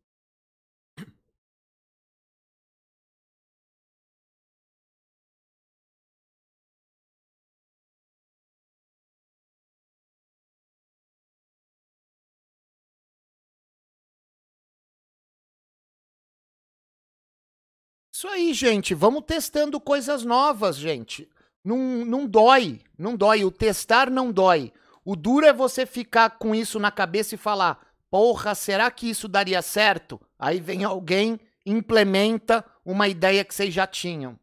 Isso 18.14 18.28
aí, 18.28 18.54
gente. 18.54 18.94
Vamos 18.94 19.24
testando 19.24 19.80
coisas 19.80 20.24
novas, 20.24 20.76
gente. 20.76 21.28
Não, 21.64 21.76
não 22.04 22.24
dói. 22.24 22.80
Não 22.96 23.16
dói. 23.16 23.44
O 23.44 23.50
testar 23.50 24.08
não 24.08 24.30
dói. 24.30 24.72
O 25.04 25.16
duro 25.16 25.46
é 25.46 25.52
você 25.52 25.84
ficar 25.84 26.38
com 26.38 26.54
isso 26.54 26.78
na 26.78 26.90
cabeça 26.90 27.34
e 27.34 27.38
falar: 27.38 27.94
porra, 28.10 28.54
será 28.54 28.90
que 28.90 29.08
isso 29.10 29.26
daria 29.28 29.60
certo? 29.62 30.20
Aí 30.38 30.60
vem 30.60 30.84
alguém, 30.84 31.40
implementa 31.66 32.64
uma 32.84 33.08
ideia 33.08 33.44
que 33.44 33.54
vocês 33.54 33.72
já 33.72 33.86
tinham. 33.86 34.38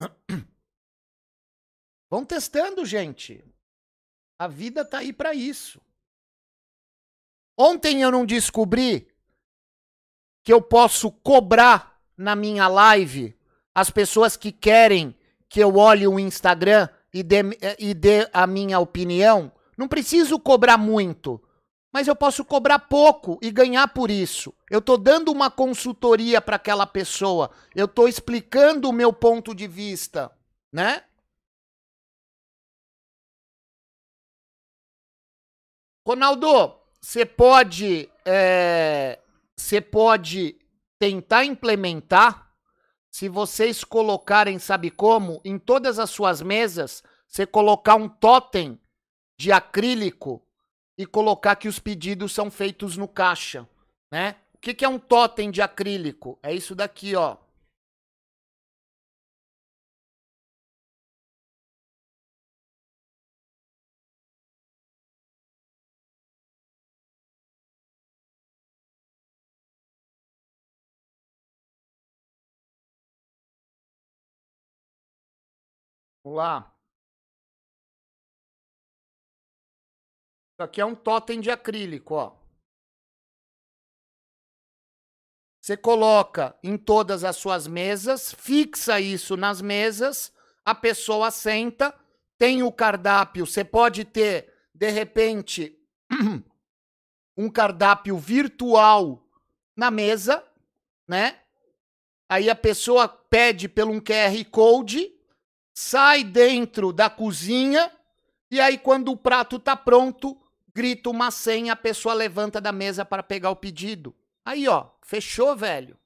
Vão 2.10 2.24
testando, 2.24 2.84
gente. 2.84 3.44
A 4.38 4.46
vida 4.46 4.84
tá 4.84 4.98
aí 4.98 5.12
para 5.12 5.34
isso. 5.34 5.80
Ontem 7.58 8.02
eu 8.02 8.10
não 8.10 8.26
descobri 8.26 9.10
que 10.42 10.52
eu 10.52 10.60
posso 10.60 11.10
cobrar 11.10 11.98
na 12.16 12.36
minha 12.36 12.68
live 12.68 13.34
as 13.74 13.90
pessoas 13.90 14.36
que 14.36 14.52
querem 14.52 15.16
que 15.48 15.60
eu 15.60 15.76
olhe 15.76 16.06
o 16.06 16.18
Instagram 16.18 16.88
e 17.12 17.22
dê, 17.22 17.38
e 17.78 17.94
dê 17.94 18.28
a 18.32 18.46
minha 18.46 18.78
opinião, 18.78 19.52
não 19.76 19.88
preciso 19.88 20.38
cobrar 20.38 20.76
muito, 20.76 21.42
mas 21.92 22.08
eu 22.08 22.16
posso 22.16 22.44
cobrar 22.44 22.78
pouco 22.78 23.38
e 23.42 23.50
ganhar 23.50 23.88
por 23.88 24.10
isso. 24.10 24.52
Eu 24.70 24.80
estou 24.80 24.98
dando 24.98 25.32
uma 25.32 25.50
consultoria 25.50 26.40
para 26.40 26.56
aquela 26.56 26.86
pessoa, 26.86 27.50
eu 27.74 27.86
estou 27.86 28.08
explicando 28.08 28.88
o 28.88 28.92
meu 28.92 29.12
ponto 29.12 29.54
de 29.54 29.66
vista, 29.66 30.30
né? 30.72 31.02
Ronaldo, 36.06 36.76
você 37.00 37.26
pode 37.26 38.08
é, 38.24 39.18
você 39.56 39.80
pode 39.80 40.56
tentar 40.98 41.44
implementar 41.44 42.45
se 43.16 43.30
vocês 43.30 43.82
colocarem, 43.82 44.58
sabe 44.58 44.90
como, 44.90 45.40
em 45.42 45.58
todas 45.58 45.98
as 45.98 46.10
suas 46.10 46.42
mesas, 46.42 47.02
você 47.26 47.46
colocar 47.46 47.94
um 47.94 48.10
totem 48.10 48.78
de 49.40 49.50
acrílico 49.50 50.46
e 50.98 51.06
colocar 51.06 51.56
que 51.56 51.66
os 51.66 51.78
pedidos 51.78 52.32
são 52.34 52.50
feitos 52.50 52.94
no 52.94 53.08
caixa, 53.08 53.66
né? 54.12 54.36
O 54.52 54.58
que, 54.58 54.74
que 54.74 54.84
é 54.84 54.88
um 54.90 54.98
totem 54.98 55.50
de 55.50 55.62
acrílico? 55.62 56.38
É 56.42 56.52
isso 56.54 56.74
daqui, 56.74 57.16
ó. 57.16 57.38
Vamos 76.26 76.38
lá. 76.38 76.76
Isso 80.50 80.62
aqui 80.62 80.80
é 80.80 80.84
um 80.84 80.96
totem 80.96 81.40
de 81.40 81.52
acrílico, 81.52 82.14
ó. 82.14 82.36
Você 85.62 85.76
coloca 85.76 86.58
em 86.64 86.76
todas 86.76 87.22
as 87.22 87.36
suas 87.36 87.68
mesas, 87.68 88.32
fixa 88.32 88.98
isso 88.98 89.36
nas 89.36 89.60
mesas, 89.60 90.32
a 90.64 90.74
pessoa 90.74 91.30
senta, 91.30 91.96
tem 92.36 92.60
o 92.60 92.72
cardápio, 92.72 93.46
você 93.46 93.64
pode 93.64 94.04
ter, 94.04 94.52
de 94.74 94.90
repente, 94.90 95.80
um 97.38 97.48
cardápio 97.48 98.18
virtual 98.18 99.24
na 99.76 99.92
mesa, 99.92 100.44
né? 101.06 101.40
Aí 102.28 102.50
a 102.50 102.56
pessoa 102.56 103.06
pede 103.06 103.68
pelo 103.68 103.92
um 103.92 104.00
QR 104.00 104.44
Code, 104.50 105.15
sai 105.78 106.24
dentro 106.24 106.90
da 106.90 107.10
cozinha 107.10 107.92
e 108.50 108.58
aí 108.58 108.78
quando 108.78 109.12
o 109.12 109.16
prato 109.16 109.58
tá 109.58 109.76
pronto, 109.76 110.40
grita 110.74 111.10
uma 111.10 111.30
senha, 111.30 111.74
a 111.74 111.76
pessoa 111.76 112.14
levanta 112.14 112.62
da 112.62 112.72
mesa 112.72 113.04
para 113.04 113.22
pegar 113.22 113.50
o 113.50 113.56
pedido. 113.56 114.16
Aí, 114.42 114.66
ó, 114.66 114.88
fechou, 115.02 115.54
velho. 115.54 115.98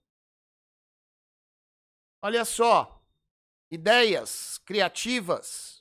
Olha 2.21 2.45
só. 2.45 3.01
Ideias 3.71 4.59
criativas. 4.59 5.80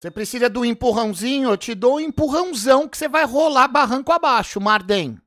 Você 0.00 0.12
precisa 0.12 0.48
do 0.48 0.64
empurrãozinho? 0.64 1.50
Eu 1.50 1.56
te 1.56 1.74
dou 1.74 1.96
um 1.96 2.00
empurrãozão 2.00 2.88
que 2.88 2.96
você 2.96 3.08
vai 3.08 3.24
rolar 3.24 3.66
barranco 3.66 4.12
abaixo, 4.12 4.60
Marden. 4.60 5.20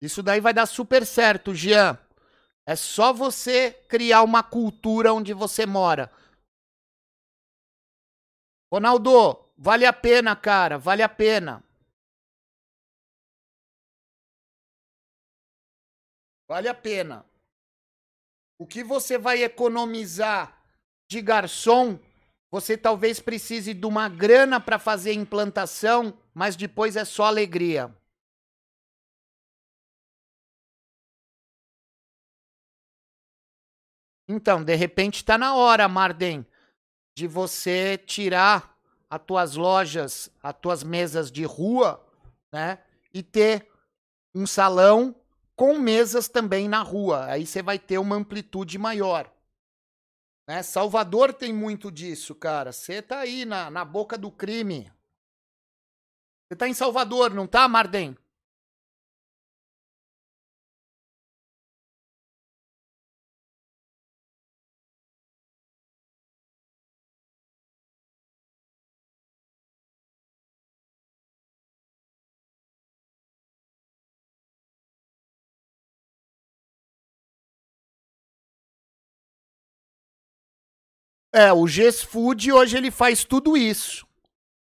Isso 0.00 0.22
daí 0.22 0.40
vai 0.40 0.54
dar 0.54 0.66
super 0.66 1.04
certo, 1.04 1.54
Jean. 1.54 1.98
É 2.64 2.74
só 2.74 3.12
você 3.12 3.72
criar 3.88 4.22
uma 4.22 4.42
cultura 4.42 5.12
onde 5.12 5.34
você 5.34 5.66
mora. 5.66 6.10
Ronaldo, 8.72 9.52
vale 9.58 9.84
a 9.84 9.92
pena, 9.92 10.34
cara, 10.34 10.78
vale 10.78 11.02
a 11.02 11.08
pena. 11.08 11.65
Vale 16.48 16.68
a 16.68 16.74
pena. 16.74 17.26
O 18.58 18.66
que 18.66 18.82
você 18.82 19.18
vai 19.18 19.42
economizar 19.42 20.62
de 21.08 21.20
garçom, 21.20 21.98
você 22.50 22.76
talvez 22.76 23.20
precise 23.20 23.74
de 23.74 23.86
uma 23.86 24.08
grana 24.08 24.60
para 24.60 24.78
fazer 24.78 25.12
implantação, 25.12 26.16
mas 26.32 26.56
depois 26.56 26.96
é 26.96 27.04
só 27.04 27.24
alegria. 27.24 27.94
Então, 34.28 34.64
de 34.64 34.74
repente 34.74 35.16
está 35.16 35.38
na 35.38 35.54
hora, 35.54 35.88
Marden, 35.88 36.44
de 37.16 37.26
você 37.26 37.96
tirar 37.98 38.76
as 39.08 39.22
tuas 39.24 39.54
lojas, 39.54 40.30
as 40.42 40.54
tuas 40.58 40.82
mesas 40.82 41.30
de 41.30 41.44
rua, 41.44 42.04
né? 42.52 42.82
E 43.14 43.22
ter 43.22 43.70
um 44.34 44.46
salão 44.46 45.14
com 45.56 45.78
mesas 45.78 46.28
também 46.28 46.68
na 46.68 46.82
rua. 46.82 47.24
Aí 47.24 47.46
você 47.46 47.62
vai 47.62 47.78
ter 47.78 47.98
uma 47.98 48.14
amplitude 48.14 48.78
maior. 48.78 49.32
Né? 50.46 50.62
Salvador 50.62 51.32
tem 51.32 51.52
muito 51.52 51.90
disso, 51.90 52.34
cara. 52.34 52.70
Você 52.70 53.02
tá 53.02 53.20
aí 53.20 53.44
na, 53.44 53.70
na 53.70 53.84
boca 53.84 54.16
do 54.16 54.30
crime. 54.30 54.92
Você 56.46 56.56
tá 56.56 56.68
em 56.68 56.74
Salvador, 56.74 57.34
não 57.34 57.46
tá, 57.46 57.66
Marden? 57.66 58.16
É, 81.38 81.52
o 81.52 81.66
GES 81.68 82.02
Food 82.02 82.50
hoje 82.50 82.78
ele 82.78 82.90
faz 82.90 83.22
tudo 83.22 83.58
isso. 83.58 84.06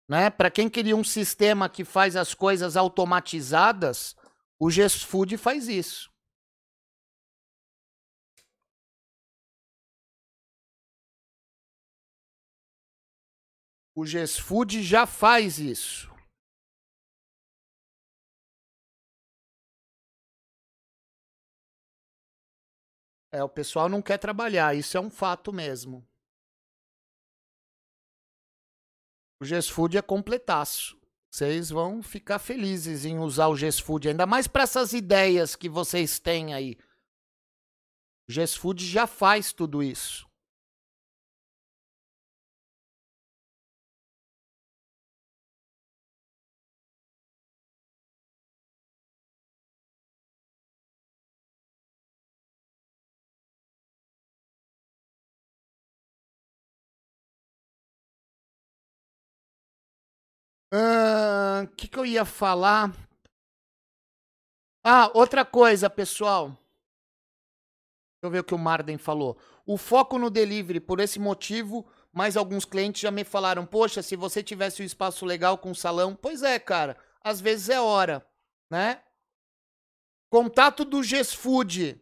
Né? 0.06 0.30
Para 0.30 0.52
quem 0.52 0.69
queria 0.69 0.98
um 0.98 1.03
sistema 1.03 1.69
que 1.69 1.85
faz 1.85 2.18
as 2.18 2.34
coisas 2.34 2.76
automatizadas, 2.76 4.18
o 4.60 4.69
GES 4.69 5.02
Food 5.02 5.38
faz 5.38 5.69
isso. 5.69 6.11
O 13.95 14.06
GES 14.06 14.38
Food 14.38 14.84
já 14.84 15.07
faz 15.07 15.60
isso. 15.60 16.14
É, 23.31 23.41
o 23.41 23.48
pessoal 23.48 23.88
não 23.88 24.02
quer 24.02 24.18
trabalhar, 24.18 24.76
isso 24.76 24.98
é 24.98 24.99
um 24.99 25.10
fato 25.10 25.53
mesmo. 25.53 26.06
O 29.39 29.45
GESFood 29.45 29.97
é 29.97 30.01
completaço. 30.01 30.97
Vocês 31.30 31.69
vão 31.69 32.01
ficar 32.01 32.39
felizes 32.39 33.05
em 33.05 33.19
usar 33.19 33.47
o 33.47 33.55
GESFood, 33.55 34.09
ainda 34.09 34.26
mais 34.26 34.47
para 34.47 34.64
essas 34.64 34.93
ideias 34.93 35.55
que 35.55 35.69
vocês 35.69 36.18
têm 36.19 36.53
aí. 36.53 36.77
O 38.27 38.31
GESFood 38.31 38.85
já 38.85 39.05
faz 39.05 39.53
tudo 39.53 39.84
isso. 39.84 40.27
O 60.72 60.76
uh, 60.76 61.68
que, 61.76 61.88
que 61.88 61.98
eu 61.98 62.06
ia 62.06 62.26
falar? 62.26 62.94
Ah, 64.84 65.10
outra 65.14 65.45
coisa, 65.45 65.89
pessoal. 65.89 66.49
Deixa 66.49 68.23
eu 68.23 68.30
ver 68.30 68.39
o 68.39 68.44
que 68.44 68.53
o 68.53 68.57
Marden 68.57 68.98
falou. 68.98 69.38
O 69.65 69.77
foco 69.77 70.18
no 70.18 70.30
delivery, 70.30 70.80
por 70.80 70.99
esse 70.99 71.19
motivo, 71.19 71.85
mais 72.11 72.35
alguns 72.35 72.65
clientes 72.65 73.02
já 73.02 73.11
me 73.11 73.23
falaram: 73.23 73.65
Poxa, 73.65 74.02
se 74.02 74.15
você 74.15 74.44
tivesse 74.44 74.81
um 74.81 74.85
espaço 74.85 75.26
legal 75.26 75.57
com 75.57 75.72
um 75.72 75.76
salão. 75.76 76.15
Pois 76.15 76.44
é, 76.44 76.60
cara. 76.60 76.98
Às 77.23 77.39
vezes 77.39 77.69
é 77.69 77.80
hora, 77.80 78.26
né? 78.69 79.03
Contato 80.30 80.84
do 80.84 81.02
Gesfood. 81.03 82.02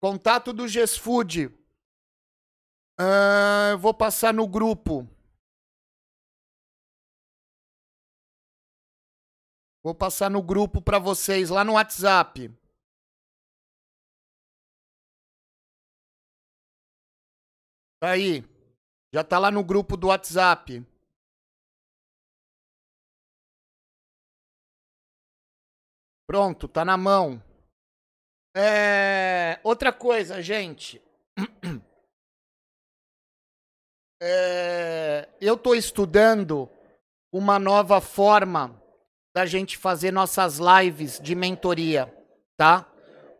Contato 0.00 0.52
do 0.52 0.68
Gesfood. 0.68 1.46
Uh, 3.00 3.78
vou 3.78 3.94
passar 3.94 4.34
no 4.34 4.46
grupo. 4.46 5.08
Vou 9.84 9.94
passar 9.94 10.30
no 10.30 10.42
grupo 10.42 10.80
para 10.80 10.98
vocês 10.98 11.50
lá 11.50 11.62
no 11.62 11.74
WhatsApp. 11.74 12.48
Tá 18.00 18.12
aí. 18.12 18.42
Já 19.12 19.22
tá 19.22 19.38
lá 19.38 19.50
no 19.50 19.62
grupo 19.62 19.94
do 19.94 20.06
WhatsApp. 20.06 20.82
Pronto, 26.26 26.66
tá 26.66 26.82
na 26.82 26.96
mão. 26.96 27.42
É... 28.56 29.60
Outra 29.62 29.92
coisa, 29.92 30.40
gente. 30.42 31.02
É... 34.22 35.28
Eu 35.38 35.58
tô 35.58 35.74
estudando 35.74 36.70
uma 37.30 37.58
nova 37.58 38.00
forma 38.00 38.82
da 39.34 39.44
gente 39.44 39.76
fazer 39.76 40.12
nossas 40.12 40.58
lives 40.58 41.18
de 41.20 41.34
mentoria, 41.34 42.14
tá? 42.56 42.88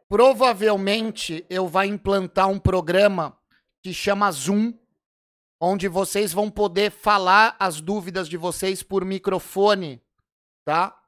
Provavelmente 0.09 1.47
eu 1.49 1.69
vou 1.69 1.85
implantar 1.85 2.49
um 2.49 2.59
programa 2.59 3.39
que 3.81 3.95
chama 3.95 4.31
Zoom, 4.33 4.75
onde 5.61 5.87
vocês 5.87 6.33
vão 6.33 6.51
poder 6.51 6.91
falar 6.91 7.55
as 7.61 7.81
dúvidas 7.81 8.29
de 8.29 8.37
vocês 8.37 8.83
por 8.83 9.05
microfone, 9.05 10.03
tá? 10.65 11.01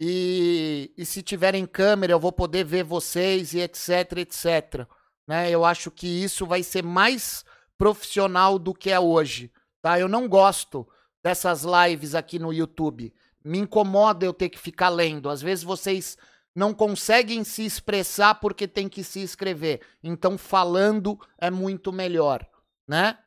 E, 0.00 0.94
e 0.96 1.04
se 1.04 1.22
tiverem 1.22 1.66
câmera, 1.66 2.12
eu 2.12 2.20
vou 2.20 2.32
poder 2.32 2.64
ver 2.64 2.84
vocês 2.84 3.52
e 3.52 3.60
etc, 3.60 4.18
etc. 4.18 4.86
Né? 5.28 5.50
Eu 5.50 5.64
acho 5.64 5.90
que 5.90 6.06
isso 6.06 6.46
vai 6.46 6.62
ser 6.62 6.82
mais 6.82 7.44
profissional 7.76 8.58
do 8.58 8.72
que 8.72 8.90
é 8.90 8.98
hoje. 8.98 9.52
Tá? 9.82 10.00
Eu 10.00 10.08
não 10.08 10.26
gosto 10.26 10.88
dessas 11.22 11.64
lives 11.64 12.14
aqui 12.14 12.38
no 12.38 12.50
YouTube. 12.50 13.12
Me 13.44 13.58
incomoda 13.58 14.24
eu 14.24 14.32
ter 14.32 14.48
que 14.48 14.58
ficar 14.58 14.88
lendo. 14.88 15.28
Às 15.30 15.40
vezes 15.40 15.64
vocês 15.64 16.16
não 16.54 16.74
conseguem 16.74 17.44
se 17.44 17.64
expressar 17.64 18.34
porque 18.36 18.66
tem 18.66 18.88
que 18.88 19.02
se 19.02 19.22
escrever. 19.22 19.80
Então, 20.02 20.36
falando 20.36 21.18
é 21.38 21.50
muito 21.50 21.92
melhor, 21.92 22.46
né? 22.86 23.18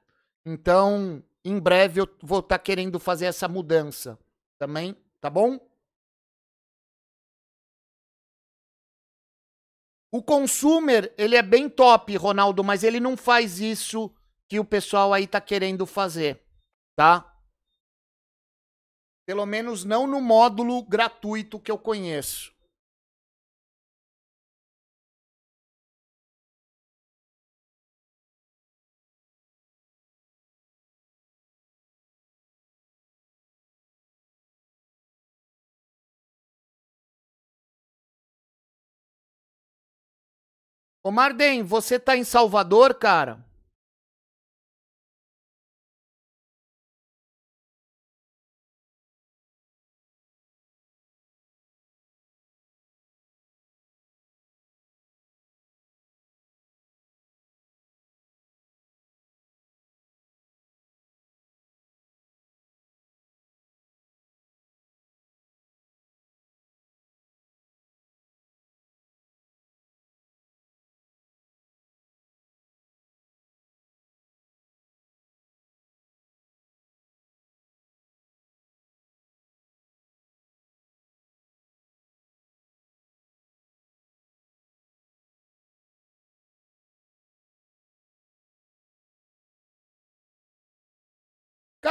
Então, 0.45 1.23
em 1.44 1.60
breve 1.60 2.02
eu 2.02 2.10
vou 2.22 2.40
estar 2.40 2.57
tá 2.57 2.64
querendo 2.64 2.99
fazer 2.99 3.26
essa 3.26 3.48
mudança 3.48 4.19
também, 4.57 4.95
tá 5.19 5.30
bom? 5.30 5.60
O 10.11 10.22
consumer, 10.22 11.11
ele 11.18 11.35
é 11.35 11.41
bem 11.41 11.68
top, 11.68 12.15
Ronaldo, 12.15 12.64
mas 12.64 12.84
ele 12.84 12.99
não 12.99 13.18
faz 13.18 13.60
isso 13.60 14.14
que 14.48 14.60
o 14.60 14.65
pessoal 14.65 15.11
aí 15.11 15.26
tá 15.26 15.41
querendo 15.41 15.88
fazer, 15.88 16.40
tá? 16.95 17.32
Pelo 19.25 19.45
menos 19.45 19.85
não 19.85 20.05
no 20.05 20.19
módulo 20.19 20.83
gratuito 20.83 21.59
que 21.59 21.71
eu 21.71 21.77
conheço. 21.77 22.53
Ô 41.01 41.11
Marden, 41.11 41.63
você 41.63 41.99
tá 41.99 42.15
em 42.15 42.23
Salvador, 42.23 42.93
cara? 42.95 43.45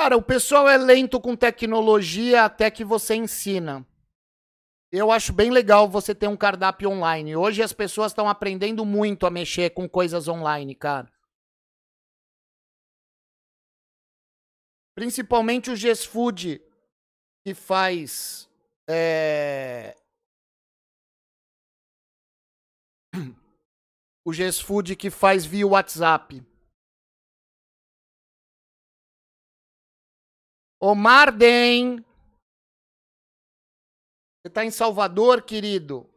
Cara, 0.02 0.16
o 0.16 0.22
pessoal 0.22 0.68
é 0.68 0.76
lento 0.76 1.20
com 1.20 1.36
tecnologia 1.36 2.44
até 2.44 2.68
que 2.72 2.84
você 2.84 3.14
ensina. 3.14 3.86
Eu 4.90 5.12
acho 5.12 5.32
bem 5.32 5.48
legal 5.48 5.88
você 5.88 6.12
ter 6.12 6.26
um 6.26 6.36
cardápio 6.36 6.90
online. 6.90 7.36
Hoje 7.36 7.62
as 7.62 7.72
pessoas 7.72 8.10
estão 8.10 8.28
aprendendo 8.28 8.84
muito 8.84 9.26
a 9.26 9.30
mexer 9.30 9.70
com 9.70 9.88
coisas 9.88 10.26
online, 10.26 10.74
cara. 10.74 11.08
Principalmente 14.92 15.70
o 15.70 15.76
Gesfood, 15.76 16.60
que 17.46 17.54
faz. 17.54 18.50
É... 18.90 19.96
O 24.26 24.32
Gesfood 24.32 24.96
que 24.96 25.10
faz 25.10 25.44
via 25.44 25.66
WhatsApp. 25.66 26.44
Ô 30.84 30.96
Marden. 30.96 32.04
Você 34.42 34.50
tá 34.52 34.64
em 34.64 34.70
Salvador, 34.72 35.42
querido? 35.42 36.11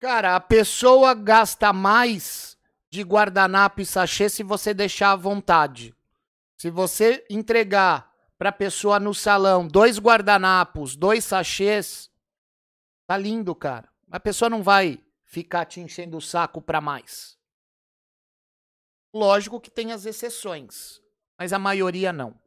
Cara, 0.00 0.36
a 0.36 0.40
pessoa 0.40 1.12
gasta 1.12 1.72
mais 1.72 2.56
de 2.88 3.02
guardanapo 3.02 3.80
e 3.80 3.86
sachê 3.86 4.28
se 4.28 4.42
você 4.42 4.72
deixar 4.72 5.12
à 5.12 5.16
vontade. 5.16 5.94
Se 6.56 6.70
você 6.70 7.26
entregar 7.28 8.12
para 8.38 8.50
a 8.50 8.52
pessoa 8.52 9.00
no 9.00 9.12
salão 9.12 9.66
dois 9.66 9.98
guardanapos, 9.98 10.94
dois 10.94 11.24
sachês, 11.24 12.10
tá 13.06 13.16
lindo, 13.16 13.54
cara. 13.54 13.88
A 14.10 14.20
pessoa 14.20 14.48
não 14.48 14.62
vai 14.62 15.02
ficar 15.24 15.66
te 15.66 15.80
enchendo 15.80 16.16
o 16.16 16.22
saco 16.22 16.62
para 16.62 16.80
mais. 16.80 17.36
Lógico 19.12 19.60
que 19.60 19.70
tem 19.70 19.92
as 19.92 20.06
exceções, 20.06 21.02
mas 21.36 21.52
a 21.52 21.58
maioria 21.58 22.12
não. 22.12 22.38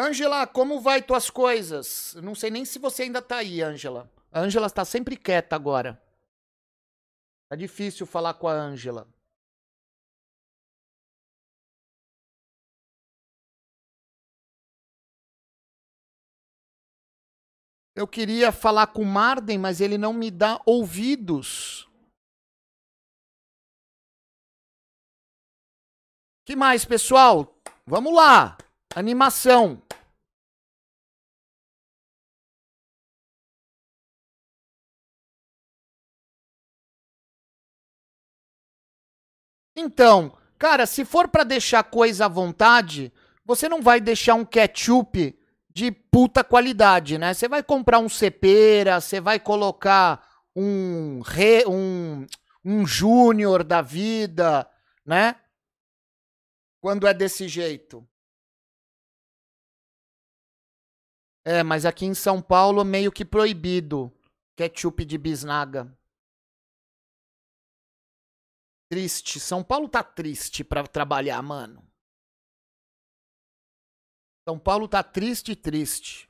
Ângela, 0.00 0.46
como 0.46 0.80
vai 0.80 1.02
tuas 1.02 1.28
coisas? 1.28 2.14
Não 2.22 2.32
sei 2.32 2.50
nem 2.50 2.64
se 2.64 2.78
você 2.78 3.02
ainda 3.02 3.20
tá 3.20 3.38
aí, 3.38 3.60
Ângela. 3.60 4.08
A 4.30 4.38
Ângela 4.38 4.68
está 4.68 4.84
sempre 4.84 5.16
quieta 5.16 5.56
agora. 5.56 6.00
Tá 7.48 7.56
difícil 7.56 8.06
falar 8.06 8.34
com 8.34 8.46
a 8.46 8.52
Ângela. 8.52 9.08
Eu 17.96 18.06
queria 18.06 18.52
falar 18.52 18.86
com 18.86 19.02
o 19.02 19.04
Marden, 19.04 19.58
mas 19.58 19.80
ele 19.80 19.98
não 19.98 20.12
me 20.12 20.30
dá 20.30 20.62
ouvidos. 20.64 21.88
Que 26.46 26.54
mais, 26.54 26.84
pessoal? 26.84 27.52
Vamos 27.84 28.14
lá. 28.14 28.56
Animação. 28.94 29.82
Então, 39.78 40.36
cara, 40.58 40.86
se 40.86 41.04
for 41.04 41.28
para 41.28 41.44
deixar 41.44 41.84
coisa 41.84 42.24
à 42.24 42.28
vontade, 42.28 43.12
você 43.44 43.68
não 43.68 43.80
vai 43.80 44.00
deixar 44.00 44.34
um 44.34 44.44
ketchup 44.44 45.38
de 45.70 45.92
puta 45.92 46.42
qualidade, 46.42 47.16
né? 47.16 47.32
Você 47.32 47.48
vai 47.48 47.62
comprar 47.62 48.00
um 48.00 48.08
cepera, 48.08 49.00
você 49.00 49.20
vai 49.20 49.38
colocar 49.38 50.26
um 50.56 51.20
re, 51.20 51.64
um 51.66 52.26
um 52.64 52.84
júnior 52.84 53.62
da 53.62 53.80
vida, 53.80 54.68
né? 55.06 55.40
Quando 56.80 57.06
é 57.06 57.14
desse 57.14 57.46
jeito. 57.46 58.06
É, 61.44 61.62
mas 61.62 61.86
aqui 61.86 62.04
em 62.04 62.14
São 62.14 62.42
Paulo 62.42 62.84
meio 62.84 63.12
que 63.12 63.24
proibido 63.24 64.12
ketchup 64.56 65.04
de 65.04 65.16
bisnaga. 65.16 65.96
Triste. 68.90 69.38
São 69.38 69.62
Paulo 69.62 69.88
tá 69.88 70.02
triste 70.02 70.64
pra 70.64 70.86
trabalhar, 70.86 71.42
mano. 71.42 71.86
São 74.48 74.58
Paulo 74.58 74.88
tá 74.88 75.02
triste, 75.02 75.54
triste. 75.54 76.26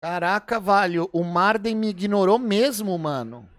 Caraca, 0.00 0.58
Valho, 0.58 1.10
o 1.12 1.24
Marden 1.24 1.74
me 1.74 1.88
ignorou 1.88 2.38
mesmo, 2.38 2.96
mano. 2.96 3.57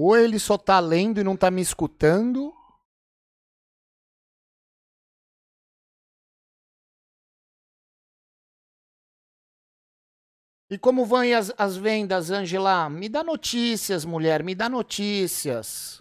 Ou 0.00 0.16
ele 0.16 0.38
só 0.38 0.56
tá 0.56 0.78
lendo 0.78 1.20
e 1.20 1.24
não 1.24 1.36
tá 1.36 1.50
me 1.50 1.60
escutando. 1.60 2.54
E 10.70 10.78
como 10.78 11.04
vão 11.04 11.22
as, 11.36 11.52
as 11.58 11.76
vendas, 11.76 12.30
Angela? 12.30 12.88
Me 12.88 13.08
dá 13.08 13.24
notícias, 13.24 14.04
mulher, 14.04 14.44
me 14.44 14.54
dá 14.54 14.68
notícias. 14.68 16.00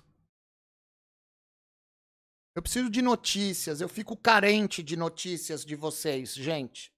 Eu 2.53 2.61
preciso 2.61 2.91
de 2.91 3.01
notícias, 3.01 3.81
eu 3.81 3.89
fico 3.89 4.15
carente 4.15 4.83
de 4.83 4.95
notícias 4.95 5.65
de 5.65 5.75
vocês, 5.75 6.35
gente. 6.35 6.91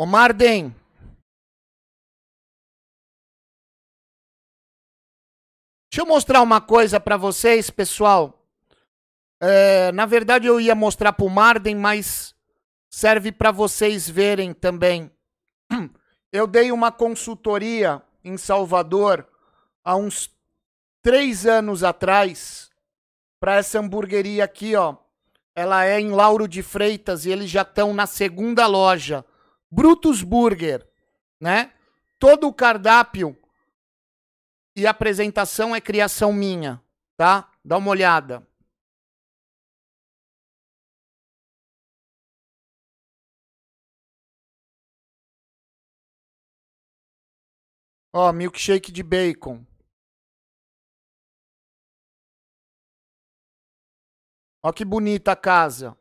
Ô 0.00 0.06
Marden. 0.06 0.74
Deixa 5.92 6.00
eu 6.00 6.06
mostrar 6.06 6.40
uma 6.40 6.58
coisa 6.58 6.98
para 6.98 7.18
vocês, 7.18 7.68
pessoal. 7.68 8.42
É, 9.38 9.92
na 9.92 10.06
verdade, 10.06 10.46
eu 10.46 10.58
ia 10.58 10.74
mostrar 10.74 11.12
pro 11.12 11.28
Marden, 11.28 11.76
mas 11.76 12.34
serve 12.90 13.30
para 13.30 13.50
vocês 13.50 14.08
verem 14.08 14.54
também. 14.54 15.10
Eu 16.32 16.46
dei 16.46 16.72
uma 16.72 16.90
consultoria 16.90 18.00
em 18.24 18.38
Salvador 18.38 19.28
há 19.84 19.96
uns 19.96 20.34
três 21.02 21.44
anos 21.44 21.84
atrás 21.84 22.70
para 23.38 23.56
essa 23.56 23.78
hamburgueria 23.78 24.44
aqui, 24.44 24.74
ó. 24.76 24.96
Ela 25.54 25.84
é 25.84 26.00
em 26.00 26.10
Lauro 26.10 26.48
de 26.48 26.62
Freitas 26.62 27.26
e 27.26 27.30
eles 27.30 27.50
já 27.50 27.60
estão 27.60 27.92
na 27.92 28.06
segunda 28.06 28.66
loja. 28.66 29.26
Brutus 29.70 30.22
Burger, 30.22 30.86
né? 31.40 31.72
Todo 32.18 32.48
o 32.48 32.54
cardápio 32.54 33.36
e 34.76 34.86
apresentação 34.86 35.74
é 35.74 35.80
criação 35.80 36.32
minha, 36.32 36.82
tá? 37.16 37.50
Dá 37.64 37.76
uma 37.76 37.90
olhada. 37.90 38.46
Ó, 48.12 48.32
milkshake 48.32 48.90
de 48.90 49.02
bacon. 49.04 49.64
Ó 54.62 54.72
que 54.72 54.84
bonita 54.84 55.32
a 55.32 55.36
casa. 55.36 55.99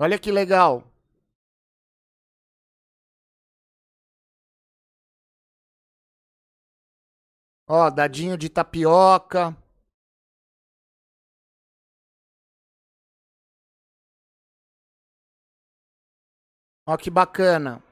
Olha 0.00 0.18
que 0.18 0.32
legal. 0.32 0.82
Ó, 7.68 7.90
dadinho 7.90 8.38
de 8.38 8.48
tapioca. 8.48 9.54
Ó 16.86 16.96
que 16.96 17.10
bacana. 17.10 17.82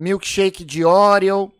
Milkshake 0.00 0.64
de 0.64 0.84
Oreo. 0.84 1.59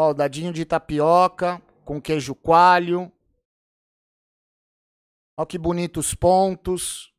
Ó, 0.00 0.12
o 0.12 0.14
dadinho 0.14 0.50
de 0.50 0.64
tapioca 0.64 1.60
com 1.84 2.00
queijo 2.00 2.34
coalho. 2.34 3.12
Ó 5.36 5.44
que 5.44 5.58
bonitos 5.58 6.14
pontos. 6.14 7.14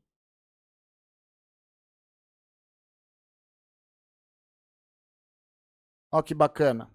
Ó 6.12 6.24
que 6.24 6.34
bacana. 6.34 6.92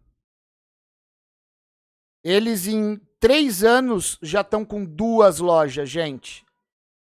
Eles 2.24 2.66
em 2.66 2.98
três 3.20 3.62
anos 3.62 4.18
já 4.20 4.40
estão 4.40 4.64
com 4.64 4.84
duas 4.84 5.38
lojas, 5.38 5.88
gente. 5.88 6.44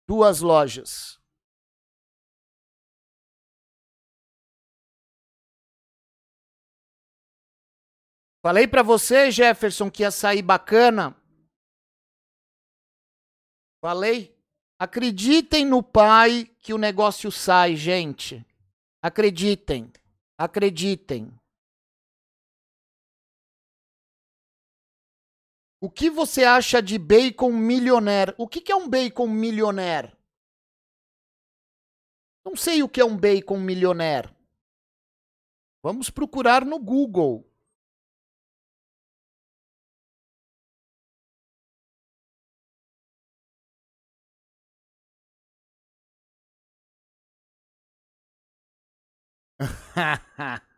Duas 0.06 0.41
lojas. 0.41 1.18
Falei 8.46 8.68
para 8.68 8.84
você, 8.84 9.32
Jefferson, 9.32 9.90
que 9.90 10.04
ia 10.04 10.12
sair 10.12 10.44
bacana. 10.44 11.20
Falei. 13.82 14.40
Acreditem 14.78 15.66
no 15.66 15.82
pai 15.82 16.46
que 16.60 16.72
o 16.72 16.78
negócio 16.78 17.32
sai, 17.32 17.76
gente. 17.76 18.46
Acreditem. 19.02 19.92
Acreditem. 20.38 21.34
O 25.82 25.90
que 25.90 26.12
você 26.12 26.44
acha 26.44 26.84
de 26.84 27.00
bacon 27.00 27.52
milionaire? 27.52 28.36
O 28.38 28.48
que, 28.48 28.62
que 28.62 28.72
é 28.72 28.76
um 28.76 28.88
bacon 28.88 29.28
milionaire? 29.28 30.16
Não 32.46 32.56
sei 32.56 32.84
o 32.84 32.90
que 32.90 33.02
é 33.02 33.06
um 33.06 33.18
bacon 33.18 33.58
milionaire. 33.58 34.30
Vamos 35.82 36.12
procurar 36.12 36.64
no 36.64 36.78
Google. 36.78 37.44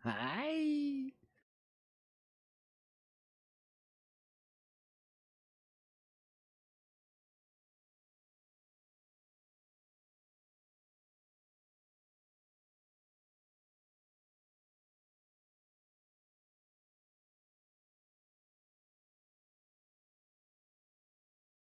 Ai. 0.04 1.12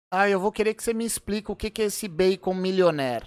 Ah, 0.08 0.28
eu 0.28 0.38
vou 0.38 0.52
querer 0.52 0.74
que 0.74 0.84
você 0.84 0.94
me 0.94 1.04
explique 1.04 1.50
o 1.50 1.56
que 1.56 1.82
é 1.82 1.86
esse 1.86 2.06
bacon 2.06 2.54
milionaire. 2.54 3.26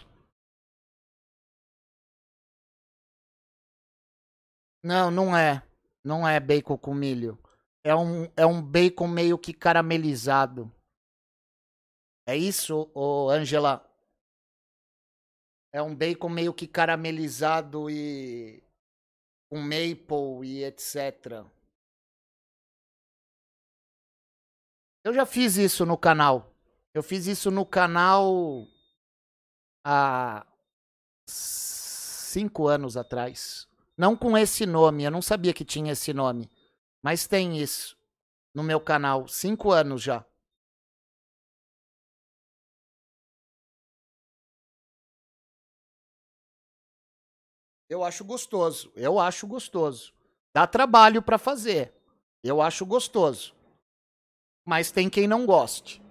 Não, 4.84 5.10
não 5.10 5.36
é. 5.36 5.66
Não 6.04 6.28
é 6.28 6.40
bacon 6.40 6.78
com 6.78 6.94
milho. 6.94 7.40
É 7.84 7.96
um, 7.96 8.26
é 8.36 8.46
um 8.46 8.62
bacon 8.62 9.08
meio 9.08 9.38
que 9.38 9.54
caramelizado. 9.54 10.70
É 12.28 12.36
isso, 12.36 12.92
ô 12.94 13.30
Angela? 13.30 13.90
É 15.72 15.82
um 15.82 15.96
bacon 15.96 16.30
meio 16.30 16.54
que 16.54 16.68
caramelizado 16.68 17.90
e 17.90 18.62
com 19.50 19.60
maple 19.60 20.46
e 20.46 20.64
etc. 20.64 21.46
Eu 25.04 25.14
já 25.14 25.26
fiz 25.26 25.58
isso 25.58 25.86
no 25.86 25.98
canal. 25.98 26.54
Eu 26.94 27.02
fiz 27.02 27.28
isso 27.28 27.50
no 27.50 27.66
canal 27.66 28.68
há 29.86 30.46
cinco 31.28 32.68
anos 32.68 32.96
atrás. 32.96 33.68
Não 33.98 34.16
com 34.16 34.38
esse 34.38 34.66
nome, 34.66 35.04
eu 35.04 35.12
não 35.12 35.22
sabia 35.22 35.54
que 35.54 35.64
tinha 35.64 35.92
esse 35.92 36.14
nome. 36.14 36.50
Mas 37.02 37.28
tem 37.28 37.58
isso 37.58 37.98
no 38.54 38.64
meu 38.64 38.80
canal, 38.80 39.28
cinco 39.28 39.72
anos 39.72 40.02
já. 40.02 40.26
Eu 47.90 48.04
acho 48.04 48.26
gostoso, 48.26 48.92
eu 48.96 49.20
acho 49.20 49.46
gostoso. 49.46 50.14
Dá 50.54 50.66
trabalho 50.66 51.22
para 51.22 51.38
fazer, 51.38 51.94
Eu 52.44 52.62
acho 52.62 52.86
gostoso. 52.86 53.56
Mas 54.66 54.92
tem 54.92 55.10
quem 55.10 55.28
não 55.28 55.46
goste. 55.46 56.03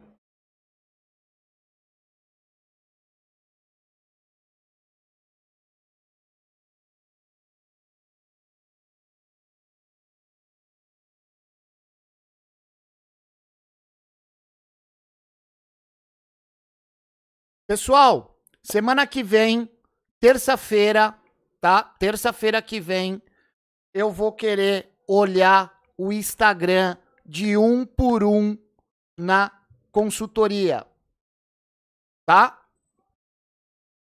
Pessoal, 17.72 18.38
semana 18.62 19.06
que 19.06 19.22
vem, 19.22 19.66
terça-feira, 20.20 21.18
tá? 21.58 21.82
Terça-feira 21.82 22.60
que 22.60 22.78
vem, 22.78 23.22
eu 23.94 24.12
vou 24.12 24.30
querer 24.30 24.90
olhar 25.08 25.72
o 25.96 26.12
Instagram 26.12 26.98
de 27.24 27.56
um 27.56 27.86
por 27.86 28.24
um 28.24 28.58
na 29.16 29.50
consultoria. 29.90 30.86
Tá? 32.26 32.60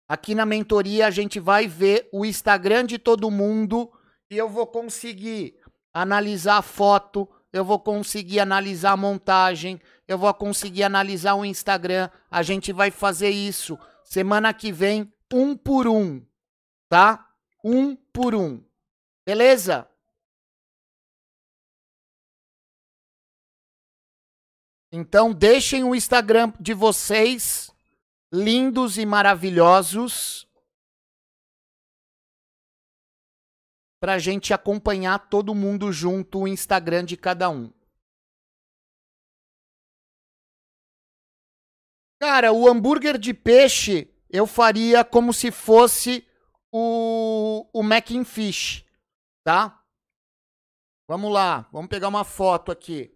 Aqui 0.09 0.35
na 0.35 0.45
mentoria 0.45 1.07
a 1.07 1.11
gente 1.13 1.39
vai 1.39 1.69
ver 1.69 2.09
o 2.13 2.25
Instagram 2.25 2.85
de 2.85 2.99
todo 2.99 3.31
mundo 3.31 3.89
e 4.29 4.37
eu 4.37 4.49
vou 4.49 4.67
conseguir 4.67 5.61
analisar 5.95 6.57
a 6.57 6.63
foto, 6.63 7.29
eu 7.53 7.65
vou 7.65 7.79
conseguir 7.79 8.41
analisar 8.41 8.95
a 8.95 8.97
montagem, 8.97 9.81
eu 10.11 10.19
vou 10.19 10.35
conseguir 10.35 10.83
analisar 10.83 11.35
o 11.35 11.45
Instagram. 11.45 12.11
A 12.29 12.43
gente 12.43 12.73
vai 12.73 12.91
fazer 12.91 13.31
isso 13.31 13.79
semana 14.05 14.53
que 14.53 14.73
vem, 14.73 15.15
um 15.33 15.57
por 15.57 15.87
um, 15.87 16.21
tá? 16.89 17.33
Um 17.63 17.95
por 17.95 18.35
um. 18.35 18.61
Beleza? 19.25 19.89
Então 24.91 25.33
deixem 25.33 25.85
o 25.85 25.95
Instagram 25.95 26.53
de 26.59 26.75
vocês 26.75 27.71
lindos 28.33 28.99
e 28.99 29.07
maravilhosos 29.07 30.45
para 34.01 34.15
a 34.15 34.19
gente 34.19 34.53
acompanhar 34.53 35.31
todo 35.31 35.55
mundo 35.55 35.93
junto 35.93 36.41
o 36.41 36.49
Instagram 36.49 37.05
de 37.05 37.17
cada 37.17 37.49
um. 37.49 37.73
Cara, 42.21 42.53
o 42.53 42.69
hambúrguer 42.69 43.19
de 43.19 43.33
peixe 43.33 44.13
eu 44.29 44.47
faria 44.47 45.05
como 45.05 45.33
se 45.33 45.51
fosse 45.51 46.27
o, 46.71 47.67
o 47.73 47.83
mac 47.83 48.11
and 48.11 48.25
fish, 48.25 48.85
tá? 49.43 49.83
Vamos 51.09 51.33
lá, 51.33 51.69
vamos 51.73 51.89
pegar 51.89 52.09
uma 52.09 52.25
foto 52.25 52.71
aqui. 52.71 53.11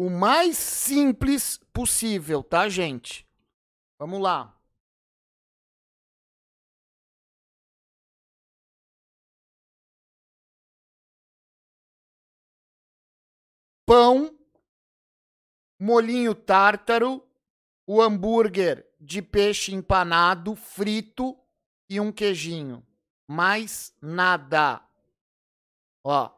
o 0.00 0.08
mais 0.08 0.56
simples 0.56 1.58
possível, 1.74 2.42
tá, 2.42 2.70
gente? 2.70 3.28
Vamos 3.98 4.18
lá. 4.18 4.58
Pão, 13.90 14.38
molinho 15.76 16.32
tártaro, 16.32 17.28
o 17.84 18.00
hambúrguer 18.00 18.88
de 19.00 19.20
peixe 19.20 19.74
empanado, 19.74 20.54
frito 20.54 21.36
e 21.88 21.98
um 21.98 22.12
queijinho. 22.12 22.86
Mais 23.26 23.92
nada. 24.00 24.80
Ó. 26.04 26.30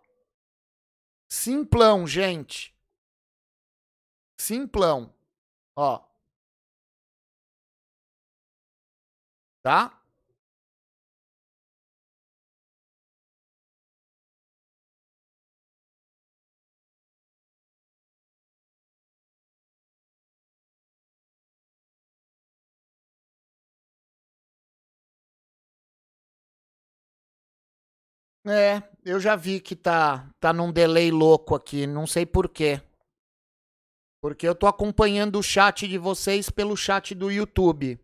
Simplão, 1.28 2.06
gente. 2.06 2.74
Simplão. 4.40 5.14
Ó. 5.76 6.02
Tá? 9.62 10.01
É, 28.44 28.82
eu 29.04 29.20
já 29.20 29.36
vi 29.36 29.60
que 29.60 29.76
tá, 29.76 30.28
tá 30.40 30.52
num 30.52 30.72
delay 30.72 31.10
louco 31.10 31.54
aqui, 31.54 31.86
não 31.86 32.06
sei 32.06 32.26
por 32.26 32.48
quê. 32.48 32.82
Porque 34.20 34.46
eu 34.46 34.54
tô 34.54 34.66
acompanhando 34.66 35.38
o 35.38 35.42
chat 35.42 35.86
de 35.86 35.98
vocês 35.98 36.50
pelo 36.50 36.76
chat 36.76 37.14
do 37.14 37.30
YouTube. 37.30 38.00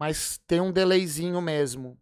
Mas 0.00 0.38
tem 0.46 0.60
um 0.60 0.72
delayzinho 0.72 1.40
mesmo. 1.40 1.98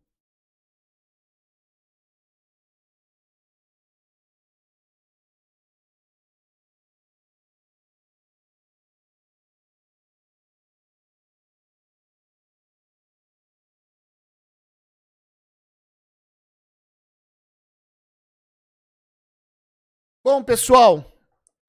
Bom, 20.28 20.42
pessoal, 20.42 21.04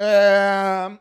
é... 0.01 0.97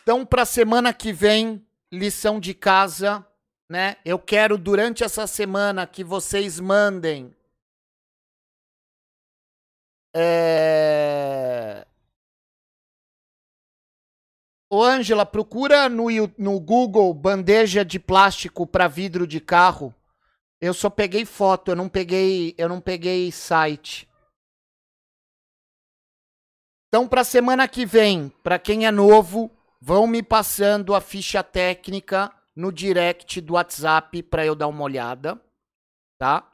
Então, 0.00 0.24
para 0.24 0.46
semana 0.46 0.90
que 0.94 1.12
vem, 1.12 1.62
lição 1.92 2.40
de 2.40 2.54
casa, 2.54 3.26
né? 3.68 3.98
Eu 4.06 4.18
quero 4.18 4.56
durante 4.56 5.04
essa 5.04 5.26
semana 5.26 5.86
que 5.86 6.02
vocês 6.02 6.58
mandem. 6.58 7.36
É... 10.16 11.86
Ô, 14.70 14.82
Ângela, 14.82 15.26
procura 15.26 15.90
no, 15.90 16.06
no 16.38 16.58
Google 16.58 17.12
bandeja 17.12 17.84
de 17.84 18.00
plástico 18.00 18.66
para 18.66 18.88
vidro 18.88 19.26
de 19.26 19.42
carro. 19.42 19.94
Eu 20.58 20.72
só 20.72 20.88
peguei 20.88 21.26
foto, 21.26 21.72
eu 21.72 21.76
não 21.76 21.90
peguei, 21.90 22.54
eu 22.56 22.66
não 22.66 22.80
peguei 22.80 23.30
site. 23.30 24.08
Então, 26.94 27.08
para 27.08 27.22
a 27.22 27.24
semana 27.24 27.66
que 27.66 27.84
vem, 27.84 28.28
para 28.40 28.56
quem 28.56 28.86
é 28.86 28.90
novo, 28.92 29.50
vão 29.80 30.06
me 30.06 30.22
passando 30.22 30.94
a 30.94 31.00
ficha 31.00 31.42
técnica 31.42 32.32
no 32.54 32.70
direct 32.70 33.40
do 33.40 33.54
WhatsApp 33.54 34.22
para 34.22 34.46
eu 34.46 34.54
dar 34.54 34.68
uma 34.68 34.84
olhada, 34.84 35.44
tá? 36.16 36.48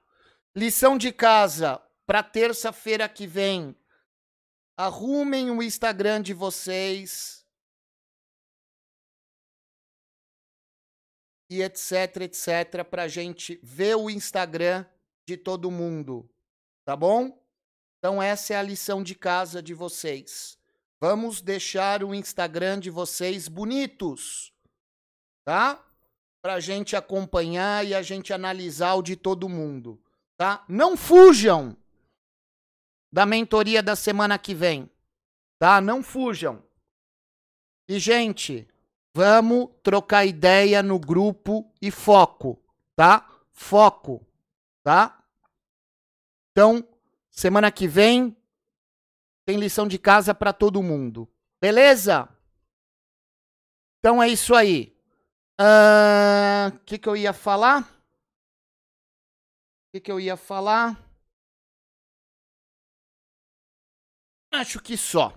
Lição 0.56 0.96
de 0.96 1.12
casa 1.12 1.78
para 2.06 2.22
terça-feira 2.22 3.06
que 3.06 3.26
vem. 3.26 3.76
Arrumem 4.78 5.50
o 5.50 5.62
Instagram 5.62 6.22
de 6.22 6.32
vocês. 6.32 7.46
E 11.50 11.60
etc, 11.60 12.16
etc, 12.22 12.82
pra 12.88 13.08
gente 13.08 13.60
ver 13.62 13.94
o 13.94 14.08
Instagram 14.08 14.86
de 15.28 15.36
todo 15.36 15.70
mundo, 15.70 16.26
tá 16.82 16.96
bom? 16.96 17.39
Então 18.00 18.22
essa 18.22 18.54
é 18.54 18.56
a 18.56 18.62
lição 18.62 19.02
de 19.02 19.14
casa 19.14 19.62
de 19.62 19.74
vocês. 19.74 20.58
Vamos 20.98 21.42
deixar 21.42 22.02
o 22.02 22.14
Instagram 22.14 22.80
de 22.80 22.88
vocês 22.88 23.46
bonitos, 23.46 24.54
tá? 25.44 25.84
Pra 26.42 26.58
gente 26.60 26.96
acompanhar 26.96 27.86
e 27.86 27.94
a 27.94 28.00
gente 28.00 28.32
analisar 28.32 28.94
o 28.94 29.02
de 29.02 29.16
todo 29.16 29.50
mundo, 29.50 30.02
tá? 30.38 30.64
Não 30.66 30.96
fujam 30.96 31.76
da 33.12 33.26
mentoria 33.26 33.82
da 33.82 33.94
semana 33.94 34.38
que 34.38 34.54
vem, 34.54 34.90
tá? 35.58 35.78
Não 35.78 36.02
fujam. 36.02 36.64
E, 37.86 37.98
gente, 37.98 38.66
vamos 39.14 39.68
trocar 39.82 40.24
ideia 40.24 40.82
no 40.82 40.98
grupo 40.98 41.70
e 41.82 41.90
foco, 41.90 42.58
tá? 42.96 43.28
Foco, 43.52 44.26
tá? 44.82 45.22
Então, 46.52 46.86
semana 47.40 47.72
que 47.72 47.88
vem, 47.88 48.36
tem 49.46 49.56
lição 49.56 49.88
de 49.88 49.98
casa 49.98 50.34
para 50.34 50.52
todo 50.52 50.82
mundo. 50.82 51.26
Beleza? 51.60 52.28
Então 53.98 54.22
é 54.22 54.28
isso 54.28 54.54
aí. 54.54 54.94
O 55.58 55.62
uh, 55.62 56.78
que, 56.84 56.98
que 56.98 57.08
eu 57.08 57.16
ia 57.16 57.32
falar? 57.32 57.82
O 57.82 57.86
que, 59.92 60.00
que 60.00 60.12
eu 60.12 60.20
ia 60.20 60.36
falar? 60.36 61.02
Acho 64.52 64.80
que 64.80 64.96
só. 64.96 65.32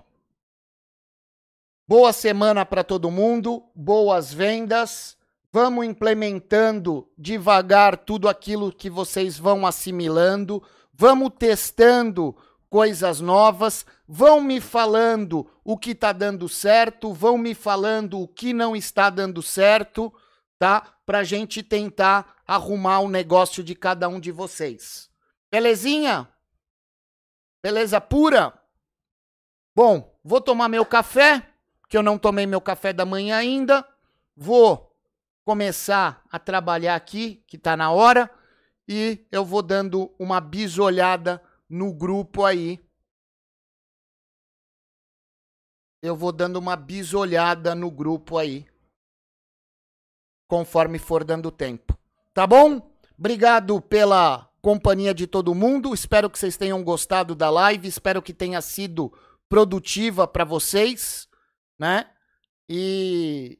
Boa 1.87 2.11
semana 2.11 2.65
para 2.65 2.83
todo 2.83 3.11
mundo, 3.11 3.69
boas 3.73 4.33
vendas. 4.33 5.17
Vamos 5.51 5.85
implementando 5.85 7.11
devagar 7.17 7.97
tudo 7.97 8.27
aquilo 8.27 8.73
que 8.73 8.89
vocês 8.89 9.37
vão 9.37 9.65
assimilando. 9.65 10.63
Vamos 10.93 11.31
testando 11.37 12.35
coisas 12.69 13.19
novas. 13.19 13.85
Vão 14.07 14.39
me 14.41 14.61
falando 14.61 15.49
o 15.63 15.77
que 15.77 15.91
está 15.91 16.11
dando 16.11 16.47
certo. 16.47 17.11
Vão 17.11 17.37
me 17.37 17.55
falando 17.55 18.19
o 18.19 18.27
que 18.27 18.53
não 18.53 18.75
está 18.75 19.09
dando 19.09 19.41
certo, 19.41 20.13
tá? 20.59 20.81
Para 21.05 21.19
a 21.19 21.23
gente 21.23 21.63
tentar 21.63 22.35
arrumar 22.45 22.99
o 22.99 23.09
negócio 23.09 23.63
de 23.63 23.73
cada 23.75 24.07
um 24.07 24.19
de 24.19 24.31
vocês. 24.31 25.09
Belezinha? 25.51 26.27
Beleza 27.61 27.99
pura? 27.99 28.53
Bom, 29.75 30.15
vou 30.23 30.41
tomar 30.41 30.69
meu 30.69 30.85
café, 30.85 31.47
que 31.89 31.97
eu 31.97 32.03
não 32.03 32.17
tomei 32.17 32.45
meu 32.45 32.61
café 32.61 32.93
da 32.93 33.05
manhã 33.05 33.37
ainda. 33.37 33.87
Vou 34.35 34.95
começar 35.45 36.23
a 36.31 36.39
trabalhar 36.39 36.95
aqui, 36.95 37.43
que 37.47 37.55
está 37.55 37.75
na 37.77 37.91
hora, 37.91 38.29
e 38.87 39.25
eu 39.31 39.45
vou 39.45 39.61
dando 39.61 40.13
uma 40.19 40.41
bisolhada 40.41 41.41
no 41.69 41.93
grupo 41.93 42.43
aí. 42.43 42.83
Eu 46.01 46.15
vou 46.15 46.31
dando 46.31 46.57
uma 46.57 46.75
bisolhada 46.75 47.73
no 47.73 47.89
grupo 47.89 48.37
aí, 48.37 48.65
conforme 50.47 50.99
for 50.99 51.23
dando 51.23 51.49
tempo. 51.49 51.97
Tá 52.33 52.45
bom? 52.45 52.93
Obrigado 53.17 53.79
pela 53.81 54.51
companhia 54.61 55.13
de 55.13 55.27
todo 55.27 55.55
mundo. 55.55 55.93
Espero 55.93 56.29
que 56.29 56.37
vocês 56.37 56.57
tenham 56.57 56.83
gostado 56.83 57.33
da 57.33 57.49
live. 57.49 57.87
Espero 57.87 58.21
que 58.21 58.33
tenha 58.33 58.61
sido 58.61 59.13
produtiva 59.47 60.27
para 60.27 60.43
vocês, 60.43 61.29
né? 61.79 62.09
E 62.67 63.59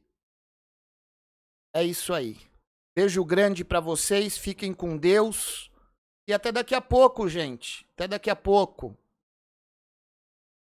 é 1.72 1.82
isso 1.82 2.12
aí. 2.12 2.38
Beijo 2.96 3.24
grande 3.24 3.64
para 3.64 3.80
vocês, 3.80 4.38
fiquem 4.38 4.72
com 4.72 4.96
Deus. 4.96 5.70
E 6.28 6.32
até 6.32 6.52
daqui 6.52 6.74
a 6.74 6.80
pouco, 6.80 7.28
gente. 7.28 7.86
Até 7.94 8.06
daqui 8.06 8.30
a 8.30 8.36
pouco. 8.36 8.96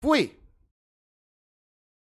Fui! 0.02 0.38